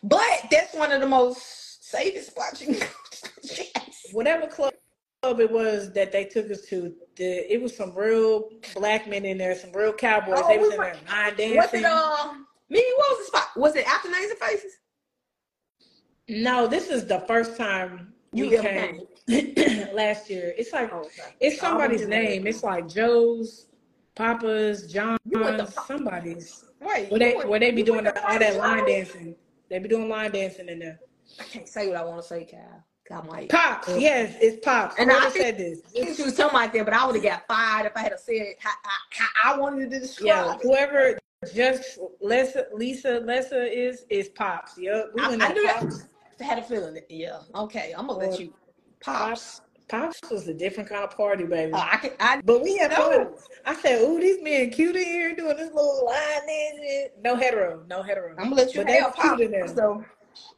But 0.03 0.45
that's 0.51 0.73
one 0.75 0.91
of 0.91 0.99
the 1.01 1.07
most 1.07 1.89
safest 1.89 2.31
spots 2.31 2.61
you 2.61 2.67
can 2.75 2.79
go. 2.79 2.85
Yes. 3.43 4.07
Whatever 4.11 4.45
club 4.47 4.73
it 5.23 5.51
was 5.51 5.91
that 5.93 6.11
they 6.11 6.25
took 6.25 6.49
us 6.51 6.61
to, 6.67 6.93
the, 7.15 7.51
it 7.53 7.61
was 7.61 7.75
some 7.75 7.93
real 7.95 8.49
black 8.75 9.07
men 9.07 9.25
in 9.25 9.37
there, 9.37 9.55
some 9.55 9.71
real 9.71 9.91
cowboys. 9.93 10.35
Oh, 10.43 10.47
they 10.47 10.57
was 10.59 10.67
we 10.69 10.73
in 10.75 10.79
were- 10.79 10.85
there 10.85 10.93
line 11.09 11.55
Was 11.55 11.71
dancing. 11.71 11.79
it 11.79 11.85
uh 11.85 12.33
Mimi, 12.69 12.85
what 12.97 13.09
was 13.09 13.19
the 13.19 13.25
spot? 13.25 13.47
Was 13.57 13.75
it 13.75 13.87
after 13.87 14.09
names 14.11 14.29
and 14.31 14.39
faces? 14.39 14.77
No, 16.27 16.67
this 16.67 16.89
is 16.89 17.05
the 17.05 17.19
first 17.21 17.57
time 17.57 18.13
You 18.31 18.49
we 18.49 18.57
came 18.59 19.01
last 19.93 20.29
year. 20.29 20.53
It's 20.57 20.71
like 20.71 20.91
Oh, 20.93 20.99
okay. 21.01 21.35
it's 21.39 21.59
somebody's 21.59 22.07
name. 22.07 22.47
It's 22.47 22.63
like 22.63 22.87
Joe's, 22.87 23.67
Papa's, 24.15 24.91
John's, 24.91 25.19
You 25.25 25.41
went 25.41 25.57
to- 25.57 25.71
somebody's. 25.71 26.65
Wait, 26.81 27.11
Where 27.11 27.19
they 27.19 27.33
where 27.35 27.59
they 27.59 27.71
be 27.71 27.83
doing 27.83 28.05
to 28.05 28.27
all 28.27 28.39
that 28.39 28.57
line 28.57 28.85
dancing. 28.87 29.35
They 29.69 29.77
be 29.79 29.87
doing 29.87 30.09
line 30.09 30.31
dancing 30.31 30.67
in 30.67 30.79
there. 30.79 30.99
I 31.39 31.43
can't 31.43 31.67
say 31.67 31.87
what 31.87 31.97
I 31.97 32.03
want 32.03 32.21
to 32.21 32.27
say, 32.27 32.47
Kyhle. 32.51 32.83
I 33.11 33.27
might. 33.27 33.49
Pops, 33.49 33.89
yes, 33.99 34.35
it's 34.41 34.63
Pops. 34.65 34.95
And 34.97 35.11
I 35.11 35.25
I 35.25 35.29
said 35.31 35.57
this. 35.57 35.81
I 35.95 36.13
she 36.13 36.23
was 36.23 36.33
talking 36.35 36.57
about 36.57 36.71
that, 36.73 36.85
but 36.85 36.93
I 36.93 37.05
would 37.05 37.15
have 37.15 37.23
got 37.23 37.45
fired 37.47 37.85
if 37.87 37.91
I 37.97 37.99
had 38.01 38.17
said 38.19 38.53
how, 38.59 38.71
how 39.09 39.53
I 39.53 39.57
wanted 39.59 39.91
to 39.91 39.99
describe 39.99 40.25
Yeah, 40.27 40.57
whoever 40.63 41.19
just 41.53 41.99
Lisa, 42.21 42.67
Lisa, 42.73 43.19
Lisa 43.25 43.65
is 43.65 44.05
is 44.09 44.29
Pops. 44.29 44.77
Yep, 44.77 45.11
we 45.13 45.21
I, 45.21 45.27
I 45.27 45.47
to 45.49 45.53
knew. 45.53 45.67
Pops. 45.67 46.03
I 46.03 46.07
had 46.41 46.59
a 46.59 46.63
feeling. 46.63 46.93
That, 46.95 47.09
yeah. 47.09 47.39
Okay, 47.55 47.93
I'm 47.97 48.07
gonna 48.07 48.19
let 48.19 48.39
you. 48.39 48.53
Pops. 49.03 49.61
Pops 49.87 50.19
was 50.31 50.47
a 50.47 50.53
different 50.53 50.87
kind 50.89 51.03
of 51.03 51.11
party, 51.17 51.43
baby. 51.43 51.73
Uh, 51.73 51.85
I 51.91 51.97
can. 51.97 52.11
I 52.19 52.41
but 52.45 52.61
we 52.61 52.77
had 52.77 52.93
fun. 52.93 53.27
I 53.65 53.75
said, 53.75 54.01
"Ooh, 54.01 54.19
these 54.19 54.41
men 54.41 54.69
cute 54.69 54.95
in 54.95 55.03
here 55.03 55.35
doing 55.35 55.57
this 55.57 55.73
little 55.73 56.05
line 56.05 56.47
dancing." 56.47 57.09
No 57.21 57.35
hetero, 57.35 57.83
no 57.89 58.01
hetero. 58.01 58.31
I'm 58.37 58.45
gonna 58.45 58.55
let 58.55 58.73
you 58.73 58.79
But 58.79 58.87
they 58.87 58.97
have 58.97 59.15
cute 59.15 59.41
in 59.41 59.51
there. 59.51 59.67
So 59.67 60.03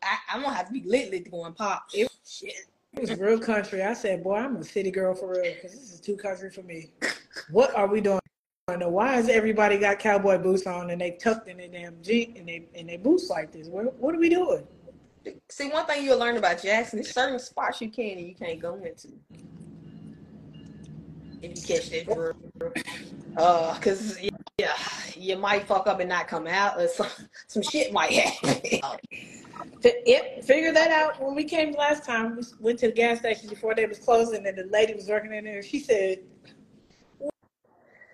I, 0.04 0.18
I'm 0.32 0.44
gonna 0.44 0.56
have 0.56 0.68
to 0.68 0.74
be 0.74 0.84
lit 0.86 1.10
lit 1.12 1.32
going 1.32 1.54
pops. 1.54 1.96
It- 1.96 2.10
Shit. 2.26 2.54
It 2.94 3.02
was 3.02 3.20
real 3.20 3.40
country. 3.40 3.82
I 3.82 3.94
said, 3.94 4.24
"Boy, 4.24 4.36
I'm 4.36 4.56
a 4.58 4.64
city 4.64 4.92
girl 4.92 5.16
for 5.16 5.32
real 5.32 5.54
because 5.56 5.72
this 5.72 5.92
is 5.92 6.00
too 6.00 6.16
country 6.16 6.52
for 6.52 6.62
me." 6.62 6.92
What 7.50 7.76
are 7.76 7.88
we 7.88 8.02
doing? 8.02 8.20
I 8.70 8.78
know 8.78 8.90
why 8.90 9.18
is 9.18 9.28
everybody 9.28 9.78
got 9.78 10.00
cowboy 10.00 10.38
boots 10.38 10.66
on 10.68 10.90
and 10.92 11.02
they 11.02 11.12
tucked 11.12 11.50
in 11.50 11.58
their 11.58 11.68
damn 11.68 12.02
jean 12.02 12.36
and 12.38 12.48
they 12.48 12.66
and 12.76 12.88
they 12.88 12.98
boots 12.98 13.30
like 13.30 13.52
this? 13.52 13.68
What 13.68 13.94
what 13.96 14.16
are 14.16 14.20
we 14.20 14.30
doing? 14.30 14.66
See, 15.50 15.70
one 15.70 15.86
thing 15.86 16.04
you'll 16.04 16.20
learn 16.20 16.38
about 16.38 16.62
Jackson 16.62 17.00
is 17.00 17.12
certain 17.12 17.40
spots 17.40 17.82
you 17.82 17.90
can 17.90 18.18
and 18.18 18.28
you 18.28 18.36
can't 18.36 18.60
go 18.60 18.76
into. 18.76 19.10
If 21.42 21.70
you 21.70 21.76
catch 21.76 21.90
that 21.90 22.06
drill. 22.06 22.74
Uh, 23.36 23.78
cause 23.80 24.20
yeah, 24.58 24.76
you 25.16 25.38
might 25.38 25.68
fuck 25.68 25.88
up 25.88 26.00
and 26.00 26.10
not 26.10 26.28
come 26.28 26.48
out, 26.48 26.80
or 26.80 26.88
some 26.88 27.08
some 27.48 27.64
shit 27.64 27.92
might 27.92 28.12
happen. 28.12 28.80
Yep, 30.06 30.46
figure 30.46 30.72
that 30.72 30.92
out. 30.92 31.22
When 31.22 31.36
we 31.36 31.44
came 31.44 31.74
last 31.74 32.06
time, 32.06 32.38
we 32.38 32.44
went 32.60 32.80
to 32.80 32.88
the 32.88 32.94
gas 32.94 33.20
station 33.20 33.50
before 33.50 33.76
they 33.76 33.86
was 33.86 34.00
closing, 34.00 34.46
and 34.48 34.58
the 34.58 34.64
lady 34.72 34.94
was 34.94 35.10
working 35.10 35.34
in 35.34 35.44
there. 35.44 35.62
She 35.62 35.80
said, 35.80 36.20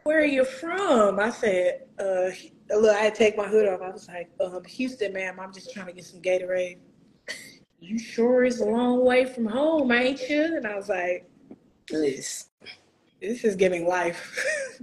"Where 0.03 0.19
are 0.19 0.25
you 0.25 0.45
from?" 0.45 1.19
I 1.19 1.29
said, 1.29 1.85
"Uh, 1.99 2.31
look, 2.75 2.95
I 2.95 3.01
had 3.01 3.13
to 3.13 3.17
take 3.19 3.37
my 3.37 3.47
hood 3.47 3.67
off." 3.67 3.81
I 3.81 3.89
was 3.91 4.07
like, 4.07 4.31
"Um, 4.39 4.63
Houston, 4.63 5.13
ma'am. 5.13 5.39
I'm 5.39 5.53
just 5.53 5.71
trying 5.71 5.87
to 5.87 5.93
get 5.93 6.05
some 6.05 6.21
Gatorade." 6.21 6.79
You 7.81 7.97
sure 7.97 8.43
is 8.43 8.59
a 8.59 8.65
long 8.65 9.05
way 9.05 9.25
from 9.25 9.45
home, 9.45 9.91
ain't 9.91 10.21
you? 10.29 10.57
And 10.57 10.67
I 10.67 10.75
was 10.75 10.89
like, 10.89 11.29
Listen, 11.91 12.49
"This 13.21 13.43
is 13.43 13.55
giving 13.55 13.87
life." 13.87 14.37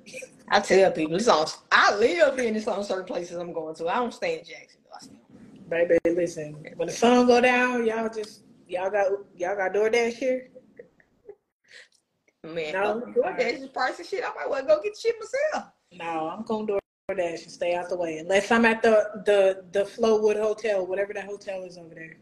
I 0.48 0.60
tell 0.60 0.92
people 0.92 1.16
it's 1.16 1.28
on. 1.28 1.46
I 1.72 1.94
live 1.96 2.38
in 2.38 2.54
this 2.54 2.66
on 2.66 2.84
certain 2.84 3.04
places 3.04 3.36
I'm 3.36 3.52
going 3.52 3.74
to. 3.76 3.88
I 3.88 3.96
don't 3.96 4.14
stay 4.14 4.38
in 4.38 4.44
Jacksonville. 4.44 4.90
I 4.94 5.04
stay 5.04 5.14
Baby, 5.68 5.98
listen. 6.04 6.64
When 6.76 6.86
the 6.86 6.94
sun 6.94 7.26
go 7.26 7.40
down, 7.40 7.84
y'all 7.86 8.08
just 8.08 8.42
y'all 8.68 8.90
got 8.90 9.10
y'all 9.36 9.56
got 9.56 9.72
DoorDash 9.72 10.14
here. 10.14 10.48
Man, 12.44 12.72
No. 12.72 13.02
DoorDash 13.16 13.62
is 13.62 13.68
price 13.68 13.98
of 13.98 14.06
shit. 14.06 14.24
I 14.24 14.32
might 14.34 14.48
well 14.48 14.64
go 14.64 14.80
get 14.82 14.96
shit 14.96 15.16
myself. 15.18 15.72
No, 15.92 16.28
I'm 16.28 16.44
going 16.44 16.66
to 16.68 16.78
DoorDash 17.10 17.42
and 17.42 17.52
stay 17.52 17.74
out 17.74 17.88
the 17.88 17.96
way. 17.96 18.18
Unless 18.18 18.50
I'm 18.50 18.64
at 18.64 18.82
the 18.82 19.22
the 19.26 19.64
the 19.72 19.84
Flowwood 19.84 20.40
Hotel, 20.40 20.86
whatever 20.86 21.12
that 21.14 21.24
hotel 21.26 21.64
is 21.64 21.76
over 21.76 21.94
there. 21.94 22.16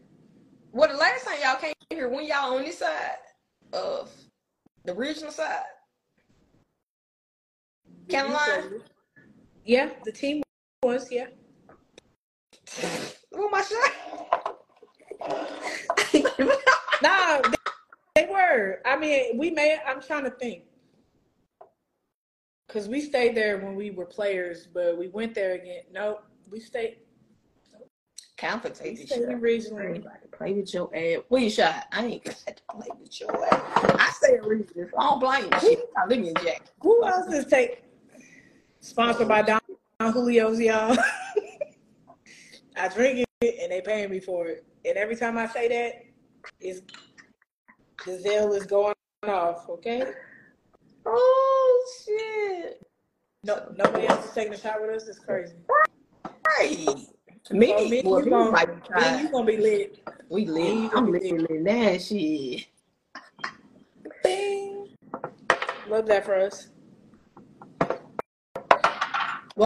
Well, 0.75 0.89
the 0.89 0.97
last 0.97 1.25
time 1.25 1.37
y'all 1.41 1.55
came 1.55 1.73
here, 1.89 2.09
when 2.09 2.25
y'all 2.25 2.53
on 2.57 2.63
this 2.63 2.79
side 2.79 3.15
of 3.71 4.11
the 4.83 4.91
Ridgeland 4.91 5.31
side, 5.31 5.63
Caroline, 8.09 8.81
Yeah, 9.63 9.91
the 10.03 10.11
team 10.11 10.43
was 10.83 11.09
yeah. 11.09 11.27
who 13.31 13.49
my 13.49 13.61
shot? 13.61 14.57
No, 17.01 17.41
they, 17.43 18.23
they 18.23 18.31
were. 18.31 18.81
I 18.85 18.97
mean, 18.97 19.37
we 19.37 19.51
may. 19.51 19.77
I'm 19.87 20.01
trying 20.01 20.25
to 20.25 20.29
think. 20.29 20.63
Cause 22.67 22.89
we 22.89 22.99
stayed 22.99 23.35
there 23.35 23.59
when 23.59 23.75
we 23.75 23.91
were 23.91 24.05
players, 24.05 24.67
but 24.67 24.97
we 24.97 25.07
went 25.07 25.35
there 25.35 25.53
again. 25.53 25.83
No, 25.91 26.19
we 26.49 26.59
stayed. 26.59 26.97
We 28.45 28.51
Compensate 28.51 28.97
this 28.97 29.09
shit. 29.09 29.27
in 29.27 29.41
Ridgeland. 29.41 29.89
Anybody 29.89 30.15
play 30.31 30.53
with 30.53 30.71
your 30.73 30.95
ass? 30.95 31.23
You 31.31 31.49
shot? 31.49 31.85
I 31.91 32.05
ain't 32.05 32.23
got 32.23 32.35
to 32.47 32.55
play 32.71 32.87
with 32.99 33.19
your 33.19 33.45
ass. 33.53 33.61
I 33.75 34.11
stay 34.13 34.35
in 34.35 34.43
Ridgeland. 34.43 34.89
I 34.97 35.03
don't 35.03 35.19
blame 35.19 35.45
you. 35.51 35.59
Shit, 35.59 35.79
I 35.97 36.05
live 36.05 36.19
in 36.19 36.33
Jack. 36.43 36.61
Who 36.81 37.03
else 37.05 37.33
is 37.33 37.45
take? 37.45 37.83
Sponsored 38.81 39.27
by 39.27 39.41
Don, 39.41 39.59
Don 39.99 40.13
Julio's, 40.13 40.59
y'all. 40.59 40.95
I 42.77 42.87
drink 42.89 43.25
it 43.41 43.55
and 43.61 43.71
they 43.71 43.81
paying 43.81 44.11
me 44.11 44.19
for 44.19 44.47
it. 44.47 44.63
And 44.85 44.95
every 44.95 45.15
time 45.15 45.37
I 45.39 45.47
say 45.47 45.67
that, 45.69 46.03
it's 46.59 46.81
the 48.05 48.11
Zelle 48.23 48.55
is 48.55 48.65
going 48.67 48.93
off. 49.23 49.67
Okay. 49.69 50.03
Oh 51.07 51.85
shit! 52.05 52.81
No, 53.43 53.71
nobody 53.75 54.07
else 54.07 54.25
is 54.25 54.31
taking 54.33 54.53
a 54.53 54.57
shot 54.57 54.81
with 54.81 54.91
us. 54.91 55.07
It's 55.07 55.19
crazy. 55.19 55.55
Hey, 56.59 57.07
me, 57.51 57.73
Oh, 57.75 57.87
me, 57.89 58.01
well, 58.03 58.19
you 58.19 58.25
me 58.25 58.31
gonna- 58.31 58.51
might 58.51 58.65
be 58.67 58.95
Me, 58.99 59.21
you 59.21 59.29
gonna 59.29 59.45
be 59.45 59.57
lit. 59.61 59.99
We 60.29 60.45
me, 60.45 60.51
live. 60.51 60.75
you 60.75 60.89
I'm 60.95 61.05
gonna 61.05 61.19
be 61.19 61.31
living 61.31 61.55
in 61.57 61.63
that 61.65 62.01
shit. 62.01 62.65
Bing. 64.23 64.89
Love 65.87 66.07
that 66.07 66.25
for 66.25 66.35
us. 66.35 66.69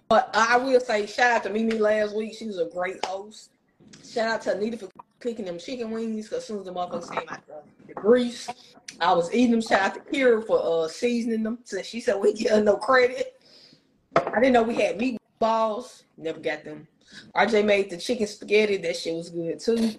But 0.09 0.29
I 0.33 0.57
will 0.57 0.79
say, 0.79 1.05
shout 1.07 1.31
out 1.31 1.43
to 1.43 1.49
Mimi 1.49 1.77
last 1.79 2.15
week. 2.15 2.35
She 2.37 2.45
was 2.45 2.59
a 2.59 2.65
great 2.65 3.03
host. 3.05 3.51
Shout 4.05 4.27
out 4.29 4.41
to 4.43 4.55
Anita 4.55 4.77
for 4.77 4.89
cooking 5.19 5.45
them 5.45 5.57
chicken 5.57 5.89
wings. 5.91 6.29
Cause 6.29 6.39
as 6.39 6.45
soon 6.45 6.59
as 6.59 6.65
the 6.65 6.73
motherfuckers 6.73 7.09
came 7.11 7.27
out 7.29 7.45
the, 7.47 7.61
the 7.87 7.93
grease, 7.93 8.47
I 8.99 9.13
was 9.13 9.33
eating 9.33 9.51
them. 9.51 9.61
Shout 9.61 9.81
out 9.81 9.93
to 9.95 9.99
Kira 10.01 10.45
for 10.45 10.61
uh, 10.85 10.87
seasoning 10.87 11.43
them. 11.43 11.59
So 11.63 11.81
she 11.81 12.01
said 12.01 12.15
we 12.19 12.33
get 12.33 12.51
her 12.51 12.61
no 12.63 12.75
credit. 12.75 13.39
I 14.15 14.35
didn't 14.39 14.53
know 14.53 14.63
we 14.63 14.75
had 14.75 14.99
meatballs. 14.99 16.03
Never 16.17 16.39
got 16.39 16.63
them. 16.65 16.87
RJ 17.35 17.65
made 17.65 17.89
the 17.89 17.97
chicken 17.97 18.27
spaghetti. 18.27 18.77
That 18.77 18.95
shit 18.95 19.15
was 19.15 19.29
good 19.29 19.59
too. 19.59 19.95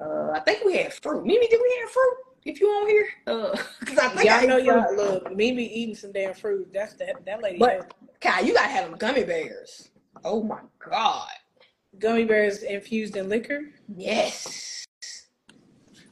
Uh, 0.00 0.30
I 0.32 0.40
think 0.40 0.64
we 0.64 0.76
had 0.76 0.92
fruit. 0.92 1.24
Mimi, 1.24 1.46
did 1.48 1.60
we 1.62 1.78
have 1.80 1.90
fruit? 1.90 2.16
If 2.44 2.60
you 2.60 2.68
on 2.68 2.86
here, 2.86 3.08
uh, 3.26 3.50
cause 3.84 3.98
I 3.98 4.08
think 4.10 4.30
I 4.30 4.34
Y'all 4.34 4.42
ate 4.42 4.48
know 4.48 4.56
y'all 4.58 4.96
look. 4.96 5.34
Mimi 5.34 5.64
eating 5.64 5.94
some 5.96 6.12
damn 6.12 6.34
fruit. 6.34 6.68
That's 6.72 6.94
that 6.94 7.24
that 7.24 7.42
lady. 7.42 7.58
But- 7.58 7.92
Kyhle, 8.20 8.46
you 8.46 8.54
gotta 8.54 8.68
have 8.68 8.88
them 8.88 8.98
gummy 8.98 9.24
bears. 9.24 9.90
Oh 10.24 10.42
my 10.42 10.60
god. 10.78 11.28
Gummy 11.98 12.24
bears 12.24 12.62
infused 12.62 13.16
in 13.16 13.28
liquor. 13.28 13.62
Yes. 13.96 14.86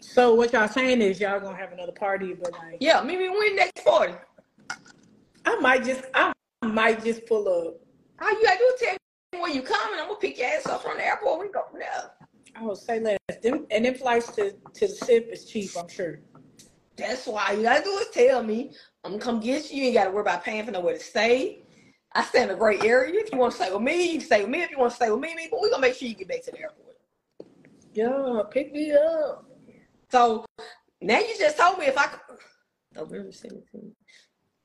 So 0.00 0.34
what 0.34 0.52
y'all 0.52 0.68
saying 0.68 1.02
is 1.02 1.20
y'all 1.20 1.40
gonna 1.40 1.56
have 1.56 1.72
another 1.72 1.92
party, 1.92 2.34
but 2.34 2.52
like 2.52 2.76
Yeah, 2.80 3.00
maybe 3.02 3.28
when 3.28 3.56
next 3.56 3.84
party. 3.84 4.14
I 5.44 5.56
might 5.56 5.84
just 5.84 6.04
I 6.14 6.32
might 6.64 7.02
just 7.04 7.26
pull 7.26 7.48
up. 7.48 7.76
All 8.20 8.30
you 8.30 8.42
gotta 8.42 8.58
do 8.58 8.76
tell 8.78 8.96
when 9.40 9.54
you 9.54 9.62
coming. 9.62 9.98
I'm 10.00 10.08
gonna 10.08 10.18
pick 10.20 10.38
your 10.38 10.48
ass 10.48 10.66
up 10.66 10.82
from 10.82 10.96
the 10.96 11.04
airport. 11.06 11.40
We 11.40 11.48
go 11.52 11.64
from 11.70 11.80
there. 11.80 12.10
I 12.56 12.62
will 12.62 12.76
say 12.76 13.00
less. 13.00 13.18
Them 13.42 13.66
and 13.70 13.84
them 13.84 13.94
flights 13.94 14.32
to 14.36 14.52
to 14.52 14.86
the 14.86 14.88
SIP 14.88 15.28
is 15.30 15.44
cheap. 15.44 15.70
I'm 15.78 15.88
sure. 15.88 16.20
That's 16.96 17.26
why 17.26 17.52
you 17.52 17.62
gotta 17.62 17.82
do 17.82 17.90
is 17.98 18.08
tell 18.10 18.42
me. 18.42 18.72
I'm 19.04 19.12
gonna 19.12 19.22
come 19.22 19.40
get 19.40 19.70
you. 19.70 19.78
You 19.78 19.84
ain't 19.86 19.94
gotta 19.94 20.10
worry 20.10 20.22
about 20.22 20.44
paying 20.44 20.64
for 20.64 20.70
nowhere 20.70 20.94
to 20.94 21.00
stay. 21.00 21.64
I 22.12 22.22
stay 22.22 22.44
in 22.44 22.50
a 22.50 22.54
great 22.54 22.84
area. 22.84 23.20
If 23.20 23.32
you 23.32 23.38
want 23.38 23.52
to 23.52 23.56
stay 23.62 23.72
with 23.72 23.82
me, 23.82 24.12
you 24.12 24.18
can 24.18 24.26
stay 24.26 24.42
with 24.42 24.50
me. 24.50 24.62
If 24.62 24.70
you 24.70 24.78
want 24.78 24.92
to 24.92 24.96
stay 24.96 25.10
with 25.10 25.20
me, 25.20 25.34
me, 25.34 25.48
but 25.50 25.60
we 25.60 25.70
gonna 25.70 25.80
make 25.80 25.94
sure 25.94 26.06
you 26.06 26.14
get 26.14 26.28
back 26.28 26.44
to 26.44 26.52
the 26.52 26.60
airport. 26.60 26.96
Yeah, 27.92 28.42
pick 28.50 28.72
me 28.72 28.92
up. 28.92 29.44
So 30.10 30.44
now 31.00 31.18
you 31.18 31.34
just 31.38 31.58
told 31.58 31.78
me 31.78 31.86
if 31.86 31.98
I 31.98 32.06
could. 32.06 32.38
November 32.94 33.30
17th. 33.30 33.92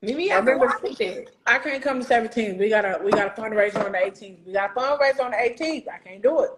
Maybe 0.02 0.32
I 0.32 0.38
remember 0.38 0.66
that. 0.68 1.26
I 1.46 1.58
can't 1.58 1.82
come 1.82 2.00
to 2.02 2.06
17th. 2.08 2.58
We 2.58 2.68
got 2.70 2.84
a 2.84 3.00
we 3.04 3.10
got 3.10 3.38
a 3.38 3.40
fundraiser 3.40 3.84
on 3.84 3.92
the 3.92 3.98
18th. 3.98 4.46
We 4.46 4.52
got 4.52 4.70
a 4.70 4.74
fundraiser 4.80 5.20
on 5.24 5.30
the 5.32 5.36
18th. 5.36 5.88
I 5.88 5.98
can't 5.98 6.22
do 6.22 6.40
it. 6.40 6.50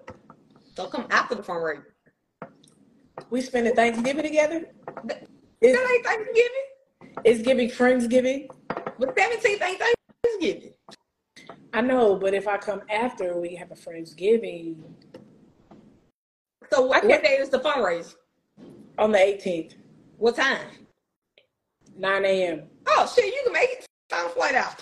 So 0.76 0.86
come 0.86 1.06
after 1.10 1.34
the 1.34 1.42
fundraiser. 1.42 1.84
We 3.30 3.40
spending 3.40 3.74
Thanksgiving 3.74 4.22
together. 4.22 4.66
That 5.04 5.26
It's, 5.60 5.90
ain't 5.90 6.04
Thanksgiving. 6.04 6.66
it's 7.24 7.42
giving 7.42 7.68
Friendsgiving. 7.68 8.48
But 8.98 9.16
17th 9.16 9.62
ain't 9.62 9.82
Thanksgiving. 10.24 10.72
I 11.72 11.80
know, 11.80 12.16
but 12.16 12.34
if 12.34 12.46
I 12.46 12.58
come 12.58 12.82
after, 12.90 13.40
we 13.40 13.54
have 13.56 13.70
a 13.70 13.74
Friendsgiving 13.74 14.76
So 16.72 16.82
what, 16.82 17.04
what 17.04 17.22
day 17.22 17.36
is 17.38 17.48
the 17.48 17.58
fundraiser? 17.58 18.14
on 18.98 19.10
the 19.12 19.18
18th, 19.18 19.74
What 20.18 20.36
time? 20.36 20.66
9 21.96 22.24
a.m. 22.24 22.62
Oh 23.02 23.12
shit, 23.12 23.34
you 23.34 23.42
can 23.42 23.52
make 23.52 23.70
it. 23.70 23.86
A 24.12 24.28
flight 24.28 24.54
out. 24.54 24.80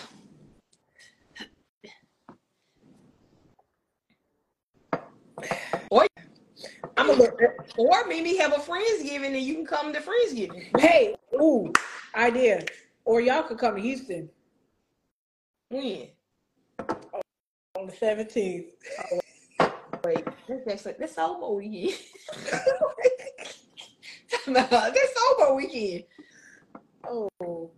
Or 5.89 6.05
I'm 6.97 7.09
a 7.09 7.13
little. 7.13 7.35
or 7.77 8.05
maybe 8.07 8.35
have 8.35 8.53
a 8.53 8.57
Friendsgiving 8.57 9.25
and 9.25 9.37
you 9.37 9.55
can 9.55 9.65
come 9.65 9.91
to 9.91 10.01
Friendsgiving. 10.01 10.79
Hey, 10.79 11.15
ooh, 11.33 11.73
idea. 12.13 12.63
Or 13.05 13.21
y'all 13.21 13.41
could 13.41 13.57
come 13.57 13.75
to 13.75 13.81
Houston 13.81 14.29
When? 15.69 16.09
on 17.75 17.87
the 17.87 17.91
17th. 17.93 18.65
Wait, 20.05 20.27
that's 20.47 20.83
that's, 20.83 20.83
that's 20.99 21.17
over 21.17 21.55
weekend. 21.55 21.97
no, 24.47 24.67
that's 24.69 25.15
over 25.39 25.55
weekend. 25.55 26.03
Oh, 27.07 27.71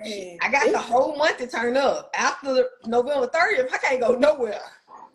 Man. 0.00 0.38
I 0.42 0.50
got 0.50 0.70
the 0.70 0.78
whole 0.78 1.16
month 1.16 1.38
to 1.38 1.46
turn 1.46 1.76
up. 1.76 2.10
After 2.14 2.54
the 2.54 2.68
November 2.86 3.26
30th, 3.26 3.72
I 3.72 3.78
can't 3.78 4.00
go 4.00 4.14
nowhere. 4.14 4.60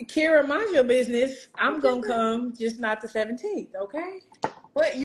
Kira, 0.03 0.47
mind 0.47 0.73
your 0.73 0.83
business. 0.83 1.47
I'm 1.55 1.79
gonna 1.79 2.01
come, 2.01 2.53
just 2.57 2.79
not 2.79 3.01
the 3.01 3.07
17th. 3.07 3.75
Okay. 3.75 4.19
But 4.73 4.95
you, 4.95 5.03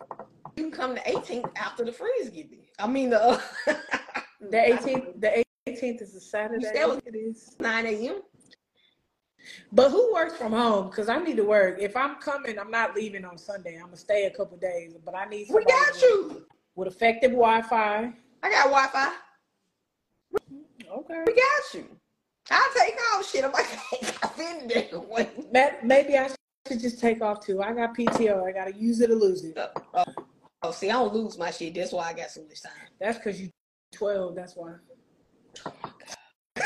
you 0.57 0.65
can 0.65 0.71
come 0.71 0.95
the 0.95 1.01
18th 1.01 1.51
after 1.57 1.85
the 1.85 1.93
Friendsgiving. 1.93 2.67
I 2.79 2.87
mean 2.87 3.11
the 3.11 3.43
The 4.51 4.57
18th. 4.57 5.21
The 5.21 5.45
18th 5.69 6.03
is 6.03 6.15
a 6.15 6.21
Saturday. 6.21 6.69
It 7.07 7.15
is. 7.15 7.57
9 7.59 7.87
a.m. 7.87 8.23
But 9.73 9.91
who 9.91 10.13
works 10.13 10.37
from 10.37 10.53
home? 10.53 10.89
Because 10.89 11.09
I 11.09 11.19
need 11.19 11.37
to 11.37 11.45
work. 11.45 11.79
If 11.81 11.97
I'm 11.97 12.17
coming, 12.17 12.59
I'm 12.59 12.71
not 12.71 12.95
leaving 12.95 13.25
on 13.25 13.39
Sunday. 13.39 13.77
I'm 13.77 13.87
gonna 13.87 13.97
stay 13.97 14.25
a 14.25 14.31
couple 14.31 14.57
days. 14.57 14.95
But 15.05 15.15
I 15.15 15.27
need 15.27 15.49
We 15.51 15.65
got 15.65 16.03
you. 16.03 16.47
With 16.77 16.89
effective 16.89 17.31
Wi-Fi. 17.31 18.13
I 18.43 18.51
got 18.51 18.65
Wi-Fi. 18.65 19.13
Okay. 20.91 21.23
We 21.27 21.35
got 21.35 21.75
you. 21.75 21.87
I'll 22.51 22.75
take 22.75 22.95
off 23.15 23.31
shit. 23.31 23.45
I'm 23.45 23.53
like, 23.53 23.67
I've 24.23 24.37
been 24.37 24.69
there. 24.69 24.91
Maybe 25.83 26.19
I 26.19 26.29
should 26.69 26.81
just 26.81 27.01
take 27.01 27.23
off 27.23 27.45
too. 27.45 27.63
I 27.63 27.73
got 27.73 27.97
PTO. 27.97 28.47
I 28.47 28.53
gotta 28.53 28.75
use 28.75 29.01
it 29.01 29.11
or 29.11 29.15
lose 29.15 29.45
it. 29.45 29.57
Oh, 29.57 30.05
oh, 30.63 30.71
see, 30.71 30.91
I 30.91 30.95
don't 30.95 31.15
lose 31.15 31.39
my 31.39 31.51
shit. 31.51 31.75
That's 31.75 31.93
why 31.93 32.09
I 32.09 32.13
got 32.13 32.31
so 32.31 32.43
much 32.43 32.63
time. 32.63 32.73
That's 33.01 33.19
because 33.19 33.41
you 33.41 33.51
12. 33.93 34.35
That's 34.35 34.55
why. 34.55 34.75
Oh, 35.67 35.73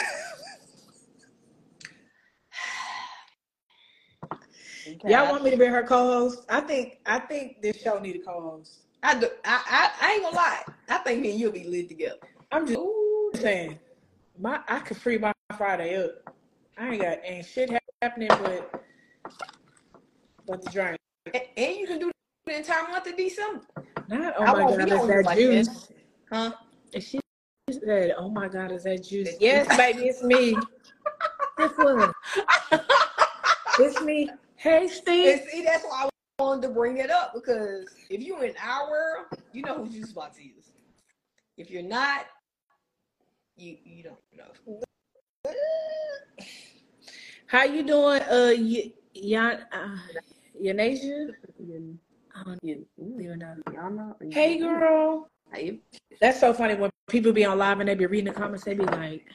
Y'all 5.05 5.31
want 5.31 5.45
me 5.45 5.51
to 5.51 5.57
be 5.57 5.67
her 5.67 5.83
co-host? 5.83 6.45
I 6.49 6.61
think 6.61 6.99
I 7.05 7.19
think 7.21 7.61
this 7.63 7.81
show 7.81 7.99
need 7.99 8.17
a 8.17 8.21
co-host. 8.21 8.88
I, 9.03 9.19
do, 9.19 9.29
I, 9.45 9.63
I, 9.67 10.07
I 10.07 10.13
ain't 10.15 10.23
gonna 10.23 10.37
lie. 10.37 10.63
I 10.89 10.99
think 10.99 11.21
me 11.23 11.31
and 11.33 11.41
you'll 11.41 11.53
be 11.53 11.65
lit 11.65 11.89
together. 11.89 12.19
I'm 12.51 12.67
just 12.67 12.79
Ooh, 12.79 13.31
saying, 13.35 13.79
my 14.39 14.61
I 14.69 14.81
could 14.81 14.97
free 14.97 15.19
my 15.19 15.33
Friday 15.57 16.03
up. 16.03 16.35
I 16.77 16.91
ain't 16.91 17.03
got 17.03 17.19
ain't 17.25 17.47
shit 17.47 17.71
happening 18.03 18.29
but 18.29 18.85
but 20.47 20.63
the 20.63 20.71
drink. 20.71 20.99
and, 21.27 21.43
and 21.57 21.77
you 21.77 21.87
can 21.87 21.99
do 21.99 22.11
the 22.47 22.57
entire 22.57 22.89
month 22.89 23.07
of 23.07 23.17
December. 23.17 23.61
Not 24.09 24.35
oh 24.39 24.45
I 24.47 24.53
my 24.53 24.71
god, 24.71 24.93
is 24.93 25.07
that 25.07 25.25
like 25.25 25.39
juice? 25.39 25.93
Huh? 26.31 26.53
And 26.95 27.03
she 27.03 27.21
said, 27.71 28.15
"Oh 28.17 28.31
my 28.31 28.49
god, 28.49 28.73
is 28.73 28.85
that 28.85 29.05
juice?" 29.05 29.37
Yes, 29.41 29.77
baby, 29.77 30.09
it's 30.09 30.23
me. 30.23 30.57
this 31.59 31.73
what? 31.77 32.13
It's 33.79 34.01
me. 34.03 34.31
Hey, 34.57 34.83
And 34.83 34.91
Steve. 34.91 35.41
see, 35.51 35.63
that's 35.65 35.85
why 35.85 36.05
I 36.05 36.09
wanted 36.39 36.63
to 36.63 36.69
bring 36.73 36.99
it 36.99 37.11
up 37.11 37.35
because 37.35 37.87
if 38.11 38.23
you 38.23 38.41
in 38.43 38.55
our 38.63 38.89
world, 38.91 39.27
you 39.53 39.63
know 39.63 39.79
who 39.79 39.89
Juice 39.89 40.13
Box 40.13 40.39
is. 40.39 40.73
If 41.57 41.69
you're 41.71 41.83
not, 41.83 42.27
you 43.57 43.77
you 43.85 44.05
don't 44.05 44.19
know. 44.37 44.81
How 47.47 47.65
you 47.65 47.83
doing, 47.83 48.23
uh, 48.23 48.53
y- 48.57 48.93
Yan, 49.15 49.67
uh, 49.73 49.97
Yanasia? 50.63 51.31
I 52.37 52.45
don't 52.45 52.59
even 52.63 53.39
know. 53.39 54.17
Hey, 54.31 54.59
girl. 54.59 55.29
That's 56.21 56.39
so 56.39 56.55
funny 56.55 56.77
when 56.77 56.91
people 57.09 57.33
be 57.33 57.45
on 57.45 57.59
live 57.59 57.81
and 57.81 57.89
they 57.89 57.97
be 57.97 58.07
reading 58.07 58.33
the 58.33 58.39
comments. 58.39 58.65
They 58.65 58.75
be 58.75 58.85
like, 58.85 59.27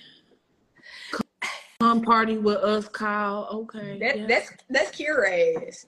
"Come 1.82 2.02
party 2.02 2.38
with 2.38 2.58
us, 2.58 2.88
Kyhle." 2.88 3.52
Okay. 3.54 4.00
that 4.00 4.20
yeah. 4.20 4.28
that's 4.28 4.52
that's 4.70 4.92
Kira 4.92 5.68
ass. 5.68 5.88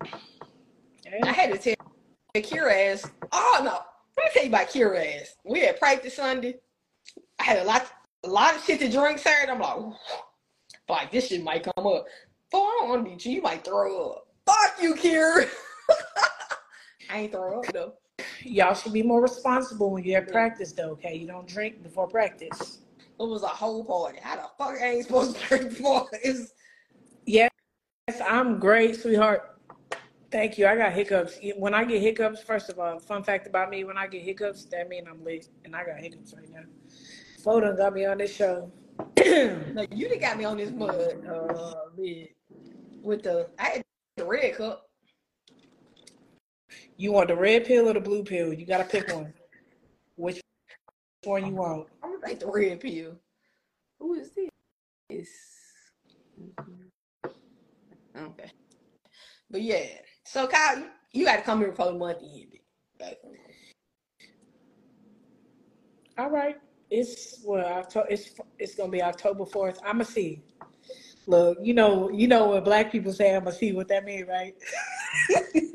I 0.00 1.32
had 1.32 1.52
to 1.52 1.58
tell 1.58 1.74
Kira 2.36 2.92
ass. 2.92 3.10
Oh 3.32 3.60
no, 3.62 3.80
let 4.16 4.24
me 4.24 4.30
tell 4.32 4.42
you 4.44 4.48
about 4.48 4.68
Kira 4.68 5.20
ass. 5.20 5.36
We 5.44 5.60
had 5.60 5.78
practice 5.78 6.16
Sunday. 6.16 6.56
I 7.38 7.44
had 7.44 7.58
a 7.58 7.64
lot, 7.64 7.90
a 8.24 8.28
lot 8.28 8.54
of 8.54 8.64
shit 8.64 8.80
to 8.80 8.90
drink 8.90 9.18
Saturday. 9.18 9.52
I'm 9.52 9.60
like, 9.60 9.94
like 10.88 11.10
this 11.10 11.28
shit 11.28 11.42
might 11.42 11.64
come 11.64 11.86
up. 11.86 12.06
Boy, 12.50 12.58
I 12.58 12.76
don't 12.80 12.88
want 12.88 13.04
to 13.04 13.10
beat 13.10 13.24
you. 13.26 13.32
You 13.32 13.42
might 13.42 13.64
throw 13.64 14.10
up. 14.10 14.26
Fuck 14.46 14.82
you, 14.82 14.94
Kira. 14.94 15.48
I 17.10 17.18
ain't 17.20 17.32
throw 17.32 17.60
up 17.60 17.72
though. 17.72 17.94
Y'all 18.42 18.74
should 18.74 18.92
be 18.92 19.02
more 19.02 19.22
responsible 19.22 19.90
when 19.90 20.04
you're 20.04 20.20
at 20.20 20.28
practice, 20.28 20.72
though. 20.72 20.90
Okay, 20.90 21.14
you 21.16 21.26
don't 21.26 21.46
drink 21.46 21.82
before 21.82 22.06
practice. 22.08 22.78
It 23.00 23.22
was 23.22 23.42
a 23.42 23.48
whole 23.48 23.84
party. 23.84 24.18
How 24.22 24.36
the 24.36 24.42
fuck 24.56 24.80
I 24.80 24.90
ain't 24.90 25.06
supposed 25.06 25.36
to 25.36 25.46
drink 25.48 25.70
before? 25.70 26.08
It's, 26.22 26.52
Yes, 27.26 27.50
I'm 28.26 28.58
great, 28.58 28.96
sweetheart. 28.96 29.57
Thank 30.30 30.58
you. 30.58 30.66
I 30.66 30.76
got 30.76 30.92
hiccups. 30.92 31.38
When 31.56 31.72
I 31.72 31.84
get 31.84 32.02
hiccups, 32.02 32.42
first 32.42 32.68
of 32.68 32.78
all, 32.78 32.98
fun 32.98 33.24
fact 33.24 33.46
about 33.46 33.70
me: 33.70 33.84
when 33.84 33.96
I 33.96 34.06
get 34.06 34.22
hiccups, 34.22 34.64
that 34.66 34.88
means 34.88 35.06
I'm 35.10 35.24
lit, 35.24 35.48
and 35.64 35.74
I 35.74 35.84
got 35.84 35.98
hiccups 35.98 36.34
right 36.36 36.50
now. 36.52 36.64
Foden 37.42 37.76
got 37.78 37.94
me 37.94 38.04
on 38.04 38.18
this 38.18 38.34
show. 38.34 38.70
no, 39.16 39.86
you 39.90 40.08
done 40.08 40.18
got 40.18 40.36
me 40.36 40.44
on 40.44 40.58
this 40.58 40.70
mud, 40.70 41.26
uh. 41.26 41.74
With 43.00 43.22
the, 43.22 43.48
I 43.58 43.64
had 43.64 43.82
the 44.16 44.26
red 44.26 44.56
cup. 44.56 44.90
You 46.98 47.12
want 47.12 47.28
the 47.28 47.36
red 47.36 47.64
pill 47.64 47.88
or 47.88 47.94
the 47.94 48.00
blue 48.00 48.22
pill? 48.22 48.52
You 48.52 48.66
gotta 48.66 48.84
pick 48.84 49.10
one. 49.14 49.32
Which 50.16 50.40
one 51.24 51.46
you 51.46 51.54
want? 51.54 51.88
I'm 52.02 52.14
gonna 52.14 52.26
take 52.26 52.40
the 52.40 52.50
red 52.50 52.80
pill. 52.80 53.16
Who 54.00 54.14
is 54.14 54.32
this? 54.32 55.28
Okay. 58.16 58.50
But 59.50 59.62
yeah. 59.62 59.86
So 60.28 60.46
Kyhle, 60.46 60.80
you, 60.80 60.86
you 61.20 61.24
gotta 61.26 61.42
come 61.42 61.60
here 61.60 61.70
before 61.70 61.86
the 61.86 61.98
month 61.98 62.18
end. 62.22 62.52
Okay. 63.02 63.16
All 66.18 66.30
right. 66.30 66.56
It's 66.90 67.42
well, 67.46 67.64
October. 67.66 68.06
It's 68.10 68.34
it's 68.58 68.74
gonna 68.76 68.90
be 68.92 69.02
October 69.02 69.46
fourth. 69.46 69.80
I'ma 69.84 70.04
see. 70.04 70.42
Look, 71.26 71.58
you 71.62 71.74
know, 71.74 72.10
you 72.10 72.26
know 72.28 72.50
when 72.50 72.62
black 72.64 72.90
people 72.92 73.12
say 73.12 73.34
I'ma 73.36 73.50
see 73.52 73.72
what 73.72 73.88
that 73.88 74.04
mean, 74.04 74.26
right? 74.26 74.54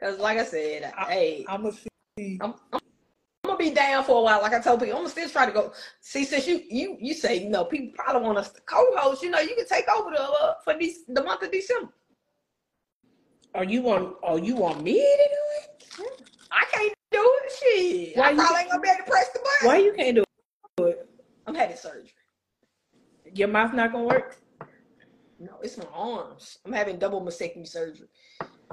Cause 0.00 0.18
like 0.20 0.38
I 0.38 0.44
said, 0.44 0.92
I- 0.98 1.12
hey, 1.12 1.46
I'ma 1.48 1.72
see. 2.18 2.38
I'm, 2.42 2.54
I'm 2.72 2.80
be 3.62 3.70
down 3.70 4.04
for 4.04 4.18
a 4.18 4.22
while. 4.22 4.42
Like 4.42 4.52
I 4.52 4.60
told 4.60 4.80
people, 4.80 4.96
I'm 4.96 5.02
gonna 5.02 5.10
still 5.10 5.28
try 5.28 5.46
to 5.46 5.52
go. 5.52 5.72
See, 6.00 6.24
since 6.24 6.46
you 6.46 6.62
you 6.68 6.96
you 7.00 7.14
say 7.14 7.42
you 7.42 7.48
know 7.48 7.64
people 7.64 7.92
probably 7.94 8.22
want 8.22 8.38
us 8.38 8.50
to 8.52 8.60
co-host, 8.62 9.22
you 9.22 9.30
know, 9.30 9.40
you 9.40 9.54
can 9.54 9.66
take 9.66 9.88
over 9.88 10.10
the 10.10 10.22
uh, 10.22 10.54
for 10.64 10.76
these 10.76 11.04
the 11.06 11.22
month 11.22 11.42
of 11.42 11.52
December. 11.52 11.92
Or 13.54 13.64
you 13.64 13.82
want? 13.82 14.16
Oh, 14.22 14.36
you 14.36 14.56
want 14.56 14.82
me 14.82 14.94
to 14.94 14.98
do 14.98 16.04
it? 16.04 16.22
I 16.50 16.64
can't 16.72 16.94
do 17.10 17.40
it. 17.44 17.52
Shit, 17.52 18.16
why 18.16 18.30
I 18.30 18.34
probably 18.34 18.60
ain't 18.60 18.70
gonna 18.70 18.82
be 18.82 18.88
able 18.88 19.04
to 19.04 19.10
press 19.10 19.28
the 19.32 19.38
button. 19.38 19.68
Why 19.68 19.76
you 19.78 19.92
can't 19.92 20.16
do 20.16 20.84
it? 20.84 21.08
I'm 21.46 21.54
having 21.54 21.76
surgery. 21.76 22.10
Your 23.34 23.48
mouth 23.48 23.72
not 23.74 23.92
gonna 23.92 24.04
work. 24.04 24.38
No, 25.38 25.58
it's 25.62 25.76
my 25.76 25.86
arms. 25.92 26.58
I'm 26.64 26.72
having 26.72 26.98
double 26.98 27.20
mastectomy 27.20 27.66
surgery. 27.66 28.08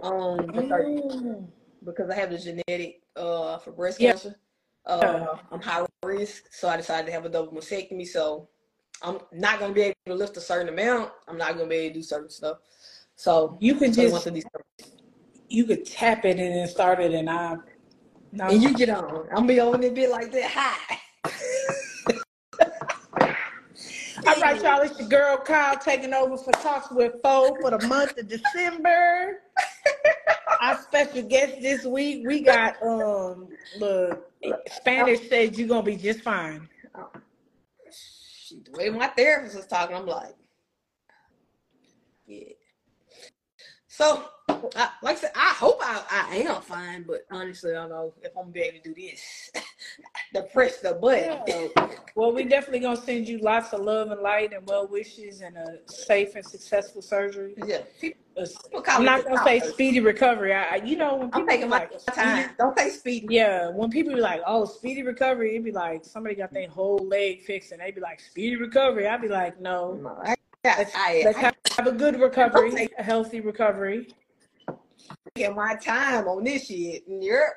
Um, 0.03 0.40
mm. 0.40 1.48
because 1.84 2.10
I 2.10 2.16
have 2.16 2.32
the 2.32 2.38
genetic 2.38 3.02
uh 3.16 3.57
for 3.57 3.72
breast 3.72 3.99
yeah. 3.99 4.11
cancer. 4.11 4.36
Uh, 4.86 5.38
I'm 5.52 5.62
high 5.62 5.86
risk, 6.04 6.46
so 6.52 6.68
I 6.68 6.78
decided 6.78 7.06
to 7.08 7.12
have 7.12 7.26
a 7.26 7.30
double 7.30 7.52
mastectomy. 7.52 8.08
So 8.08 8.50
I'm 9.02 9.20
not 9.32 9.60
gonna 9.60 9.74
be 9.74 9.82
able 9.82 9.96
to 10.08 10.16
lift 10.16 10.38
a 10.38 10.42
certain 10.42 10.70
amount. 10.70 11.12
I'm 11.28 11.38
not 11.38 11.56
gonna 11.56 11.68
be 11.68 11.76
able 11.76 11.94
to 11.94 12.00
do 12.00 12.04
certain 12.04 12.30
stuff. 12.30 12.58
So 13.16 13.58
you 13.60 13.76
could 13.76 13.94
just 13.94 14.28
you 15.50 15.66
could 15.66 15.86
tap 15.86 16.26
it 16.26 16.40
and 16.40 16.56
then 16.56 16.68
start 16.68 17.00
it, 17.00 17.14
and 17.14 17.30
I. 17.30 17.58
And 18.40 18.62
you 18.62 18.76
get 18.76 18.90
on. 18.90 19.28
I'm 19.36 19.48
be 19.48 19.60
on 19.60 19.84
it 19.84 19.96
bit 19.96 20.12
like 20.12 20.32
that. 20.32 20.52
Hi. 20.54 20.98
All 24.28 24.40
right, 24.42 24.62
y'all. 24.62 24.82
It's 24.82 25.00
your 25.00 25.08
girl 25.08 25.38
Kyhle 25.38 25.82
taking 25.82 26.14
over 26.14 26.38
for 26.38 26.52
Talks 26.54 26.92
with 26.92 27.14
Foe 27.24 27.56
for 27.62 27.72
the 27.72 27.88
month 27.88 28.18
of 28.18 28.28
December. 28.28 29.40
Our 30.61 30.77
special 30.81 31.23
guest 31.23 31.61
this 31.61 31.86
week, 31.86 32.27
we 32.27 32.41
got 32.41 32.81
um 32.84 33.48
the 33.80 34.19
Spanish 34.68 35.30
said 35.30 35.57
you're 35.57 35.68
gonna 35.68 35.84
be 35.84 35.95
just 35.95 36.22
fine. 36.22 36.68
The 38.65 38.72
way 38.72 38.90
my 38.90 39.07
therapist 39.07 39.56
was 39.56 39.68
talking, 39.68 39.95
I'm 39.95 40.06
like, 40.06 40.36
yeah. 42.26 42.53
So, 43.88 44.26
I, 44.76 44.90
like 45.02 45.18
I 45.18 45.19
said, 45.19 45.31
I 45.36 45.53
hope 45.57 45.80
I, 45.81 46.27
I 46.31 46.36
am 46.38 46.61
fine, 46.61 47.03
but 47.03 47.26
honestly, 47.31 47.72
I 47.72 47.76
don't 47.76 47.90
know 47.90 48.14
if 48.22 48.31
I'm 48.38 48.44
gonna 48.44 48.52
be 48.52 48.61
able 48.61 48.77
to 48.80 48.94
do 48.94 48.95
this. 48.95 49.52
the 50.34 50.44
press 50.44 50.77
the 50.77 50.94
button. 50.94 51.40
Yeah. 51.48 51.68
Well, 52.15 52.34
we 52.34 52.44
definitely 52.44 52.80
gonna 52.80 52.98
send 52.98 53.30
you 53.30 53.38
lots 53.38 53.72
of 53.72 53.80
love 53.81 54.11
and 54.11 54.19
light 54.19 54.52
and 54.52 54.68
well 54.68 54.86
wishes 54.88 55.40
and 55.40 55.56
a 55.56 55.77
safe 55.86 56.36
and 56.36 56.45
successful 56.45 57.02
surgery. 57.02 57.53
Yeah. 57.65 57.80
Uh, 58.36 58.45
I'm 58.88 59.06
not 59.06 59.23
gonna 59.23 59.41
say 59.45 59.61
speedy 59.61 60.02
recovery. 60.02 60.53
I, 60.53 60.77
you 60.77 60.98
know, 60.98 61.15
when 61.15 61.27
people 61.27 61.41
I'm 61.41 61.48
taking 61.48 61.69
my 61.69 61.80
like, 61.80 62.06
time. 62.14 62.49
Don't 62.57 62.77
say 62.77 62.90
speedy. 62.90 63.27
Yeah, 63.30 63.69
when 63.69 63.90
people 63.90 64.14
be 64.15 64.19
like, 64.19 64.41
"Oh, 64.45 64.65
speedy 64.65 65.03
recovery," 65.03 65.52
it'd 65.52 65.64
be 65.64 65.72
like 65.72 66.03
somebody 66.03 66.36
got 66.36 66.52
their 66.52 66.68
whole 66.68 66.98
leg 66.98 67.44
fixed, 67.44 67.72
and 67.72 67.80
they'd 67.80 67.95
be 67.95 68.02
like, 68.02 68.19
"Speedy 68.19 68.57
recovery." 68.57 69.07
I'd 69.07 69.22
be 69.22 69.30
like, 69.30 69.61
"No, 69.61 69.94
no 69.94 70.18
I, 70.23 70.36
let's, 70.65 70.91
I, 70.95 71.22
let's 71.23 71.38
I, 71.38 71.53
have 71.77 71.88
a 71.88 71.91
good 71.94 72.19
recovery, 72.19 72.90
a 72.98 73.03
healthy 73.03 73.40
recovery." 73.40 74.10
Get 75.36 75.56
my 75.56 75.76
time 75.76 76.27
on 76.27 76.44
this 76.44 76.68
shit. 76.68 77.03
You're 77.07 77.53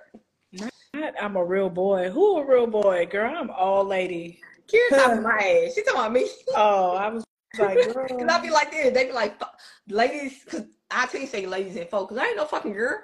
not, 0.95 1.15
I'm 1.21 1.37
a 1.37 1.45
real 1.45 1.71
boy. 1.71 2.11
Who 2.11 2.39
a 2.39 2.47
real 2.47 2.67
boy, 2.67 3.07
girl? 3.11 3.35
I'm 3.37 3.51
all 3.51 3.85
lady. 3.85 4.41
Kira 4.69 4.91
talking 4.91 5.23
my 5.23 5.37
ass. 5.67 5.75
She 5.75 5.83
talking 5.83 6.01
about 6.01 6.13
me. 6.13 6.29
Oh, 6.55 6.97
I 6.97 7.09
was 7.09 7.25
like, 7.59 7.79
girl. 7.95 8.07
Cause 8.09 8.29
I 8.29 8.41
be 8.41 8.51
like 8.51 8.71
this. 8.71 8.93
They 8.93 9.07
be 9.07 9.13
like, 9.13 9.41
ladies. 9.89 10.45
Cause 10.49 10.65
I 10.91 11.07
can't 11.07 11.29
say 11.29 11.47
ladies 11.47 11.77
and 11.77 11.89
folk. 11.89 12.11
Cause 12.11 12.19
I 12.19 12.27
ain't 12.27 12.37
no 12.37 12.45
fucking 12.45 12.73
girl. 12.73 13.01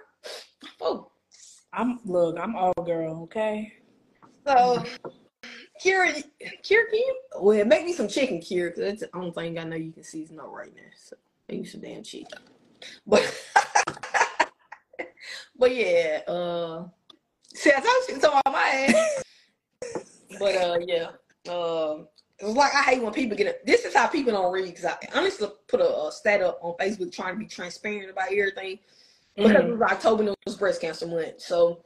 Folk. 0.78 1.12
I'm 1.72 2.00
look. 2.04 2.38
I'm 2.38 2.56
all 2.56 2.72
girl. 2.84 3.22
Okay. 3.24 3.72
So, 4.46 4.82
Kira, 5.84 6.22
Kira, 6.62 6.88
can 6.88 6.98
you? 6.98 7.20
Well, 7.38 7.64
make 7.64 7.84
me 7.84 7.92
some 7.92 8.08
chicken, 8.08 8.40
Kira. 8.40 8.74
Cause 8.74 8.84
that's 8.84 9.00
the 9.00 9.10
only 9.14 9.30
thing 9.30 9.58
I 9.58 9.64
know 9.64 9.76
you 9.76 9.92
can 9.92 10.04
season 10.04 10.40
up 10.40 10.50
right 10.50 10.74
now. 10.74 10.82
So 10.96 11.16
make 11.48 11.60
me 11.60 11.66
some 11.66 11.80
damn 11.80 12.02
chicken. 12.02 12.38
But, 13.06 13.22
but 15.56 15.74
yeah. 15.74 16.20
Uh, 16.26 16.84
see, 17.54 17.70
I 17.70 17.80
told 17.80 18.08
you 18.08 18.18
talking 18.20 18.40
about 18.44 18.52
my 18.52 18.68
ass. 18.88 19.24
but 20.38 20.54
uh, 20.56 20.78
yeah. 20.86 21.52
Um. 21.52 22.08
It's 22.40 22.56
like 22.56 22.72
I 22.72 22.82
hate 22.82 23.02
when 23.02 23.12
people 23.12 23.36
get 23.36 23.48
it. 23.48 23.66
This 23.66 23.84
is 23.84 23.94
how 23.94 24.06
people 24.06 24.32
don't 24.32 24.52
read 24.52 24.66
because 24.66 24.84
I 24.84 24.96
honestly 25.12 25.48
put 25.66 25.80
a, 25.80 26.06
a 26.06 26.12
stat 26.12 26.40
up 26.40 26.60
on 26.62 26.74
Facebook 26.74 27.12
trying 27.12 27.34
to 27.34 27.38
be 27.40 27.46
transparent 27.46 28.10
about 28.10 28.30
everything 28.30 28.78
because 29.34 29.52
mm-hmm. 29.52 29.72
it 29.72 29.72
was 29.72 29.82
October 29.82 30.22
and 30.22 30.28
it 30.30 30.38
was 30.46 30.56
breast 30.56 30.80
cancer 30.80 31.06
month. 31.06 31.40
So 31.40 31.82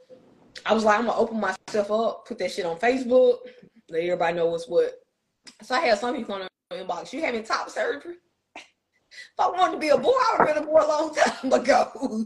I 0.65 0.73
was 0.73 0.83
like, 0.83 0.99
I'm 0.99 1.05
gonna 1.05 1.17
open 1.17 1.39
myself 1.39 1.91
up, 1.91 2.27
put 2.27 2.37
that 2.37 2.51
shit 2.51 2.65
on 2.65 2.77
Facebook, 2.77 3.39
let 3.89 4.03
everybody 4.03 4.35
know 4.35 4.47
what's 4.47 4.67
what. 4.67 4.93
So 5.61 5.75
I 5.75 5.79
had 5.79 5.97
some 5.97 6.15
people 6.15 6.35
on 6.35 6.47
the 6.69 6.75
inbox. 6.75 7.13
You 7.13 7.21
having 7.21 7.43
top 7.43 7.69
surgery? 7.69 8.15
if 8.55 8.63
I 9.39 9.49
wanted 9.49 9.73
to 9.73 9.79
be 9.79 9.89
a 9.89 9.97
boy, 9.97 10.11
I 10.11 10.35
would 10.37 10.47
have 10.47 10.55
been 10.55 10.63
a 10.63 10.67
boy 10.67 10.81
a 10.81 10.87
long 10.87 11.15
time 11.15 11.53
ago. 11.61 12.25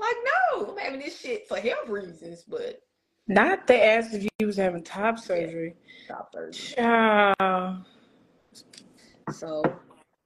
Like, 0.00 0.16
no, 0.24 0.70
I'm 0.70 0.78
having 0.78 1.00
this 1.00 1.20
shit 1.20 1.48
for 1.48 1.58
health 1.58 1.88
reasons, 1.88 2.44
but 2.46 2.80
not 3.28 3.66
they 3.66 3.82
asked 3.82 4.14
if 4.14 4.26
you 4.38 4.46
was 4.46 4.56
having 4.56 4.82
top 4.82 5.18
surgery. 5.18 5.74
Yeah, 6.08 6.14
top 6.14 6.32
surgery. 6.32 6.74
Child. 6.74 7.84
So 9.32 9.62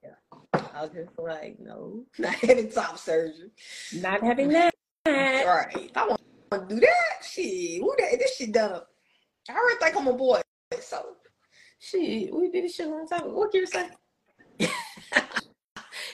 yeah. 0.03 0.11
I 0.75 0.83
was 0.83 0.91
just 0.95 1.19
like, 1.19 1.59
no, 1.59 2.05
not 2.19 2.35
having 2.37 2.71
top 2.71 2.99
surgery. 2.99 3.51
Not 3.95 4.23
having 4.23 4.51
that. 4.51 4.73
Right. 5.05 5.91
I 5.97 6.07
want 6.07 6.21
to 6.53 6.67
do 6.69 6.81
that. 6.81 7.25
Shit. 7.25 7.81
Who 7.81 7.95
that 7.99 8.19
this 8.19 8.37
shit 8.37 8.53
done. 8.53 8.83
I 9.51 9.53
already 9.53 9.79
think 9.81 9.97
I'm 9.97 10.07
a 10.07 10.13
boy. 10.13 10.41
So 10.81 11.17
shit, 11.81 12.33
we 12.33 12.51
did 12.51 12.65
this 12.65 12.77
shit 12.77 12.87
a 12.87 12.91
long 12.91 13.09
time 13.09 13.23
ago. 13.23 13.33
What 13.33 13.53
Kira 13.53 13.67
say? 13.67 13.89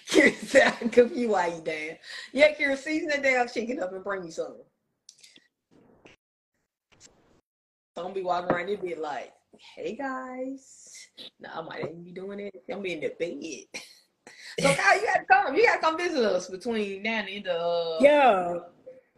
Said 0.08 0.68
I 0.68 0.88
confused 0.88 1.30
why 1.30 1.48
you 1.48 1.60
damn. 1.62 1.96
Yeah, 2.32 2.54
Kira, 2.54 2.78
season 2.78 3.08
that 3.08 3.22
damn 3.22 3.46
chicken 3.48 3.80
up 3.80 3.92
and 3.92 4.02
bring 4.02 4.24
me 4.24 4.30
something. 4.30 4.64
Don't 7.94 8.14
be 8.14 8.22
walking 8.22 8.50
around 8.50 8.70
and 8.70 8.80
be 8.80 8.94
like, 8.94 9.32
hey 9.74 9.96
guys. 9.96 10.94
No, 11.40 11.50
I 11.52 11.60
might 11.60 11.80
even 11.80 12.04
be 12.04 12.12
doing 12.12 12.40
it. 12.40 12.54
I'm 12.72 12.80
be 12.80 12.94
in 12.94 13.00
the 13.00 13.12
bed. 13.18 13.82
so 14.60 14.68
Kyhle, 14.68 15.00
you 15.00 15.06
gotta 15.06 15.24
come. 15.30 15.54
You 15.54 15.66
gotta 15.66 15.80
come 15.80 15.98
visit 15.98 16.24
us 16.24 16.48
between 16.48 17.02
now 17.02 17.24
and 17.28 17.44
the 17.44 17.58
uh... 17.58 17.98
Yeah. 18.00 18.54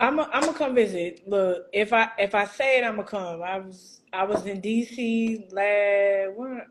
I'm 0.01 0.19
a, 0.19 0.23
I'm 0.33 0.41
gonna 0.41 0.55
come 0.55 0.75
visit. 0.75 1.23
Look, 1.29 1.67
if 1.73 1.93
I 1.93 2.09
if 2.19 2.35
I 2.35 2.47
say 2.47 2.79
it, 2.79 2.85
I'm 2.85 2.97
gonna 2.97 3.07
come. 3.07 3.43
I 3.43 3.59
was 3.59 4.01
I 4.13 4.25
was 4.25 4.47
in 4.47 4.61
DC 4.61 5.53
last 5.53 6.65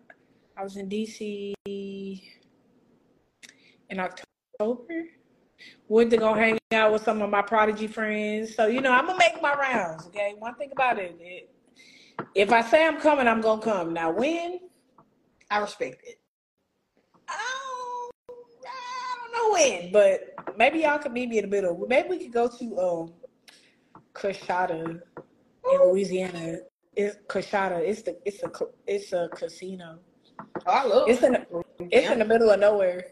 I 0.57 0.63
was 0.63 0.75
in 0.75 0.89
DC 0.89 1.53
in 3.89 3.99
October. 3.99 5.05
Went 5.87 6.09
to 6.11 6.17
go 6.17 6.33
hang 6.33 6.57
out 6.71 6.93
with 6.93 7.03
some 7.03 7.21
of 7.21 7.29
my 7.29 7.41
prodigy 7.41 7.87
friends. 7.87 8.55
So 8.55 8.67
you 8.67 8.81
know, 8.81 8.91
I'm 8.91 9.05
gonna 9.05 9.17
make 9.17 9.41
my 9.41 9.53
rounds. 9.53 10.07
Okay, 10.07 10.35
one 10.37 10.55
thing 10.55 10.71
about 10.71 10.99
it, 10.99 11.17
it 11.19 11.49
if 12.35 12.51
I 12.51 12.61
say 12.61 12.85
I'm 12.85 12.99
coming, 12.99 13.27
I'm 13.27 13.41
gonna 13.41 13.61
come. 13.61 13.93
Now 13.93 14.11
when? 14.11 14.59
I 15.51 15.59
respect 15.59 16.03
it. 16.05 16.19
I 17.27 17.33
don't, 18.29 18.35
I 18.67 19.15
don't 19.17 19.33
know 19.33 19.53
when, 19.53 19.91
but 19.91 20.57
maybe 20.57 20.79
y'all 20.79 20.99
could 20.99 21.11
meet 21.11 21.29
me 21.29 21.39
in 21.39 21.45
the 21.45 21.49
middle. 21.49 21.85
Maybe 21.87 22.09
we 22.09 22.17
could 22.19 22.33
go 22.33 22.47
to 22.47 22.79
um 22.79 23.13
Coushatta 24.13 25.01
in 25.71 25.79
Louisiana. 25.81 26.57
It's 26.95 27.17
Coushatta. 27.27 27.79
It's 27.79 28.03
the 28.03 28.17
it's 28.25 28.43
a 28.43 28.51
it's 28.85 29.13
a 29.13 29.29
casino. 29.33 29.99
Oh, 30.67 30.71
I 30.71 30.83
love 30.85 31.09
it's 31.09 31.23
in 31.23 31.33
the, 31.33 31.63
it's 31.91 32.09
in 32.09 32.19
the 32.19 32.25
middle 32.25 32.49
of 32.49 32.59
nowhere. 32.59 33.05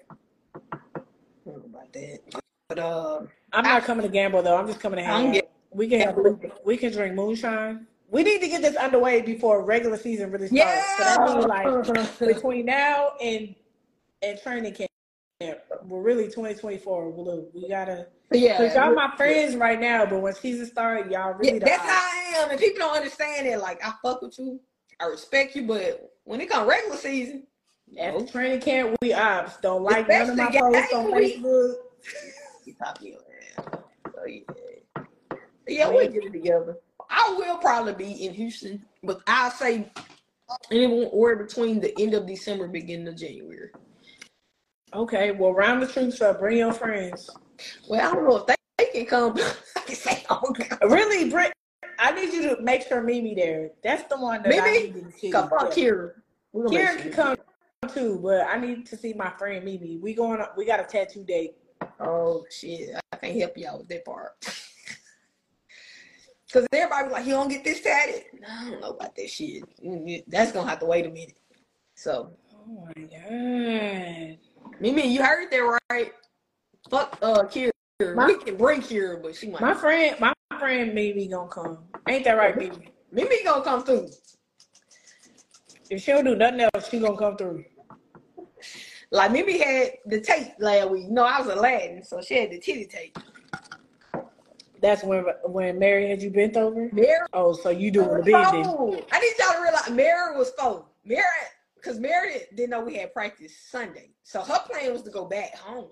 That. 2.00 2.42
But 2.70 2.80
uh, 2.80 3.22
I'm 3.54 3.64
not 3.64 3.84
coming 3.84 4.04
to 4.04 4.12
gamble 4.12 4.42
though. 4.42 4.58
I'm 4.58 4.68
just 4.68 4.80
coming 4.80 4.98
to 4.98 5.04
hang 5.04 5.38
out. 5.38 5.44
We 5.72 5.88
can 5.88 6.00
have, 6.02 6.18
we 6.66 6.78
can 6.78 6.92
drink 6.92 7.16
moonshine 7.16 7.88
we 8.10 8.24
need 8.24 8.42
to 8.42 8.48
get 8.48 8.62
this 8.62 8.76
underway 8.76 9.22
before 9.22 9.64
regular 9.64 9.98
season 9.98 10.32
really 10.32 10.48
starts. 10.48 10.58
Yeah. 10.58 10.98
So 10.98 11.04
that 11.04 11.36
means 11.36 11.46
like 11.46 12.20
between 12.20 12.66
now 12.66 13.12
and 13.22 13.54
and 14.22 14.40
training 14.42 14.74
camp, 14.74 15.60
we're 15.84 16.02
really 16.02 16.26
2024. 16.26 17.14
Look, 17.16 17.54
we 17.54 17.68
gotta. 17.68 18.08
Yeah, 18.32 18.58
Cause 18.58 18.76
y'all 18.76 18.94
my 18.94 19.16
friends 19.16 19.54
yeah. 19.54 19.60
right 19.60 19.80
now, 19.80 20.06
but 20.06 20.22
when 20.22 20.34
season 20.34 20.66
started, 20.66 21.12
y'all 21.12 21.34
really. 21.34 21.60
Yeah, 21.60 21.66
that's 21.66 21.84
how 21.84 21.90
I 21.90 22.34
am, 22.38 22.50
and 22.50 22.60
people 22.60 22.80
don't 22.80 22.96
understand 22.96 23.48
it. 23.48 23.60
Like 23.60 23.86
I 23.86 23.94
fuck 24.02 24.22
with 24.22 24.38
you, 24.38 24.60
I 25.00 25.06
respect 25.06 25.56
you, 25.56 25.66
but 25.66 26.12
when 26.26 26.42
it 26.42 26.50
comes 26.50 26.68
regular 26.68 26.98
season, 26.98 27.48
after 27.98 28.26
training 28.26 28.60
camp, 28.60 28.98
we 29.02 29.14
ops. 29.14 29.58
Don't 29.58 29.84
like 29.84 30.10
Especially 30.10 30.36
none 30.36 30.48
of 30.48 30.54
my 30.54 30.60
posts 30.60 30.94
on 30.94 31.12
Facebook. 31.12 31.74
So 34.16 34.26
yeah, 34.26 34.42
yeah, 35.68 35.90
we'll 35.90 36.12
get 36.12 36.24
it 36.24 36.32
together. 36.32 36.78
I 37.10 37.36
will 37.38 37.58
probably 37.58 37.94
be 37.94 38.26
in 38.26 38.34
Houston, 38.34 38.84
but 39.04 39.22
I'll 39.28 39.52
say 39.52 39.92
anywhere 40.72 41.36
between 41.36 41.80
the 41.80 41.98
end 42.00 42.14
of 42.14 42.26
December, 42.26 42.68
beginning 42.68 43.08
of 43.08 43.16
January. 43.16 43.70
Okay, 44.94 45.32
well, 45.32 45.54
round 45.54 45.82
the 45.82 45.88
troops 45.88 46.22
up. 46.22 46.40
Bring 46.40 46.58
your 46.58 46.74
friends. 46.74 47.30
Well, 47.90 48.10
I 48.10 48.14
don't 48.14 48.28
know 48.28 48.38
if 48.38 48.48
they, 48.48 48.56
they 48.78 48.86
can 48.86 49.06
come. 49.06 49.38
I 49.76 49.80
can 49.82 49.96
say, 49.96 50.26
oh, 50.30 50.54
Really, 50.82 51.30
bring 51.30 51.52
I 52.00 52.12
need 52.12 52.34
you 52.34 52.56
to 52.56 52.62
make 52.62 52.88
sure 52.88 53.02
Mimi 53.02 53.34
there. 53.34 53.72
That's 53.84 54.04
the 54.04 54.20
one 54.20 54.44
that 54.44 54.54
I 54.54 54.72
need 54.72 54.94
to 54.94 55.12
see. 55.12 55.32
come 55.32 55.50
fuck. 55.50 55.72
Kira. 55.72 56.12
Kira 56.56 56.98
can 56.98 57.12
come 57.12 57.38
too, 57.90 58.20
but 58.22 58.48
I 58.48 58.60
need 58.60 58.86
to 58.88 58.98
see 58.98 59.14
my 59.14 59.32
friend 59.38 59.64
Mimi. 59.66 59.98
We 59.98 60.14
going. 60.14 60.42
We 60.56 60.66
got 60.66 60.80
a 60.80 60.84
tattoo 60.84 61.24
date. 61.24 61.56
Oh 62.00 62.46
shit, 62.50 62.96
I 63.12 63.18
can't 63.18 63.40
help 63.40 63.58
y'all 63.58 63.80
with 63.80 63.88
that 63.90 64.06
part. 64.06 64.32
Cause 66.52 66.66
everybody 66.72 67.04
was 67.06 67.14
like, 67.14 67.26
"You 67.26 67.34
don't 67.34 67.50
get 67.50 67.64
this 67.64 67.82
tatted." 67.82 68.24
I 68.50 68.70
don't 68.70 68.82
know 68.82 68.92
about 68.92 69.16
that 69.16 69.30
shit. 69.30 69.64
That's 70.28 70.52
gonna 70.54 70.70
have 70.70 70.80
to 70.80 70.86
wait 70.86 71.06
a 71.06 71.10
minute. 71.10 71.38
So, 71.96 72.32
Oh 72.68 72.86
my 72.86 73.04
god. 73.04 74.38
Mimi, 74.80 75.08
you 75.14 75.24
heard 75.24 75.50
that 75.52 75.80
right? 75.90 76.12
Fuck, 76.90 77.18
uh, 77.22 77.44
Kira. 77.44 77.72
My- 78.16 78.28
we 78.28 78.38
can 78.38 78.56
bring 78.56 78.82
Kira, 78.82 79.22
but 79.22 79.36
she 79.36 79.50
might. 79.50 79.62
My 79.62 79.74
friend, 79.74 80.16
my 80.20 80.34
friend 80.60 80.94
Mimi 80.94 81.28
gonna 81.28 81.50
come. 81.50 81.80
Ain't 82.08 82.24
that 82.26 82.34
right, 82.38 82.58
Mimi? 82.58 82.90
Mimi 83.12 83.44
gonna 83.44 83.64
come 83.64 83.84
through. 83.84 84.10
If 85.90 86.02
she 86.04 86.12
don't 86.12 86.26
do 86.26 86.36
nothing 86.36 86.62
else, 86.62 86.90
she 86.90 87.00
gonna 87.00 87.18
come 87.18 87.38
through. 87.38 87.64
Like 89.12 89.32
Mimi 89.32 89.58
had 89.58 89.92
the 90.06 90.20
tape 90.22 90.54
last 90.60 90.90
week. 90.90 91.08
No, 91.10 91.24
I 91.24 91.40
was 91.40 91.48
Aladdin, 91.56 92.04
so 92.04 92.22
she 92.22 92.38
had 92.40 92.52
the 92.52 92.60
titty 92.60 92.86
tape. 92.86 93.18
That's 94.82 95.04
when 95.04 95.24
when 95.46 95.80
Mary 95.80 96.10
had 96.10 96.22
you 96.22 96.30
bent 96.30 96.56
over. 96.58 96.90
Mary 96.92 97.26
Oh, 97.34 97.54
so 97.54 97.70
you 97.70 97.90
doing 97.90 98.10
the 98.10 98.24
bending? 98.24 98.66
Oh, 98.68 99.02
I 99.12 99.20
need 99.20 99.34
y'all 99.40 99.54
to 99.54 99.62
realize 99.62 99.90
Mary 99.90 100.38
was 100.38 100.52
four. 100.60 100.86
Mary, 101.06 101.24
because 101.76 102.00
Mary 102.00 102.42
didn't 102.56 102.72
know 102.72 102.82
we 102.82 102.96
had 102.96 103.14
practice 103.14 103.54
Sunday. 103.70 104.12
So 104.24 104.42
her 104.42 104.60
plan 104.70 104.92
was 104.92 105.04
to 105.04 105.10
go 105.10 105.26
back 105.26 105.56
home. 105.56 105.90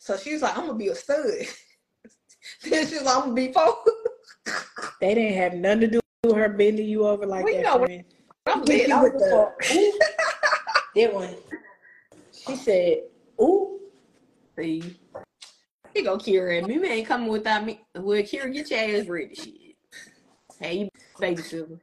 So 0.00 0.16
she 0.16 0.32
was 0.32 0.42
like, 0.42 0.58
I'm 0.58 0.66
going 0.66 0.78
to 0.78 0.84
be 0.84 0.88
a 0.88 0.94
stud. 0.94 1.24
then 2.68 2.86
she 2.88 2.94
was 2.96 3.04
like, 3.04 3.16
I'm 3.16 3.34
going 3.34 3.36
to 3.36 3.46
be 3.48 3.52
four. 3.52 3.76
They 5.00 5.14
didn't 5.14 5.36
have 5.36 5.54
nothing 5.54 5.80
to 5.80 5.86
do 5.86 6.00
with 6.24 6.34
her 6.36 6.48
bending 6.48 6.88
you 6.88 7.06
over 7.06 7.24
like 7.26 7.44
We 7.44 7.58
that. 7.58 7.62
know. 7.62 7.84
I'm 8.46 8.58
Hit 8.60 8.68
lit. 8.68 8.88
you 8.88 8.94
I 8.94 9.02
with 9.02 9.12
the... 9.12 9.52
That 10.96 11.14
one. 11.14 11.34
She 12.48 12.56
said, 12.56 13.02
"Ooh, 13.40 13.78
See. 14.58 14.80
Here 14.80 14.96
you 15.94 16.04
go, 16.04 16.18
Kira. 16.18 16.66
Mimi 16.66 16.88
ain't 16.88 17.06
coming 17.06 17.28
without 17.28 17.64
me. 17.64 17.80
Well, 17.94 18.22
Kira, 18.22 18.52
get 18.52 18.70
your 18.70 18.80
ass 18.80 19.06
ready. 19.06 19.34
Shit. 19.34 19.76
Hey, 20.58 20.78
you 20.78 20.88
babysitter. 21.20 21.78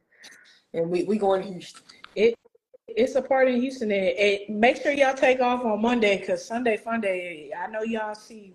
And 0.74 0.90
we, 0.90 1.04
we 1.04 1.16
going 1.16 1.42
to 1.42 1.48
Houston. 1.52 1.82
it's 2.88 3.14
a 3.14 3.22
party 3.22 3.54
in 3.54 3.60
Houston. 3.62 3.90
And, 3.92 4.08
and 4.18 4.60
make 4.60 4.82
sure 4.82 4.92
y'all 4.92 5.14
take 5.14 5.40
off 5.40 5.64
on 5.64 5.80
Monday 5.80 6.18
because 6.18 6.44
Sunday 6.44 6.76
Fun 6.76 7.00
Day. 7.00 7.50
I 7.56 7.66
know 7.68 7.82
y'all 7.82 8.14
see. 8.14 8.52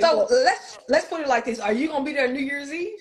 So 0.00 0.18
was- 0.18 0.30
let's 0.30 0.78
let's 0.88 1.06
put 1.08 1.20
it 1.20 1.28
like 1.28 1.44
this. 1.44 1.58
Are 1.58 1.72
you 1.72 1.88
going 1.88 2.04
to 2.04 2.10
be 2.10 2.14
there 2.14 2.32
New 2.32 2.40
Year's 2.40 2.72
Eve? 2.72 2.98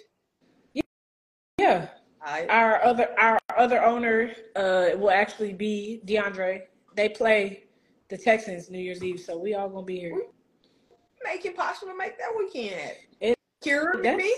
yeah, 1.58 1.88
All 2.26 2.34
right. 2.34 2.50
our 2.50 2.84
other 2.84 3.08
our 3.18 3.40
other 3.58 3.84
owner 3.84 4.32
uh 4.56 4.90
will 4.96 5.12
actually 5.12 5.54
be 5.54 6.02
DeAndre. 6.06 6.64
They 6.96 7.10
play 7.10 7.69
the 8.10 8.18
Texans 8.18 8.70
New 8.70 8.80
Year's 8.80 9.04
Eve, 9.04 9.20
so 9.20 9.38
we 9.38 9.54
all 9.54 9.70
gonna 9.70 9.86
be 9.86 10.00
here. 10.00 10.22
Make 11.24 11.46
it 11.46 11.56
possible 11.56 11.92
to 11.92 11.98
make 11.98 12.18
that 12.18 12.30
weekend. 12.38 12.94
It- 13.22 13.38
Kira, 13.64 14.02
that's- 14.02 14.18
me? 14.18 14.36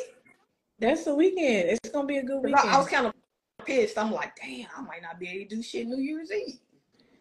That's 0.80 1.06
the 1.06 1.14
weekend. 1.16 1.70
It's 1.70 1.90
gonna 1.90 2.08
be 2.08 2.18
a 2.18 2.24
good 2.24 2.42
weekend. 2.44 2.70
I, 2.70 2.76
I 2.76 2.78
was 2.80 2.88
kind 2.88 3.06
of 3.06 3.14
pissed. 3.66 3.98
I'm 3.98 4.12
like, 4.12 4.36
damn, 4.36 4.68
I 4.76 4.82
might 4.82 5.02
not 5.04 5.20
be 5.20 5.30
able 5.30 5.50
to 5.50 5.56
do 5.58 5.62
shit 5.64 5.88
New 5.88 6.02
Year's 6.02 6.32
Eve. 6.32 6.60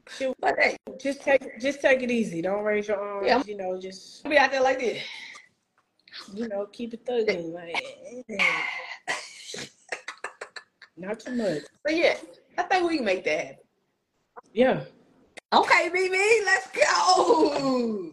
Shoot. 0.08 0.34
But 0.40 0.56
hey, 0.58 0.76
just 0.98 1.20
take 1.22 1.60
just 1.60 1.80
take 1.82 2.02
it 2.02 2.10
easy. 2.10 2.40
Don't 2.42 2.64
raise 2.64 2.88
your 2.88 2.98
arms. 2.98 3.26
Yeah. 3.26 3.42
You 3.46 3.56
know, 3.56 3.78
just 3.78 4.24
be 4.24 4.38
out 4.38 4.50
there 4.50 4.62
like 4.62 4.80
this. 4.80 5.02
you 6.34 6.48
know, 6.48 6.66
keep 6.72 6.94
it 6.94 7.04
thugging. 7.04 7.52
Like 7.52 7.76
not 10.96 11.20
too 11.20 11.36
much. 11.36 11.62
But 11.84 11.96
yeah, 11.96 12.16
I 12.58 12.62
think 12.64 12.88
we 12.88 12.96
can 12.96 13.04
make 13.04 13.24
that 13.24 13.38
happen. 13.44 13.56
Yeah. 14.52 14.84
Okay, 15.52 15.90
BB, 15.90 16.44
let's 16.46 16.68
go. 16.70 18.12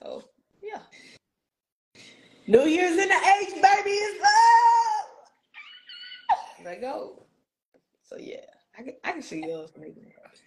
So 0.00 0.22
yeah, 0.62 0.80
New 2.46 2.64
Year's 2.64 2.92
in 2.98 3.08
the 3.08 3.20
H, 3.42 3.54
baby. 3.54 3.90
It's 3.90 4.24
up. 4.24 5.28
let 6.64 6.80
go. 6.80 7.26
So 8.02 8.16
yeah, 8.18 8.36
I 8.78 8.82
can 8.82 8.94
I 9.04 9.12
can 9.12 9.22
see 9.22 9.42
it. 9.44 9.70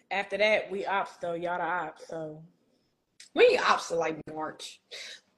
After 0.09 0.37
that, 0.37 0.71
we 0.71 0.85
ops 0.85 1.17
though. 1.17 1.33
Y'all 1.33 1.59
the 1.59 1.63
ops. 1.65 2.07
So 2.07 2.41
We 3.35 3.45
ain't 3.45 3.69
opposite 3.69 3.97
like 3.97 4.19
March. 4.33 4.81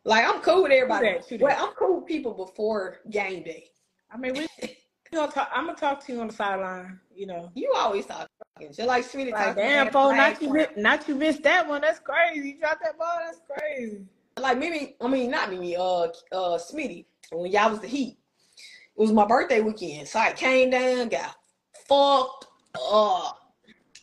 Like 0.06 0.26
I'm 0.26 0.42
cool 0.42 0.64
with 0.64 0.72
everybody. 0.72 1.08
True 1.08 1.18
that, 1.18 1.28
true 1.28 1.38
that. 1.40 1.44
Well, 1.44 1.66
I'm 1.68 1.74
cool 1.74 1.98
with 1.98 2.08
people 2.08 2.34
before 2.34 3.00
game 3.12 3.44
day. 3.44 3.66
I 4.10 4.18
mean, 4.18 4.34
we. 4.36 4.48
gonna 5.12 5.32
talk, 5.32 5.50
I'm 5.54 5.66
gonna 5.66 5.78
talk 5.78 6.06
to 6.06 6.14
you 6.14 6.22
on 6.22 6.28
the 6.28 6.34
sideline. 6.34 7.00
You 7.16 7.28
know. 7.28 7.52
You 7.56 7.74
always 7.76 8.06
talking. 8.06 8.28
Just 8.60 8.80
like 8.80 9.06
Sweetie 9.06 9.32
Like, 9.32 9.56
damn, 9.56 9.90
Paul, 9.90 10.16
not 10.16 10.42
you, 10.42 10.50
front. 10.50 10.76
mi- 10.76 10.82
not 10.84 11.08
you 11.08 11.16
missed 11.16 11.44
that 11.44 11.68
one. 11.68 11.82
That's 11.82 12.00
crazy. 12.00 12.50
You 12.50 12.60
dropped 12.60 12.84
that 12.84 12.98
ball. 12.98 13.18
That's 13.26 13.40
crazy. 13.50 14.06
like 14.38 14.58
Mimi, 14.58 14.96
I 15.00 15.08
mean 15.08 15.32
not 15.32 15.50
Mimi, 15.50 15.76
uh 15.78 15.82
uh 15.82 16.58
Smitty, 16.58 17.06
when 17.32 17.52
y'all 17.52 17.72
was 17.72 17.80
the 17.80 17.88
heat. 17.88 18.18
It 18.58 19.02
was 19.02 19.14
my 19.14 19.26
birthday 19.26 19.62
weekend. 19.62 20.08
So 20.10 20.20
I 20.20 20.34
came 20.34 20.72
down, 20.72 21.08
got 21.08 21.36
fucked 21.88 22.48
up. 22.92 23.54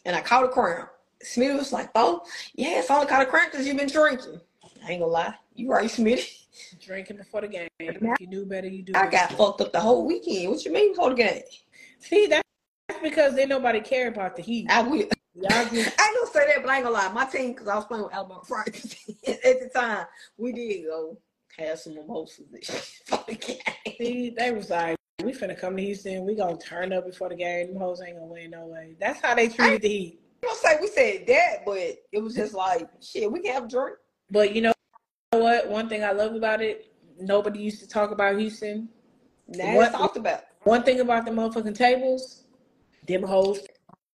And 0.07 0.17
I 0.17 0.23
caught 0.23 0.45
a 0.45 0.49
cramp. 0.49 0.89
Smitty 1.23 1.57
was 1.57 1.73
like, 1.73 1.91
oh, 1.95 2.23
yeah, 2.55 2.79
it's 2.79 2.91
only 2.91 3.07
caught 3.07 3.23
a 3.23 3.27
cramp 3.27 3.51
because 3.53 3.67
you've 3.67 3.77
been 3.77 3.89
drinking. 3.89 4.41
I 4.87 4.93
ain't 4.93 5.01
gonna 5.01 5.13
lie. 5.13 5.35
You 5.55 5.71
right, 5.71 5.91
Smitty. 5.91 6.27
Drinking 6.81 7.17
before 7.19 7.43
the 7.43 7.49
game. 7.49 7.69
If 7.81 8.21
you 8.21 8.27
knew 8.27 8.47
better, 8.47 8.69
you 8.69 8.83
do. 8.83 8.93
I 8.95 9.09
got 9.09 9.33
fucked 9.33 9.61
up 9.61 9.73
the 9.73 9.81
whole 9.81 10.07
weekend. 10.07 10.51
What 10.51 10.65
you 10.65 10.73
mean 10.73 10.93
before 10.93 11.11
the 11.11 11.17
game? 11.17 11.43
See, 11.99 12.27
that's 12.27 12.43
because 13.03 13.35
they 13.35 13.47
nobody 13.47 13.81
care 13.81 14.09
about 14.09 14.37
the 14.37 14.43
Heat. 14.43 14.67
I 14.71 14.83
will. 14.83 15.09
Y'all 15.35 15.65
just 15.67 15.73
I 16.01 16.09
ain't 16.09 16.17
gonna 16.17 16.33
say 16.33 16.47
that, 16.47 16.63
but 16.63 16.71
I 16.71 16.77
ain't 16.77 16.85
gonna 16.85 16.97
lie. 16.97 17.13
My 17.13 17.27
team, 17.27 17.53
because 17.53 17.69
I 17.69 17.77
was 17.77 17.85
playing 17.85 18.05
with 18.05 18.15
Alabama 18.15 18.41
Friday 18.49 18.81
at 19.27 19.61
the 19.61 19.71
time, 19.75 20.07
we 20.37 20.53
did 20.53 20.87
go 20.87 21.19
have 21.59 21.79
some 21.79 21.95
mimosas 21.95 22.53
and 22.53 22.65
shit 22.65 23.01
for 23.07 23.25
the 23.27 23.35
game. 23.35 23.59
see, 23.99 24.31
they 24.37 24.51
was 24.51 24.71
like, 24.71 24.97
we 25.23 25.33
finna 25.33 25.59
come 25.59 25.77
to 25.77 25.83
Houston. 25.83 26.25
We 26.25 26.35
gonna 26.35 26.59
turn 26.59 26.93
up 26.93 27.07
before 27.07 27.29
the 27.29 27.37
game. 27.37 27.69
Them 27.69 27.77
hoes 27.77 28.01
ain't 28.07 28.19
gonna 28.19 28.31
win 28.31 28.51
no 28.51 28.67
way. 28.67 28.95
That's 28.99 29.21
how 29.21 29.35
they 29.35 29.49
treated 29.49 29.83
the 29.83 29.89
Heat. 29.89 30.21
I'm 30.43 30.49
gonna 30.49 30.61
say 30.61 30.79
we 30.81 30.87
said 30.89 31.27
that, 31.27 31.65
but 31.65 31.97
it 32.13 32.23
was 32.23 32.35
just 32.35 32.55
like 32.55 32.89
shit. 33.03 33.31
We 33.31 33.41
can 33.41 33.53
have 33.53 33.65
a 33.65 33.69
drink. 33.69 33.97
But 34.31 34.55
you 34.55 34.63
know 34.63 34.73
what? 35.39 35.69
One 35.69 35.89
thing 35.89 36.05
I 36.05 36.13
love 36.13 36.35
about 36.35 36.61
it, 36.63 36.93
nobody 37.21 37.61
used 37.61 37.81
to 37.81 37.89
talk 37.89 38.11
about 38.11 38.39
Houston. 38.39 38.89
Now 39.49 39.77
What- 39.77 39.89
it's 39.89 39.97
talked 39.97 40.17
about. 40.17 40.43
One 40.65 40.83
thing 40.83 41.01
about 41.01 41.25
the 41.25 41.31
motherfucking 41.31 41.77
tables, 41.77 42.45
them 43.07 43.23
hoes 43.23 43.61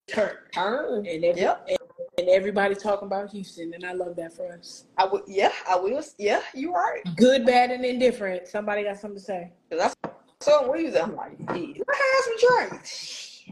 turn. 0.07 0.37
Turn. 0.53 1.07
And, 1.07 1.25
every, 1.25 1.41
Yep. 1.41 1.67
and, 1.69 1.79
and 2.19 2.29
everybody 2.29 2.75
talking 2.75 3.07
about 3.07 3.31
Houston, 3.31 3.73
and 3.73 3.87
I 3.87 3.93
love 3.93 4.17
that 4.17 4.35
for 4.35 4.53
us. 4.53 4.85
I 4.99 5.07
would. 5.07 5.23
Yeah, 5.27 5.51
I 5.67 5.77
will. 5.77 6.03
Yeah, 6.19 6.43
you 6.55 6.75
are 6.75 6.93
right. 6.93 7.17
Good, 7.17 7.47
bad, 7.47 7.71
and 7.71 7.85
indifferent. 7.87 8.49
Somebody 8.49 8.85
got 8.85 8.99
something 8.99 9.19
to 9.19 9.25
say. 9.25 9.53
Cause 9.71 9.95
I 10.05 10.11
saw 10.43 10.71
we. 10.71 10.95
I'm 10.99 11.17
like, 11.17 11.39
yeah, 11.41 11.55
let 11.55 11.97
have 11.97 12.25
some 12.25 12.69
drinks. 12.69 13.45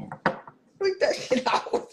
That 1.00 1.16
shit 1.16 1.46
out. 1.54 1.88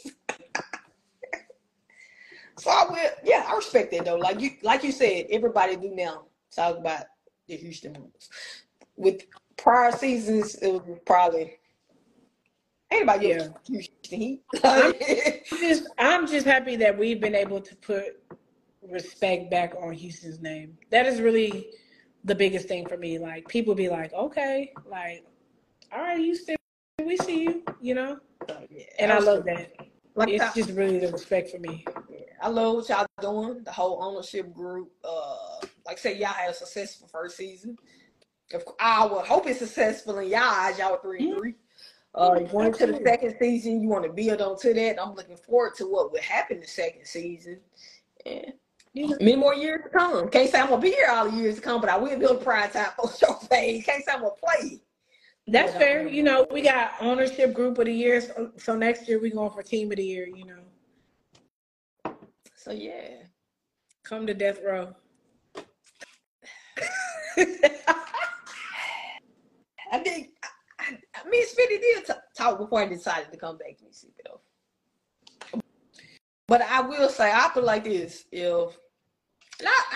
So 2.68 2.73
I 2.73 2.85
will. 2.89 3.10
Yeah, 3.23 3.45
I 3.48 3.56
respect 3.56 3.91
that 3.94 4.06
though. 4.06 4.18
Like 4.18 4.41
you, 4.41 4.52
like 4.61 4.84
you 4.84 4.91
said, 4.91 5.27
everybody 5.30 5.77
do 5.77 5.91
now 5.95 6.26
talk 6.53 6.77
about 6.77 7.06
the 7.48 7.56
Houston 7.56 7.94
Rockets. 7.94 8.30
With 8.98 9.22
prior 9.57 9.91
seasons, 9.94 10.56
it 10.56 10.73
was 10.73 10.99
probably 11.06 11.60
anybody 12.91 13.27
Yeah. 13.30 13.48
Houston 13.68 14.19
Heat. 14.19 14.41
I'm 14.65 14.94
just, 15.61 15.88
I'm 15.98 16.27
just 16.27 16.45
happy 16.45 16.76
that 16.76 16.98
we've 16.98 17.22
been 17.22 17.35
able 17.35 17.61
to 17.61 17.76
put 17.77 18.03
respect 18.81 19.49
back 19.49 19.73
on 19.81 19.94
Houston's 19.94 20.41
name. 20.41 20.77
That 20.91 21.06
is 21.06 21.22
really 21.22 21.69
the 22.26 22.35
biggest 22.35 22.68
thing 22.68 22.85
for 22.85 22.98
me. 22.98 23.18
Like 23.18 23.48
people 23.48 23.76
be 23.76 23.88
like, 23.88 24.11
okay, 24.11 24.73
like, 24.85 25.23
all 25.94 26.02
right, 26.02 26.19
Houston, 26.19 26.57
we 27.02 27.15
see 27.15 27.44
you, 27.44 27.64
you 27.80 27.95
know. 27.95 28.19
Oh, 28.49 28.57
yeah, 28.69 28.84
And 28.99 29.11
I 29.11 29.19
love 29.19 29.45
that. 29.45 29.72
Like 30.15 30.30
It's 30.30 30.44
I, 30.44 30.52
just 30.53 30.72
really 30.72 30.99
the 30.99 31.11
respect 31.11 31.52
for 31.52 31.60
me. 31.60 31.85
I 32.48 32.49
love 32.49 32.76
what 32.76 32.88
y'all 32.88 33.06
doing. 33.19 33.61
The 33.65 33.74
whole 33.74 34.02
ownership 34.02 34.53
group. 34.53 34.90
Uh, 35.03 35.57
like 35.86 35.98
I 35.98 35.99
said, 35.99 36.18
y'all 36.18 36.30
had 36.30 36.49
a 36.49 36.53
successful 36.53 37.10
first 37.10 37.36
season. 37.36 37.78
Of 38.53 38.64
cou- 38.64 38.76
I 38.80 39.06
would 39.06 39.26
hope 39.26 39.48
it's 39.48 39.60
successful 39.60 40.18
in 40.19 40.30
y'all 40.30 40.44
eyes. 40.44 40.80
Y'all 40.80 40.98
three 40.98 41.28
and 41.28 41.38
three. 41.38 41.56
Uh, 42.15 42.40
going 42.40 42.72
to 42.72 42.88
the 42.88 43.02
second 43.06 43.36
season, 43.38 43.82
you 43.82 43.90
want 43.90 44.06
to 44.06 44.14
build 44.14 44.41
on 44.41 44.57
to 44.60 44.74
that. 44.74 44.95
I'm 44.99 45.14
looking 45.14 45.36
forward 45.36 45.76
to 45.76 45.91
what 45.91 46.14
would 46.14 46.22
happen 46.22 46.61
the 46.61 46.68
second 46.68 47.06
season. 47.06 47.60
And 48.26 48.53
You 48.94 49.10
many 49.19 49.36
more 49.36 49.53
years 49.53 49.82
to 49.84 49.90
come. 49.90 50.30
Can't 50.30 50.49
say 50.49 50.61
I'm 50.61 50.69
gonna 50.69 50.82
be 50.82 50.91
here 50.91 51.10
all 51.10 51.30
the 51.30 51.36
years 51.36 51.56
to 51.56 51.61
come, 51.61 51.82
but 51.82 51.90
I 51.90 51.98
will 51.98 52.18
be 52.18 52.26
on 52.26 52.38
the 52.38 52.44
prime 52.45 52.72
time 52.72 52.91
post 52.98 53.19
show 53.19 53.34
phase. 53.34 53.84
Can't 53.86 54.06
say 54.06 54.14
I'm 54.14 54.22
gonna 54.22 54.32
play. 54.41 54.80
that's 55.48 55.74
fair. 55.74 56.07
You 56.07 56.24
know, 56.24 56.48
we 56.49 56.61
got 56.61 56.94
ownership 57.02 57.53
group 57.53 57.78
of 57.78 57.86
the 57.86 57.94
year, 57.94 58.22
so, 58.22 58.52
so 58.56 58.78
next 58.78 59.10
year 59.10 59.19
we 59.19 59.32
going 59.32 59.52
for 59.52 59.61
team 59.61 59.91
of 59.91 59.98
the 59.98 60.06
year. 60.06 60.28
You 60.28 60.45
know, 60.45 60.61
So 62.68 62.73
yeah. 62.73 63.23
come 64.03 64.27
to 64.27 64.34
death 64.34 64.60
row. 64.61 64.94
I 67.38 67.45
think 69.99 70.31
I, 70.77 70.98
me 71.30 71.39
and 71.39 71.48
Smitty 71.48 71.80
did 71.80 72.06
t- 72.06 72.14
talk 72.38 72.57
before 72.57 72.81
I 72.81 72.88
decided 72.88 73.31
to 73.31 73.38
come 73.38 73.57
back 73.57 73.77
to 73.77 73.85
Mississippi 73.85 74.22
though. 74.26 75.61
But 76.49 76.61
I 76.61 76.81
will 76.81 77.07
say, 77.07 77.31
I 77.31 77.49
feel 77.53 77.64
like 77.64 77.85
this: 77.85 78.26
if 78.34 78.77
I, 79.65 79.95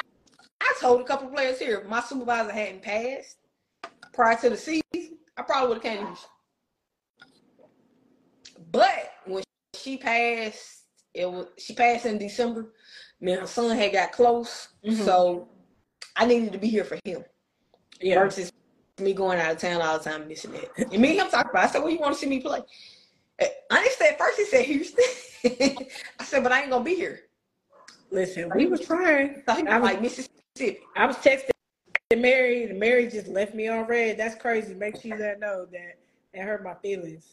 I 0.62 0.74
told 0.80 1.02
a 1.02 1.04
couple 1.04 1.28
of 1.28 1.34
players 1.34 1.60
here, 1.60 1.80
if 1.80 1.90
my 1.90 2.00
supervisor 2.00 2.54
hadn't 2.54 2.84
passed 2.84 3.36
prior 4.14 4.38
to 4.38 4.50
the 4.50 4.56
season, 4.56 5.18
I 5.36 5.42
probably 5.42 5.76
would 5.76 5.84
have 5.84 5.98
came. 5.98 6.08
But 8.72 9.12
when 9.26 9.44
she 9.76 9.98
passed, 9.98 10.81
it 11.14 11.30
was 11.30 11.48
she 11.58 11.74
passed 11.74 12.06
in 12.06 12.18
December. 12.18 12.74
Me 13.20 13.34
and 13.34 13.42
her 13.42 13.48
son 13.48 13.76
had 13.78 13.92
got 13.92 14.12
close, 14.12 14.70
Mhm. 14.84 15.06
so 15.06 15.48
I 16.16 16.26
needed 16.26 16.52
to 16.54 16.58
be 16.58 16.68
here 16.68 16.84
for 16.84 16.98
him 17.06 17.24
Yeah. 18.00 18.20
versus 18.24 18.52
me 19.00 19.14
going 19.14 19.40
out 19.40 19.52
of 19.52 19.58
town 19.58 19.82
all 19.82 19.98
the 19.98 20.04
time 20.10 20.28
missing 20.28 20.54
it. 20.56 20.72
And 20.78 21.02
me 21.02 21.12
and 21.12 21.22
him 21.22 21.30
talked 21.30 21.50
about. 21.50 21.64
it. 21.66 21.70
I 21.70 21.72
said, 21.72 21.80
"Well, 21.82 21.90
you 21.92 22.00
want 22.00 22.14
to 22.14 22.20
see 22.20 22.28
me 22.28 22.40
play?" 22.40 22.60
Uh, 23.42 23.46
I 23.72 23.84
didn't 23.84 23.98
say 23.98 24.10
at 24.10 24.18
first. 24.20 24.38
He 24.38 24.46
said 24.46 24.66
Houston. 24.66 25.04
I 26.20 26.24
said, 26.24 26.44
"But 26.44 26.52
I 26.52 26.62
ain't 26.62 26.70
gonna 26.70 26.84
be 26.84 26.96
here." 26.96 27.22
Listen, 28.12 28.52
we 28.56 28.68
were 28.68 28.78
trying. 28.78 29.42
So 29.48 29.54
I 29.54 29.80
was 29.80 29.84
like 29.84 30.02
Mississippi. 30.02 30.80
I 30.96 31.06
was 31.06 31.16
texting 31.18 31.50
Mary, 32.18 32.66
and 32.66 32.78
Mary 32.80 33.08
just 33.08 33.28
left 33.28 33.56
me 33.56 33.68
on 33.70 33.86
red. 33.88 34.18
That's 34.18 34.36
crazy. 34.36 34.74
Make 34.74 35.02
sure 35.02 35.12
you 35.12 35.18
let 35.18 35.40
know 35.40 35.66
that 35.72 35.98
that 36.34 36.44
hurt 36.44 36.64
my 36.64 36.74
feelings. 36.76 37.26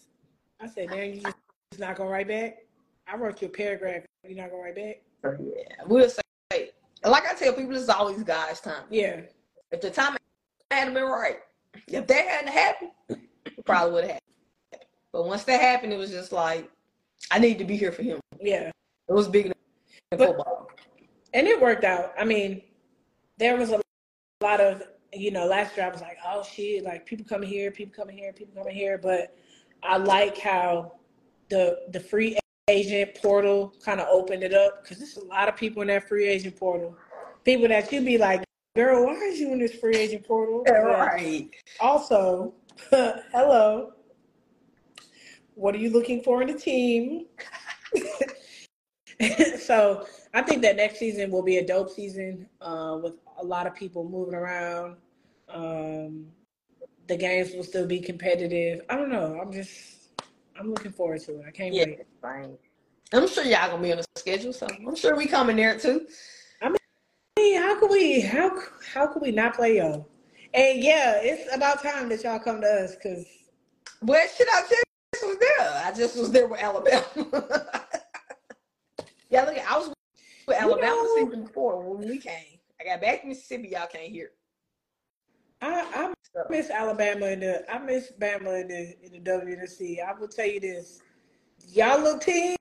I 0.60 0.68
said, 0.68 0.90
"Damn, 0.90 1.14
you 1.14 1.20
just 1.22 1.36
not 1.78 1.96
gonna 1.96 2.10
write 2.10 2.28
back." 2.28 2.58
I 3.10 3.16
wrote 3.16 3.40
you 3.42 3.48
a 3.48 3.50
paragraph. 3.50 4.02
You're 4.24 4.36
not 4.36 4.50
gonna 4.50 4.62
write 4.62 4.76
back. 4.76 5.02
Yeah, 5.24 5.84
we'll 5.86 6.08
say. 6.10 6.70
Like 7.04 7.24
I 7.26 7.34
tell 7.34 7.52
people, 7.52 7.76
it's 7.76 7.88
always 7.88 8.22
God's 8.22 8.60
time. 8.60 8.84
Yeah, 8.90 9.20
If 9.70 9.80
the 9.80 9.90
time 9.90 10.16
hadn't 10.70 10.94
been 10.94 11.04
right, 11.04 11.38
if 11.86 12.06
that 12.06 12.28
hadn't 12.28 12.52
happened, 12.52 12.90
it 13.08 13.64
probably 13.64 13.92
would 13.92 14.04
have 14.04 14.10
happened. 14.12 14.82
But 15.12 15.26
once 15.26 15.44
that 15.44 15.60
happened, 15.60 15.92
it 15.92 15.96
was 15.98 16.10
just 16.10 16.32
like 16.32 16.70
I 17.30 17.38
need 17.38 17.58
to 17.58 17.64
be 17.64 17.76
here 17.76 17.92
for 17.92 18.02
him. 18.02 18.20
yeah, 18.40 18.70
It 19.08 19.12
was 19.12 19.28
big 19.28 19.52
But- 20.10 20.18
football. 20.18 20.68
and 21.34 21.46
it 21.46 21.60
worked 21.60 21.84
out. 21.84 22.12
I 22.18 22.24
mean, 22.24 22.62
there 23.38 23.56
was 23.56 23.70
a 23.70 23.80
lot 24.42 24.60
of 24.60 24.82
you 25.12 25.30
know 25.30 25.46
last 25.46 25.76
year 25.76 25.86
I 25.86 25.90
was 25.90 26.00
like, 26.02 26.18
oh 26.26 26.42
shit, 26.42 26.84
like 26.84 27.06
people 27.06 27.24
coming 27.26 27.48
here, 27.48 27.70
people 27.70 27.94
coming 27.94 28.18
here, 28.18 28.32
people 28.32 28.54
coming 28.54 28.74
here. 28.74 28.98
But 28.98 29.34
I 29.82 29.96
like 29.96 30.36
how 30.38 30.92
the 31.48 31.78
the 31.92 32.00
free 32.00 32.36
agent 32.68 33.14
portal 33.20 33.74
kind 33.84 34.00
of 34.00 34.08
opened 34.08 34.42
it 34.42 34.54
up 34.54 34.82
because 34.82 34.98
there's 34.98 35.16
a 35.16 35.24
lot 35.24 35.48
of 35.48 35.56
people 35.56 35.82
in 35.82 35.88
that 35.88 36.08
free 36.08 36.28
agent 36.28 36.56
portal. 36.56 36.96
People 37.44 37.68
that 37.68 37.90
you 37.92 38.00
be 38.00 38.18
like, 38.18 38.44
girl, 38.76 39.06
why 39.06 39.14
is 39.14 39.40
you 39.40 39.52
in 39.52 39.58
this 39.58 39.74
free 39.74 39.96
agent 39.96 40.26
portal? 40.26 40.62
Yeah, 40.66 40.78
right. 40.78 41.50
Also, 41.80 42.54
hello. 42.90 43.92
What 45.54 45.74
are 45.74 45.78
you 45.78 45.90
looking 45.90 46.22
for 46.22 46.42
in 46.42 46.50
a 46.50 46.58
team? 46.58 47.26
so 49.58 50.06
I 50.34 50.42
think 50.42 50.62
that 50.62 50.76
next 50.76 50.98
season 50.98 51.30
will 51.30 51.42
be 51.42 51.58
a 51.58 51.66
dope 51.66 51.90
season 51.90 52.48
uh, 52.60 52.98
with 53.02 53.14
a 53.38 53.44
lot 53.44 53.66
of 53.66 53.74
people 53.74 54.08
moving 54.08 54.34
around. 54.34 54.96
Um, 55.48 56.26
the 57.08 57.16
games 57.16 57.54
will 57.54 57.64
still 57.64 57.86
be 57.86 58.00
competitive. 58.00 58.82
I 58.88 58.96
don't 58.96 59.10
know. 59.10 59.40
I'm 59.40 59.52
just, 59.52 59.97
I'm 60.58 60.70
looking 60.70 60.92
forward 60.92 61.20
to 61.22 61.40
it. 61.40 61.44
I 61.46 61.50
can't 61.50 61.74
Yeah, 61.74 61.84
wait. 61.86 62.06
fine. 62.20 62.56
I'm 63.12 63.26
sure 63.28 63.44
y'all 63.44 63.70
gonna 63.70 63.82
be 63.82 63.92
on 63.92 63.98
the 63.98 64.04
schedule, 64.16 64.52
so 64.52 64.66
I'm 64.86 64.96
sure 64.96 65.16
we 65.16 65.26
coming 65.26 65.56
there 65.56 65.78
too. 65.78 66.06
I 66.60 66.68
mean, 67.38 67.62
how 67.62 67.78
could 67.80 67.90
we? 67.90 68.20
How 68.20 68.50
how 68.92 69.06
could 69.06 69.22
we 69.22 69.30
not 69.30 69.54
play 69.54 69.78
y'all? 69.78 70.08
And 70.54 70.82
yeah, 70.82 71.20
it's 71.22 71.54
about 71.54 71.82
time 71.82 72.08
that 72.10 72.22
y'all 72.24 72.38
come 72.38 72.60
to 72.60 72.66
us 72.66 72.94
because 72.96 73.26
But 74.02 74.28
shit, 74.36 74.48
I 74.52 74.62
just 74.62 75.24
was 75.24 75.38
there. 75.38 75.82
I 75.84 75.92
just 75.96 76.18
was 76.18 76.30
there 76.30 76.48
with 76.48 76.60
Alabama. 76.60 77.04
yeah, 79.30 79.44
look, 79.44 79.58
I 79.58 79.78
was 79.78 79.92
with 80.46 80.56
Alabama 80.56 80.82
know- 80.96 81.14
season 81.24 81.44
before 81.44 81.82
when 81.94 82.08
we 82.08 82.18
came. 82.18 82.58
I 82.80 82.84
got 82.84 83.00
back 83.00 83.22
to 83.22 83.28
Mississippi. 83.28 83.68
Y'all 83.68 83.86
can't 83.92 84.12
hear. 84.12 84.30
I, 85.60 85.80
I 85.94 86.14
So, 86.38 86.44
miss 86.50 86.70
Alabama 86.70 87.26
in 87.26 87.40
the 87.40 87.68
I 87.68 87.78
miss 87.78 88.12
Bama 88.12 88.60
in 88.60 88.68
the 88.68 88.96
in 89.02 89.12
the 89.12 89.30
WNC. 89.30 89.98
I 90.00 90.12
will 90.12 90.28
tell 90.28 90.46
you 90.46 90.60
this. 90.60 91.00
Y'all 91.72 92.00
little 92.00 92.20
team, 92.20 92.56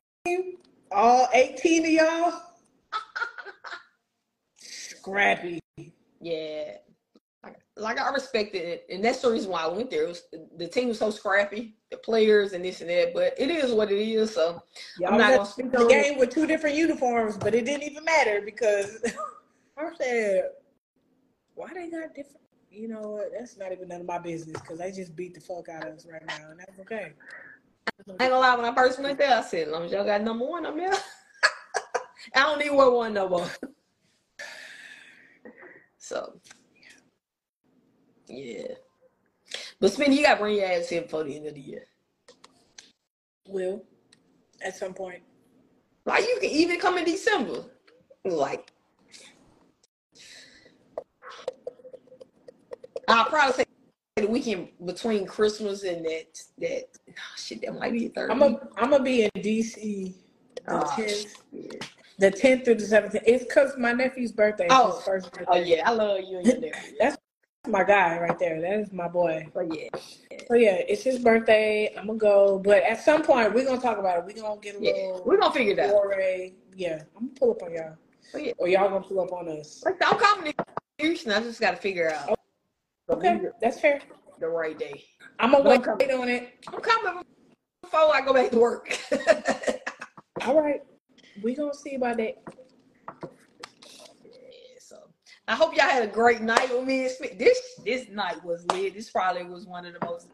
all 0.92 1.28
18 1.32 1.86
of 1.86 1.92
y'all, 1.92 2.42
scrappy. 4.60 5.60
yeah, 6.20 6.78
like, 7.76 8.00
I 8.00 8.10
respected 8.12 8.64
it, 8.64 8.88
and 8.90 9.06
that's 9.06 9.22
the 9.22 9.32
reason 9.32 9.52
why 9.52 9.62
I 9.62 9.68
went 9.68 9.92
there. 9.92 10.06
It 10.06 10.08
was 10.08 10.24
the 10.58 10.68
team 10.68 10.88
was 10.88 10.98
so 10.98 11.12
scrappy, 11.12 11.76
the 11.92 11.98
players 11.98 12.54
and 12.54 12.66
this 12.66 12.82
and 12.82 12.90
that. 12.90 13.14
But 13.14 13.36
it 13.38 13.52
is 13.52 13.72
what 13.72 13.92
it 13.92 14.00
is. 14.00 14.34
So 14.34 14.64
Y'all 14.98 15.12
I'm 15.12 15.20
not 15.20 15.36
gonna 15.36 15.46
speak 15.46 15.72
the 15.72 15.78
on 15.78 15.86
it. 15.86 15.90
game 15.90 16.18
with 16.18 16.32
two 16.32 16.48
different 16.48 16.76
uniforms, 16.76 17.38
but 17.38 17.54
it 17.54 17.66
didn't 17.66 17.84
even 17.84 18.04
matter 18.04 18.42
because 18.44 19.04
I 19.78 19.90
said, 20.00 20.50
why 21.54 21.68
they 21.76 21.92
got 21.92 22.16
different? 22.16 22.47
You 22.70 22.88
know 22.88 23.02
what? 23.02 23.32
That's 23.38 23.58
not 23.58 23.72
even 23.72 23.88
none 23.88 24.02
of 24.02 24.08
my 24.08 24.20
business 24.20 24.60
because 24.62 24.80
they 24.80 24.92
just 24.92 25.16
beat 25.16 25.34
the 25.34 25.42
fuck 25.42 25.70
out 25.70 25.88
of 25.88 25.96
us 25.96 26.06
right 26.12 26.26
now, 26.28 26.52
and 26.52 26.60
that's 26.60 26.80
okay. 26.82 27.14
I 27.88 28.12
ain't 28.12 28.20
gonna 28.20 28.40
lie, 28.40 28.56
when 28.56 28.66
I 28.66 28.76
first 28.76 29.02
went 29.02 29.18
there, 29.18 29.38
I 29.38 29.42
said, 29.42 29.68
as 29.68 29.74
long 29.74 29.86
as 29.86 29.92
y'all 29.92 30.06
got 30.06 30.22
number 30.22 30.46
one, 30.46 30.66
I'm 30.66 30.78
there. 30.78 30.94
I 32.36 32.44
don't 32.44 32.60
need 32.60 32.70
wear 32.70 32.90
one 32.92 33.14
no 33.14 33.30
more. 33.30 33.50
So, 35.98 36.40
yeah. 38.28 38.76
But 39.80 39.92
Smitty, 39.92 40.16
you 40.16 40.24
gotta 40.24 40.40
bring 40.40 40.56
your 40.56 40.66
ass 40.66 40.90
here 40.90 41.02
before 41.02 41.24
the 41.24 41.36
end 41.36 41.48
of 41.48 41.56
the 41.56 41.62
year. 41.62 41.86
Will 43.48 43.84
at 44.62 44.76
some 44.76 44.94
point. 44.94 45.22
Like 46.06 46.24
you 46.24 46.38
can 46.42 46.50
even 46.50 46.80
come 46.80 46.98
in 46.98 47.06
December. 47.06 47.66
Like 48.24 48.72
I'll 53.18 53.26
probably 53.26 53.54
say 53.54 53.66
the 54.18 54.28
weekend 54.28 54.70
between 54.86 55.26
Christmas 55.26 55.84
and 55.84 56.06
that 56.06 56.40
that 56.60 56.84
oh, 57.10 57.14
shit 57.36 57.62
that 57.62 57.74
might 57.80 57.94
be 57.94 58.10
third. 58.10 58.30
I'm 58.30 58.44
a 58.44 58.60
I'm 58.78 58.92
gonna 58.92 59.04
be 59.04 59.24
in 59.24 59.32
DC 59.38 60.14
the 60.56 60.62
Oh, 60.68 60.96
tenth, 60.96 61.36
shit. 61.52 61.86
the 62.20 62.30
tenth 62.30 62.66
through 62.66 62.76
the 62.76 62.86
seventeenth. 62.86 63.24
It's 63.26 63.44
because 63.44 63.76
my 63.78 63.94
nephew's 63.94 64.32
birthday. 64.32 64.68
Oh. 64.70 64.98
his 64.98 65.04
first 65.04 65.28
oh, 65.28 65.38
birthday. 65.38 65.46
Oh 65.50 65.64
yeah, 65.64 65.90
I 65.90 65.94
love 65.94 66.20
you 66.28 66.38
and 66.38 66.46
your 66.46 66.60
nephew. 66.60 66.96
That's 67.00 67.18
my 67.68 67.84
guy 67.84 68.20
right 68.20 68.38
there. 68.38 68.62
That 68.62 68.80
is 68.82 68.94
my 68.94 69.08
boy. 69.08 69.48
But 69.52 69.76
yeah, 69.76 69.90
So 70.48 70.54
yeah, 70.54 70.76
it's 70.88 71.02
his 71.02 71.18
birthday. 71.18 71.92
I'm 71.98 72.06
gonna 72.06 72.20
go, 72.20 72.60
but 72.60 72.84
at 72.84 73.02
some 73.02 73.24
point 73.24 73.52
we're 73.56 73.66
gonna 73.66 73.82
talk 73.82 73.98
about 73.98 74.20
it. 74.20 74.26
We're 74.26 74.44
gonna 74.44 74.62
get 74.62 74.76
a 74.76 74.80
yeah, 74.80 74.92
little 74.92 75.24
we're 75.26 75.40
gonna 75.40 75.54
figure 75.56 75.74
it 75.74 75.80
out. 75.80 75.96
Yeah, 76.76 77.02
I'm 77.18 77.30
gonna 77.30 77.40
pull 77.40 77.52
up 77.52 77.64
on 77.64 77.74
y'all, 77.74 77.96
But 78.32 78.46
yeah, 78.46 78.54
or 78.60 78.68
y'all 78.68 78.90
gonna 78.90 79.02
pull 79.04 79.22
up 79.22 79.34
on 79.34 79.50
us. 79.50 79.82
like 79.84 79.96
I'm 80.06 80.20
coming 80.20 80.54
to 80.54 80.66
Houston. 81.00 81.32
I 81.32 81.40
just 81.40 81.60
gotta 81.60 81.78
figure 81.78 82.12
out 82.12 82.37
Okay, 83.10 83.42
that's 83.62 83.80
fair. 83.80 84.02
the 84.40 84.48
right 84.48 84.78
day. 84.78 85.04
I'm 85.40 85.52
gonna 85.52 85.64
But 85.64 85.70
I'm 85.72 85.98
wait 85.98 86.10
coming. 86.10 86.22
on 86.22 86.30
it. 86.30 86.54
I'm 86.68 86.80
coming 86.82 87.24
before 87.82 88.16
I 88.16 88.22
go 88.22 88.34
back 88.34 88.52
to 88.52 88.60
work. 88.60 88.98
All 90.46 90.60
right, 90.62 90.82
we 91.42 91.56
gonna 91.56 91.74
see 91.74 91.96
about 91.96 92.18
that. 92.18 92.36
Yeah, 94.24 94.32
so 94.80 94.98
I 95.48 95.56
hope 95.56 95.76
y'all 95.76 95.86
had 95.88 96.04
a 96.04 96.08
great 96.08 96.42
night 96.42 96.70
with 96.72 96.86
me 96.86 97.04
and 97.04 97.12
Smith. 97.12 97.38
This 97.40 97.60
this 97.86 98.10
night 98.10 98.44
was 98.44 98.66
lit. 98.74 98.94
This 98.96 99.10
probably 99.10 99.44
was 99.46 99.66
one 99.66 99.86
of 99.86 99.94
the 99.94 100.06
most 100.06 100.28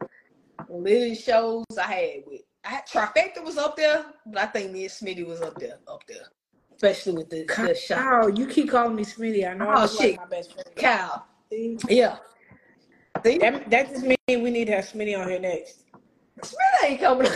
lit 0.69 1.17
shows 1.17 1.65
I 1.79 1.83
had 1.83 2.23
with. 2.25 2.41
I 2.65 2.69
had, 2.69 2.87
Trifecta 2.87 3.43
was 3.43 3.57
up 3.57 3.75
there, 3.75 4.05
but 4.25 4.41
I 4.41 4.45
think 4.47 4.71
me 4.71 4.83
and 4.83 4.89
Smitty 4.91 5.27
was 5.27 5.41
up 5.41 5.59
there, 5.59 5.79
up 5.87 6.01
there, 6.07 6.23
especially 6.75 7.11
with 7.13 7.29
the, 7.29 7.43
the 7.45 7.75
shot. 7.75 7.97
Kyle, 7.99 8.29
you 8.29 8.47
keep 8.47 8.69
calling 8.71 8.95
me 8.95 9.03
Smitty. 9.03 9.49
I 9.49 9.53
know 9.53 9.65
Oh, 9.65 9.71
I'm 9.71 9.81
like 9.81 9.89
shit. 9.89 10.17
my 10.17 10.25
best 10.25 10.53
friend. 10.53 10.67
Cal, 10.75 11.27
See? 11.51 11.77
yeah. 11.89 12.17
See, 13.23 13.37
That, 13.39 13.69
that 13.69 13.89
just 13.89 14.03
means 14.05 14.17
we 14.27 14.49
need 14.51 14.65
to 14.65 14.73
have 14.75 14.85
Smitty 14.85 15.17
on 15.17 15.29
here 15.29 15.39
next. 15.39 15.83
Smith 16.43 16.59
ain't 16.85 16.99
coming. 16.99 17.29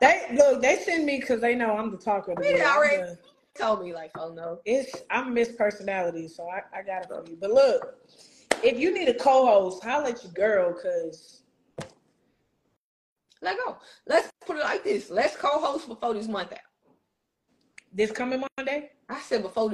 They 0.00 0.26
look, 0.34 0.60
they 0.62 0.76
send 0.84 1.06
me 1.06 1.20
because 1.20 1.40
they 1.40 1.54
know 1.54 1.76
I'm 1.76 1.90
the 1.92 1.96
talker. 1.96 2.32
of 2.32 2.38
the 2.38 2.44
Yeah, 2.44 2.50
group. 2.54 2.66
I'm 2.66 2.76
already. 2.76 2.96
the- 3.02 3.18
Told 3.54 3.82
me 3.84 3.92
like, 3.94 4.10
oh 4.18 4.32
no. 4.32 4.60
It's 4.64 4.96
I'm 5.10 5.34
Miss 5.34 5.52
Personality, 5.52 6.26
so 6.26 6.48
I, 6.48 6.62
I 6.76 6.82
got 6.82 7.02
it 7.02 7.08
for 7.08 7.22
you. 7.30 7.36
But 7.40 7.50
look, 7.52 7.98
if 8.64 8.78
you 8.78 8.92
need 8.94 9.08
a 9.08 9.14
co-host, 9.14 9.84
holla 9.84 10.10
at 10.10 10.24
your 10.24 10.32
girl, 10.32 10.72
cause 10.72 11.42
Let 13.42 13.58
go. 13.64 13.76
Let's 14.08 14.30
put 14.46 14.56
it 14.56 14.60
like 14.64 14.82
this. 14.84 15.10
Let's 15.10 15.36
co-host 15.36 15.86
before 15.86 16.14
this 16.14 16.28
month 16.28 16.52
out. 16.52 16.58
this 17.92 18.10
coming 18.10 18.42
Monday. 18.56 18.90
I 19.08 19.20
said 19.20 19.42
before 19.42 19.70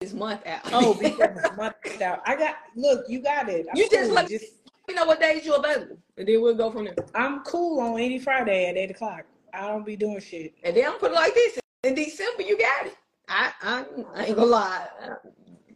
this 0.00 0.12
month 0.14 0.46
out. 0.46 0.60
Oh, 0.72 0.94
before 0.98 1.28
this 1.28 1.56
month 1.56 1.74
out. 2.02 2.20
I 2.26 2.34
got 2.36 2.56
look, 2.74 3.04
you 3.08 3.20
got 3.22 3.48
it. 3.48 3.66
I'm 3.70 3.76
You 3.76 3.88
just 3.90 4.06
cool. 4.06 4.14
let- 4.14 4.28
just 4.28 4.46
you 4.88 4.94
know 4.96 5.04
what 5.04 5.20
days 5.20 5.44
you're 5.46 5.58
available, 5.58 5.98
and 6.16 6.26
then 6.26 6.40
we'll 6.42 6.54
go 6.56 6.70
from 6.70 6.86
there. 6.86 6.96
I'm 7.14 7.40
cool 7.44 7.78
on 7.80 8.00
any 8.00 8.18
Friday 8.18 8.66
at 8.68 8.76
eight 8.76 8.90
o'clock. 8.90 9.24
I 9.54 9.68
don't 9.68 9.86
be 9.86 9.94
doing 9.94 10.18
shit. 10.20 10.54
And 10.64 10.76
then 10.76 10.86
I'm 10.86 10.98
put 10.98 11.12
it 11.12 11.14
like 11.14 11.34
this: 11.34 11.58
in 11.84 11.94
December, 11.94 12.42
you 12.42 12.58
got 12.58 12.86
it. 12.86 12.96
I, 13.28 13.52
I, 13.62 13.84
I 14.16 14.24
ain't 14.24 14.36
gonna 14.36 14.50
lie, 14.50 14.88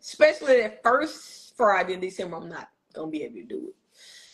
especially 0.00 0.60
that 0.62 0.82
first 0.82 1.56
Friday 1.56 1.92
in 1.92 2.00
December, 2.00 2.36
I'm 2.38 2.48
not 2.48 2.70
gonna 2.92 3.10
be 3.10 3.22
able 3.22 3.36
to 3.36 3.44
do 3.44 3.68
it. 3.68 3.74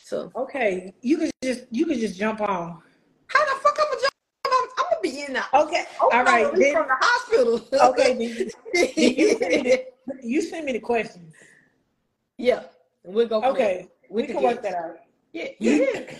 So 0.05 0.31
Okay, 0.35 0.95
you 1.03 1.19
can 1.19 1.31
just 1.43 1.65
you 1.71 1.85
can 1.85 1.99
just 1.99 2.17
jump 2.19 2.41
on. 2.41 2.81
how 3.27 3.45
the 3.45 3.61
fuck 3.61 3.79
I'm 3.79 3.90
gonna 5.13 5.35
jump? 5.35 5.49
I'm, 5.53 5.61
I'm 5.61 5.65
gonna 5.65 5.67
be 5.67 5.67
in 5.67 5.67
the 5.67 5.67
Okay, 5.67 5.85
oh, 6.01 6.11
all 6.13 6.25
right. 6.25 6.55
Then, 6.55 6.75
from 6.75 6.89
the 6.89 6.97
hospital. 7.01 7.69
okay, 7.91 8.15
then 8.15 8.89
you 8.97 9.39
send 9.39 9.63
me 9.63 9.85
you 10.23 10.43
send 10.43 10.67
me 10.67 10.73
the 10.73 10.81
questions. 10.81 11.35
yeah, 12.39 12.65
we'll 13.05 13.29
go. 13.29 13.43
Okay, 13.43 13.89
we 14.09 14.27
can 14.27 14.43
work 14.43 14.63
that 14.63 14.75
out. 14.75 14.97
Yeah, 15.33 15.49
yeah. 15.59 16.13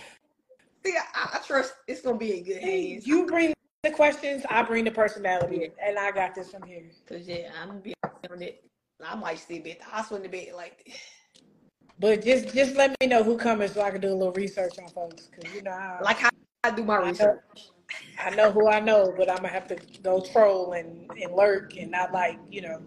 See, 0.85 0.97
I, 0.97 1.29
I 1.33 1.39
trust 1.45 1.73
it's 1.87 2.01
gonna 2.01 2.17
be 2.17 2.39
in 2.39 2.43
good 2.43 2.61
hands. 2.61 3.05
You 3.05 3.25
bring 3.25 3.53
the 3.83 3.91
questions, 3.91 4.43
I 4.49 4.63
bring 4.63 4.85
the 4.85 4.91
personality, 4.91 5.69
and 5.83 5.97
I 5.97 6.11
got 6.11 6.35
this 6.35 6.51
from 6.51 6.63
here. 6.63 6.83
Cause 7.07 7.27
yeah, 7.27 7.51
I'm 7.61 7.69
gonna 7.69 7.79
be 7.79 7.93
on 8.03 8.41
it. 8.41 8.63
I 9.05 9.15
might 9.15 9.43
be 9.47 9.71
at 9.71 9.79
the 9.79 9.85
hospital 9.85 10.17
in 10.17 10.23
the 10.23 10.29
bed 10.29 10.53
like 10.55 10.83
this. 10.85 10.95
But 11.99 12.23
just 12.23 12.53
just 12.53 12.75
let 12.75 12.95
me 12.99 13.07
know 13.07 13.23
who 13.23 13.37
coming 13.37 13.67
so 13.67 13.81
I 13.81 13.91
can 13.91 14.01
do 14.01 14.09
a 14.09 14.15
little 14.15 14.33
research 14.33 14.73
on 14.79 14.89
folks, 14.89 15.29
cause 15.35 15.53
you 15.53 15.61
know 15.61 15.71
how 15.71 15.99
like 16.01 16.17
how 16.17 16.29
I 16.63 16.71
do 16.71 16.83
my 16.83 16.97
I 16.97 16.99
know, 16.99 17.07
research. 17.09 17.39
I 18.23 18.29
know 18.31 18.51
who 18.51 18.67
I 18.67 18.79
know, 18.79 19.13
but 19.17 19.29
I'm 19.29 19.37
gonna 19.37 19.49
have 19.49 19.67
to 19.67 19.77
go 20.03 20.21
troll 20.21 20.73
and, 20.73 21.09
and 21.21 21.33
lurk 21.33 21.77
and 21.77 21.91
not 21.91 22.11
like 22.11 22.37
you 22.49 22.61
know. 22.61 22.81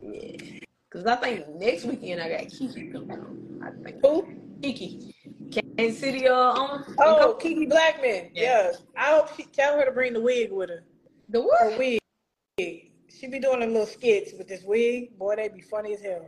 Yeah. 0.00 0.36
Cause 0.90 1.06
I 1.06 1.16
think 1.16 1.48
next 1.56 1.84
weekend 1.84 2.20
I 2.20 2.28
got 2.28 2.48
Kiki 2.48 2.88
coming 2.88 3.10
on. 3.10 3.60
I 3.62 3.70
think 3.84 3.98
Who? 4.02 4.26
Kiki, 4.62 5.14
Kansas 5.76 6.00
City 6.00 6.26
uh 6.28 6.34
on. 6.34 6.84
Oh, 6.98 7.36
Kiki 7.40 7.66
Blackman. 7.66 8.30
Yeah. 8.34 8.42
Yes. 8.42 8.82
I 8.96 9.12
hope 9.12 9.36
she 9.36 9.44
tell 9.44 9.76
her 9.78 9.84
to 9.84 9.92
bring 9.92 10.12
the 10.12 10.20
wig 10.20 10.50
with 10.52 10.70
her. 10.70 10.84
the 11.28 11.40
Her 11.42 11.70
what? 11.70 11.78
wig. 11.78 12.00
She 12.58 13.26
be 13.26 13.38
doing 13.38 13.62
a 13.62 13.66
little 13.66 13.86
skits 13.86 14.32
with 14.36 14.48
this 14.48 14.62
wig. 14.64 15.16
Boy, 15.18 15.36
they 15.36 15.48
be 15.48 15.60
funny 15.60 15.94
as 15.94 16.00
hell. 16.02 16.26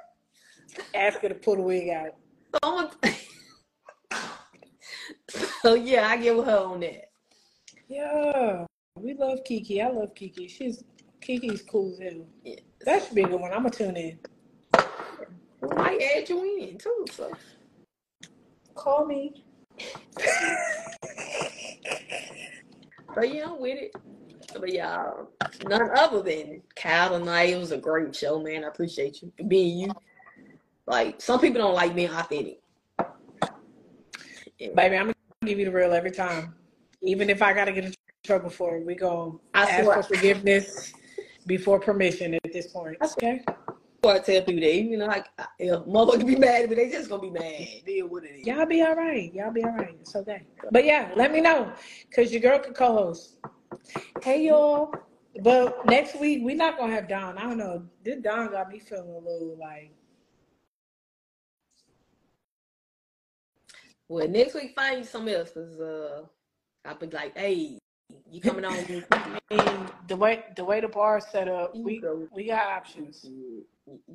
Ask 0.94 1.20
her 1.20 1.28
to 1.28 1.34
pull 1.34 1.56
the 1.56 1.62
wig 1.62 1.88
out. 1.90 2.14
So, 2.62 2.90
so 5.62 5.74
yeah, 5.74 6.08
I 6.08 6.16
give 6.16 6.44
her 6.44 6.58
on 6.58 6.80
that. 6.80 7.10
Yeah. 7.88 8.66
We 8.96 9.14
love 9.14 9.38
Kiki. 9.44 9.80
I 9.80 9.88
love 9.88 10.14
Kiki. 10.14 10.48
She's 10.48 10.82
Kiki's 11.20 11.62
cool 11.62 11.92
as 11.92 11.98
hell. 12.00 12.26
Yeah. 12.44 12.56
That 12.84 13.04
should 13.04 13.14
be 13.14 13.22
a 13.22 13.28
good 13.28 13.40
one. 13.40 13.52
I'm 13.52 13.62
gonna 13.62 13.70
tune 13.70 13.96
in. 13.96 14.18
We 15.60 15.68
might 15.76 16.00
add 16.00 16.28
you 16.28 16.44
in 16.60 16.78
too. 16.78 17.04
So 17.12 17.32
Call 18.78 19.06
me. 19.06 19.44
but 23.14 23.34
yeah, 23.34 23.46
I'm 23.46 23.60
with 23.60 23.78
it. 23.78 23.92
But 24.52 24.72
yeah, 24.72 25.10
none 25.66 25.90
other 25.96 26.22
than 26.22 26.62
Kyhle 26.76 27.18
tonight. 27.18 27.50
It 27.50 27.58
was 27.58 27.72
a 27.72 27.76
great 27.76 28.14
show, 28.14 28.40
man. 28.40 28.64
I 28.64 28.68
appreciate 28.68 29.20
you 29.20 29.32
being 29.48 29.78
you. 29.78 29.90
Like 30.86 31.20
some 31.20 31.40
people 31.40 31.60
don't 31.60 31.74
like 31.74 31.94
being 31.94 32.10
authentic. 32.10 32.60
Yeah. 34.58 34.68
Baby, 34.74 34.96
I'm 34.96 35.12
gonna 35.48 35.56
give 35.56 35.66
you 35.66 35.72
the 35.72 35.76
real 35.76 35.94
every 35.94 36.10
time. 36.10 36.54
Even 37.02 37.30
if 37.30 37.42
I 37.42 37.52
gotta 37.52 37.72
get 37.72 37.84
in 37.84 37.94
trouble 38.24 38.50
for 38.50 38.76
it, 38.76 38.84
we 38.84 38.98
I 39.54 39.62
ask 39.62 39.84
swear. 39.84 40.02
for 40.02 40.14
forgiveness 40.14 40.92
before 41.46 41.80
permission 41.80 42.34
at 42.34 42.52
this 42.52 42.66
point. 42.66 42.98
Swear. 42.98 43.12
Okay. 43.12 43.44
Before 44.00 44.16
I 44.16 44.18
tell 44.20 44.42
people 44.42 44.60
that, 44.60 44.74
even 44.74 44.98
though 45.00 45.06
like 45.06 45.26
if 45.58 45.80
motherfuckers 45.86 46.26
be 46.26 46.36
mad, 46.36 46.68
but 46.68 46.76
they 46.76 46.90
just 46.90 47.08
gonna 47.08 47.22
be 47.22 47.30
mad. 47.30 47.66
Deal 47.86 48.08
what 48.08 48.24
it 48.24 48.40
is. 48.40 48.46
Y'all 48.46 48.66
be 48.66 48.82
all 48.82 48.94
right. 48.94 49.32
Y'all 49.32 49.50
be 49.50 49.64
all 49.64 49.72
right. 49.72 49.96
It's 50.00 50.14
okay. 50.14 50.42
But 50.70 50.84
yeah, 50.84 51.12
let 51.16 51.32
me 51.32 51.40
know. 51.40 51.72
Cause 52.14 52.30
your 52.30 52.42
girl 52.42 52.58
can 52.58 52.74
co-host. 52.74 53.38
Hey 54.22 54.46
y'all. 54.46 54.94
But 55.42 55.86
next 55.86 56.18
week 56.20 56.42
we 56.44 56.54
not 56.54 56.76
gonna 56.78 56.92
have 56.92 57.08
Don. 57.08 57.38
I 57.38 57.42
don't 57.42 57.58
know. 57.58 57.84
This 58.04 58.20
Don 58.20 58.50
got 58.50 58.68
me 58.68 58.80
feeling 58.80 59.08
a 59.08 59.18
little 59.18 59.56
like 59.58 59.92
Well, 64.08 64.26
next 64.26 64.54
week 64.54 64.74
find 64.74 64.98
you 64.98 65.04
something 65.04 65.34
else, 65.34 65.50
cause 65.50 65.78
uh, 65.80 66.22
I'll 66.84 66.96
be 66.96 67.08
like, 67.08 67.36
hey, 67.36 67.78
you 68.30 68.40
coming 68.40 68.64
on? 68.64 68.74
Mean, 69.50 69.88
the 70.06 70.16
way 70.16 70.44
the 70.56 70.64
way 70.64 70.80
the 70.80 70.88
bar's 70.88 71.26
set 71.26 71.48
up, 71.48 71.74
we 71.74 72.02
we 72.34 72.46
got 72.46 72.66
options. 72.66 73.24
You 73.24 73.64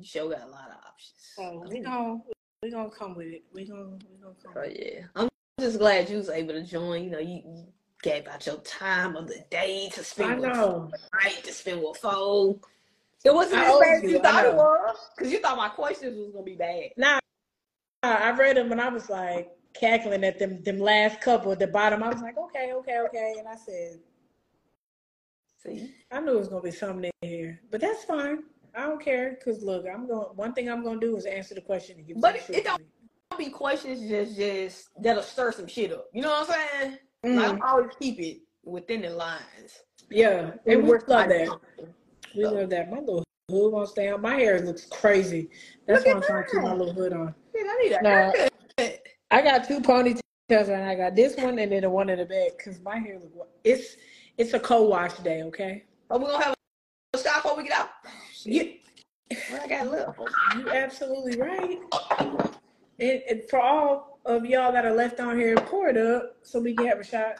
sure 0.02 0.30
got 0.30 0.42
a 0.42 0.50
lot 0.50 0.68
of 0.70 0.76
options. 0.86 1.14
So 1.36 1.64
we 1.68 1.80
gonna 1.80 2.20
we 2.62 2.70
gonna 2.70 2.90
come 2.90 3.14
with 3.14 3.28
it. 3.28 3.44
We 3.52 3.66
gonna 3.66 3.98
we 4.10 4.22
gonna 4.22 4.34
come. 4.42 4.64
It. 4.64 4.94
yeah, 4.96 5.04
I'm 5.14 5.28
just 5.60 5.78
glad 5.78 6.10
you 6.10 6.16
was 6.16 6.28
able 6.28 6.54
to 6.54 6.62
join. 6.62 7.04
You 7.04 7.10
know, 7.10 7.18
you, 7.18 7.42
you 7.44 7.66
gave 8.02 8.26
out 8.26 8.46
your 8.46 8.58
time 8.58 9.16
of 9.16 9.28
the 9.28 9.44
day 9.50 9.90
to 9.94 10.00
I 10.00 10.04
spend 10.04 10.40
with 10.40 10.52
night 10.52 11.44
to 11.44 11.52
spend 11.52 11.82
with 11.82 11.98
foe. 11.98 12.60
It 13.24 13.32
wasn't 13.32 13.62
I 13.62 13.72
as 13.72 13.80
bad 13.80 13.96
as 13.96 14.02
you, 14.02 14.10
you 14.10 14.22
thought 14.22 14.44
it 14.44 14.54
was, 14.54 14.96
because 15.16 15.32
you 15.32 15.40
thought 15.40 15.56
my 15.56 15.68
questions 15.68 16.18
was 16.18 16.30
gonna 16.32 16.44
be 16.44 16.56
bad. 16.56 16.90
Nah, 16.96 17.20
I 18.02 18.32
read 18.32 18.56
them 18.56 18.70
and 18.70 18.80
I 18.80 18.88
was 18.88 19.08
like 19.08 19.50
cackling 19.74 20.24
at 20.24 20.38
them 20.38 20.62
them 20.62 20.78
last 20.78 21.20
couple 21.20 21.52
at 21.52 21.58
the 21.58 21.66
bottom. 21.66 22.02
I 22.02 22.08
was 22.08 22.22
like, 22.22 22.38
okay, 22.38 22.72
okay, 22.74 22.98
okay, 23.06 23.34
and 23.38 23.48
I 23.48 23.56
said, 23.56 23.98
See, 25.62 25.94
I 26.10 26.20
knew 26.20 26.32
it 26.34 26.38
was 26.38 26.48
gonna 26.48 26.62
be 26.62 26.70
something 26.70 27.10
in 27.22 27.28
here, 27.28 27.60
but 27.70 27.80
that's 27.80 28.04
fine. 28.04 28.44
I 28.76 28.82
don't 28.86 29.02
care 29.02 29.36
because 29.38 29.62
look, 29.62 29.86
I'm 29.92 30.06
going. 30.06 30.26
One 30.36 30.52
thing 30.52 30.68
I'm 30.68 30.84
gonna 30.84 31.00
do 31.00 31.16
is 31.16 31.24
answer 31.26 31.54
the 31.54 31.60
question 31.62 31.96
and 31.98 32.06
give 32.06 32.20
But 32.20 32.34
you 32.34 32.40
it- 32.40 32.46
the 32.46 32.56
it 32.58 32.64
don't 32.64 33.38
be 33.38 33.48
questions 33.50 34.08
just 34.08 34.36
just 34.36 34.88
that'll 35.00 35.22
stir 35.22 35.52
some 35.52 35.66
shit 35.66 35.92
up. 35.92 36.06
You 36.12 36.22
know 36.22 36.30
what 36.30 36.50
I'm 36.50 36.54
saying? 37.22 37.36
Like, 37.36 37.52
mm. 37.52 37.60
I 37.62 37.70
always 37.70 37.90
keep 37.98 38.20
it 38.20 38.38
within 38.64 39.02
the 39.02 39.10
lines. 39.10 39.82
Yeah, 40.10 40.50
and 40.66 40.82
we 40.82 40.88
work 40.88 41.08
love 41.08 41.28
like- 41.28 41.48
that. 41.48 41.58
We 42.36 42.44
love 42.44 42.68
that. 42.70 42.90
My 42.90 42.98
little 42.98 43.24
hood 43.50 43.72
won't 43.72 43.88
stay 43.88 44.08
on. 44.10 44.20
My 44.20 44.34
hair 44.34 44.60
looks 44.60 44.84
crazy. 44.86 45.48
That's 45.86 46.04
why 46.04 46.10
I'm 46.12 46.16
at 46.18 46.24
trying 46.24 46.44
to 46.44 46.50
keep 46.50 46.62
my 46.62 46.74
little 46.74 46.92
hood 46.92 47.12
on. 47.12 47.34
Shit, 47.54 47.66
I 47.66 47.78
need 47.82 47.92
a 47.92 48.02
No. 48.02 48.10
haircut. 48.10 48.52
I 49.34 49.42
got 49.42 49.66
two 49.66 49.80
ponytails 49.80 50.20
and 50.48 50.84
I 50.84 50.94
got 50.94 51.16
this 51.16 51.36
one 51.36 51.58
and 51.58 51.72
then 51.72 51.82
the 51.82 51.90
one 51.90 52.08
in 52.08 52.20
the 52.20 52.24
back 52.24 52.56
because 52.56 52.80
my 52.82 52.98
hair 52.98 53.18
look 53.18 53.48
it's 53.64 53.96
it's 54.38 54.54
a 54.54 54.60
co-wash 54.60 55.14
day. 55.18 55.42
Okay. 55.42 55.82
Oh, 56.08 56.20
we're 56.20 56.30
gonna 56.30 56.44
have 56.44 56.54
a 57.14 57.18
shot 57.18 57.42
before 57.42 57.56
we 57.56 57.64
get 57.64 57.72
out. 57.72 57.88
Yeah. 58.44 58.62
What 59.50 59.62
I 59.62 59.66
got 59.66 59.90
left? 59.90 60.20
You 60.56 60.68
absolutely 60.70 61.36
right. 61.40 61.80
And, 63.00 63.22
and 63.28 63.42
for 63.50 63.60
all 63.60 64.20
of 64.24 64.46
y'all 64.46 64.70
that 64.70 64.86
are 64.86 64.94
left 64.94 65.18
on 65.18 65.36
here, 65.36 65.56
pour 65.56 65.88
it 65.88 65.96
up 65.96 66.36
so 66.42 66.60
we 66.60 66.72
can 66.72 66.86
have 66.86 67.00
a 67.00 67.04
shot. 67.04 67.38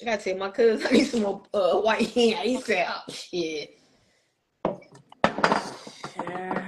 I 0.00 0.04
gotta 0.04 0.22
tell 0.22 0.36
my 0.36 0.50
cousin 0.50 0.86
I 0.90 0.92
need 0.92 1.06
some 1.06 1.22
more 1.22 1.42
uh, 1.52 1.80
white 1.80 2.08
hair. 2.10 2.36
He 2.36 2.60
said, 2.60 2.86
"Oh 2.88 3.12
shit." 3.12 3.80
Yeah. 6.16 6.67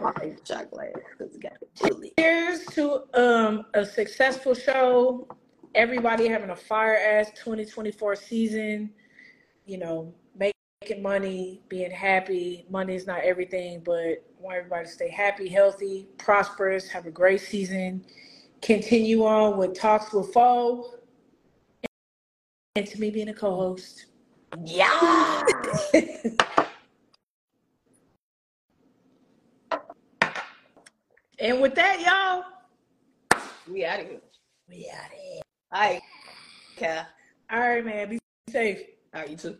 My 0.00 0.12
favorite 0.12 0.46
shot 0.46 0.70
glass 0.70 0.90
because 1.16 1.34
it 1.34 1.42
got 1.42 1.52
the 1.60 1.66
chili. 1.74 2.12
Cheers 2.18 2.64
to 2.72 3.04
um 3.14 3.66
a 3.74 3.84
successful 3.84 4.54
show. 4.54 5.26
Everybody 5.74 6.28
having 6.28 6.50
a 6.50 6.56
fire 6.56 6.96
ass 6.96 7.30
2024 7.36 8.16
season. 8.16 8.90
You 9.64 9.78
know, 9.78 10.14
making 10.36 11.02
money, 11.02 11.62
being 11.68 11.90
happy. 11.90 12.66
Money 12.70 12.94
is 12.94 13.06
not 13.06 13.20
everything, 13.20 13.82
but 13.84 13.94
I 13.94 14.16
want 14.38 14.56
everybody 14.58 14.86
to 14.86 14.90
stay 14.90 15.10
happy, 15.10 15.48
healthy, 15.48 16.08
prosperous, 16.18 16.88
have 16.88 17.06
a 17.06 17.10
great 17.10 17.40
season. 17.40 18.04
Continue 18.62 19.24
on 19.24 19.56
with 19.58 19.74
talks 19.78 20.12
with 20.12 20.32
Foe. 20.32 20.94
And 22.76 22.86
to 22.86 23.00
me 23.00 23.10
being 23.10 23.28
a 23.28 23.34
co-host. 23.34 24.06
Yeah. 24.64 25.42
and 31.38 31.60
with 31.60 31.74
that, 31.74 32.00
y'all, 32.00 33.40
we 33.70 33.84
out 33.84 34.00
of 34.00 34.06
here. 34.06 34.20
we 34.68 34.90
out 34.92 35.06
of 35.06 35.12
here. 35.12 35.42
All 35.72 35.80
right. 35.80 36.00
Okay. 36.76 37.02
All 37.50 37.58
right, 37.60 37.84
man. 37.84 38.10
Be 38.10 38.18
safe. 38.50 38.80
All 39.14 39.20
right, 39.20 39.30
you 39.30 39.36
too. 39.36 39.56